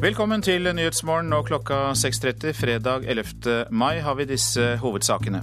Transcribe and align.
Velkommen 0.00 0.40
til 0.40 0.64
Nyhetsmorgen 0.64 1.34
og 1.36 1.50
klokka 1.50 1.90
6.30 1.92 2.54
fredag 2.56 3.02
11. 3.04 3.66
mai 3.68 3.98
har 4.00 4.14
vi 4.16 4.24
disse 4.30 4.78
hovedsakene. 4.80 5.42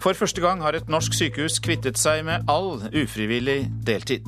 For 0.00 0.16
første 0.16 0.40
gang 0.40 0.62
har 0.64 0.72
et 0.72 0.88
norsk 0.88 1.12
sykehus 1.12 1.58
kvittet 1.60 2.00
seg 2.00 2.22
med 2.24 2.48
all 2.48 2.80
ufrivillig 2.96 3.66
deltid. 3.84 4.24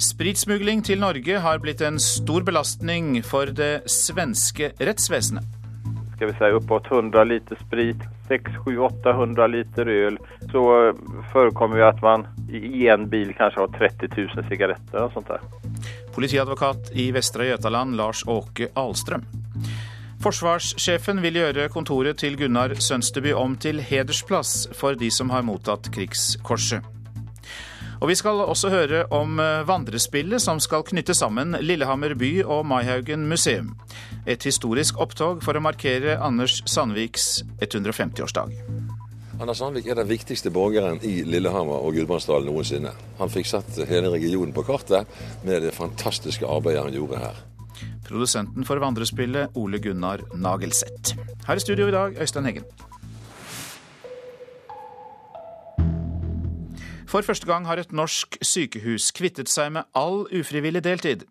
Spritsmugling 0.00 0.80
til 0.80 1.04
Norge 1.04 1.42
har 1.44 1.60
blitt 1.60 1.84
en 1.84 2.00
stor 2.00 2.46
belastning 2.48 3.18
for 3.20 3.52
det 3.52 3.84
svenske 3.84 4.72
rettsvesenet. 4.80 5.44
Skal 6.16 6.32
vi 6.32 6.38
si 6.40 6.52
oppåt 6.56 6.88
100 6.88 7.28
liter 7.28 7.60
sprit, 7.60 8.00
600-800 8.32 9.52
liter 9.58 9.92
øl. 9.92 10.16
Så 10.48 10.64
forekommer 11.34 11.84
jo 11.84 11.90
at 11.92 12.00
man 12.00 12.24
i 12.48 12.88
én 12.88 13.10
bil 13.12 13.36
kanskje 13.36 13.66
har 13.66 13.76
30 13.76 14.08
000 14.16 14.48
sigaretter 14.48 15.04
og 15.04 15.12
sånt 15.12 15.36
der. 15.36 15.44
Politiadvokat 16.18 16.88
i 16.98 17.12
Vestre 17.14 17.44
Jøtaland, 17.46 17.94
Lars 17.94 18.24
Åke 18.26 18.66
Alstrøm. 18.74 19.22
Forsvarssjefen 20.18 21.20
vil 21.22 21.38
gjøre 21.38 21.68
kontoret 21.70 22.18
til 22.18 22.34
Gunnar 22.40 22.74
Sønsteby 22.74 23.36
om 23.38 23.54
til 23.54 23.78
hedersplass 23.78 24.64
for 24.74 24.98
de 24.98 25.12
som 25.14 25.30
har 25.30 25.46
mottatt 25.46 25.86
Krigskorset. 25.94 26.82
Og 28.02 28.10
vi 28.10 28.18
skal 28.18 28.42
også 28.42 28.74
høre 28.74 29.04
om 29.14 29.38
vandrespillet 29.70 30.42
som 30.42 30.58
skal 30.58 30.82
knytte 30.90 31.14
sammen 31.14 31.54
Lillehammer 31.62 32.18
by 32.18 32.32
og 32.42 32.66
Maihaugen 32.66 33.30
museum. 33.30 33.76
Et 34.26 34.42
historisk 34.42 34.98
opptog 34.98 35.46
for 35.46 35.54
å 35.54 35.62
markere 35.62 36.18
Anders 36.18 36.64
Sandviks 36.66 37.44
150-årsdag. 37.62 38.58
Anders 39.38 39.60
Sandvik 39.62 39.86
er 39.86 39.94
den 39.94 40.08
viktigste 40.10 40.50
borgeren 40.50 40.98
i 41.06 41.20
Lillehammer 41.22 41.84
og 41.86 41.94
Gudbrandsdalen 41.94 42.48
noensinne. 42.50 42.90
Han 43.20 43.30
fikk 43.30 43.46
satt 43.46 43.76
hele 43.86 44.10
regionen 44.10 44.50
på 44.54 44.64
kartet 44.66 45.06
med 45.46 45.62
det 45.62 45.70
fantastiske 45.76 46.42
arbeidet 46.42 46.82
han 46.82 46.96
gjorde 46.96 47.20
her. 47.22 47.38
Produsenten 48.08 48.66
for 48.66 48.82
vandrespillet 48.82 49.54
Ole 49.54 49.78
Gunnar 49.78 50.24
Nagelseth. 50.34 51.14
Her 51.46 51.60
i 51.60 51.62
studio 51.62 51.86
i 51.86 51.94
dag, 51.94 52.18
Øystein 52.18 52.48
Heggen. 52.50 52.66
For 57.08 57.22
første 57.22 57.46
gang 57.46 57.68
har 57.70 57.78
et 57.78 57.94
norsk 57.94 58.40
sykehus 58.42 59.12
kvittet 59.16 59.48
seg 59.48 59.70
med 59.76 59.86
all 59.94 60.26
ufrivillig 60.34 60.82
deltid. 60.84 61.22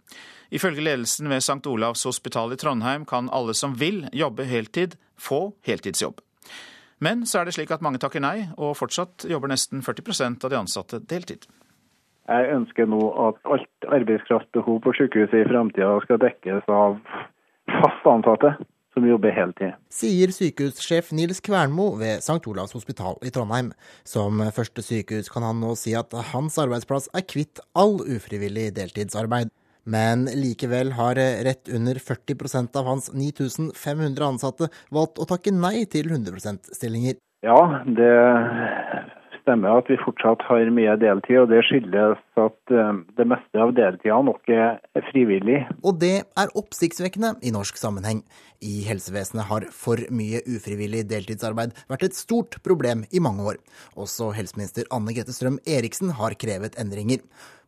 Ifølge 0.49 0.81
ledelsen 0.81 1.27
ved 1.29 1.43
St. 1.43 1.59
Olavs 1.67 2.07
hospital 2.07 2.55
i 2.55 2.57
Trondheim 2.57 3.03
kan 3.05 3.27
alle 3.35 3.53
som 3.53 3.75
vil 3.75 4.05
jobbe 4.15 4.47
heltid, 4.47 4.95
få 5.19 5.57
heltidsjobb. 5.67 6.23
Men 7.03 7.25
så 7.29 7.41
er 7.41 7.47
det 7.47 7.53
slik 7.57 7.71
at 7.73 7.83
mange 7.85 8.01
takker 8.01 8.23
nei, 8.23 8.49
og 8.57 8.77
fortsatt 8.79 9.27
jobber 9.29 9.51
nesten 9.51 9.83
40% 9.85 10.45
av 10.47 10.53
de 10.53 10.59
ansatte 10.59 11.01
deltid. 11.05 11.45
Jeg 12.27 12.47
ønsker 12.51 12.89
nå 12.89 13.01
at 13.29 13.37
alt 13.47 13.91
arbeidskraftbehov 13.99 14.81
på 14.83 14.95
sykehuset 14.97 15.45
i 15.45 15.47
framtida 15.47 15.93
skal 16.03 16.19
dekkes 16.23 16.65
av 16.73 16.97
fast 17.77 18.09
ansatte 18.09 18.57
som 18.97 19.05
jobber 19.07 19.31
heltid. 19.31 19.77
Sier 19.93 20.33
sykehussjef 20.33 21.13
Nils 21.15 21.39
Kvernmo 21.45 21.91
ved 21.99 22.23
St. 22.25 22.41
Olavs 22.49 22.73
hospital 22.75 23.19
i 23.21 23.31
Trondheim. 23.31 23.71
Som 24.03 24.41
første 24.55 24.83
sykehus 24.83 25.29
kan 25.31 25.45
han 25.45 25.61
nå 25.61 25.75
si 25.79 25.93
at 25.95 26.11
hans 26.33 26.57
arbeidsplass 26.59 27.11
er 27.15 27.27
kvitt 27.29 27.61
all 27.77 28.01
ufrivillig 28.01 28.71
deltidsarbeid. 28.75 29.53
Men 29.87 30.25
likevel 30.35 30.91
har 30.97 31.15
rett 31.47 31.69
under 31.71 31.95
40% 31.95 32.75
av 32.75 32.89
hans 32.91 33.07
9500 33.13 34.25
ansatte 34.27 34.67
valgt 34.91 35.21
å 35.23 35.27
takke 35.29 35.53
nei 35.55 35.85
til 35.87 36.11
100 36.11 36.35
%-stillinger. 36.35 37.21
Ja, 37.45 37.61
det 37.85 38.11
stemmer 39.47 39.79
at 39.79 39.87
vi 39.87 39.95
fortsatt 40.01 40.43
har 40.49 40.67
mye 40.75 40.97
deltid, 40.99 41.37
og 41.39 41.51
det 41.53 41.61
skyldes 41.69 42.19
at 42.43 42.73
det 43.15 43.27
meste 43.31 43.61
av 43.63 43.71
deltida 43.77 44.19
nok 44.27 44.51
er 44.51 44.81
frivillig. 45.07 45.61
Og 45.87 46.01
det 46.01 46.15
er 46.27 46.55
oppsiktsvekkende 46.59 47.37
i 47.47 47.53
norsk 47.55 47.79
sammenheng. 47.79 48.25
I 48.59 48.81
helsevesenet 48.89 49.47
har 49.47 49.67
for 49.71 50.03
mye 50.11 50.41
ufrivillig 50.49 51.05
deltidsarbeid 51.07 51.77
vært 51.87 52.09
et 52.09 52.17
stort 52.17 52.59
problem 52.65 53.05
i 53.13 53.23
mange 53.23 53.45
år. 53.53 53.61
Også 53.95 54.33
helseminister 54.35 54.89
Anne 54.91 55.15
Grete 55.15 55.35
Strøm 55.35 55.61
Eriksen 55.63 56.11
har 56.19 56.35
krevet 56.41 56.75
endringer. 56.81 57.23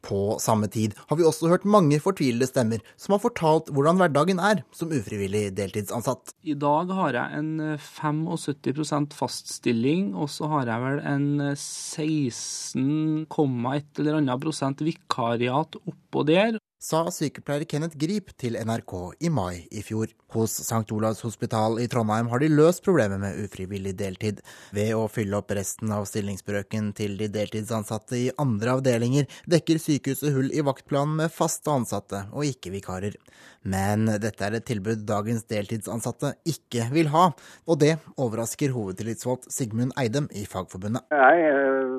På 0.05 0.37
samme 0.39 0.69
tid 0.71 0.95
har 1.09 1.19
vi 1.19 1.25
også 1.27 1.49
hørt 1.51 1.67
mange 1.67 1.99
fortvilede 2.01 2.47
stemmer 2.49 2.83
som 2.95 3.15
har 3.15 3.23
fortalt 3.23 3.71
hvordan 3.73 3.99
hverdagen 3.99 4.39
er 4.39 4.63
som 4.75 4.93
ufrivillig 4.95 5.49
deltidsansatt. 5.57 6.33
I 6.47 6.55
dag 6.59 6.93
har 6.95 7.17
jeg 7.17 7.41
en 7.41 7.51
75% 7.75 9.17
fast 9.17 9.51
stilling, 9.59 10.13
og 10.15 10.31
så 10.31 10.47
har 10.53 10.71
jeg 10.71 10.85
vel 10.85 11.03
en 11.03 11.27
16, 11.51 13.27
et 13.27 14.01
eller 14.01 14.21
annet 14.21 14.43
prosent 14.43 14.83
vikariat 14.85 15.79
oppå 15.83 16.25
der 16.27 16.59
sa 16.79 17.01
sykepleier 17.12 17.66
Kenneth 17.67 17.97
Grip 18.00 18.29
til 18.40 18.56
NRK 18.56 18.94
i 19.28 19.29
mai 19.29 19.66
i 19.75 19.81
fjor. 19.84 20.07
Hos 20.31 20.53
St. 20.63 20.85
Olavs 20.95 21.19
hospital 21.25 21.75
i 21.84 21.88
Trondheim 21.91 22.29
har 22.31 22.40
de 22.40 22.47
løst 22.53 22.85
problemet 22.85 23.19
med 23.19 23.41
ufrivillig 23.44 23.91
deltid. 24.00 24.40
Ved 24.72 24.94
å 24.95 25.09
fylle 25.12 25.41
opp 25.41 25.51
resten 25.57 25.91
av 25.91 26.07
stillingsbrøken 26.07 26.94
til 26.95 27.18
de 27.19 27.28
deltidsansatte 27.34 28.16
i 28.16 28.29
andre 28.39 28.78
avdelinger, 28.78 29.28
dekker 29.51 29.81
sykehuset 29.84 30.31
hull 30.38 30.53
i 30.56 30.63
vaktplanen 30.63 31.19
med 31.19 31.35
faste 31.35 31.73
ansatte 31.73 32.23
og 32.31 32.47
ikke 32.47 32.72
vikarer. 32.78 33.19
Men 33.68 34.07
dette 34.23 34.47
er 34.47 34.56
et 34.62 34.69
tilbud 34.69 35.03
dagens 35.09 35.44
deltidsansatte 35.51 36.38
ikke 36.47 36.88
vil 36.95 37.12
ha, 37.12 37.29
og 37.68 37.84
det 37.84 37.97
overrasker 38.16 38.72
hovedtillitsvalgt 38.72 39.51
Sigmund 39.51 39.91
Eidem 40.00 40.31
i 40.31 40.47
Fagforbundet. 40.47 41.12
Jeg 41.12 41.47
er 41.51 41.95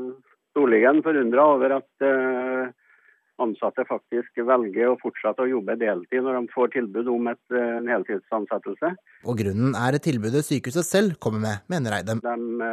storligen 0.54 1.04
forundra 1.04 1.50
over 1.52 1.80
at 1.82 2.10
ansatte 3.42 3.84
faktisk 3.88 4.40
velger 4.46 4.92
å 4.92 4.98
fortsette 5.00 5.44
å 5.44 5.50
jobbe 5.50 5.76
deltid 5.80 6.24
når 6.24 6.38
de 6.38 6.52
får 6.54 6.72
tilbud 6.74 7.10
om 7.12 7.30
et, 7.32 7.40
en 7.56 7.88
heltidsansettelse. 7.90 8.92
Og 9.28 9.40
grunnen 9.40 9.76
er 9.78 9.98
tilbudet 10.02 10.44
sykehuset 10.46 10.86
selv 10.86 11.16
kommer 11.22 11.42
med, 11.44 11.64
mener 11.72 11.98
Eidem. 11.98 12.22
De 12.24 12.70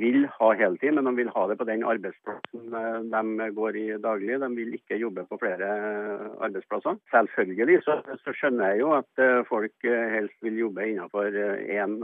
vil 0.00 0.26
ha 0.36 0.50
heltid, 0.60 0.94
men 0.96 1.08
de 1.08 1.14
vil 1.22 1.32
ha 1.34 1.46
det 1.50 1.58
på 1.60 1.68
den 1.68 1.86
arbeidsplassen 1.86 2.76
de 3.10 3.48
går 3.56 3.78
i 3.80 3.86
daglig. 4.02 4.38
De 4.42 4.50
vil 4.58 4.76
ikke 4.78 5.00
jobbe 5.00 5.26
på 5.30 5.40
flere 5.42 5.70
arbeidsplasser. 6.42 7.00
Selvfølgelig 7.14 7.80
så, 7.86 8.00
så 8.24 8.36
skjønner 8.36 8.74
jeg 8.74 8.84
jo 8.84 8.92
at 8.98 9.24
folk 9.48 9.88
helst 9.88 10.38
vil 10.46 10.60
jobbe 10.66 10.86
innenfor 10.90 11.34
én 11.34 11.98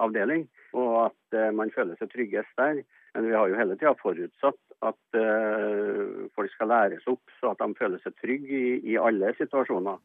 avdeling, 0.00 0.46
og 0.76 1.10
at 1.10 1.40
man 1.56 1.72
føler 1.74 1.98
seg 2.00 2.12
tryggest 2.12 2.56
der. 2.60 2.82
Men 3.14 3.26
vi 3.26 3.34
har 3.34 3.50
jo 3.50 3.58
hele 3.58 3.76
tida 3.78 3.94
forutsatt 3.98 4.60
at 4.86 5.18
uh, 5.18 6.28
folk 6.36 6.52
skal 6.54 6.70
læres 6.70 7.06
opp 7.10 7.34
så 7.40 7.52
at 7.52 7.62
de 7.62 7.76
føler 7.78 8.02
seg 8.04 8.14
trygge 8.22 8.54
i, 8.54 8.74
i 8.92 8.98
alle 9.00 9.32
situasjoner. 9.38 9.98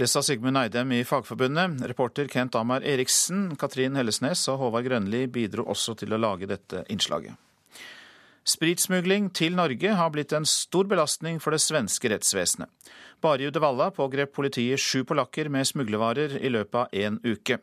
Det 0.00 0.08
sa 0.08 0.22
Sigmund 0.24 0.56
Eidem 0.56 0.94
i 0.96 1.04
Fagforbundet. 1.04 1.82
Reporter 1.90 2.28
Kent 2.32 2.56
Amar 2.56 2.86
Eriksen, 2.88 3.50
Katrin 3.60 3.98
Hellesnes 4.00 4.46
og 4.48 4.62
Håvard 4.62 4.88
Grønli 4.88 5.26
bidro 5.28 5.66
også 5.68 5.92
til 6.00 6.16
å 6.16 6.20
lage 6.20 6.48
dette 6.48 6.86
innslaget. 6.88 7.36
Spritsmugling 8.48 9.28
til 9.36 9.52
Norge 9.58 9.92
har 9.94 10.10
blitt 10.14 10.32
en 10.32 10.48
stor 10.48 10.88
belastning 10.88 11.36
for 11.44 11.52
det 11.52 11.60
svenske 11.60 12.08
rettsvesenet. 12.08 12.70
Bare 13.20 13.44
i 13.44 13.50
Uddevalla 13.50 13.90
pågrep 13.92 14.32
politiet 14.32 14.80
sju 14.80 15.04
polakker 15.04 15.52
med 15.52 15.68
smuglervarer 15.68 16.38
i 16.40 16.48
løpet 16.48 16.80
av 16.80 16.96
én 16.96 17.20
uke. 17.20 17.60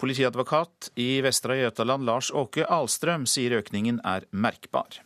Politiadvokat 0.00 0.92
i 0.96 1.20
Vestre 1.24 1.58
Jøtaland, 1.60 2.06
Lars 2.08 2.30
Åke 2.34 2.64
Alstrøm, 2.66 3.26
sier 3.26 3.58
økningen 3.58 4.00
er 4.04 4.26
merkbar. 4.32 5.00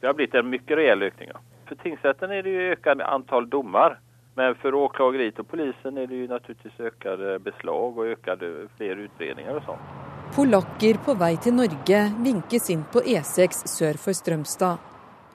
Det 0.00 0.08
har 0.10 0.16
blitt 0.18 0.34
en 0.34 0.48
mye 0.50 0.78
reell 0.78 1.06
økning. 1.08 1.34
For 1.68 1.78
tingsretten 1.82 2.32
er 2.34 2.42
det 2.46 2.54
jo 2.56 2.72
økende 2.76 3.06
antall 3.06 3.46
dommer. 3.50 3.98
Men 4.36 4.54
for 4.62 4.72
åklageriet 4.72 5.42
og 5.42 5.48
polisen 5.50 5.98
er 6.00 6.06
det 6.08 6.22
jo 6.22 6.28
naturligvis 6.30 6.86
økte 6.88 7.34
beslag 7.44 7.98
og 8.00 8.12
økte 8.14 8.36
flere 8.78 9.04
utredninger 9.04 9.58
og 9.58 9.66
sånn. 9.66 9.82
Polakker 10.32 10.96
på 11.04 11.14
vei 11.20 11.34
til 11.44 11.58
Norge 11.58 11.98
vinkes 12.24 12.70
inn 12.72 12.86
på 12.88 13.02
E6 13.04 13.66
sør 13.68 14.00
for 14.00 14.16
Strømstad. 14.16 14.80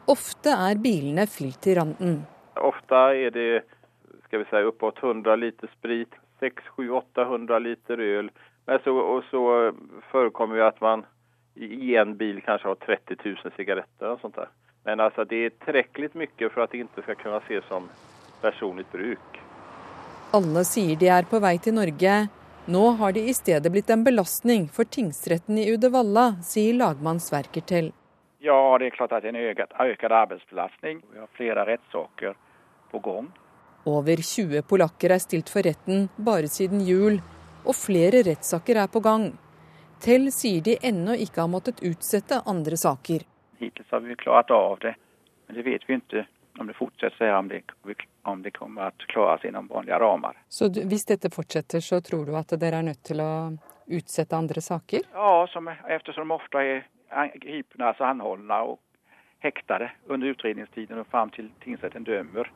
Ofte 0.09 0.55
er 0.55 0.81
bilene 0.81 1.27
fylt 1.29 1.59
til 1.61 1.77
randen. 1.77 2.23
Ofte 2.57 3.03
er 3.13 3.35
det 3.35 3.49
skal 4.25 4.41
vi 4.41 4.47
si, 4.49 4.63
oppåt 4.65 5.03
100 5.03 5.35
liter 5.39 5.69
sprit, 5.77 6.17
600-800 6.41 7.59
liter 7.63 8.01
øl. 8.01 8.31
Men 8.67 8.79
så, 8.83 8.91
og 8.91 9.23
så 9.31 9.41
forekommer 10.11 10.59
jo 10.59 10.67
at 10.67 10.81
man 10.83 11.05
i 11.55 11.95
en 11.97 12.13
bil 12.17 12.41
kanskje 12.45 12.69
har 12.69 12.79
30 12.85 13.17
000 13.23 13.55
sigaretter 13.55 14.11
og 14.11 14.21
sånt 14.21 14.35
der. 14.37 14.49
Men 14.85 15.01
altså, 15.03 15.25
det 15.27 15.39
er 15.45 15.55
tilrekkelig 15.65 16.11
mye 16.15 16.49
for 16.53 16.63
at 16.63 16.71
det 16.71 16.83
ikke 16.83 17.03
skal 17.05 17.19
kunne 17.21 17.41
ses 17.47 17.65
som 17.67 17.87
personlig 18.43 18.85
bruk. 18.91 19.39
Alle 20.35 20.63
sier 20.67 20.99
de 20.99 21.09
er 21.11 21.27
på 21.27 21.39
vei 21.43 21.55
til 21.63 21.77
Norge. 21.77 22.17
Nå 22.67 22.83
har 22.99 23.15
de 23.15 23.23
i 23.31 23.33
stedet 23.35 23.71
blitt 23.71 23.89
en 23.89 24.03
belastning 24.03 24.67
for 24.75 24.87
tingsretten 24.91 25.59
i 25.59 25.69
Uddevalla, 25.71 26.33
sier 26.43 26.75
lagmann 26.75 27.21
Sverker 27.23 27.63
til. 27.63 27.93
Ja, 28.43 28.59
det 28.77 28.89
er 28.89 28.97
klart 28.97 29.15
at 29.15 29.23
det 29.23 29.31
er 29.31 29.37
en 29.37 29.49
økt, 29.53 29.71
økt 29.71 30.11
arbeidsbelastning. 30.11 30.99
Vi 31.13 31.21
har 31.23 31.31
flere 31.39 31.63
rettssaker 31.67 32.35
på 32.91 32.99
gang. 33.03 33.31
Over 33.87 34.19
20 34.19 34.61
polakker 34.67 35.15
er 35.15 35.23
stilt 35.23 35.49
for 35.49 35.63
retten 35.63 36.09
bare 36.19 36.51
siden 36.51 36.83
jul, 36.83 37.21
og 37.67 37.75
flere 37.75 38.23
rettssaker 38.27 38.79
er 38.83 38.89
på 38.91 39.01
gang. 39.03 39.29
Tell 40.03 40.31
sier 40.31 40.63
de 40.63 40.77
ennå 40.85 41.15
ikke 41.17 41.43
har 41.43 41.51
måttet 41.51 41.83
utsette 41.85 42.41
andre 42.45 42.77
saker. 42.77 43.25
Hittil 43.59 43.85
har 43.89 44.03
vi 44.05 44.15
klart 44.15 44.51
av 44.51 44.79
det, 44.83 44.93
men 45.47 45.57
det 45.57 45.65
vet 45.65 45.87
vi 45.87 45.97
ikke 45.97 46.25
om 46.59 46.67
det 46.67 46.73
fortsetter 46.77 47.33
om 47.33 47.47
det, 47.47 47.61
om 48.23 48.41
det 48.41 48.51
kommer 48.51 48.93
klare 49.09 49.37
seg 49.41 49.51
innom 49.51 49.67
barnlige 49.69 49.99
ramer. 50.01 50.37
Så 50.49 50.69
hvis 50.69 51.05
dette 51.05 51.29
fortsetter, 51.33 51.81
så 51.81 52.01
tror 52.01 52.25
du 52.25 52.35
at 52.37 52.53
dere 52.57 52.81
er 52.81 52.87
nødt 52.89 53.03
til 53.05 53.21
å 53.21 53.31
utsette 53.87 54.37
andre 54.37 54.61
saker? 54.61 55.05
Ja, 55.13 55.47
som, 55.53 55.69
eftersom 55.69 56.27
de 56.27 56.37
ofte 56.37 56.63
er 56.63 57.33
gripne, 57.37 57.91
altså 57.91 58.09
anholdne 58.09 58.61
og 58.71 58.79
hektede 59.45 59.91
under 60.09 60.33
utredningstiden 60.33 60.99
og 60.99 61.09
fram 61.13 61.29
til 61.35 61.51
tingsrätten 61.63 62.05
dömer 62.05 62.49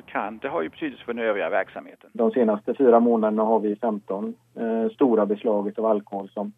så 0.00 0.06
kan 0.12 0.38
det 0.38 0.48
ha 0.48 0.62
ju 0.62 0.68
betydelse 0.68 1.04
för 1.04 1.12
den 1.12 1.24
övriga 1.24 1.50
verksamheten. 1.50 2.10
De 2.12 2.30
senaste 2.30 2.74
fyra 2.74 3.00
månaderna 3.00 3.42
har 3.42 3.60
vi 3.60 3.76
15 3.76 4.34
eh, 4.56 4.92
stora 4.94 5.26
beslag 5.26 5.72
av 5.78 5.86
alkohol 5.86 6.28
som 6.28 6.52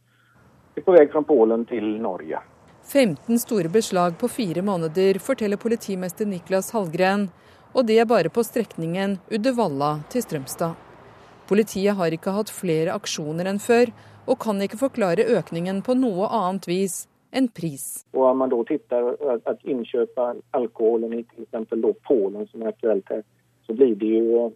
er 0.75 0.83
på 0.83 0.93
vei 0.93 1.09
fra 1.09 1.23
Polen 1.23 1.65
til 1.65 1.85
Norge. 2.01 2.39
15 2.93 3.39
store 3.39 3.69
beslag 3.69 4.19
på 4.19 4.29
fire 4.29 4.63
måneder, 4.63 5.19
forteller 5.19 5.57
politimester 5.57 6.27
Niklas 6.27 6.73
Hallgren. 6.73 7.29
Og 7.73 7.87
det 7.87 7.99
er 7.99 8.07
bare 8.07 8.29
på 8.29 8.45
strekningen 8.45 9.19
Uddevalla 9.31 10.01
til 10.11 10.23
Strømstad. 10.23 10.75
Politiet 11.49 11.97
har 11.97 12.13
ikke 12.13 12.35
hatt 12.35 12.51
flere 12.51 12.95
aksjoner 12.95 13.49
enn 13.49 13.61
før, 13.61 13.93
og 14.27 14.39
kan 14.39 14.63
ikke 14.63 14.79
forklare 14.79 15.27
økningen 15.39 15.83
på 15.83 15.95
noe 15.99 16.29
annet 16.31 16.69
vis 16.69 17.07
enn 17.33 17.49
pris. 17.49 18.05
Og 18.13 18.27
Om 18.31 18.43
man 18.45 18.53
da 18.53 18.59
tittar 18.69 19.13
at 19.49 19.65
innkjøpe 19.65 20.29
alkoholen 20.57 21.15
i 21.17 21.23
f.eks. 21.25 21.73
Polen, 22.07 22.47
som 22.51 22.63
er 22.63 22.73
aktuelt 22.73 23.09
her, 23.11 23.23
så 23.67 23.77
blir 23.77 23.95
det 23.99 24.13
jo 24.19 24.51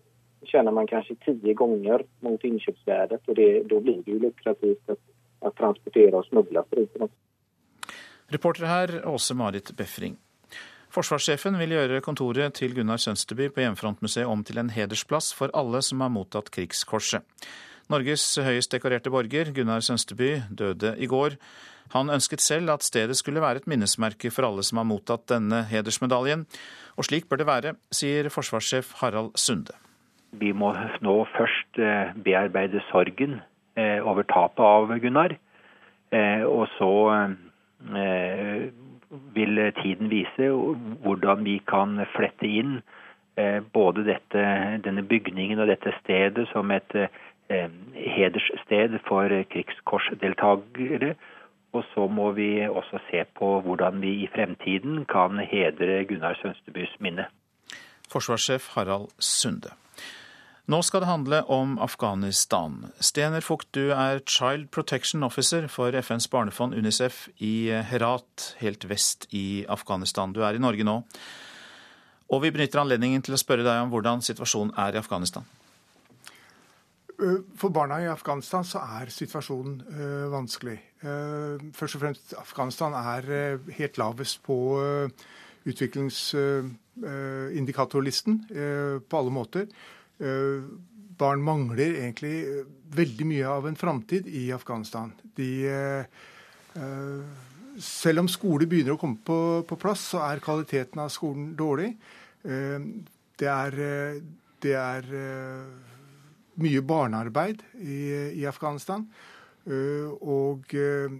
tjener 0.47 0.75
man 0.75 0.87
kanskje 0.87 1.17
ti 1.25 1.55
ganger 1.55 2.05
mot 2.23 2.45
innkjøpsverdet. 2.45 3.23
og 3.27 3.37
det, 3.37 3.69
Da 3.71 3.81
blir 3.81 4.03
det 4.05 4.13
jo 4.13 4.19
lukrativt 4.27 4.93
å, 4.93 4.97
å 5.41 5.51
transportere 5.57 6.21
og 6.21 6.29
smugle 6.29 6.63
spriten. 6.69 7.11
Reporter 8.31 8.67
her 8.67 9.01
Åse 9.07 9.35
Marit 9.35 9.73
Befring. 9.77 10.17
Forsvarssjefen 10.91 11.59
vil 11.61 11.75
gjøre 11.75 12.01
kontoret 12.01 12.55
til 12.57 12.75
Gunnar 12.75 13.01
Sønsteby 13.03 13.51
på 13.53 13.61
Hjemmefrontmuseet 13.61 14.27
om 14.31 14.43
til 14.47 14.59
en 14.63 14.71
hedersplass 14.73 15.33
for 15.37 15.53
alle 15.53 15.83
som 15.85 16.01
har 16.01 16.13
mottatt 16.15 16.51
Krigskorset. 16.55 17.23
Norges 17.93 18.25
høyest 18.43 18.73
dekorerte 18.73 19.13
borger, 19.15 19.53
Gunnar 19.55 19.85
Sønsteby, 19.85 20.31
døde 20.51 20.95
i 20.99 21.07
går. 21.07 21.37
Han 21.95 22.11
ønsket 22.11 22.43
selv 22.43 22.73
at 22.75 22.87
stedet 22.87 23.17
skulle 23.19 23.43
være 23.43 23.63
et 23.63 23.71
minnesmerke 23.71 24.31
for 24.35 24.49
alle 24.49 24.65
som 24.67 24.81
har 24.81 24.89
mottatt 24.89 25.29
denne 25.31 25.63
hedersmedaljen. 25.71 26.47
Og 26.97 27.07
slik 27.09 27.29
bør 27.29 27.43
det 27.43 27.49
være, 27.51 27.75
sier 27.95 28.31
forsvarssjef 28.33 28.95
Harald 29.03 29.37
Sunde. 29.39 29.77
Vi 30.37 30.53
må 30.53 30.73
nå 31.05 31.17
først 31.37 31.79
eh, 31.81 32.13
bearbeide 32.25 32.83
sorgen 32.91 33.41
eh, 33.79 34.01
over 34.03 34.27
tapet 34.29 34.65
av 34.65 34.93
Gunnar. 35.01 35.37
Eh, 36.13 36.43
og 36.47 36.67
så 36.77 36.93
vil 39.37 39.61
tiden 39.79 40.11
vise 40.11 40.49
hvordan 41.05 41.45
vi 41.47 41.61
kan 41.69 42.01
flette 42.17 42.49
inn 42.49 42.81
både 43.77 44.03
dette, 44.07 44.43
denne 44.83 45.05
bygningen 45.07 45.61
og 45.61 45.69
dette 45.69 45.93
stedet 46.01 46.47
som 46.51 46.73
et 46.75 46.97
hederssted 48.17 48.97
for 49.07 49.31
krigskorsdeltakere. 49.53 51.13
Og 51.75 51.85
så 51.95 52.07
må 52.09 52.31
vi 52.37 52.67
også 52.69 53.01
se 53.11 53.25
på 53.39 53.49
hvordan 53.65 54.01
vi 54.01 54.13
i 54.23 54.29
fremtiden 54.35 55.05
kan 55.11 55.41
hedre 55.51 56.05
Gunnar 56.09 56.39
Sønstebys 56.43 56.95
minne. 57.01 57.27
Forsvarssjef 58.13 58.71
Harald 58.75 59.11
Sunde. 59.19 59.75
Nå 60.67 60.81
skal 60.83 61.05
det 61.05 61.07
handle 61.07 61.43
om 61.51 61.77
Afghanistan. 61.79 62.89
Stener 63.01 63.41
Fugt, 63.41 63.69
du 63.75 63.93
er 63.95 64.19
Child 64.27 64.69
Protection 64.75 65.23
Officer 65.23 65.69
for 65.71 65.95
FNs 65.95 66.27
barnefond 66.29 66.75
UNICEF 66.75 67.29
i 67.39 67.71
Herat, 67.71 68.57
helt 68.59 68.89
vest 68.91 69.29
i 69.31 69.65
Afghanistan. 69.69 70.33
Du 70.33 70.43
er 70.43 70.59
i 70.59 70.63
Norge 70.63 70.83
nå. 70.83 70.97
Og 72.35 72.43
vi 72.43 72.51
benytter 72.51 72.83
anledningen 72.83 73.23
til 73.23 73.37
å 73.37 73.39
spørre 73.39 73.63
deg 73.63 73.85
om 73.85 73.95
hvordan 73.95 74.25
situasjonen 74.27 74.75
er 74.75 74.97
i 74.97 74.99
Afghanistan. 74.99 75.47
For 77.17 77.73
barna 77.73 78.03
i 78.05 78.11
Afghanistan 78.13 78.61
så 78.67 78.79
er 78.99 79.07
situasjonen 79.13 79.77
uh, 79.89 80.33
vanskelig. 80.35 80.79
Uh, 81.01 81.57
først 81.77 81.97
og 81.97 82.03
fremst 82.03 82.35
Afghanistan 82.37 82.93
er 82.99 83.23
helt 83.79 83.97
lavest 84.01 84.43
på 84.45 84.57
utviklingsindikatorlisten 85.67 88.35
på 89.03 89.15
alle 89.19 89.33
måter. 89.35 89.67
barn 91.19 91.43
mangler 91.43 91.99
egentlig 92.05 92.47
veldig 92.95 93.27
mye 93.27 93.47
av 93.51 93.67
en 93.67 93.77
framtid 93.77 94.27
i 94.29 94.53
Afghanistan. 94.55 95.13
De, 95.35 95.67
selv 97.83 98.19
om 98.23 98.29
skole 98.31 98.67
begynner 98.71 98.93
å 98.95 98.99
komme 99.01 99.19
på, 99.27 99.65
på, 99.67 99.77
plass, 99.77 100.01
så 100.13 100.19
er 100.29 100.45
kvaliteten 100.45 101.01
av 101.03 101.09
skolen 101.11 101.57
dårlig. 101.59 101.97
det 102.47 103.51
er, 103.51 103.73
det 104.63 104.75
er 104.79 105.03
mye 106.63 106.83
barnearbeid 106.87 107.63
i, 107.81 107.99
i 108.41 108.47
Afghanistan. 108.49 109.07
Uh, 109.67 110.13
og 110.23 110.77
uh, 110.79 111.17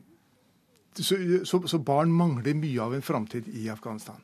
så, 0.97 1.19
så, 1.45 1.61
så, 1.69 1.81
barn 1.83 2.13
mangler 2.15 2.57
mye 2.57 2.81
av 2.83 2.95
en 2.97 3.05
framtid 3.05 3.51
i 3.53 3.67
Afghanistan. 3.73 4.17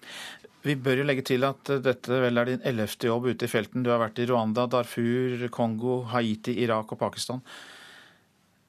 Vi 0.62 0.76
bør 0.78 1.02
jo 1.02 1.06
legge 1.08 1.24
til 1.26 1.44
at 1.44 1.68
dette 1.84 2.20
vel 2.22 2.38
er 2.38 2.52
din 2.52 2.66
ellevte 2.68 3.10
jobb 3.10 3.26
ute 3.32 3.48
i 3.48 3.50
felten. 3.50 3.82
Du 3.82 3.90
har 3.90 4.00
vært 4.00 4.22
i 4.22 4.28
Rwanda, 4.30 4.68
Darfur, 4.70 5.48
Kongo, 5.52 6.02
Haiti, 6.12 6.54
Irak 6.62 6.94
og 6.94 7.00
Pakistan. 7.02 7.42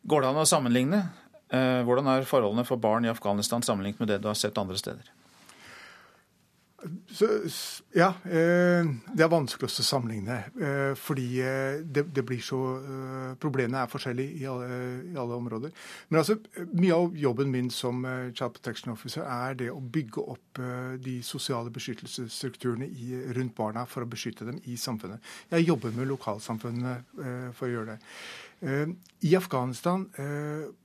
Går 0.10 0.25
det 0.25 0.31
an 0.31 0.42
å 0.42 0.48
sammenligne? 0.50 1.04
Hvordan 1.54 2.10
er 2.10 2.25
forholdene 2.25 2.66
for 2.66 2.81
barn 2.81 3.06
i 3.06 3.13
Afghanistan 3.13 3.62
sammenlignet 3.63 4.01
med 4.01 4.10
det 4.10 4.24
du 4.24 4.31
har 4.31 4.40
sett 4.40 4.57
andre 4.57 4.80
steder? 4.81 5.13
Så, 7.07 7.27
ja, 7.95 8.09
eh, 8.25 8.88
det 9.15 9.24
er 9.24 9.31
vanskelig 9.31 9.69
å 9.69 9.85
sammenligne. 9.85 10.39
Eh, 10.59 10.91
fordi 11.00 11.27
eh, 11.39 11.80
det, 11.83 12.06
det, 12.15 12.24
blir 12.27 12.41
så 12.44 12.59
Problemene 13.39 13.83
er 13.83 13.91
forskjellige 13.91 14.41
i 14.41 14.45
alle, 14.50 14.68
i 15.12 15.18
alle, 15.19 15.38
områder. 15.38 15.74
Men 16.09 16.19
altså, 16.19 16.38
mye 16.74 16.95
av 16.95 17.18
jobben 17.18 17.51
min 17.51 17.69
som 17.74 18.03
Child 18.35 18.56
Protection 18.57 18.94
Officer 18.94 19.25
er 19.25 19.57
det 19.59 19.69
å 19.71 19.80
bygge 19.81 20.24
opp 20.33 20.62
de 21.03 21.15
sosiale 21.25 21.71
beskyttelsesstrukturene 21.74 22.88
i, 22.88 23.18
rundt 23.35 23.56
barna 23.57 23.85
for 23.89 24.06
å 24.06 24.09
beskytte 24.09 24.47
dem 24.47 24.62
i 24.69 24.77
samfunnet. 24.80 25.24
Jeg 25.51 25.68
jobber 25.68 25.95
med 25.97 26.09
lokalsamfunnene 26.12 27.51
for 27.57 27.68
å 27.68 27.74
gjøre 27.74 27.95
det. 27.95 28.00
I 29.27 29.33
Afghanistan, 29.35 30.06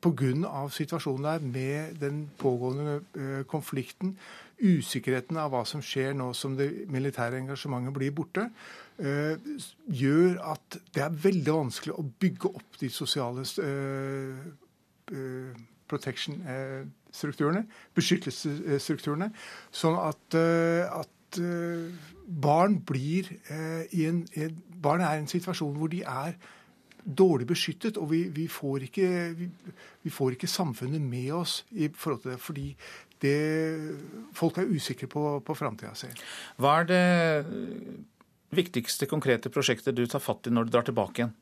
pga. 0.03 0.65
situasjonen 0.75 1.29
der 1.29 1.47
med 1.47 2.01
den 2.03 2.25
pågående 2.41 3.45
konflikten, 3.51 4.17
usikkerheten 4.59 5.39
av 5.39 5.53
hva 5.53 5.63
som 5.69 5.83
skjer 5.85 6.17
nå 6.19 6.33
som 6.37 6.57
det 6.59 6.69
militære 6.91 7.39
engasjementet 7.43 7.95
blir 7.95 8.15
borte, 8.15 8.49
eh, 8.99 9.39
gjør 9.87 10.39
at 10.55 10.79
det 10.95 11.05
er 11.05 11.21
veldig 11.25 11.55
vanskelig 11.61 11.95
å 11.95 12.07
bygge 12.21 12.51
opp 12.51 12.79
de 12.81 12.91
sosiale 12.91 13.47
eh, 13.63 14.49
eh, 15.15 15.63
protection-strukturene, 15.89 17.65
beskyttelsesstrukturene, 17.97 19.31
sånn 19.73 19.97
at, 20.03 20.37
at 20.37 21.39
barn 22.29 22.75
blir 22.85 23.31
i 23.97 24.05
en, 24.05 24.19
barn 24.85 25.01
er 25.01 25.17
i 25.17 25.23
en 25.23 25.31
situasjon 25.33 25.79
hvor 25.81 25.89
de 25.89 26.03
er 26.05 26.37
dårlig 27.17 27.47
beskyttet, 27.47 27.97
og 27.97 28.11
vi, 28.11 28.23
vi, 28.29 28.47
får 28.49 28.85
ikke, 28.89 29.35
vi, 29.39 29.49
vi, 30.03 30.11
får 30.11 30.37
ikke, 30.37 30.47
samfunnet 30.47 31.01
med 31.01 31.33
oss 31.33 31.65
i 31.71 31.89
forhold 31.95 32.23
til 32.23 32.31
det. 32.31 32.41
Fordi 32.41 32.77
det, 33.25 33.35
folk 34.37 34.61
er 34.61 34.71
usikre 34.71 35.09
på, 35.11 35.25
på 35.45 35.57
framtida 35.59 35.95
si. 35.99 36.11
Hva 36.61 36.79
er 36.83 36.89
det 36.89 37.03
viktigste 38.55 39.09
konkrete 39.11 39.53
prosjektet 39.53 39.97
du 39.97 40.07
tar 40.09 40.23
fatt 40.25 40.49
i 40.49 40.55
når 40.55 40.69
du 40.69 40.75
drar 40.77 40.89
tilbake 40.89 41.23
igjen? 41.23 41.37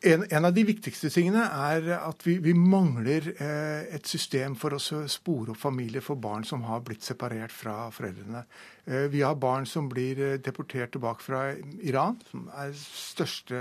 En, 0.00 0.22
en, 0.30 0.44
av 0.44 0.52
de 0.54 0.62
viktigste 0.62 1.08
tingene 1.10 1.42
er 1.42 1.88
at 1.96 2.22
vi, 2.22 2.36
vi 2.38 2.52
mangler 2.54 3.32
eh, 3.34 3.88
et 3.96 4.06
system 4.06 4.54
for 4.54 4.76
å 4.76 4.78
spore 5.10 5.50
opp 5.50 5.58
familier 5.58 6.04
for 6.04 6.20
barn 6.22 6.46
som 6.46 6.62
har 6.68 6.84
blitt 6.86 7.02
separert 7.02 7.50
fra 7.50 7.88
foreldrene. 7.94 8.44
Eh, 8.88 9.04
vi 9.12 9.20
har 9.20 9.34
barn 9.36 9.66
som 9.68 9.88
blir 9.88 10.16
eh, 10.22 10.38
deportert 10.40 10.94
tilbake 10.94 11.20
fra 11.20 11.40
Iran, 11.84 12.16
som 12.30 12.46
er 12.56 12.70
største 12.78 13.58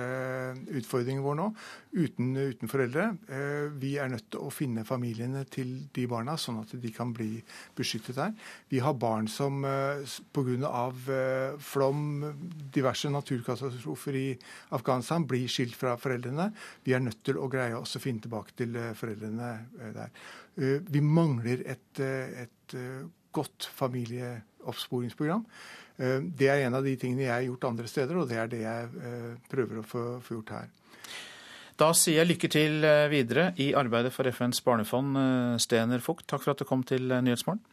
utfordringen 0.72 1.24
vår 1.26 1.36
nå, 1.36 1.48
uten, 1.98 2.30
uten 2.38 2.72
foreldre. 2.72 3.10
Eh, 3.28 3.66
vi 3.76 3.98
er 4.00 4.08
nødt 4.14 4.30
til 4.32 4.46
å 4.46 4.52
finne 4.54 4.86
familiene 4.88 5.44
til 5.52 5.74
de 5.96 6.06
barna, 6.08 6.38
sånn 6.40 6.62
at 6.62 6.72
de 6.80 6.92
kan 6.96 7.12
bli 7.16 7.42
beskyttet 7.76 8.16
der. 8.16 8.32
Vi 8.72 8.80
har 8.84 8.96
barn 8.96 9.28
som 9.28 9.66
pga. 10.32 10.72
flom, 11.60 12.00
diverse 12.74 13.10
naturkatastrofer 13.12 14.16
i 14.16 14.28
Afghanistan 14.72 15.26
blir 15.28 15.48
skilt 15.52 15.76
fra 15.76 15.98
foreldrene. 16.00 16.37
Vi 16.86 16.94
er 16.96 17.04
nødt 17.04 17.24
til 17.26 17.40
å 17.42 17.50
greie 17.52 17.78
oss 17.78 17.98
å 17.98 18.04
finne 18.04 18.24
tilbake 18.24 18.56
til 18.58 18.78
foreldrene 18.98 19.52
der. 19.96 20.14
Vi 20.88 21.02
mangler 21.04 21.64
et, 21.74 22.02
et 22.02 22.78
godt 23.38 23.70
familieoppsporingsprogram. 23.78 25.46
Eh, 25.98 26.20
det 26.40 26.50
er 26.52 26.66
en 26.66 26.78
av 26.78 26.86
de 26.86 26.96
tingene 27.00 27.26
jeg 27.26 27.34
har 27.34 27.46
gjort 27.48 27.70
andre 27.72 27.90
steder, 27.90 28.20
og 28.20 28.30
det 28.30 28.42
er 28.42 28.52
det 28.52 28.64
jeg 28.64 28.90
eh, 29.10 29.32
prøver 29.52 29.82
å 29.82 29.88
få, 29.88 30.04
få 30.26 30.40
gjort 30.40 30.54
her. 30.58 30.68
Da 31.78 31.92
sier 31.94 32.22
jeg 32.22 32.32
lykke 32.32 32.50
til 32.54 32.86
eh, 32.86 33.08
videre 33.14 33.52
i 33.62 33.72
arbeidet 33.78 34.14
for 34.14 34.30
FNs 34.30 34.62
barnefond, 34.66 35.18
Stener 35.62 36.04
Fugt. 36.06 36.28
Takk 36.30 36.46
for 36.46 36.54
at 36.54 36.62
du 36.62 36.70
kom 36.70 36.86
til 36.88 37.10
Nyhetsmorgen. 37.10 37.64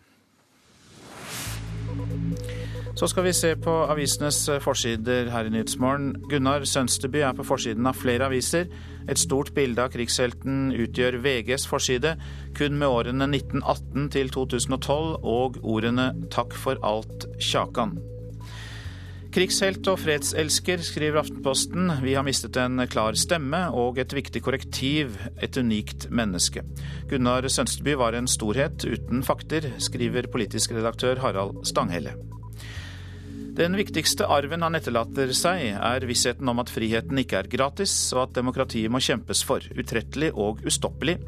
Så 2.94 3.08
skal 3.10 3.24
vi 3.26 3.32
se 3.34 3.48
på 3.58 3.72
avisenes 3.90 4.36
forsider 4.62 5.26
her 5.34 5.48
i 5.48 5.50
Nyhetsmorgen. 5.50 6.12
Gunnar 6.30 6.62
Sønsteby 6.62 7.24
er 7.26 7.34
på 7.34 7.42
forsiden 7.42 7.88
av 7.90 7.98
flere 7.98 8.28
aviser. 8.28 8.68
Et 9.10 9.18
stort 9.18 9.50
bilde 9.56 9.82
av 9.82 9.90
krigshelten 9.90 10.68
utgjør 10.70 11.18
VGs 11.24 11.66
forside, 11.66 12.14
kun 12.54 12.78
med 12.78 12.86
årene 12.86 13.26
1918 13.26 14.06
til 14.14 14.30
2012 14.30 15.26
og 15.26 15.58
ordene 15.60 16.12
'Takk 16.30 16.54
for 16.54 16.78
alt, 16.86 17.26
Kjakan'. 17.42 17.98
Krigshelt 19.34 19.88
og 19.90 19.98
fredselsker, 19.98 20.78
skriver 20.78 21.18
Aftenposten. 21.18 21.90
Vi 22.04 22.14
har 22.14 22.22
mistet 22.22 22.54
en 22.56 22.78
klar 22.86 23.18
stemme 23.18 23.74
og 23.74 23.98
et 23.98 24.14
viktig 24.14 24.40
korrektiv, 24.46 25.18
et 25.42 25.58
unikt 25.58 26.06
menneske. 26.14 26.62
Gunnar 27.10 27.42
Sønsteby 27.42 27.98
var 27.98 28.14
en 28.14 28.30
storhet 28.30 28.86
uten 28.86 29.26
fakter, 29.26 29.72
skriver 29.82 30.30
politisk 30.30 30.70
redaktør 30.70 31.18
Harald 31.18 31.66
Stanghelle. 31.66 32.14
Den 33.54 33.76
viktigste 33.78 34.26
arven 34.26 34.64
han 34.66 34.75
etterlater 34.75 35.30
seg, 35.37 35.76
er 35.78 36.04
vissheten 36.08 36.49
om 36.50 36.58
at 36.58 36.73
friheten 36.75 37.20
ikke 37.23 37.38
er 37.38 37.49
gratis, 37.52 37.92
og 38.16 38.25
at 38.25 38.32
demokratiet 38.40 38.90
må 38.90 38.99
kjempes 38.99 39.44
for, 39.46 39.62
utrettelig 39.78 40.32
og 40.34 40.64
ustoppelig. 40.66 41.20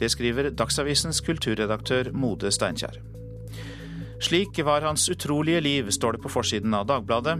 Det 0.00 0.08
skriver 0.12 0.48
Dagsavisens 0.56 1.20
kulturredaktør 1.26 2.14
Mode 2.16 2.48
Steinkjer. 2.54 2.96
Slik 4.24 4.56
var 4.64 4.88
hans 4.88 5.04
utrolige 5.12 5.60
liv, 5.60 5.92
står 5.92 6.16
det 6.16 6.22
på 6.24 6.32
forsiden 6.32 6.72
av 6.72 6.88
Dagbladet. 6.88 7.36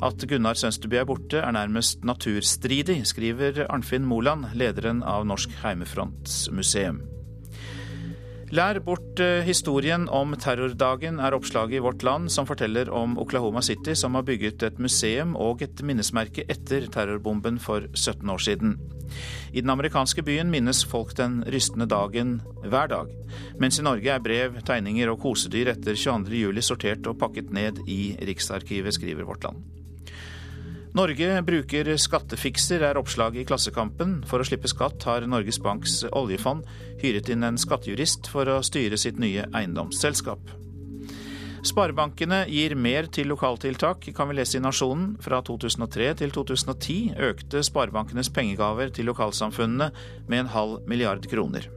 At 0.00 0.24
Gunnar 0.30 0.56
Sønsteby 0.56 1.02
er 1.02 1.08
borte, 1.10 1.42
er 1.42 1.52
nærmest 1.52 2.08
naturstridig, 2.08 3.02
skriver 3.10 3.66
Arnfinn 3.68 4.08
Moland, 4.08 4.48
lederen 4.56 5.04
av 5.04 5.28
Norsk 5.28 5.52
Heimefrontsmuseum. 5.60 7.02
Lær 8.48 8.78
bort 8.80 9.20
eh, 9.20 9.42
historien 9.44 10.06
om 10.08 10.30
terrordagen, 10.40 11.18
er 11.20 11.34
oppslaget 11.36 11.76
i 11.76 11.82
Vårt 11.84 12.04
Land, 12.06 12.30
som 12.32 12.46
forteller 12.48 12.88
om 12.88 13.18
Oklahoma 13.20 13.60
City, 13.60 13.92
som 13.92 14.16
har 14.16 14.24
bygget 14.24 14.64
et 14.64 14.78
museum 14.80 15.34
og 15.36 15.60
et 15.66 15.82
minnesmerke 15.84 16.46
etter 16.48 16.86
terrorbomben 16.88 17.60
for 17.60 17.84
17 17.92 18.24
år 18.32 18.40
siden. 18.40 18.78
I 19.52 19.60
den 19.60 19.72
amerikanske 19.72 20.24
byen 20.24 20.48
minnes 20.52 20.80
folk 20.88 21.12
den 21.18 21.42
rystende 21.52 21.88
dagen 21.92 22.38
hver 22.64 22.88
dag, 22.88 23.12
mens 23.60 23.80
i 23.80 23.84
Norge 23.84 24.14
er 24.16 24.24
brev, 24.24 24.56
tegninger 24.64 25.12
og 25.12 25.20
kosedyr 25.26 25.74
etter 25.74 25.98
22.07 25.98 26.64
sortert 26.64 27.08
og 27.10 27.20
pakket 27.20 27.52
ned 27.52 27.84
i 27.84 28.16
Riksarkivet, 28.16 28.96
skriver 28.96 29.28
Vårt 29.28 29.44
Land. 29.44 29.60
Norge 30.96 31.42
bruker 31.44 31.90
skattefikser, 32.00 32.82
er 32.86 32.96
oppslaget 32.96 33.42
i 33.42 33.48
Klassekampen. 33.48 34.22
For 34.28 34.40
å 34.40 34.46
slippe 34.46 34.70
skatt 34.70 35.04
har 35.08 35.26
Norges 35.28 35.60
Banks 35.60 36.00
oljefond 36.08 36.64
hyret 37.02 37.28
inn 37.32 37.44
en 37.44 37.60
skattejurist 37.60 38.30
for 38.32 38.48
å 38.48 38.62
styre 38.64 38.96
sitt 39.00 39.20
nye 39.20 39.44
eiendomsselskap. 39.52 40.54
Sparebankene 41.66 42.44
gir 42.48 42.76
mer 42.78 43.08
til 43.12 43.28
lokaltiltak, 43.28 44.06
kan 44.16 44.30
vi 44.30 44.38
lese 44.38 44.56
i 44.56 44.62
Nasjonen. 44.64 45.16
Fra 45.20 45.42
2003 45.44 46.12
til 46.22 46.32
2010 46.32 47.18
økte 47.28 47.64
sparebankenes 47.66 48.32
pengegaver 48.32 48.94
til 48.94 49.10
lokalsamfunnene 49.10 49.90
med 50.30 50.44
en 50.44 50.52
halv 50.54 50.88
milliard 50.88 51.26
kroner. 51.28 51.68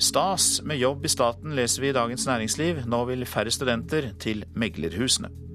Stas 0.00 0.62
med 0.64 0.80
jobb 0.80 1.04
i 1.04 1.12
staten, 1.12 1.56
leser 1.56 1.82
vi 1.82 1.90
i 1.90 1.96
Dagens 1.96 2.24
Næringsliv. 2.28 2.84
Nå 2.88 3.04
vil 3.10 3.28
færre 3.28 3.52
studenter 3.52 4.12
til 4.20 4.46
meglerhusene. 4.54 5.49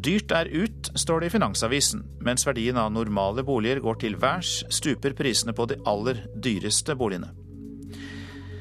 Dyrt 0.00 0.32
er 0.32 0.48
ut, 0.48 0.88
står 0.96 1.20
det 1.20 1.28
i 1.28 1.32
Finansavisen. 1.34 2.00
Mens 2.24 2.46
verdien 2.48 2.78
av 2.80 2.92
normale 2.94 3.44
boliger 3.44 3.82
går 3.84 3.98
til 4.00 4.16
værs, 4.20 4.62
stuper 4.72 5.12
prisene 5.18 5.52
på 5.56 5.66
de 5.68 5.76
aller 5.88 6.22
dyreste 6.40 6.96
boligene. 6.96 7.28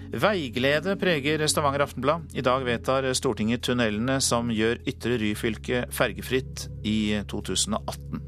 Veiglede 0.09 0.95
preger 0.99 1.45
Stavanger 1.47 1.85
Aftenblad. 1.85 2.33
I 2.33 2.43
dag 2.43 2.65
vedtar 2.65 3.07
Stortinget 3.15 3.63
tunnelene 3.63 4.17
som 4.25 4.49
gjør 4.51 4.81
Ytre 4.89 5.19
Ryfylke 5.21 5.85
fergefritt 5.93 6.65
i 6.83 7.21
2018. 7.29 8.25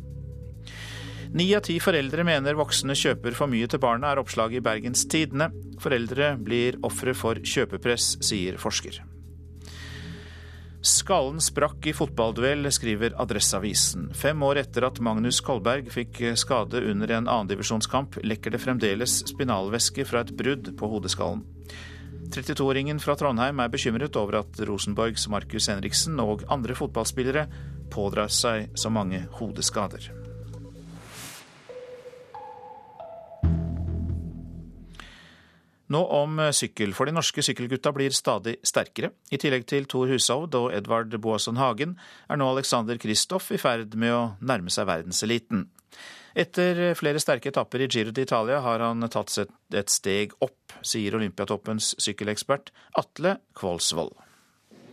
Ni 1.35 1.49
av 1.55 1.65
ti 1.65 1.79
foreldre 1.83 2.23
mener 2.27 2.59
voksne 2.59 2.95
kjøper 2.95 3.35
for 3.35 3.51
mye 3.51 3.67
til 3.71 3.81
barna, 3.81 4.11
er 4.11 4.21
oppslaget 4.21 4.61
i 4.61 4.65
Bergens 4.65 5.07
Tidende. 5.09 5.49
Foreldre 5.81 6.35
blir 6.39 6.79
ofre 6.85 7.15
for 7.17 7.39
kjøpepress, 7.39 8.17
sier 8.23 8.59
forsker. 8.61 9.01
Skallen 10.81 11.37
sprakk 11.41 11.85
i 11.85 11.93
fotballduell, 11.93 12.65
skriver 12.73 13.13
Adresseavisen. 13.21 14.07
Fem 14.17 14.41
år 14.41 14.63
etter 14.63 14.87
at 14.87 14.97
Magnus 15.03 15.37
Kolberg 15.45 15.91
fikk 15.93 16.23
skade 16.41 16.81
under 16.89 17.11
en 17.13 17.29
annendivisjonskamp, 17.29 18.17
lekker 18.25 18.55
det 18.55 18.63
fremdeles 18.63 19.19
spinalvæske 19.29 20.07
fra 20.09 20.23
et 20.25 20.33
brudd 20.37 20.71
på 20.79 20.89
hodeskallen. 20.89 21.43
32-åringen 22.31 23.01
fra 23.03 23.13
Trondheim 23.19 23.61
er 23.61 23.69
bekymret 23.69 24.17
over 24.17 24.39
at 24.39 24.61
Rosenborgs 24.65 25.27
Markus 25.29 25.69
Henriksen 25.69 26.17
og 26.23 26.47
andre 26.49 26.77
fotballspillere 26.79 27.45
pådrar 27.93 28.33
seg 28.33 28.71
så 28.73 28.89
mange 28.89 29.25
hodeskader. 29.37 30.09
Nå 35.91 36.01
om 36.15 36.39
sykkel, 36.55 36.93
for 36.95 37.09
de 37.09 37.13
norske 37.15 37.43
sykkelgutta 37.43 37.91
blir 37.91 38.13
stadig 38.15 38.55
sterkere. 38.63 39.11
I 39.33 39.39
tillegg 39.41 39.65
til 39.67 39.87
Thor 39.91 40.07
Hushovd 40.07 40.55
og 40.55 40.69
Edvard 40.75 41.11
Boasson 41.19 41.59
Hagen 41.59 41.97
er 42.31 42.39
nå 42.39 42.47
Alexander 42.53 42.99
Kristoff 43.01 43.51
i 43.51 43.59
ferd 43.59 43.97
med 43.99 44.15
å 44.15 44.21
nærme 44.39 44.71
seg 44.71 44.87
verdenseliten. 44.87 45.65
Etter 46.31 46.93
flere 46.95 47.19
sterke 47.19 47.51
etapper 47.51 47.83
i 47.83 47.89
Giro 47.91 48.13
d'Italia 48.15 48.61
har 48.63 48.79
han 48.85 49.03
tatt 49.11 49.35
et 49.41 49.91
steg 49.91 50.37
opp, 50.39 50.77
sier 50.79 51.17
Olympiatoppens 51.19 51.91
sykkelekspert 51.99 52.71
Atle 53.01 53.35
Kvolsvold. 53.59 54.15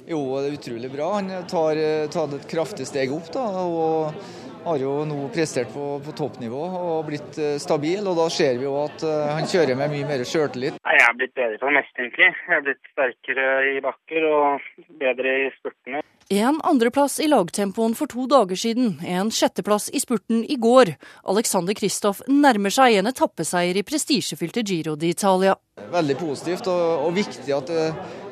Jo, 0.09 0.19
det 0.41 0.49
er 0.49 0.57
utrolig 0.57 0.91
bra. 0.91 1.13
Han 1.21 1.31
tar, 1.47 1.79
tar 2.11 2.35
et 2.35 2.51
kraftig 2.51 2.89
steg 2.89 3.13
opp. 3.15 3.31
da, 3.35 3.45
og 3.63 4.48
har 4.65 4.83
jo 4.83 4.93
nå 5.09 5.29
prestert 5.35 5.71
på, 5.73 5.87
på, 6.05 6.15
toppnivå 6.19 6.61
og 6.79 7.07
blitt 7.09 7.39
uh, 7.41 7.57
stabil. 7.63 8.03
og 8.05 8.19
Da 8.19 8.29
ser 8.33 8.59
vi 8.59 8.67
jo 8.67 8.75
at 8.83 9.05
uh, 9.07 9.33
han 9.37 9.49
kjører 9.49 9.79
med 9.79 9.95
mye 9.95 10.09
mer 10.09 10.25
sjøltillit. 10.27 10.79
Jeg 10.79 11.05
har 11.05 11.17
blitt 11.19 11.35
bedre 11.39 11.59
på 11.61 11.69
det 11.69 11.77
meste, 11.79 11.97
egentlig. 12.03 12.31
Jeg 12.33 12.55
har 12.55 12.65
blitt 12.67 12.93
sterkere 12.93 13.49
i 13.73 13.83
bakker 13.85 14.29
og 14.29 14.71
bedre 15.01 15.35
i 15.47 15.51
spurtene. 15.59 16.05
En 16.29 16.59
andreplass 16.69 17.15
i 17.25 17.27
lagtempoen 17.31 17.95
for 17.97 18.11
to 18.13 18.27
dager 18.29 18.59
siden, 18.61 18.99
en 19.01 19.31
sjetteplass 19.33 19.87
i 19.97 20.01
spurten 20.03 20.43
i 20.45 20.59
går. 20.61 20.91
Alexander 21.33 21.73
Kristoff 21.73 22.21
nærmer 22.29 22.75
seg 22.75 22.99
en 22.99 23.09
etappeseier 23.09 23.79
i 23.81 23.85
prestisjefylte 23.89 24.61
Giro 24.61 24.93
d'Italia. 25.01 25.55
Veldig 25.89 26.19
positivt 26.21 26.69
og, 26.69 27.07
og 27.07 27.15
viktig 27.17 27.55
at 27.57 27.73
det, 27.73 27.87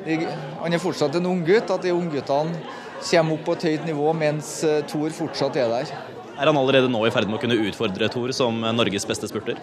det, 0.05 0.19
han 0.59 0.77
er 0.77 0.83
fortsatt 0.83 1.17
en 1.17 1.31
unggutt, 1.31 1.73
at 1.73 1.87
de 1.87 1.95
ungguttene 1.95 2.53
kommer 3.01 3.33
opp 3.33 3.43
på 3.49 3.57
et 3.57 3.67
høyt 3.71 3.89
nivå 3.89 4.13
mens 4.17 4.53
Thor 4.91 5.17
fortsatt 5.17 5.57
er 5.57 5.73
der. 5.73 6.16
Er 6.37 6.51
han 6.51 6.57
allerede 6.59 6.89
nå 6.93 7.01
i 7.07 7.13
ferd 7.13 7.25
med 7.29 7.39
å 7.39 7.41
kunne 7.41 7.57
utfordre 7.65 8.09
Thor 8.13 8.33
som 8.35 8.61
Norges 8.77 9.07
beste 9.09 9.29
spurter? 9.29 9.57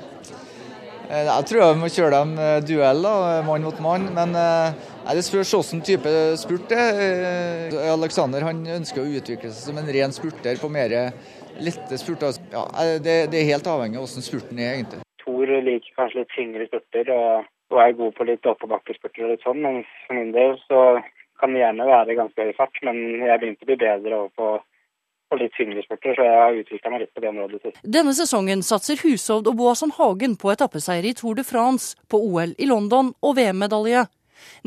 Jeg 1.05 1.47
tror 1.47 1.61
jeg 1.61 1.79
må 1.79 1.91
kjøre 1.93 2.19
dem 2.19 2.33
duell, 2.67 3.05
da, 3.05 3.43
mann 3.47 3.63
mot 3.63 3.79
mann. 3.85 4.09
Men 4.17 4.35
det 4.35 5.23
spørs 5.23 5.53
hvilken 5.55 5.85
type 5.87 6.11
spurt 6.41 6.67
det 6.73 6.81
er. 6.81 7.77
Alexander 7.93 8.43
han 8.49 8.65
ønsker 8.81 9.05
å 9.05 9.13
utvikle 9.21 9.53
seg 9.53 9.71
som 9.71 9.79
en 9.79 9.93
ren 9.95 10.15
spurter 10.17 10.59
på 10.59 10.73
mer 10.73 10.97
lette 11.63 11.99
spurter. 11.99 12.35
Ja, 12.51 12.67
det, 12.99 13.17
det, 13.31 13.41
er 13.41 13.51
helt 13.53 13.69
avhengig 13.71 14.01
av 14.01 14.07
hvordan 14.07 14.27
spurten 14.27 14.59
er, 14.59 14.77
egentlig. 14.79 15.03
Thor 15.23 15.55
liker 15.69 15.99
kanskje 15.99 16.23
litt 16.23 16.35
tyngre 16.35 16.69
spurter 16.69 17.11
og, 17.15 17.49
og, 17.73 17.81
er 17.85 17.99
god 18.01 18.15
på 18.19 18.29
litt 18.29 18.51
oppoverbakkespurter 18.51 19.27
og 19.27 19.35
litt 19.35 19.47
sånn. 19.47 19.63
Men 19.65 19.83
for 20.07 20.19
min 20.19 20.35
del 20.35 20.57
så 20.67 20.85
kan 21.41 21.55
det 21.55 21.63
gjerne 21.63 21.89
være 21.89 22.19
ganske 22.19 22.47
høy 22.49 22.55
fart, 22.57 22.79
men 22.87 23.03
jeg 23.23 23.41
begynte 23.43 23.67
å 23.67 23.71
bli 23.71 23.81
bedre 23.81 24.23
over 24.23 24.33
på 24.39 24.51
og 25.35 25.43
litt 25.43 25.55
tyngre 25.59 25.83
sporter, 25.85 26.17
så 26.17 26.27
jeg 26.27 26.41
har 26.41 26.59
utvikla 26.63 26.93
meg 26.95 27.05
litt 27.05 27.15
på 27.15 27.23
det 27.25 27.31
området. 27.33 27.77
Denne 27.83 28.15
sesongen 28.17 28.65
satser 28.67 29.01
Hushovd 29.03 29.51
og 29.51 29.59
Boasson 29.61 29.95
Hagen 29.99 30.39
på 30.41 30.53
etappeseier 30.55 31.07
i 31.11 31.15
Tour 31.19 31.39
de 31.39 31.45
France, 31.47 31.95
på 32.09 32.21
OL 32.23 32.55
i 32.59 32.69
London 32.71 33.13
og 33.23 33.39
VM-medalje. 33.39 34.07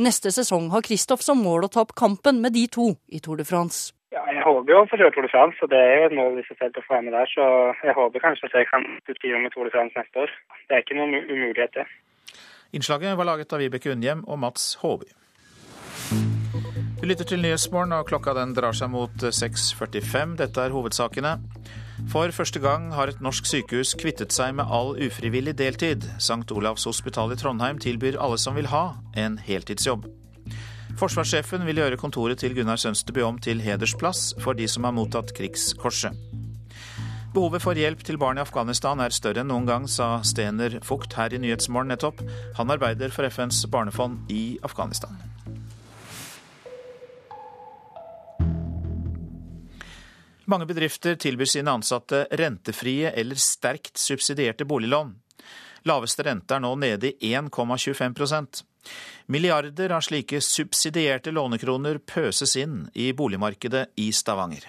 Neste 0.01 0.31
sesong 0.33 0.71
har 0.73 0.85
Kristoff 0.85 1.23
som 1.25 1.41
mål 1.43 1.67
å 1.67 1.71
ta 1.73 1.83
opp 1.85 1.93
kampen 1.97 2.41
med 2.43 2.55
de 2.57 2.65
to 2.71 2.91
i 3.13 3.21
Tour 3.23 3.39
de 3.39 3.45
France. 3.47 3.93
Ja, 4.15 4.23
jeg 4.31 4.43
håper 4.45 4.71
jo 4.71 4.79
å 4.81 4.87
få 4.87 4.97
kjøre 4.99 5.13
Tour 5.13 5.27
de 5.27 5.31
France, 5.33 5.59
og 5.61 5.71
det 5.71 5.79
er 5.83 5.95
jo 5.99 6.09
et 6.09 6.17
mål 6.17 6.39
i 6.39 6.45
seg 6.47 6.59
selv 6.61 6.79
å 6.79 6.83
få 6.85 6.95
være 6.95 7.07
med 7.09 7.17
der. 7.17 7.31
Så 7.33 7.45
jeg 7.83 7.95
håper 7.97 8.23
kanskje 8.23 8.49
at 8.49 8.59
jeg 8.61 8.69
kan 8.71 8.87
utgi 9.11 9.33
med 9.35 9.53
Tour 9.53 9.67
de 9.67 9.73
France 9.75 9.99
neste 9.99 10.25
år. 10.25 10.35
Det 10.67 10.77
er 10.77 10.85
ikke 10.85 10.99
noen 10.99 11.15
umulighet, 11.27 11.75
det. 11.75 11.87
Innslaget 12.75 13.15
var 13.19 13.27
laget 13.27 13.53
av 13.53 13.63
Vibeke 13.63 13.93
Unnhjem 13.93 14.23
og 14.27 14.39
Mats 14.43 14.75
Håby. 14.81 15.11
Du 16.97 17.05
lytter 17.05 17.27
til 17.29 17.43
Nyhetsmorgen, 17.43 17.91
og 17.93 18.07
klokka 18.09 18.33
den 18.33 18.55
drar 18.57 18.73
seg 18.73 18.89
mot 18.89 19.21
6.45. 19.21 20.31
Dette 20.39 20.63
er 20.65 20.73
hovedsakene. 20.73 21.35
For 22.09 22.33
første 22.33 22.57
gang 22.63 22.87
har 22.97 23.11
et 23.11 23.21
norsk 23.21 23.45
sykehus 23.45 23.91
kvittet 24.01 24.33
seg 24.33 24.55
med 24.57 24.65
all 24.65 24.95
ufrivillig 25.05 25.53
deltid. 25.59 26.07
St. 26.17 26.49
Olavs 26.57 26.87
hospital 26.89 27.35
i 27.35 27.37
Trondheim 27.37 27.77
tilbyr 27.77 28.17
alle 28.17 28.41
som 28.41 28.57
vil 28.57 28.71
ha, 28.73 28.97
en 29.13 29.37
heltidsjobb. 29.37 30.09
Forsvarssjefen 30.97 31.69
vil 31.69 31.83
gjøre 31.83 32.01
kontoret 32.01 32.41
til 32.41 32.57
Gunnar 32.57 32.81
Sønsteby 32.81 33.21
om 33.21 33.37
til 33.37 33.61
hedersplass 33.61 34.31
for 34.41 34.57
de 34.57 34.65
som 34.65 34.89
har 34.89 34.97
mottatt 34.97 35.35
Krigskorset. 35.37 36.17
Behovet 37.37 37.61
for 37.61 37.77
hjelp 37.77 38.01
til 38.01 38.17
barn 38.17 38.41
i 38.41 38.45
Afghanistan 38.47 39.05
er 39.05 39.13
større 39.13 39.45
enn 39.45 39.53
noen 39.53 39.69
gang, 39.69 39.85
sa 39.85 40.15
Stener 40.25 40.79
Fugt 40.81 41.13
her 41.13 41.29
i 41.29 41.45
Nyhetsmorgen 41.45 41.93
nettopp. 41.93 42.25
Han 42.57 42.73
arbeider 42.73 43.13
for 43.13 43.29
FNs 43.29 43.67
barnefond 43.69 44.31
i 44.33 44.57
Afghanistan. 44.65 45.36
Mange 50.47 50.65
bedrifter 50.65 51.17
tilbyr 51.19 51.49
sine 51.51 51.73
ansatte 51.75 52.23
rentefrie 52.39 53.11
eller 53.11 53.35
sterkt 53.35 53.99
subsidierte 53.99 54.65
boliglån. 54.65 55.11
Laveste 55.87 56.23
rente 56.23 56.55
er 56.55 56.63
nå 56.63 56.71
nede 56.79 57.11
i 57.19 57.33
1,25% 57.35 58.63
Milliarder 59.25 59.89
av 59.89 60.01
slike 60.01 60.39
subsidierte 60.41 61.31
lånekroner 61.35 61.99
pøses 61.99 62.55
inn 62.55 62.85
i 62.93 63.11
boligmarkedet 63.13 63.89
i 63.99 64.11
Stavanger. 64.15 64.63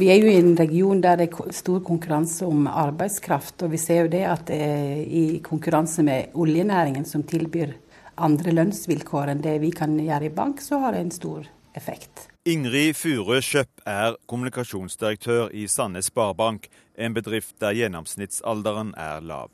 Vi 0.00 0.08
er 0.08 0.22
jo 0.22 0.30
i 0.30 0.38
en 0.40 0.54
region 0.56 1.02
der 1.04 1.20
det 1.20 1.28
er 1.28 1.52
stor 1.52 1.82
konkurranse 1.84 2.48
om 2.48 2.64
arbeidskraft. 2.64 3.66
Og 3.66 3.74
vi 3.74 3.82
ser 3.82 4.06
jo 4.06 4.12
det 4.14 4.24
at 4.24 4.46
det 4.48 4.64
i 5.04 5.24
konkurranse 5.44 6.04
med 6.06 6.32
oljenæringen, 6.32 7.04
som 7.04 7.26
tilbyr 7.28 7.76
andre 8.16 8.56
lønnsvilkår 8.56 9.34
enn 9.34 9.44
det 9.44 9.58
vi 9.60 9.74
kan 9.76 9.98
gjøre 10.00 10.30
i 10.30 10.34
bank, 10.34 10.64
så 10.64 10.80
har 10.80 10.96
det 10.96 11.04
en 11.04 11.12
stor 11.12 11.44
effekt. 11.76 12.29
Ingrid 12.48 12.96
Furø 12.96 13.36
Kjøpp 13.44 13.82
er 13.84 14.14
kommunikasjonsdirektør 14.24 15.50
i 15.52 15.66
Sandnes 15.68 16.06
Sparebank, 16.08 16.70
en 16.96 17.12
bedrift 17.12 17.58
der 17.60 17.74
gjennomsnittsalderen 17.76 18.94
er 18.96 19.20
lav. 19.20 19.50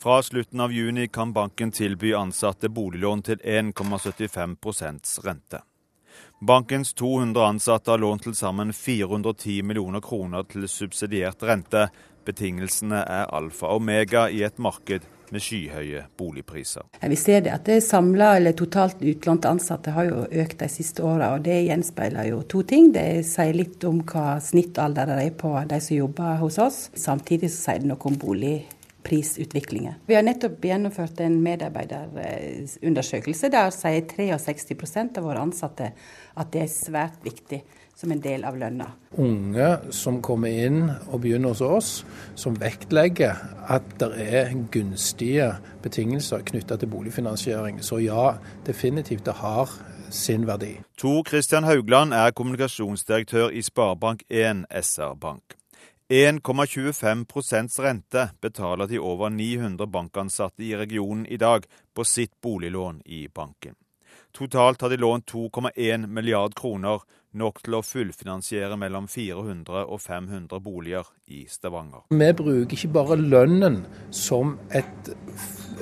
Fra 0.00 0.22
slutten 0.24 0.62
av 0.64 0.72
juni 0.72 1.04
kan 1.12 1.34
banken 1.36 1.68
tilby 1.76 2.14
ansatte 2.16 2.70
boliglån 2.72 3.26
til 3.28 3.44
1,75% 3.44 5.12
rente. 5.26 5.60
Bankens 6.40 6.94
200 6.96 7.44
ansatte 7.44 7.92
har 7.92 8.00
lånt 8.00 8.24
til 8.24 8.38
sammen 8.40 8.72
410 8.72 9.60
millioner 9.60 10.00
kroner 10.00 10.48
til 10.48 10.64
subsidiert 10.64 11.44
rente. 11.44 11.90
Betingelsene 12.24 13.04
er 13.04 13.28
alfa 13.36 13.68
og 13.68 13.84
omega 13.84 14.30
i 14.32 14.40
et 14.48 14.56
marked 14.56 15.04
med 15.32 15.42
skyhøye 15.42 16.02
boligpriser. 16.18 16.82
Vi 17.00 17.16
ser 17.16 17.40
det 17.44 17.52
at 17.54 17.66
det 17.68 17.80
samla 17.84 18.36
eller 18.38 18.52
totalt 18.56 19.02
utlånte 19.02 19.48
ansatte 19.50 19.90
har 19.94 20.04
jo 20.08 20.26
økt 20.28 20.58
de 20.60 20.68
siste 20.72 21.02
åra. 21.04 21.34
Og 21.36 21.44
det 21.46 21.66
gjenspeiler 21.66 22.24
jo 22.30 22.42
to 22.50 22.62
ting. 22.68 22.92
Det 22.94 23.24
sier 23.28 23.54
litt 23.56 23.84
om 23.88 23.98
hva 24.04 24.40
snittalder 24.42 25.04
det 25.10 25.18
er 25.24 25.34
på 25.38 25.50
de 25.70 25.80
som 25.84 25.96
jobber 25.96 26.32
hos 26.42 26.56
oss. 26.62 26.78
Samtidig 26.94 27.48
så 27.52 27.70
sier 27.70 27.80
det 27.82 27.90
noe 27.90 28.08
om 28.10 28.16
boligprisutviklingen. 28.20 29.94
Vi 30.06 30.18
har 30.18 30.24
nettopp 30.26 30.64
gjennomført 30.64 31.16
en 31.24 31.36
medarbeiderundersøkelse. 31.44 33.46
Der 33.54 33.68
sier 33.74 34.02
63% 34.08 35.18
av 35.20 35.24
våre 35.28 35.44
ansatte 35.44 35.86
at 36.34 36.52
det 36.52 36.62
er 36.64 36.70
svært 36.72 37.18
viktig 37.26 37.60
som 38.04 38.12
en 38.12 38.20
del 38.20 38.44
av 38.44 38.56
lønna. 38.58 38.90
Unge 39.16 39.68
som 39.94 40.20
kommer 40.22 40.52
inn 40.66 40.90
og 41.08 41.22
begynner 41.24 41.54
hos 41.54 41.62
oss, 41.64 41.90
som 42.36 42.56
vektlegger 42.60 43.40
at 43.72 43.96
det 44.00 44.10
er 44.20 44.52
gunstige 44.72 45.54
betingelser 45.84 46.44
knytta 46.44 46.76
til 46.80 46.90
boligfinansiering. 46.92 47.80
Så 47.80 48.02
ja, 48.04 48.34
definitivt 48.66 49.24
det 49.24 49.38
har 49.40 49.72
sin 50.10 50.44
verdi. 50.46 50.76
Tor 51.00 51.24
Christian 51.28 51.64
Haugland 51.64 52.12
er 52.14 52.34
kommunikasjonsdirektør 52.36 53.48
i 53.48 53.64
Sparebank1 53.64 54.66
SR-Bank. 54.68 55.56
1,25% 56.12 57.80
rente 57.80 58.26
betaler 58.44 58.86
de 58.86 59.00
over 59.00 59.32
900 59.32 59.88
bankansatte 59.88 60.62
i 60.62 60.74
regionen 60.76 61.24
i 61.26 61.40
dag 61.40 61.64
på 61.96 62.04
sitt 62.04 62.36
boliglån 62.44 63.00
i 63.06 63.24
banken. 63.32 63.74
Totalt 64.34 64.82
har 64.82 64.90
de 64.90 64.96
lånt 64.98 65.32
2,1 65.32 66.06
milliard 66.06 66.54
kroner, 66.54 67.00
nok 67.38 67.60
til 67.64 67.78
å 67.78 67.82
fullfinansiere 67.84 68.78
mellom 68.80 69.08
400 69.10 69.84
og 69.84 70.00
500 70.02 70.62
boliger 70.64 71.10
i 71.34 71.44
Stavanger. 71.50 72.06
Vi 72.14 72.30
bruker 72.36 72.76
ikke 72.76 72.92
bare 72.94 73.18
lønnen 73.20 73.80
som 74.14 74.56
et 74.74 75.10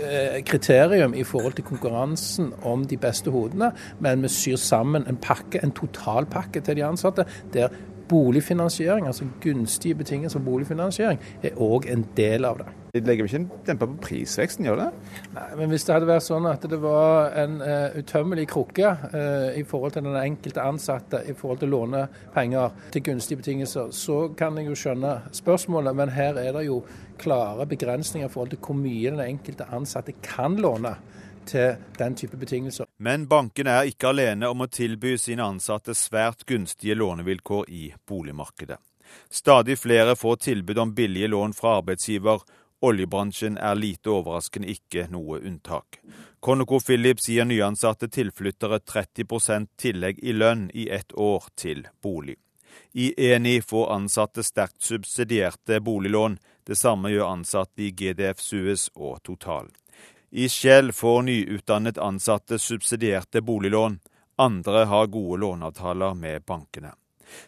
eh, 0.01 0.41
kriterium 0.49 1.17
i 1.19 1.25
forhold 1.29 1.59
til 1.59 1.69
konkurransen 1.69 2.53
om 2.69 2.87
de 2.89 2.99
beste 3.01 3.33
hodene, 3.35 3.73
men 4.01 4.25
vi 4.25 4.33
syr 4.33 4.61
sammen 4.61 5.07
en 5.09 5.21
pakke, 5.21 5.61
en 5.63 5.75
totalpakke 5.77 6.65
til 6.65 6.79
de 6.79 6.87
ansatte, 6.87 7.27
der 7.55 7.75
boligfinansiering, 8.13 9.09
altså 9.09 9.27
gunstige 9.43 9.97
betingelser 9.99 10.39
for 10.39 10.51
boligfinansiering, 10.51 11.21
er 11.43 11.59
òg 11.61 11.89
en 11.93 12.05
del 12.17 12.45
av 12.49 12.61
det. 12.61 12.71
Det 12.93 13.07
legger 13.09 13.25
ikke 13.25 13.39
en 13.41 13.47
demper 13.65 13.89
på 13.89 14.01
prisveksten, 14.05 14.67
gjør 14.69 14.83
det? 14.83 14.89
Nei, 15.33 15.47
men 15.57 15.71
hvis 15.73 15.87
det 15.89 15.95
hadde 15.95 16.11
vært 16.11 16.27
sånn 16.27 16.49
at 16.51 16.67
det 16.69 16.77
var 16.83 17.33
en 17.41 17.55
uh, 17.65 17.95
utømmelig 17.97 18.45
krukke 18.53 18.91
uh, 19.15 19.49
i 19.57 19.63
forhold 19.65 19.95
til 19.95 20.05
den 20.05 20.19
enkelte 20.21 20.61
ansatte 20.61 21.23
i 21.25 21.33
forhold 21.39 21.63
til 21.63 21.73
å 21.73 21.79
låne 21.79 22.03
penger 22.35 22.77
til 22.93 23.07
gunstige 23.07 23.41
betingelser, 23.41 23.95
så 23.97 24.19
kan 24.37 24.61
jeg 24.61 24.69
jo 24.69 24.77
skjønne 24.77 25.15
spørsmålet. 25.33 25.97
Men 26.03 26.13
her 26.13 26.37
er 26.43 26.53
det 26.59 26.67
jo 26.67 26.83
klare 27.23 27.65
begrensninger 27.71 28.29
i 28.29 28.35
forhold 28.35 28.53
til 28.53 28.61
hvor 28.67 28.77
mye 28.77 29.15
den 29.15 29.25
enkelte 29.25 29.71
ansatte 29.73 30.19
kan 30.21 30.61
låne 30.61 30.93
til 31.47 31.77
den 31.99 32.17
type 32.19 32.37
betingelser. 32.37 32.89
Men 32.99 33.27
bankene 33.29 33.77
er 33.81 33.91
ikke 33.91 34.13
alene 34.13 34.49
om 34.49 34.65
å 34.65 34.71
tilby 34.71 35.17
sine 35.19 35.45
ansatte 35.45 35.95
svært 35.99 36.47
gunstige 36.49 36.97
lånevilkår 36.99 37.71
i 37.71 37.85
boligmarkedet. 38.09 38.79
Stadig 39.31 39.77
flere 39.79 40.17
får 40.17 40.37
tilbud 40.49 40.79
om 40.79 40.95
billige 40.97 41.29
lån 41.29 41.53
fra 41.53 41.79
arbeidsgiver, 41.83 42.41
Oljebransjen 42.83 43.57
er 43.63 43.77
lite 43.79 44.11
overraskende 44.11 44.73
ikke 44.73 45.05
noe 45.13 45.39
unntak. 45.39 46.01
ConocoPhillips 46.43 47.29
gir 47.31 47.47
nyansatte 47.47 48.09
tilflyttere 48.11 48.81
30% 48.83 49.71
tillegg 49.79 50.19
i 50.19 50.35
lønn 50.35 50.65
i 50.75 50.89
ett 50.91 51.15
år 51.15 51.47
til 51.55 51.87
bolig. 52.03 52.41
I 52.93 53.13
Eni 53.31 53.61
får 53.63 53.93
ansatte 53.95 54.43
sterkt 54.43 54.83
subsidierte 54.83 55.79
boliglån. 55.81 56.41
Det 56.67 56.77
samme 56.77 57.13
gjør 57.15 57.31
ansatte 57.37 57.87
i 57.87 57.93
GDF 57.95 58.43
Suez 58.43 58.89
og 58.97 59.23
Total. 59.23 59.71
I 60.35 60.49
Shell 60.49 60.93
får 60.93 61.23
nyutdannet 61.23 61.99
ansatte 61.99 62.59
subsidierte 62.59 63.41
boliglån. 63.41 63.99
Andre 64.37 64.79
har 64.79 65.07
gode 65.07 65.41
låneavtaler 65.41 66.15
med 66.15 66.43
bankene. 66.43 66.95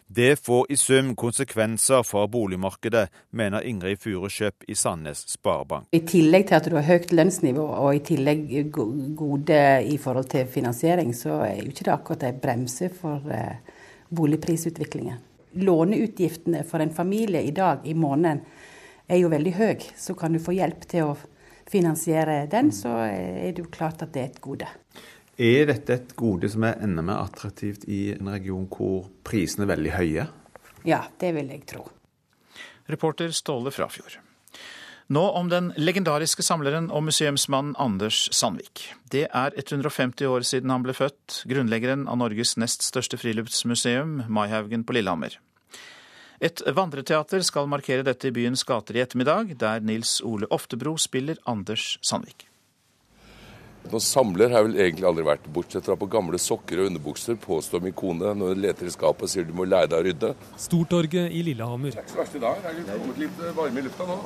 Det 0.07 0.45
får 0.45 0.71
i 0.71 0.77
sum 0.77 1.15
konsekvenser 1.15 2.03
for 2.03 2.27
boligmarkedet, 2.27 3.07
mener 3.29 3.65
Ingrid 3.65 4.03
Furuskjøp 4.03 4.67
i 4.67 4.77
Sandnes 4.77 5.25
Sparebank. 5.33 5.89
I 5.91 6.03
tillegg 6.05 6.45
til 6.45 6.59
at 6.59 6.69
du 6.69 6.77
har 6.77 6.85
høyt 6.85 7.09
lønnsnivå 7.09 7.65
og 7.65 7.89
i 7.95 8.05
tillegg 8.05 8.47
gode 9.17 9.61
i 9.81 9.97
forhold 9.97 10.29
til 10.29 10.45
finansiering, 10.45 11.13
så 11.17 11.41
er 11.41 11.63
jo 11.63 11.73
ikke 11.73 11.89
det 11.89 11.97
akkurat 11.97 12.29
en 12.29 12.41
bremse 12.47 12.93
for 13.01 13.33
eh, 13.33 13.77
boligprisutviklingen. 14.13 15.23
Låneutgiftene 15.57 16.61
for 16.69 16.85
en 16.85 16.93
familie 16.93 17.41
i 17.41 17.53
dag 17.55 17.81
i 17.81 17.97
måneden 17.97 18.45
er 19.09 19.25
jo 19.25 19.33
veldig 19.33 19.57
høy, 19.57 19.93
så 19.97 20.13
kan 20.13 20.37
du 20.37 20.41
få 20.41 20.53
hjelp 20.53 20.85
til 20.85 21.09
å 21.09 21.23
finansiere 21.69 22.45
den, 22.51 22.71
så 22.75 22.93
er 23.07 23.51
det 23.51 23.63
jo 23.63 23.71
klart 23.71 24.03
at 24.05 24.13
det 24.13 24.21
er 24.21 24.31
et 24.33 24.41
gode. 24.43 24.69
Er 25.35 25.65
dette 25.67 25.97
et 25.97 26.13
gode 26.15 26.47
som 26.51 26.63
er 26.63 26.79
enda 26.85 27.03
mer 27.03 27.25
attraktivt 27.25 27.87
i 27.91 28.13
en 28.13 28.29
region 28.31 28.69
hvor 28.71 29.09
prisene 29.27 29.65
er 29.65 29.73
veldig 29.73 29.95
høye? 29.97 30.27
Ja, 30.87 31.01
det 31.19 31.33
vil 31.35 31.49
jeg 31.51 31.65
tro. 31.67 31.87
Reporter 32.87 33.33
Ståle 33.35 33.73
Frafjord. 33.73 34.19
Nå 35.07 35.21
om 35.37 35.49
den 35.51 35.67
legendariske 35.77 36.41
samleren 36.41 36.87
og 36.89 37.03
museumsmannen 37.05 37.75
Anders 37.77 38.23
Sandvik. 38.33 38.87
Det 39.13 39.27
er 39.27 39.53
150 39.53 40.25
år 40.25 40.45
siden 40.47 40.71
han 40.73 40.85
ble 40.85 40.95
født, 40.97 41.43
grunnleggeren 41.49 42.07
av 42.09 42.17
Norges 42.23 42.55
nest 42.57 42.85
største 42.85 43.19
friluftsmuseum, 43.21 44.23
Maihaugen 44.33 44.85
på 44.85 44.97
Lillehammer. 44.97 45.37
Et 46.43 46.63
vandreteater 46.75 47.43
skal 47.45 47.69
markere 47.71 48.03
dette 48.07 48.29
i 48.29 48.35
byens 48.35 48.65
gater 48.67 48.97
i 48.97 49.03
ettermiddag, 49.05 49.55
der 49.61 49.79
Nils 49.85 50.17
Ole 50.25 50.49
Oftebro 50.51 50.97
spiller 50.99 51.39
Anders 51.45 51.95
Sandvik. 52.01 52.47
Noen 53.91 54.01
samler 54.01 54.49
har 54.49 54.63
jeg 54.63 54.67
vel 54.69 54.79
egentlig 54.85 55.05
aldri 55.09 55.25
vært, 55.27 55.45
bortsett 55.53 55.85
fra 55.85 55.95
på 55.99 56.07
gamle 56.09 56.39
sokker 56.41 56.81
og 56.81 56.89
underbukser, 56.89 57.37
påstår 57.41 57.83
min 57.85 57.93
kone 57.95 58.31
når 58.37 58.53
hun 58.55 58.63
leter 58.63 58.89
i 58.89 58.93
skapet 58.93 59.27
og 59.27 59.31
sier 59.31 59.45
du 59.45 59.53
må 59.57 59.67
lære 59.69 59.91
deg 59.91 59.99
å 59.99 60.05
rydde. 60.07 60.31
Stortorget 60.61 61.35
i 61.35 61.43
Lillehammer. 61.45 61.99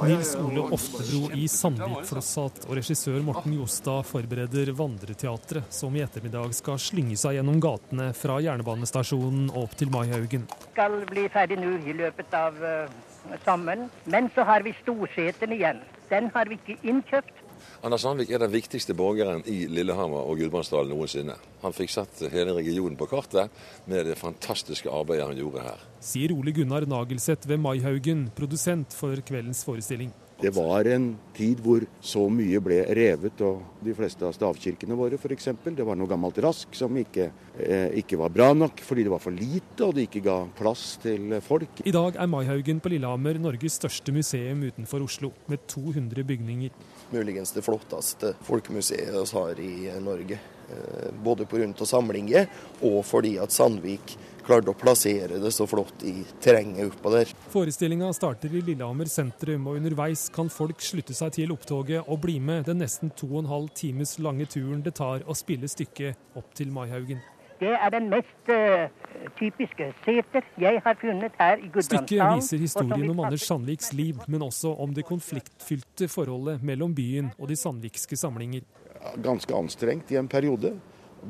Nils 0.10 0.32
Ole 0.40 0.64
Oftebro 0.78 1.22
i 1.36 1.48
Sandvik 1.52 2.08
Flossat 2.10 2.64
og 2.70 2.78
regissør 2.80 3.20
Morten 3.28 3.58
Jostad 3.60 4.08
forbereder 4.08 4.72
Vandreteatret, 4.80 5.68
som 5.74 5.96
i 5.98 6.06
ettermiddag 6.06 6.56
skal 6.58 6.80
slynge 6.82 7.20
seg 7.20 7.40
gjennom 7.40 7.60
gatene 7.64 8.12
fra 8.18 8.40
jernbanestasjonen 8.46 9.52
opp 9.60 9.76
til 9.80 9.92
Maihaugen. 9.94 10.48
Skal 10.72 11.02
bli 11.10 11.28
ferdig 11.34 11.60
nå 11.60 11.76
i 11.84 11.96
løpet 12.00 12.36
av 12.38 12.58
uh, 12.64 12.88
sommeren. 13.46 13.90
Men 14.06 14.32
så 14.36 14.48
har 14.48 14.64
vi 14.64 14.74
Storseten 14.82 15.54
igjen. 15.54 15.84
Den 16.10 16.32
har 16.34 16.50
vi 16.50 16.58
ikke 16.58 16.80
innkjøpt. 16.90 17.39
Anders 17.80 18.02
Sandvik 18.04 18.34
er 18.36 18.42
den 18.44 18.52
viktigste 18.52 18.92
borgeren 18.92 19.40
i 19.48 19.62
Lillehammer 19.72 20.26
og 20.28 20.42
Gudbrandsdalen 20.42 20.92
noensinne. 20.92 21.38
Han 21.62 21.76
fikk 21.76 21.94
satt 21.94 22.26
hele 22.34 22.52
regionen 22.58 22.98
på 23.00 23.08
kartet 23.08 23.54
med 23.88 24.04
det 24.10 24.18
fantastiske 24.20 24.92
arbeidet 24.92 25.30
han 25.30 25.40
gjorde 25.40 25.64
her. 25.64 25.86
Sier 26.04 26.34
Ole 26.36 26.52
Gunnar 26.58 26.84
Nagelseth 26.92 27.48
ved 27.48 27.64
Maihaugen, 27.64 28.26
produsent 28.36 28.92
for 28.92 29.16
kveldens 29.24 29.64
forestilling. 29.64 30.12
Det 30.42 30.54
var 30.56 30.88
en 30.88 31.18
tid 31.36 31.60
hvor 31.60 31.84
så 32.00 32.22
mye 32.32 32.62
ble 32.64 32.78
revet, 32.96 33.42
og 33.44 33.84
de 33.84 33.92
fleste 33.96 34.24
av 34.24 34.32
stavkirkene 34.38 34.96
våre 34.96 35.18
f.eks. 35.20 35.50
Det 35.76 35.84
var 35.84 36.00
noe 36.00 36.08
gammelt 36.08 36.40
rask 36.46 36.78
som 36.80 36.96
ikke, 36.96 37.26
eh, 37.60 37.98
ikke, 38.00 38.16
var 38.22 38.32
bra 38.32 38.48
nok 38.56 38.80
fordi 38.80 39.04
det 39.04 39.12
var 39.12 39.20
for 39.20 39.36
lite 39.36 39.84
og 39.84 39.98
det 39.98 40.08
ikke 40.08 40.24
ga 40.24 40.38
plass 40.56 40.94
til 41.04 41.36
folk. 41.44 41.84
I 41.84 41.92
dag 41.96 42.16
er 42.16 42.32
Maihaugen 42.32 42.80
på 42.80 42.94
Lillehammer 42.94 43.42
Norges 43.44 43.76
største 43.82 44.16
museum 44.16 44.64
utenfor 44.64 45.04
Oslo, 45.04 45.34
med 45.52 45.68
200 45.68 46.24
bygninger. 46.24 46.72
Muligens 47.12 47.52
det 47.52 47.66
flotteste 47.66 48.32
folkemuseet 48.48 49.12
vi 49.12 49.28
har 49.36 49.60
i 49.60 50.00
Norge. 50.00 50.40
Både 51.26 51.48
pga. 51.50 51.68
samlinger 51.84 52.46
og 52.86 53.02
fordi 53.04 53.38
at 53.42 53.52
Sandvik 53.52 54.16
klarte 54.50 54.74
å 54.74 54.78
plassere 54.78 55.40
det 55.42 55.52
så 55.54 55.68
flott 55.70 56.04
i 56.08 56.24
terrenget 56.42 56.90
oppå 56.90 57.14
der. 57.14 57.32
Forestillinga 57.54 58.12
starter 58.18 58.54
i 58.54 58.64
Lillehammer 58.66 59.10
sentrum, 59.12 59.68
og 59.70 59.80
underveis 59.80 60.28
kan 60.34 60.50
folk 60.54 60.82
slutte 60.84 61.16
seg 61.18 61.36
til 61.38 61.54
opptoget 61.56 62.08
og 62.08 62.22
bli 62.26 62.40
med 62.44 62.66
den 62.70 62.82
nesten 62.84 63.14
to 63.18 63.30
og 63.36 63.44
en 63.44 63.52
halv 63.54 63.74
times 63.78 64.18
lange 64.24 64.50
turen 64.50 64.82
det 64.86 64.98
tar 65.00 65.26
å 65.30 65.38
spille 65.38 65.70
stykket 65.70 66.40
opp 66.40 66.56
til 66.58 66.74
Maihaugen. 66.74 67.22
Det 67.60 67.74
er 67.76 67.90
den 67.92 68.06
mest 68.08 68.52
uh, 68.56 68.88
typiske 69.36 69.90
seter 70.06 70.46
jeg 70.64 70.80
har 70.86 70.96
funnet 71.02 71.34
her 71.42 71.58
i 71.58 71.68
Gudbrandsdalen. 71.68 72.06
Stykket 72.08 72.38
viser 72.40 72.62
historien 72.64 73.10
om 73.12 73.20
Anders 73.20 73.44
Sandviks 73.44 73.92
liv, 73.94 74.22
men 74.32 74.46
også 74.48 74.72
om 74.80 74.94
det 74.96 75.04
konfliktfylte 75.10 76.08
forholdet 76.08 76.64
mellom 76.64 76.96
byen 76.96 77.34
og 77.36 77.52
de 77.52 77.60
sandvikske 77.60 78.16
samlinger. 78.20 78.64
Ganske 79.20 79.56
anstrengt 79.56 80.12
i 80.16 80.20
en 80.20 80.32
periode 80.32 80.72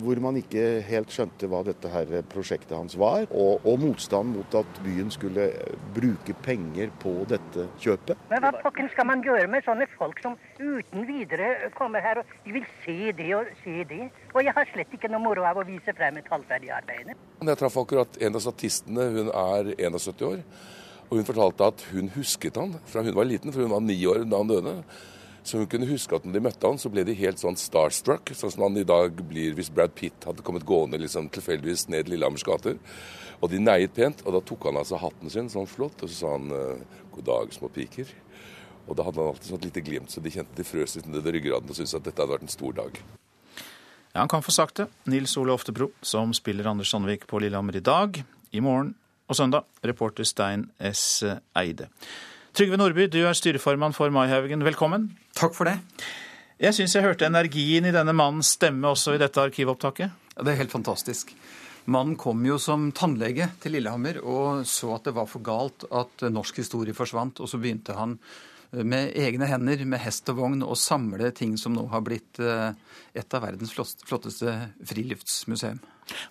hvor 0.01 0.21
man 0.21 0.37
ikke 0.39 0.63
helt 0.87 1.13
skjønte 1.13 1.49
hva 1.49 1.61
dette 1.67 1.89
her 1.91 2.11
prosjektet 2.31 2.75
hans 2.75 2.95
var, 2.99 3.25
og, 3.29 3.65
og 3.67 3.81
motstand 3.81 4.35
mot 4.35 4.57
at 4.59 4.81
byen 4.85 5.11
skulle 5.13 5.49
bruke 5.95 6.35
penger 6.45 6.93
på 7.01 7.13
dette 7.29 7.67
kjøpet. 7.81 8.19
Men 8.31 8.45
hva 8.45 8.53
pokken 8.61 8.89
skal 8.93 9.09
man 9.09 9.23
gjøre 9.25 9.49
med 9.51 9.65
sånne 9.67 9.89
folk 9.97 10.21
som 10.23 10.37
uten 10.59 11.07
videre 11.09 11.71
kommer 11.77 12.03
her 12.05 12.21
og 12.21 12.33
de 12.45 12.55
vil 12.59 12.67
se 12.85 13.13
det 13.17 13.29
og 13.37 13.53
se 13.63 13.83
det? 13.89 14.09
Og 14.33 14.43
jeg 14.45 14.55
har 14.55 14.73
slett 14.73 14.95
ikke 14.95 15.11
noe 15.11 15.23
moro 15.23 15.45
av 15.49 15.61
å 15.61 15.67
vise 15.67 15.95
frem 15.97 16.19
et 16.21 16.31
halvferdig 16.31 16.73
arbeid. 16.75 17.13
Jeg 17.39 17.59
traff 17.61 17.77
akkurat 17.79 18.19
en 18.21 18.35
av 18.35 18.43
statistene, 18.43 19.07
hun 19.15 19.31
er 19.33 19.73
71 19.77 20.27
år. 20.27 20.43
Og 21.09 21.17
hun 21.17 21.25
fortalte 21.25 21.69
at 21.71 21.85
hun 21.89 22.11
husket 22.13 22.57
han 22.59 22.75
fra 22.89 23.01
hun 23.01 23.15
var 23.17 23.25
liten, 23.25 23.53
for 23.53 23.65
hun 23.65 23.73
var 23.73 23.81
ni 23.81 23.97
år 24.05 24.27
da 24.29 24.43
han 24.43 24.51
døde. 24.51 24.75
Så 25.49 25.57
hun 25.57 25.69
kunne 25.69 25.87
huske 25.89 26.13
at 26.13 26.25
når 26.27 26.35
de 26.35 26.41
møtte 26.45 26.69
han, 26.69 26.77
så 26.77 26.91
ble 26.93 27.01
de 27.07 27.15
helt 27.17 27.39
sånn 27.41 27.55
starstruck, 27.57 28.29
sånn 28.37 28.51
som 28.53 28.67
han 28.67 28.75
i 28.77 28.85
dag 28.85 29.15
blir 29.31 29.55
hvis 29.57 29.71
Brad 29.73 29.95
Pitt 29.97 30.27
hadde 30.29 30.43
kommet 30.45 30.67
gående 30.67 30.99
liksom 31.01 31.25
tilfeldigvis 31.33 31.87
ned 31.89 32.11
Lillehammers 32.11 32.45
gater. 32.45 32.77
Og 33.41 33.49
de 33.49 33.61
neiet 33.63 33.95
pent, 33.95 34.21
og 34.27 34.35
da 34.35 34.43
tok 34.45 34.67
han 34.69 34.77
altså 34.77 34.99
hatten 35.01 35.33
sin 35.33 35.49
sånn 35.49 35.65
flott, 35.71 36.03
og 36.03 36.11
så 36.11 36.19
sa 36.19 36.35
han 36.35 36.53
eh, 36.53 37.01
god 37.15 37.27
dag, 37.31 37.57
små 37.57 37.71
piker. 37.73 38.13
Og 38.85 38.93
da 38.99 39.07
hadde 39.07 39.23
han 39.23 39.31
alltid 39.31 39.49
sånn 39.55 39.65
lite 39.65 39.85
glimt, 39.89 40.13
så 40.13 40.21
de 40.21 40.35
kjente 40.37 40.53
de 40.59 40.69
frøs 40.69 40.97
litt 40.99 41.09
ned 41.09 41.33
ryggraden 41.33 41.73
og 41.73 41.81
syntes 41.81 41.97
at 41.97 42.05
dette 42.05 42.21
hadde 42.21 42.35
vært 42.35 42.45
en 42.45 42.53
stor 42.59 42.79
dag. 42.83 43.03
Ja, 44.13 44.19
Han 44.21 44.29
kan 44.29 44.45
få 44.45 44.53
sagt 44.53 44.83
det. 44.83 44.89
Nils 45.09 45.33
Ole 45.39 45.57
Oftebro, 45.57 45.89
som 46.05 46.35
spiller 46.37 46.69
Anders 46.69 46.93
Sandvik 46.93 47.25
på 47.25 47.41
Lillehammer 47.41 47.81
i 47.81 47.85
dag, 47.85 48.21
i 48.53 48.61
morgen 48.61 48.93
og 49.25 49.41
søndag. 49.41 49.65
Reporter 49.81 50.29
Stein 50.29 50.69
S. 50.77 51.23
Eide. 51.57 51.89
Trygve 52.59 52.75
Nordby, 52.75 53.05
du 53.07 53.21
er 53.23 53.37
styreformann 53.37 53.93
for 53.95 54.11
Maihaugen. 54.11 54.65
Velkommen. 54.67 55.05
Takk 55.31 55.53
for 55.55 55.69
det. 55.69 55.77
Jeg 56.59 56.75
syns 56.75 56.91
jeg 56.91 57.05
hørte 57.05 57.23
energien 57.29 57.85
i 57.87 57.93
denne 57.95 58.11
mannens 58.11 58.49
stemme 58.57 58.89
også 58.89 59.13
i 59.15 59.21
dette 59.21 59.39
arkivopptaket. 59.39 60.17
Ja, 60.33 60.43
det 60.43 60.51
er 60.51 60.59
helt 60.59 60.73
fantastisk. 60.73 61.31
Mannen 61.87 62.17
kom 62.19 62.43
jo 62.43 62.57
som 62.59 62.89
tannlege 62.91 63.47
til 63.63 63.77
Lillehammer 63.77 64.19
og 64.19 64.67
så 64.67 64.91
at 64.97 65.07
det 65.07 65.15
var 65.15 65.29
for 65.31 65.39
galt 65.39 65.87
at 65.87 66.25
norsk 66.27 66.59
historie 66.59 66.97
forsvant. 66.97 67.39
Og 67.39 67.47
så 67.47 67.61
begynte 67.63 67.95
han 67.95 68.17
med 68.71 69.13
egne 69.17 69.47
hender, 69.49 69.81
med 69.85 70.01
hest 70.03 70.29
og 70.29 70.39
vogn, 70.41 70.63
og 70.65 70.77
samle 70.77 71.31
ting 71.35 71.55
som 71.57 71.73
nå 71.73 71.87
har 71.89 72.03
blitt 72.05 72.41
eh, 72.43 72.71
et 73.17 73.33
av 73.33 73.45
verdens 73.47 73.73
flotteste 73.73 74.53
friluftsmuseum. 74.91 75.79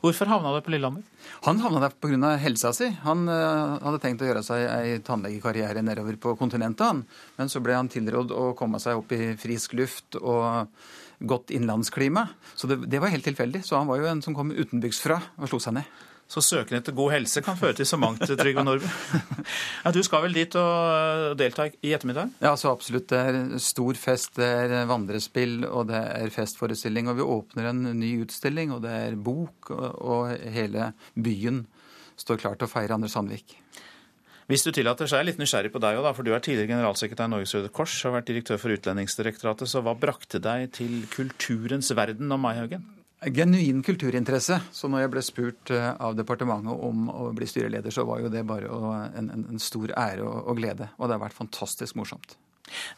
Hvorfor 0.02 0.30
havna 0.30 0.52
du 0.54 0.62
på 0.66 0.72
Lillehammer? 0.74 1.04
Han 1.46 1.60
havna 1.62 1.82
der 1.84 1.94
pga. 1.94 2.34
helsa 2.42 2.72
si. 2.74 2.88
Han 3.04 3.28
uh, 3.30 3.78
hadde 3.82 4.00
tenkt 4.02 4.22
å 4.24 4.26
gjøre 4.26 4.42
seg 4.46 4.64
ei 4.74 4.96
tannlegekarriere 5.06 5.84
nedover 5.86 6.18
på 6.18 6.34
kontinentet, 6.38 6.86
han. 6.86 7.04
Men 7.38 7.52
så 7.52 7.62
ble 7.62 7.76
han 7.78 7.90
tilrådd 7.92 8.34
å 8.34 8.52
komme 8.58 8.80
seg 8.82 8.98
opp 8.98 9.14
i 9.14 9.36
frisk 9.38 9.76
luft 9.78 10.18
og 10.18 10.74
godt 11.18 11.54
innlandsklima. 11.54 12.26
Så 12.58 12.70
det, 12.70 12.82
det 12.90 13.02
var 13.02 13.14
helt 13.14 13.26
tilfeldig. 13.26 13.62
Så 13.66 13.78
han 13.78 13.90
var 13.90 14.02
jo 14.02 14.10
en 14.10 14.22
som 14.24 14.34
kom 14.34 14.54
utenbygdsfra 14.54 15.20
og 15.38 15.50
slo 15.50 15.62
seg 15.62 15.78
ned. 15.78 15.98
Så 16.28 16.42
søken 16.44 16.76
etter 16.76 16.92
god 16.92 17.14
helse 17.14 17.40
kan 17.40 17.56
føre 17.56 17.72
til 17.78 17.86
så 17.88 17.96
mangt, 18.00 18.20
Trygve 18.20 18.64
Nordby. 18.66 18.88
Ja, 19.84 19.92
du 19.94 20.02
skal 20.04 20.26
vel 20.26 20.34
dit 20.36 20.52
og 20.60 20.72
eh, 20.92 21.36
delta 21.40 21.64
i 21.80 21.94
ettermiddag? 21.96 22.34
Ja, 22.44 22.52
så 22.60 22.74
absolutt. 22.74 23.08
Det 23.08 23.20
er 23.30 23.62
stor 23.64 23.96
fest, 23.96 24.34
det 24.36 24.48
er 24.66 24.90
vandrespill 24.90 25.62
og 25.64 25.88
det 25.88 26.02
er 26.02 26.34
festforestilling. 26.34 27.08
Og 27.08 27.16
vi 27.16 27.24
åpner 27.24 27.70
en 27.70 27.80
ny 27.96 28.10
utstilling, 28.26 28.74
og 28.76 28.82
det 28.84 28.92
er 29.06 29.16
bok, 29.16 29.70
og 29.72 30.34
hele 30.52 30.90
byen 31.16 31.64
står 32.20 32.42
klar 32.42 32.58
til 32.58 32.68
å 32.68 32.72
feire 32.74 32.98
Anders 32.98 33.16
Sandvik. 33.16 33.56
Hvis 34.48 34.64
du 34.64 34.70
tillater, 34.72 35.08
så 35.08 35.16
er 35.16 35.24
jeg 35.24 35.30
litt 35.32 35.40
nysgjerrig 35.42 35.72
på 35.72 35.80
deg 35.80 35.98
òg, 36.00 36.10
for 36.16 36.24
du 36.24 36.32
er 36.32 36.44
tidligere 36.44 36.72
generalsekretær 36.74 37.28
i 37.28 37.32
Norges 37.34 37.52
Røde 37.56 37.72
Kors 37.72 37.96
og 38.00 38.10
har 38.10 38.18
vært 38.18 38.30
direktør 38.30 38.60
for 38.60 38.76
Utlendingsdirektoratet. 38.76 39.68
Så 39.68 39.84
hva 39.84 39.96
brakte 39.96 40.40
deg 40.44 40.70
til 40.76 41.02
kulturens 41.12 41.92
verden 41.96 42.32
om 42.32 42.44
Maihaugen? 42.44 42.86
Genuin 43.26 43.82
kulturinteresse. 43.82 44.60
Så 44.70 44.90
når 44.90 45.04
jeg 45.04 45.12
ble 45.14 45.22
spurt 45.26 45.72
eh, 45.74 45.88
av 45.90 46.14
departementet 46.18 46.84
om 46.88 47.08
å 47.10 47.30
bli 47.34 47.48
styreleder, 47.50 47.94
så 47.94 48.04
var 48.06 48.22
jo 48.22 48.30
det 48.32 48.44
bare 48.46 48.68
en, 49.18 49.32
en, 49.34 49.46
en 49.54 49.62
stor 49.62 49.90
ære 49.90 50.22
og, 50.22 50.36
og, 50.44 50.60
glede. 50.60 50.92
Og 50.98 51.08
det 51.08 51.16
har 51.16 51.24
vært 51.24 51.38
fantastisk 51.38 51.98
morsomt. 51.98 52.36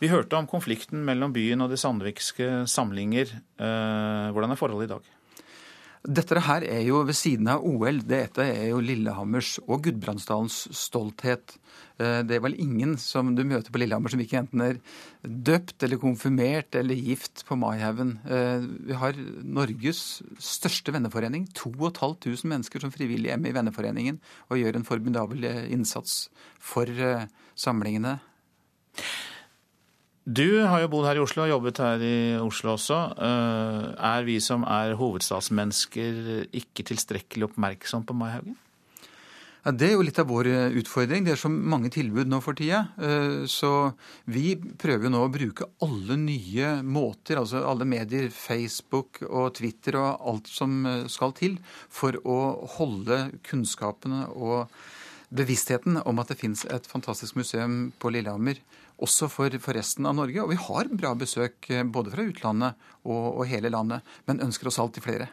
Vi 0.03 0.11
hørte 0.11 0.37
om 0.37 0.49
konflikten 0.51 1.05
mellom 1.07 1.33
byen 1.33 1.63
og 1.65 1.71
de 1.73 1.79
sandvikske 1.81 2.67
samlinger. 2.69 3.33
Eh, 3.33 4.29
hvordan 4.35 4.53
er 4.53 4.61
forholdet 4.61 4.91
i 4.91 4.95
dag? 4.97 5.11
Dette 6.01 6.41
her 6.41 6.65
er 6.65 6.81
jo 6.87 7.03
ved 7.05 7.17
siden 7.19 7.49
av 7.53 7.65
OL. 7.67 7.99
Dette 8.09 8.41
er 8.41 8.71
jo 8.71 8.79
Lillehammers 8.81 9.59
og 9.67 9.83
Gudbrandsdalens 9.85 10.63
stolthet. 10.73 11.59
Eh, 12.01 12.23
det 12.25 12.39
er 12.39 12.45
vel 12.47 12.57
ingen 12.57 12.95
som 12.97 13.35
du 13.37 13.43
møter 13.45 13.69
på 13.69 13.83
Lillehammer 13.83 14.09
som 14.09 14.23
ikke 14.25 14.39
enten 14.41 14.65
er 14.65 14.79
døpt 15.21 15.85
eller 15.85 16.01
konfirmert 16.01 16.79
eller 16.81 16.97
gift 16.97 17.45
på 17.45 17.59
Maihaugen. 17.61 18.15
Eh, 18.25 18.65
vi 18.89 18.97
har 18.97 19.21
Norges 19.45 20.23
største 20.41 20.97
venneforening. 20.97 21.51
2500 21.53 22.49
mennesker 22.49 22.81
som 22.81 22.95
frivillige 22.95 23.37
med 23.37 23.53
i 23.53 23.59
venneforeningen 23.61 24.23
og 24.49 24.63
gjør 24.63 24.81
en 24.81 24.89
formidabel 24.89 25.45
eh, 25.45 25.67
innsats 25.69 26.31
for 26.57 26.89
samlingene. 27.61 28.17
Du 30.25 30.61
har 30.63 30.83
jo 30.83 30.91
bodd 30.93 31.07
her 31.09 31.17
i 31.17 31.23
Oslo 31.23 31.47
og 31.47 31.53
jobbet 31.53 31.79
her 31.81 32.03
i 32.05 32.17
Oslo 32.39 32.75
også. 32.77 32.99
Er 33.19 34.27
vi 34.27 34.37
som 34.45 34.67
er 34.69 34.97
hovedstadsmennesker 35.01 36.51
ikke 36.61 36.85
tilstrekkelig 36.93 37.49
oppmerksom 37.49 38.05
på 38.05 38.17
Maihaugen? 38.17 38.59
Ja, 39.61 39.73
Det 39.77 39.91
er 39.91 39.93
jo 39.93 40.05
litt 40.05 40.19
av 40.19 40.29
vår 40.31 40.49
eh, 40.49 40.77
utfordring. 40.81 41.25
Det 41.25 41.35
er 41.35 41.41
så 41.41 41.51
mange 41.53 41.91
tilbud 41.93 42.31
nå 42.31 42.39
for 42.41 42.57
tida. 42.57 42.87
Eh, 42.97 43.43
så 43.45 43.93
vi 44.25 44.55
prøver 44.57 45.05
jo 45.05 45.13
nå 45.13 45.21
å 45.27 45.33
bruke 45.33 45.69
alle 45.85 46.17
nye 46.17 46.79
måter, 46.81 47.37
altså 47.37 47.61
alle 47.69 47.85
medier, 47.85 48.31
Facebook 48.33 49.21
og 49.29 49.59
Twitter 49.61 49.99
og 50.01 50.25
alt 50.33 50.49
som 50.49 50.81
eh, 50.89 51.05
skal 51.13 51.37
til, 51.37 51.59
for 51.93 52.17
å 52.25 52.39
holde 52.79 53.27
kunnskapene 53.51 54.31
og 54.33 54.73
bevisstheten 55.29 56.01
om 56.09 56.25
at 56.25 56.33
det 56.33 56.41
fins 56.41 56.65
et 56.65 56.89
fantastisk 56.89 57.37
museum 57.37 57.91
på 58.01 58.15
Lillehammer, 58.17 58.63
også 59.01 59.29
for, 59.33 59.57
for, 59.63 59.77
resten 59.77 60.09
av 60.09 60.17
Norge. 60.19 60.43
Og 60.43 60.53
vi 60.53 60.59
har 60.61 60.91
bra 60.93 61.15
besøk 61.19 61.71
både 61.93 62.15
fra 62.15 62.27
utlandet 62.29 62.89
og, 63.05 63.41
og 63.41 63.45
hele 63.51 63.73
landet, 63.73 64.07
men 64.29 64.43
ønsker 64.45 64.71
oss 64.71 64.81
alltid 64.83 65.07
flere. 65.07 65.31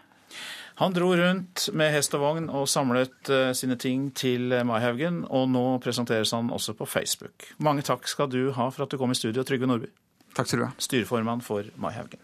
Han 0.77 0.93
dro 0.93 1.09
rundt 1.17 1.69
med 1.73 1.89
hest 1.89 2.13
og 2.13 2.21
vogn 2.21 2.51
og 2.53 2.67
samlet 2.69 3.31
uh, 3.33 3.49
sine 3.57 3.79
ting 3.81 4.11
til 4.13 4.53
Maihaugen, 4.67 5.23
og 5.25 5.47
nå 5.49 5.63
presenteres 5.81 6.35
han 6.37 6.51
også 6.53 6.75
på 6.77 6.85
Facebook. 6.85 7.47
Mange 7.65 7.81
takk 7.87 8.05
skal 8.05 8.29
du 8.29 8.51
ha 8.53 8.67
for 8.69 8.85
at 8.85 8.93
du 8.93 8.99
kom 9.01 9.09
i 9.09 9.17
studio, 9.17 9.41
Trygve 9.41 9.69
Nordby. 9.69 9.89
Takk 10.37 10.51
skal 10.51 10.61
du 10.61 10.65
ha. 10.67 10.73
Styreformann 10.77 11.41
for 11.41 11.65
Maihaugen. 11.81 12.21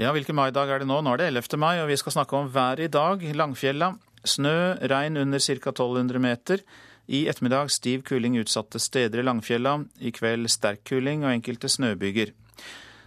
Ja, 0.00 0.10
hvilken 0.10 0.34
maidag 0.34 0.72
er 0.72 0.80
det 0.82 0.88
nå? 0.88 0.96
Nå 1.04 1.12
er 1.14 1.20
det 1.20 1.28
11. 1.30 1.58
mai, 1.60 1.76
og 1.82 1.90
vi 1.92 2.00
skal 2.00 2.16
snakke 2.16 2.38
om 2.38 2.48
været 2.50 2.88
i 2.88 2.90
dag. 2.90 3.20
Langfjella. 3.36 3.92
Snø, 4.24 4.56
regn 4.90 5.20
under 5.20 5.38
ca. 5.38 5.70
1200 5.70 6.18
meter. 6.18 6.64
I 7.06 7.26
ettermiddag 7.28 7.70
stiv 7.70 8.02
kuling 8.02 8.38
utsatte 8.40 8.80
steder 8.80 9.20
i 9.20 9.22
Langfjella. 9.26 9.76
I 10.00 10.12
kveld 10.14 10.48
sterk 10.48 10.84
kuling 10.88 11.24
og 11.24 11.34
enkelte 11.34 11.68
snøbyger. 11.68 12.32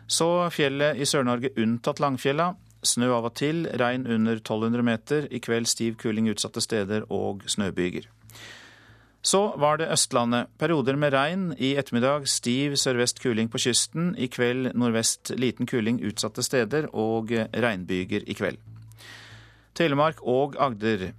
Så 0.08 0.28
fjellet 0.54 1.02
i 1.02 1.06
Sør-Norge 1.06 1.52
unntatt 1.58 2.00
Langfjella. 2.00 2.54
Snø 2.86 3.10
av 3.16 3.26
og 3.32 3.34
til, 3.36 3.66
regn 3.80 4.06
under 4.06 4.38
1200 4.38 4.86
meter. 4.86 5.28
I 5.34 5.42
kveld 5.42 5.68
stiv 5.68 5.98
kuling 5.98 6.30
utsatte 6.30 6.62
steder 6.62 7.10
og 7.10 7.42
snøbyger. 7.50 8.06
Så 9.28 9.42
var 9.58 9.82
det 9.82 9.90
Østlandet. 9.92 10.48
Perioder 10.60 10.96
med 10.96 11.14
regn. 11.14 11.50
I 11.58 11.74
ettermiddag 11.76 12.30
stiv 12.30 12.78
sørvest 12.78 13.20
kuling 13.20 13.50
på 13.50 13.60
kysten. 13.60 14.14
I 14.16 14.30
kveld 14.32 14.72
nordvest 14.78 15.34
liten 15.36 15.68
kuling 15.68 16.00
utsatte 16.06 16.46
steder 16.46 16.88
og 16.94 17.34
regnbyger 17.34 18.24
i 18.30 18.38
kveld. 18.38 18.62
Telemark 19.76 20.22
og 20.22 20.56
Agder. 20.60 21.12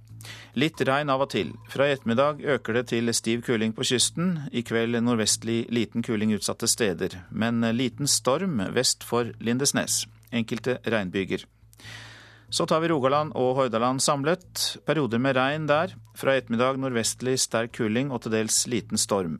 Litt 0.59 0.81
regn 0.81 1.09
av 1.09 1.23
og 1.25 1.31
til. 1.33 1.53
Fra 1.71 1.87
i 1.87 1.93
ettermiddag 1.95 2.41
øker 2.55 2.79
det 2.79 2.87
til 2.91 3.13
stiv 3.13 3.43
kuling 3.47 3.73
på 3.75 3.85
kysten. 3.87 4.49
I 4.51 4.63
kveld 4.65 4.99
nordvestlig 5.03 5.65
liten 5.73 6.05
kuling 6.05 6.33
utsatte 6.35 6.67
steder, 6.67 7.21
men 7.31 7.61
liten 7.75 8.07
storm 8.07 8.59
vest 8.75 9.05
for 9.07 9.31
Lindesnes. 9.39 10.05
Enkelte 10.31 10.79
regnbyger. 10.85 11.45
Så 12.49 12.65
tar 12.65 12.81
vi 12.81 12.89
Rogaland 12.89 13.31
og 13.37 13.55
Hordaland 13.55 14.01
samlet. 14.01 14.79
Perioder 14.85 15.21
med 15.21 15.37
regn 15.37 15.67
der. 15.69 15.93
Fra 16.17 16.33
i 16.33 16.41
ettermiddag 16.41 16.79
nordvestlig 16.81 17.37
sterk 17.39 17.75
kuling 17.77 18.09
og 18.11 18.23
til 18.23 18.33
dels 18.33 18.63
liten 18.67 18.97
storm. 18.97 19.37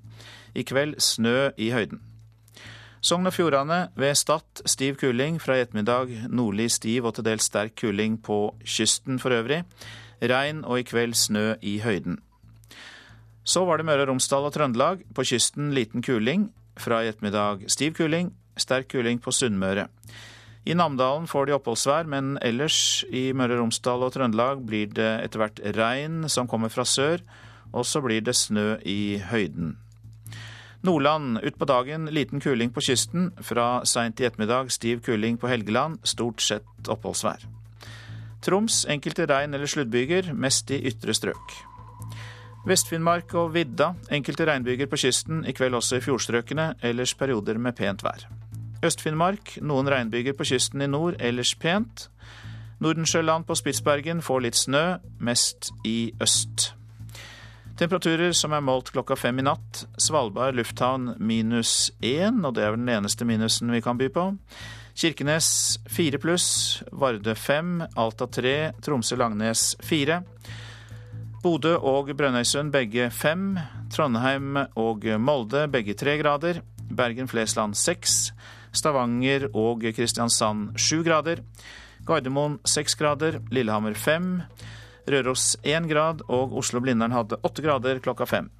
I 0.53 0.63
kveld 0.63 0.99
snø 1.01 1.49
i 1.57 1.71
høyden. 1.73 2.03
Sogn 3.01 3.29
og 3.29 3.33
Fjordane 3.33 3.87
ved 3.95 4.15
Stad 4.19 4.61
stiv 4.67 4.97
kuling, 4.99 5.37
fra 5.41 5.55
i 5.55 5.63
ettermiddag 5.63 6.11
nordlig 6.29 6.67
stiv 6.75 7.05
og 7.07 7.15
til 7.15 7.25
dels 7.25 7.47
sterk 7.47 7.77
kuling 7.79 8.17
på 8.21 8.53
kysten 8.65 9.21
for 9.23 9.33
øvrig. 9.33 9.63
Regn 10.21 10.63
og 10.65 10.79
i 10.79 10.87
kveld 10.87 11.15
snø 11.15 11.53
i 11.61 11.79
høyden. 11.83 12.19
Så 13.43 13.63
var 13.65 13.79
det 13.79 13.87
Møre 13.87 14.03
og 14.05 14.11
Romsdal 14.11 14.45
og 14.45 14.53
Trøndelag. 14.53 15.03
På 15.15 15.25
kysten 15.25 15.71
liten 15.73 16.03
kuling. 16.05 16.49
Fra 16.79 17.01
i 17.03 17.09
ettermiddag 17.11 17.65
stiv 17.71 17.95
kuling, 17.97 18.31
sterk 18.59 18.87
kuling 18.91 19.19
på 19.19 19.33
Sunnmøre. 19.35 19.87
I 20.69 20.75
Namdalen 20.75 21.27
får 21.27 21.47
de 21.47 21.55
oppholdsvær, 21.55 22.07
men 22.07 22.37
ellers 22.45 23.03
i 23.09 23.31
Møre 23.33 23.57
og 23.57 23.63
Romsdal 23.63 24.05
og 24.05 24.13
Trøndelag 24.13 24.63
blir 24.67 24.91
det 24.95 25.11
etter 25.25 25.41
hvert 25.41 25.61
regn 25.75 26.27
som 26.29 26.47
kommer 26.47 26.71
fra 26.71 26.85
sør, 26.85 27.23
og 27.73 27.87
så 27.87 28.01
blir 28.03 28.21
det 28.23 28.35
snø 28.37 28.77
i 28.85 29.19
høyden. 29.31 29.77
Nordland 30.85 31.41
utpå 31.43 31.67
dagen 31.67 32.07
liten 32.15 32.39
kuling 32.39 32.71
på 32.71 32.83
kysten. 32.85 33.31
Fra 33.43 33.81
seint 33.83 34.19
i 34.21 34.27
ettermiddag 34.29 34.71
stiv 34.71 35.01
kuling 35.03 35.39
på 35.39 35.51
Helgeland, 35.51 35.99
stort 36.07 36.43
sett 36.43 36.87
oppholdsvær. 36.87 37.43
Troms 38.41 38.85
enkelte 38.89 39.25
regn- 39.27 39.55
eller 39.55 39.67
sluddbyger, 39.67 40.33
mest 40.33 40.71
i 40.71 40.79
ytre 40.87 41.13
strøk. 41.13 41.55
Vest-Finnmark 42.67 43.33
og 43.39 43.53
vidda 43.55 43.93
enkelte 44.11 44.45
regnbyger 44.47 44.87
på 44.91 44.99
kysten, 44.99 45.45
i 45.47 45.53
kveld 45.55 45.75
også 45.75 45.99
i 45.99 46.03
fjordstrøkene, 46.03 46.73
ellers 46.83 47.13
perioder 47.15 47.57
med 47.57 47.75
pent 47.75 48.03
vær. 48.03 48.27
Øst-Finnmark 48.83 49.57
noen 49.61 49.89
regnbyger 49.91 50.35
på 50.37 50.47
kysten 50.47 50.81
i 50.81 50.87
nord, 50.87 51.19
ellers 51.19 51.55
pent. 51.55 52.09
Nordensjøland 52.79 53.47
på 53.47 53.55
Spitsbergen 53.59 54.21
får 54.23 54.43
litt 54.45 54.59
snø, 54.59 54.83
mest 55.19 55.71
i 55.83 56.13
øst. 56.23 56.73
Temperaturer 57.79 58.31
som 58.35 58.51
er 58.55 58.63
målt 58.63 58.91
klokka 58.91 59.15
fem 59.15 59.39
i 59.39 59.43
natt. 59.47 59.85
Svalbard 59.99 60.55
lufthavn 60.55 61.13
minus 61.19 61.91
én, 62.03 62.41
og 62.43 62.55
det 62.55 62.63
er 62.63 62.73
vel 62.73 62.81
den 62.81 62.91
eneste 62.91 63.27
minusen 63.27 63.71
vi 63.71 63.79
kan 63.83 63.99
by 63.99 64.09
på. 64.11 64.25
Kirkenes 64.99 65.79
4 65.87 66.17
pluss, 66.19 66.83
Vardø 66.91 67.31
5, 67.35 67.85
Alta 67.95 68.25
3, 68.27 68.73
Tromsø-Langnes 68.83 69.77
4. 69.87 70.17
Bodø 71.39 71.77
og 71.77 72.11
Brønnøysund 72.19 72.73
begge 72.73 73.05
5. 73.07 73.45
Trondheim 73.95 74.59
og 74.75 75.07
Molde 75.23 75.69
begge 75.71 75.95
3 75.95 76.17
grader. 76.19 76.59
Bergen-Flesland 76.91 77.79
6. 77.79 78.17
Stavanger 78.75 79.47
og 79.53 79.87
Kristiansand 79.95 80.75
7 80.75 81.05
grader. 81.07 81.45
Gardermoen 82.03 82.59
6 82.67 82.99
grader. 82.99 83.39
Lillehammer 83.55 83.95
5. 83.95 84.41
Røros 85.07 85.53
1 85.63 85.87
grad, 85.87 86.27
og 86.27 86.59
Oslo-Blindern 86.59 87.15
hadde 87.15 87.39
8 87.39 87.63
grader 87.63 88.03
klokka 88.03 88.27
fem. 88.27 88.51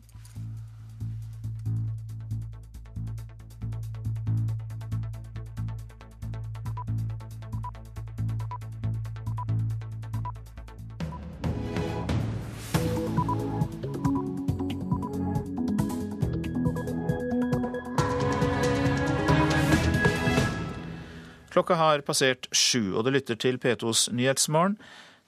Klokka 21.69 21.83
har 21.85 22.01
passert 22.01 22.47
sju, 22.49 22.95
og 22.97 23.03
det 23.05 23.11
lytter 23.13 23.37
til 23.37 23.59
P2s 23.61 24.07
Nyhetsmorgen. 24.17 24.79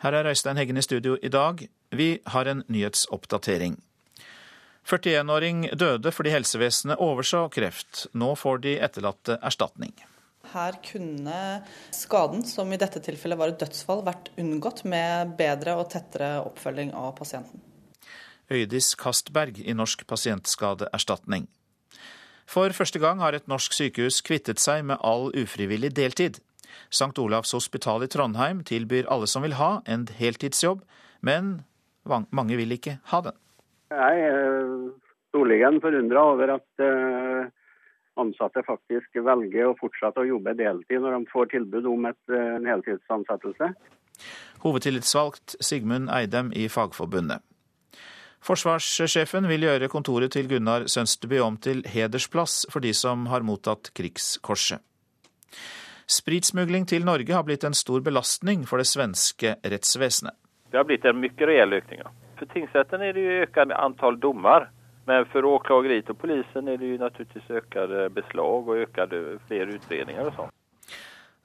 Her 0.01 0.15
er 0.17 0.30
Øystein 0.32 0.58
Heggen 0.58 0.80
i 0.80 0.82
studio 0.82 1.13
i 1.21 1.30
dag. 1.30 1.67
Vi 1.93 2.17
har 2.25 2.49
en 2.49 2.63
nyhetsoppdatering. 2.65 3.75
41-åring 4.89 5.67
døde 5.77 6.10
fordi 6.10 6.34
helsevesenet 6.34 6.97
overså 6.97 7.43
kreft. 7.54 8.08
Nå 8.17 8.32
får 8.34 8.58
de 8.65 8.73
etterlatte 8.82 9.38
erstatning. 9.38 9.93
Her 10.56 10.82
kunne 10.82 11.62
skaden, 11.93 12.41
som 12.41 12.73
i 12.73 12.82
dette 12.82 13.06
tilfellet 13.06 13.38
var 13.38 13.54
et 13.54 13.62
dødsfall, 13.62 14.01
vært 14.01 14.34
unngått 14.41 14.82
med 14.82 15.38
bedre 15.38 15.77
og 15.77 15.91
tettere 15.93 16.39
oppfølging 16.41 16.89
av 16.97 17.13
pasienten. 17.21 17.62
Øydis 18.49 18.95
Kastberg 18.97 19.62
i 19.62 19.77
Norsk 19.77 20.08
pasientskadeerstatning. 20.10 21.45
For 22.51 22.73
første 22.75 22.99
gang 22.99 23.21
har 23.23 23.31
et 23.31 23.47
norsk 23.47 23.71
sykehus 23.71 24.19
kvittet 24.27 24.59
seg 24.59 24.83
med 24.83 24.99
all 25.07 25.29
ufrivillig 25.39 25.93
deltid. 25.95 26.41
St. 26.91 27.13
Olavs 27.23 27.53
hospital 27.55 28.03
i 28.03 28.09
Trondheim 28.11 28.59
tilbyr 28.67 29.07
alle 29.07 29.29
som 29.31 29.45
vil 29.45 29.55
ha, 29.55 29.77
en 29.87 30.03
heltidsjobb, 30.17 30.81
men 31.23 31.61
mange 32.35 32.57
vil 32.59 32.75
ikke 32.75 32.97
ha 33.13 33.21
den. 33.23 33.37
Jeg 33.91 34.25
er 34.27 34.41
storlig 35.31 35.61
forundra 35.83 36.25
over 36.33 36.55
at 36.57 36.83
eh, 36.83 37.47
ansatte 38.19 38.63
faktisk 38.67 39.21
velger 39.23 39.69
å 39.69 39.77
fortsette 39.79 40.19
å 40.19 40.27
jobbe 40.27 40.55
deltid 40.59 40.99
når 40.99 41.15
de 41.15 41.31
får 41.31 41.53
tilbud 41.55 41.87
om 41.87 42.09
et, 42.11 42.19
eh, 42.35 42.55
en 42.57 42.67
heltidsansettelse. 42.67 43.71
Hovedtillitsvalgt 44.65 45.55
Sigmund 45.63 46.11
Eidem 46.11 46.51
i 46.51 46.67
Fagforbundet. 46.67 47.39
Forsvarssjefen 48.41 49.45
vil 49.49 49.67
gjøre 49.67 49.89
kontoret 49.91 50.34
til 50.34 50.47
Gunnar 50.49 50.88
Sønsteby 50.89 51.39
om 51.45 51.60
til 51.62 51.84
hedersplass 51.86 52.65
for 52.73 52.82
de 52.82 52.93
som 52.97 53.27
har 53.30 53.45
mottatt 53.45 53.91
Krigskorset. 53.97 54.82
Spritsmugling 56.12 56.88
til 56.89 57.06
Norge 57.08 57.32
har 57.32 57.45
blitt 57.47 57.63
en 57.63 57.77
stor 57.77 58.01
belastning 58.04 58.65
for 58.67 58.82
det 58.82 58.89
svenske 58.89 59.54
rettsvesenet. 59.62 60.36
Det 60.71 60.80
har 60.80 60.88
blitt 60.89 61.06
en 61.06 61.21
mye 61.21 61.47
reell 61.47 61.77
økning. 61.77 62.01
For 62.39 62.49
tingsretten 62.51 63.04
er 63.06 63.13
det 63.15 63.23
jo 63.23 63.41
økt 63.45 63.60
antall 63.77 64.17
dommer. 64.19 64.71
Men 65.10 65.25
for 65.32 65.45
åklageriet 65.49 66.10
og 66.13 66.19
polisen 66.21 66.67
er 66.69 66.77
det 66.77 66.91
jo 66.91 66.97
naturligvis 67.01 67.54
økt 67.62 67.77
beslag 68.15 68.67
og 68.69 68.84
økt 68.84 68.99
flere 69.47 69.77
utredninger 69.77 70.30
og 70.30 70.36
sånn. 70.38 70.51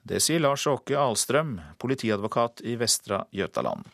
Det 0.07 0.21
sier 0.23 0.39
Lars 0.39 0.63
Åke 0.69 0.95
Alstrøm, 0.95 1.57
politiadvokat 1.81 2.61
i 2.63 2.77
Vestra 2.79 3.25
Götaland. 3.33 3.89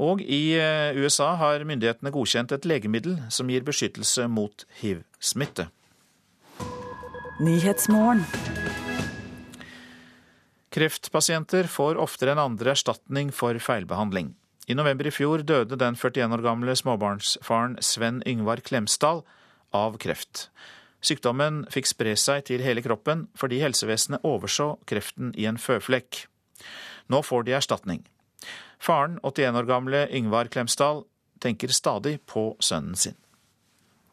Og 0.00 0.22
i 0.22 0.56
eh, 0.58 0.96
USA 0.98 1.34
har 1.38 1.62
myndighetene 1.66 2.12
godkjent 2.14 2.54
et 2.54 2.66
legemiddel 2.66 3.18
som 3.30 3.50
gir 3.50 3.66
beskyttelse 3.66 4.26
mot 4.30 4.66
hiv-smitte. 4.80 5.68
Kreftpasienter 10.74 11.68
får 11.70 11.98
oftere 12.02 12.34
enn 12.34 12.42
andre 12.42 12.72
erstatning 12.74 13.30
for 13.34 13.58
feilbehandling. 13.62 14.32
I 14.66 14.74
november 14.74 15.06
i 15.06 15.12
fjor 15.12 15.44
døde 15.46 15.76
den 15.78 15.94
41 15.94 16.32
år 16.34 16.42
gamle 16.42 16.74
småbarnsfaren 16.78 17.76
Sven 17.84 18.22
Yngvar 18.26 18.62
Klemsdal 18.64 19.22
av 19.76 19.98
kreft. 20.02 20.48
Sykdommen 21.04 21.64
fikk 21.70 21.90
spre 21.90 22.14
seg 22.16 22.46
til 22.48 22.64
hele 22.64 22.82
kroppen 22.82 23.26
fordi 23.38 23.60
helsevesenet 23.62 24.24
overså 24.24 24.72
kreften 24.88 25.34
i 25.36 25.46
en 25.50 25.60
føflekk. 25.60 26.24
Nå 27.12 27.20
får 27.22 27.44
de 27.44 27.58
erstatning. 27.58 28.00
Faren, 28.84 29.18
81 29.22 29.56
år 29.56 29.64
gamle 29.64 30.08
Yngvar 30.12 30.50
Klemsdal, 30.52 31.04
tenker 31.40 31.68
stadig 31.68 32.18
på 32.26 32.56
sønnen 32.60 32.96
sin. 32.96 33.14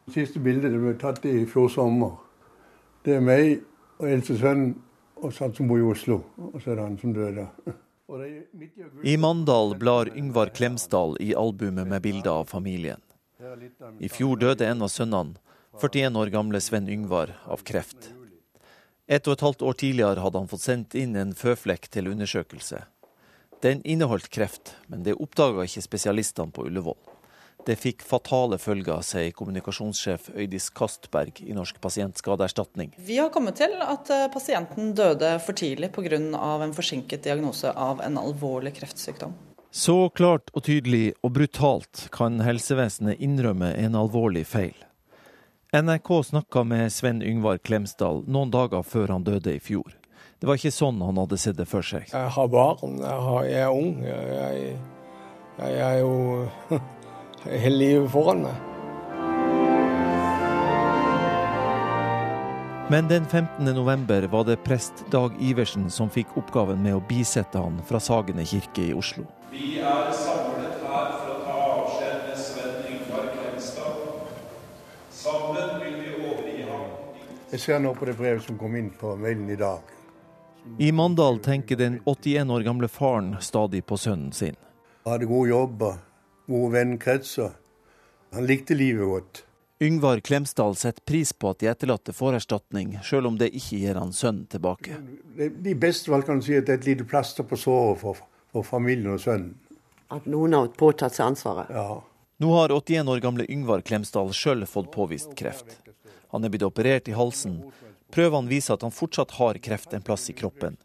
Det 0.06 0.14
Siste 0.14 0.40
bildet 0.40 0.72
ble 0.80 0.94
tatt 0.96 1.26
i 1.28 1.42
fjor 1.46 1.68
sommer. 1.68 2.14
Det 3.04 3.18
er 3.18 3.20
meg 3.24 3.50
og 3.98 4.06
eldste 4.08 4.38
sønn 4.40 4.70
og 5.20 5.34
satt 5.36 5.58
som 5.60 5.68
bor 5.68 5.76
i 5.76 5.84
Oslo. 5.84 6.22
Og 6.48 6.56
så 6.62 6.72
er 6.72 6.80
det 6.80 6.86
han 6.86 6.96
som 7.02 7.12
døde. 7.12 7.44
I 9.04 9.16
Mandal 9.20 9.76
blar 9.80 10.08
Yngvar 10.08 10.54
Klemsdal 10.56 11.18
i 11.20 11.34
albumet 11.36 11.88
med 11.92 12.02
bilder 12.02 12.40
av 12.40 12.48
familien. 12.48 13.04
I 14.00 14.08
fjor 14.08 14.40
døde 14.40 14.66
en 14.66 14.86
av 14.88 14.92
sønnene, 14.92 15.36
41 15.80 16.16
år 16.16 16.32
gamle 16.32 16.60
Sven 16.64 16.88
Yngvar, 16.88 17.36
av 17.44 17.60
kreft. 17.68 18.08
Et 19.04 19.28
og 19.28 19.36
et 19.36 19.44
halvt 19.44 19.68
år 19.68 19.78
tidligere 19.84 20.24
hadde 20.24 20.40
han 20.40 20.48
fått 20.48 20.64
sendt 20.64 20.96
inn 20.96 21.16
en 21.20 21.36
føflekk 21.36 21.90
til 21.92 22.08
undersøkelse. 22.12 22.84
Den 23.62 23.82
inneholdt 23.86 24.28
kreft, 24.28 24.74
men 24.90 25.04
det 25.06 25.14
oppdaga 25.14 25.62
ikke 25.62 25.84
spesialistene 25.84 26.50
på 26.50 26.64
Ullevål. 26.66 26.98
Det 27.62 27.76
fikk 27.78 28.00
fatale 28.02 28.56
følger, 28.58 29.04
sier 29.06 29.30
kommunikasjonssjef 29.38 30.32
Øydis 30.34 30.66
Kastberg 30.74 31.38
i 31.46 31.54
Norsk 31.54 31.78
pasientskadeerstatning. 31.84 32.90
Vi 32.98 33.20
har 33.20 33.30
kommet 33.30 33.60
til 33.62 33.76
at 33.78 34.10
eh, 34.10 34.26
pasienten 34.34 34.90
døde 34.98 35.36
for 35.46 35.54
tidlig 35.54 35.92
pga. 35.94 36.18
en 36.18 36.74
forsinket 36.74 37.22
diagnose 37.22 37.70
av 37.70 38.02
en 38.02 38.18
alvorlig 38.18 38.74
kreftsykdom. 38.80 39.38
Så 39.70 40.10
klart 40.10 40.50
og 40.54 40.64
tydelig 40.66 41.14
og 41.22 41.32
brutalt 41.38 42.08
kan 42.10 42.42
helsevesenet 42.42 43.22
innrømme 43.22 43.70
en 43.78 43.94
alvorlig 43.94 44.42
feil. 44.46 44.74
NRK 45.72 46.24
snakka 46.34 46.64
med 46.64 46.92
Sven 46.92 47.22
Yngvar 47.22 47.62
Klemsdal 47.62 48.24
noen 48.26 48.50
dager 48.50 48.82
før 48.82 49.14
han 49.14 49.22
døde 49.24 49.54
i 49.54 49.62
fjor. 49.62 50.01
Det 50.42 50.48
var 50.50 50.58
ikke 50.58 50.72
sånn 50.74 50.96
han 51.06 51.18
hadde 51.20 51.36
sett 51.38 51.54
det 51.54 51.68
for 51.70 51.86
seg. 51.86 52.08
Jeg 52.10 52.30
har 52.34 52.46
barn, 52.50 52.96
jeg, 52.98 53.18
har, 53.26 53.44
jeg 53.46 53.60
er 53.62 53.76
ung. 53.78 53.92
Jeg, 54.02 54.32
jeg, 54.34 54.72
jeg 55.62 55.76
er 55.86 55.98
jo 56.00 56.80
hele 57.62 57.78
livet 57.78 58.08
foran 58.10 58.42
meg. 58.48 58.56
Men 62.90 63.06
den 63.12 63.30
15. 63.30 63.70
november 63.70 64.26
var 64.34 64.50
det 64.50 64.58
prest 64.66 65.04
Dag 65.14 65.38
Iversen 65.38 65.86
som 65.94 66.10
fikk 66.10 66.34
oppgaven 66.42 66.82
med 66.82 66.98
å 66.98 67.04
bisette 67.06 67.62
han 67.62 67.78
fra 67.86 68.02
Sagene 68.02 68.42
kirke 68.42 68.88
i 68.88 68.98
Oslo. 68.98 69.22
Vi 69.54 69.78
er 69.78 70.10
samlet 70.10 70.82
her 70.90 71.16
for 71.22 71.36
å 71.36 71.40
ta 71.46 71.62
avskjed 71.78 72.18
med 72.26 72.44
Sven 72.48 72.82
Yngvar 72.90 73.30
Klemstad. 73.38 74.04
Sammen 75.22 75.78
vil 75.86 75.96
vi 76.02 76.18
overgi 76.18 76.66
ham. 76.66 76.86
Jeg 77.54 77.68
ser 77.70 77.78
nå 77.86 77.94
på 77.94 78.10
det 78.10 78.18
brevet 78.18 78.42
som 78.50 78.58
kom 78.58 78.74
inn 78.74 78.90
på 78.90 79.14
mailen 79.22 79.46
i 79.46 79.62
dag. 79.68 80.01
I 80.78 80.92
Mandal 80.92 81.38
tenker 81.38 81.76
den 81.76 82.00
81 82.04 82.50
år 82.50 82.60
gamle 82.60 82.88
faren 82.88 83.36
stadig 83.40 83.86
på 83.86 83.96
sønnen 83.96 84.32
sin. 84.32 84.56
Han 85.04 85.16
hadde 85.16 85.26
god 85.30 85.48
jobb 85.48 85.82
og 85.82 85.96
gode 86.46 86.72
vennekretser. 86.76 87.56
Han 88.32 88.46
likte 88.46 88.74
livet 88.74 89.08
godt. 89.08 89.42
Yngvar 89.82 90.20
Klemsdal 90.20 90.76
setter 90.78 91.02
pris 91.02 91.32
på 91.32 91.50
at 91.50 91.58
de 91.58 91.66
etterlatte 91.66 92.14
får 92.14 92.38
erstatning, 92.38 92.94
sjøl 93.02 93.26
om 93.32 93.38
det 93.40 93.50
ikke 93.50 93.80
gir 93.82 93.98
han 93.98 94.14
sønnen 94.14 94.46
tilbake. 94.46 94.94
I 95.42 95.74
beste 95.74 96.12
valgene 96.12 96.28
kan 96.28 96.42
du 96.42 96.46
si 96.46 96.54
at 96.54 96.68
det 96.68 96.76
er 96.76 96.80
et 96.80 96.88
lite 96.92 97.06
plaster 97.10 97.46
på 97.48 97.58
såret 97.58 97.98
for, 98.04 98.22
for 98.54 98.66
familien 98.66 99.16
og 99.16 99.24
sønnen. 99.24 99.56
At 100.12 100.28
noen 100.30 100.54
har 100.54 100.70
påtatt 100.78 101.16
seg 101.16 101.32
ansvaret? 101.32 101.72
Ja. 101.74 101.98
Nå 102.42 102.52
har 102.54 102.74
81 102.74 103.10
år 103.10 103.22
gamle 103.24 103.46
Yngvar 103.50 103.82
Klemsdal 103.86 104.30
sjøl 104.36 104.62
fått 104.70 104.92
påvist 104.94 105.34
kreft. 105.38 105.80
Han 106.30 106.46
er 106.46 106.52
blitt 106.52 106.64
operert 106.66 107.10
i 107.10 107.16
halsen. 107.16 107.58
Prøvene 108.12 108.48
viser 108.50 108.74
at 108.76 108.82
han 108.84 108.92
fortsatt 108.92 109.30
har 109.38 109.58
kreft 109.64 109.94
en 109.96 110.04
plass 110.04 110.28
i 110.30 110.34
kroppen. 110.36 110.76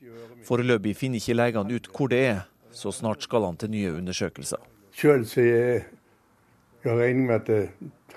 Foreløpig 0.47 0.95
finner 0.95 1.19
ikke 1.19 1.35
legene 1.35 1.75
ut 1.75 1.89
hvor 1.91 2.07
det 2.11 2.21
er, 2.29 2.41
så 2.71 2.91
snart 2.95 3.25
skal 3.25 3.43
han 3.49 3.57
til 3.59 3.71
nye 3.73 3.91
undersøkelser. 3.99 4.61
Sjøl 4.95 5.25
så 5.27 5.43
jeg 5.43 5.85
jeg 6.85 6.95
regner 6.95 7.25
med 7.27 7.35
at 7.35 7.47
det, 7.49 7.57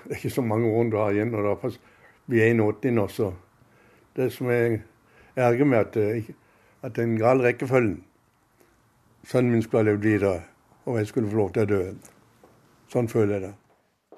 det 0.05 0.11
er 0.13 0.15
ikke 0.21 0.29
så 0.37 0.41
mange 0.45 0.69
år 0.71 0.89
du 0.91 0.95
har 0.97 1.11
igjen. 1.11 1.33
og 1.35 1.43
da 1.43 1.67
er 1.67 2.53
81 2.53 2.93
nå, 2.95 3.07
så 3.11 3.33
Det 4.15 4.29
som 4.33 4.47
jeg 4.49 4.81
erger 5.35 5.65
meg, 5.65 5.79
at, 5.79 5.93
det- 5.93 6.35
at 6.83 6.93
den 6.95 7.17
gale 7.17 7.43
rekkefølgen 7.43 8.03
Sønnen 9.27 9.51
min 9.51 9.61
skulle 9.61 9.83
ha 9.83 9.91
levd 9.91 10.01
videre, 10.03 10.41
og 10.85 10.97
jeg 10.97 11.07
skulle 11.07 11.29
få 11.29 11.35
lov 11.37 11.51
til 11.53 11.61
å 11.61 11.65
dø. 11.65 11.93
Sånn 12.89 13.07
føler 13.07 13.33
jeg 13.33 13.41
det. 13.41 13.53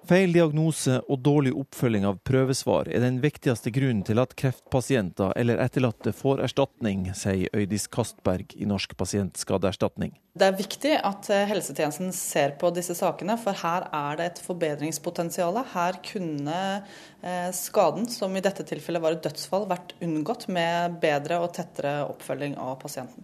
Feil 0.03 0.33
diagnose 0.35 0.97
og 1.07 1.21
dårlig 1.23 1.53
oppfølging 1.55 2.03
av 2.03 2.17
prøvesvar 2.27 2.89
er 2.91 2.99
den 3.05 3.21
viktigste 3.23 3.71
grunnen 3.71 4.01
til 4.03 4.19
at 4.19 4.33
kreftpasienter 4.35 5.31
eller 5.39 5.61
etterlatte 5.63 6.11
får 6.11 6.41
erstatning, 6.43 7.05
sier 7.15 7.47
Øydis 7.55 7.85
Kastberg 7.87 8.51
i 8.59 8.67
Norsk 8.67 8.97
pasientskadeerstatning. 8.99 10.11
Det 10.35 10.49
er 10.49 10.57
viktig 10.57 10.91
at 10.97 11.29
eh, 11.31 11.45
helsetjenesten 11.47 12.11
ser 12.17 12.57
på 12.59 12.73
disse 12.75 12.97
sakene, 12.99 13.37
for 13.39 13.55
her 13.61 13.87
er 13.95 14.19
det 14.19 14.25
et 14.27 14.41
forbedringspotensial. 14.43 15.61
Her 15.71 16.01
kunne 16.03 16.59
eh, 16.81 17.47
skaden, 17.55 18.09
som 18.11 18.35
i 18.35 18.43
dette 18.43 18.67
tilfellet 18.67 19.05
var 19.05 19.15
et 19.15 19.23
dødsfall, 19.23 19.69
vært 19.71 19.95
unngått 20.03 20.49
med 20.51 20.99
bedre 21.05 21.39
og 21.45 21.55
tettere 21.55 22.01
oppfølging 22.09 22.57
av 22.59 22.75
pasienten. 22.83 23.23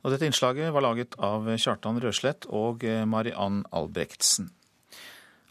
Og 0.00 0.14
dette 0.14 0.26
innslaget 0.26 0.72
var 0.72 0.88
laget 0.88 1.20
av 1.20 1.44
Kjartan 1.60 2.00
Røslett 2.00 2.48
og 2.48 2.88
eh, 2.88 3.04
Mariann 3.04 3.66
Albrektsen. 3.68 4.48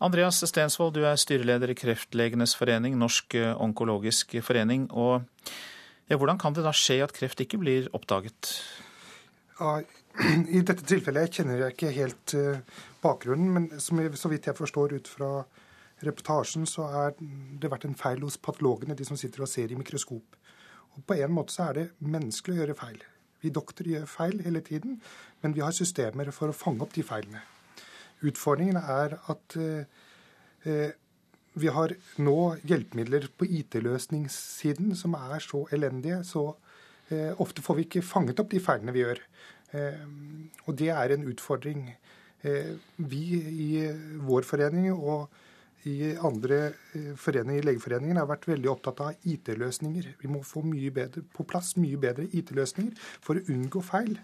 Andreas 0.02 0.40
Stensvold, 0.50 0.96
du 0.98 1.04
er 1.06 1.20
styreleder 1.20 1.70
i 1.70 1.76
Kreftlegenes 1.78 2.56
forening, 2.58 2.96
Norsk 2.98 3.36
eh, 3.38 3.52
onkologisk 3.54 4.34
forening. 4.42 4.88
og 4.92 5.22
ja, 6.10 6.18
Hvordan 6.18 6.40
kan 6.42 6.56
det 6.58 6.64
da 6.66 6.74
skje 6.74 7.04
at 7.06 7.14
kreft 7.14 7.44
ikke 7.44 7.60
blir 7.62 7.90
oppdaget? 7.94 8.50
I 10.58 10.64
dette 10.66 10.88
tilfellet 10.90 11.38
kjenner 11.38 11.62
jeg 11.62 11.76
ikke 11.76 11.94
helt 12.00 12.34
eh, 12.34 12.82
bakgrunnen, 13.04 13.54
men 13.54 13.70
jeg, 13.70 14.18
så 14.18 14.34
vidt 14.34 14.50
jeg 14.50 14.58
forstår 14.58 14.98
ut 14.98 15.14
fra 15.20 15.32
reportasjen, 16.02 16.66
så 16.66 16.90
har 16.90 17.16
det 17.22 17.70
vært 17.70 17.86
en 17.86 17.96
feil 17.96 18.26
hos 18.26 18.42
patologene, 18.42 18.98
de 18.98 19.06
som 19.06 19.20
sitter 19.20 19.46
og 19.46 19.54
ser 19.54 19.70
i 19.70 19.78
mikroskop. 19.78 20.38
Og 20.98 21.06
På 21.06 21.14
en 21.14 21.38
måte 21.38 21.54
så 21.54 21.70
er 21.70 21.78
det 21.78 21.88
menneskelig 22.02 22.58
å 22.58 22.64
gjøre 22.64 22.80
feil. 22.82 23.02
Vi 23.46 23.54
doktorer 23.54 24.00
gjør 24.00 24.10
feil 24.10 24.42
hele 24.42 24.66
tiden, 24.66 24.98
men 25.46 25.54
vi 25.54 25.62
har 25.62 25.78
systemer 25.78 26.34
for 26.34 26.50
å 26.50 26.58
fange 26.58 26.82
opp 26.82 26.98
de 26.98 27.06
feilene. 27.06 27.46
Utfordringen 28.28 28.78
er 28.82 29.18
at 29.32 29.56
eh, 29.58 29.86
eh, 30.70 30.92
vi 31.60 31.68
har 31.68 31.94
nå 32.24 32.38
hjelpemidler 32.68 33.28
på 33.36 33.48
IT-løsningssiden 33.60 34.96
som 34.96 35.18
er 35.20 35.44
så 35.44 35.66
elendige, 35.76 36.22
så 36.24 36.54
eh, 37.12 37.34
ofte 37.44 37.64
får 37.66 37.78
vi 37.78 37.88
ikke 37.88 38.06
fanget 38.06 38.40
opp 38.40 38.52
de 38.54 38.62
feilene 38.64 38.96
vi 38.96 39.04
gjør. 39.04 39.22
Eh, 39.76 40.06
og 40.66 40.78
det 40.80 40.92
er 40.96 41.16
en 41.16 41.28
utfordring. 41.28 41.90
Eh, 42.48 42.74
vi 42.96 43.24
i 43.52 43.72
vår 44.24 44.48
forening 44.48 44.94
og 44.94 45.28
i 45.90 46.14
andre 46.14 46.76
foreninger 47.18 47.64
i 47.64 47.66
Legeforeningen 47.66 48.20
har 48.22 48.28
vært 48.30 48.46
veldig 48.46 48.70
opptatt 48.70 49.00
av 49.02 49.24
IT-løsninger. 49.26 50.12
Vi 50.22 50.30
må 50.30 50.44
få 50.46 50.62
mye 50.62 50.92
bedre, 50.94 51.24
på 51.26 51.46
plass 51.50 51.74
mye 51.82 51.98
bedre 51.98 52.28
IT-løsninger 52.30 52.94
for 53.26 53.40
å 53.40 53.48
unngå 53.50 53.82
feil. 53.84 54.20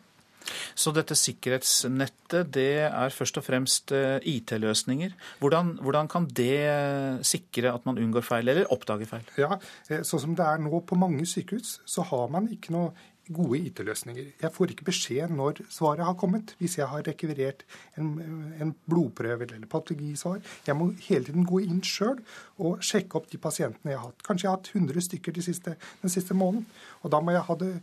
Så 0.76 0.94
dette 0.96 1.18
sikkerhetsnettet, 1.18 2.52
det 2.54 2.70
er 2.88 3.14
først 3.16 3.40
og 3.42 3.46
fremst 3.48 3.94
eh, 3.96 4.18
IT-løsninger. 4.24 5.14
Hvordan, 5.42 5.76
hvordan 5.84 6.10
kan 6.12 6.30
det 6.38 7.26
sikre 7.28 7.74
at 7.74 7.86
man 7.90 8.00
unngår 8.02 8.26
feil, 8.26 8.48
eller 8.48 8.72
oppdager 8.74 9.10
feil? 9.10 9.28
Ja, 9.40 9.60
eh, 9.90 10.04
Sånn 10.08 10.24
som 10.24 10.38
det 10.38 10.48
er 10.48 10.64
nå 10.64 10.82
på 10.88 10.98
mange 11.00 11.26
sykehus, 11.28 11.80
så 11.86 12.06
har 12.08 12.28
man 12.34 12.50
ikke 12.54 12.76
noe 12.76 12.92
gode 13.34 13.60
IT-løsninger. 13.60 14.30
Jeg 14.42 14.54
får 14.54 14.74
ikke 14.74 14.88
beskjed 14.88 15.34
når 15.36 15.62
svaret 15.74 16.06
har 16.06 16.16
kommet, 16.20 16.54
hvis 16.62 16.78
jeg 16.80 16.88
har 16.90 17.04
rekvirert 17.08 17.66
en, 18.00 18.14
en 18.62 18.74
blodprøve 18.90 19.48
eller 19.48 19.68
patologisvar. 19.70 20.40
Jeg 20.68 20.78
må 20.80 20.92
hele 21.08 21.28
tiden 21.28 21.48
gå 21.48 21.62
inn 21.66 21.82
sjøl 21.86 22.20
og 22.64 22.84
sjekke 22.86 23.20
opp 23.20 23.30
de 23.32 23.42
pasientene 23.42 23.94
jeg 23.94 24.00
har 24.00 24.12
hatt. 24.12 24.26
Kanskje 24.28 24.48
jeg 24.48 24.52
har 24.54 24.60
hatt 24.62 24.74
100 24.74 25.08
stykker 25.10 25.36
de 25.36 25.46
siste, 25.46 25.76
den 26.04 26.14
siste 26.14 26.38
måneden. 26.38 26.68
Og 27.04 27.14
da 27.14 27.22
må 27.24 27.36
jeg 27.36 27.46
ha 27.50 27.60
det 27.60 27.74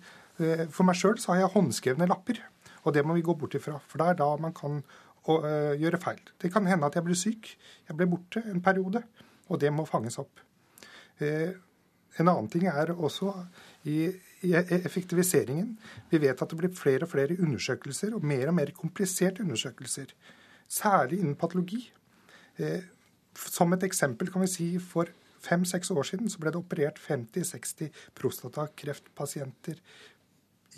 eh, 0.41 0.67
For 0.73 0.87
meg 0.87 0.99
sjøl 0.99 1.19
har 1.29 1.43
jeg 1.43 1.55
håndskrevne 1.57 2.11
lapper, 2.11 2.41
og 2.85 2.95
det 2.95 3.05
må 3.07 3.17
vi 3.17 3.25
gå 3.25 3.35
bort 3.39 3.57
ifra. 3.57 3.79
For 3.89 4.01
det 4.01 4.13
er 4.13 4.21
da 4.21 4.31
man 4.41 4.55
kan 4.57 4.83
og, 5.25 5.45
øh, 5.49 5.81
gjøre 5.81 6.01
feil. 6.01 6.21
Det 6.41 6.53
kan 6.53 6.67
hende 6.69 6.87
at 6.87 6.95
jeg 6.95 7.05
blir 7.05 7.17
syk. 7.17 7.57
Jeg 7.89 7.97
ble 7.97 8.07
borte 8.07 8.43
en 8.51 8.63
periode, 8.63 9.03
og 9.49 9.61
det 9.61 9.73
må 9.73 9.87
fanges 9.89 10.19
opp. 10.21 10.41
Eh, 11.21 11.55
en 12.19 12.29
annen 12.29 12.49
ting 12.51 12.67
er 12.69 12.93
også 12.93 13.33
i, 13.91 14.13
i 14.43 14.53
effektiviseringen. 14.55 15.79
Vi 16.11 16.21
vet 16.23 16.43
at 16.43 16.51
det 16.51 16.59
blir 16.59 16.77
flere 16.77 17.09
og 17.09 17.11
flere 17.15 17.39
undersøkelser, 17.41 18.15
og 18.15 18.25
mer 18.25 18.49
og 18.53 18.55
mer 18.61 18.71
kompliserte 18.77 19.43
undersøkelser. 19.43 20.13
Særlig 20.69 21.19
innen 21.21 21.37
patologi. 21.41 21.81
Eh, 22.59 22.85
som 23.35 23.73
et 23.73 23.83
eksempel 23.83 24.31
kan 24.31 24.45
vi 24.45 24.53
si 24.53 24.69
for 24.79 25.09
fem-seks 25.45 25.91
år 25.91 26.07
siden 26.09 26.31
så 26.31 26.41
ble 26.41 26.53
det 26.55 26.61
operert 26.61 27.01
50-60 27.03 27.91
prostatakreftpasienter 28.17 29.81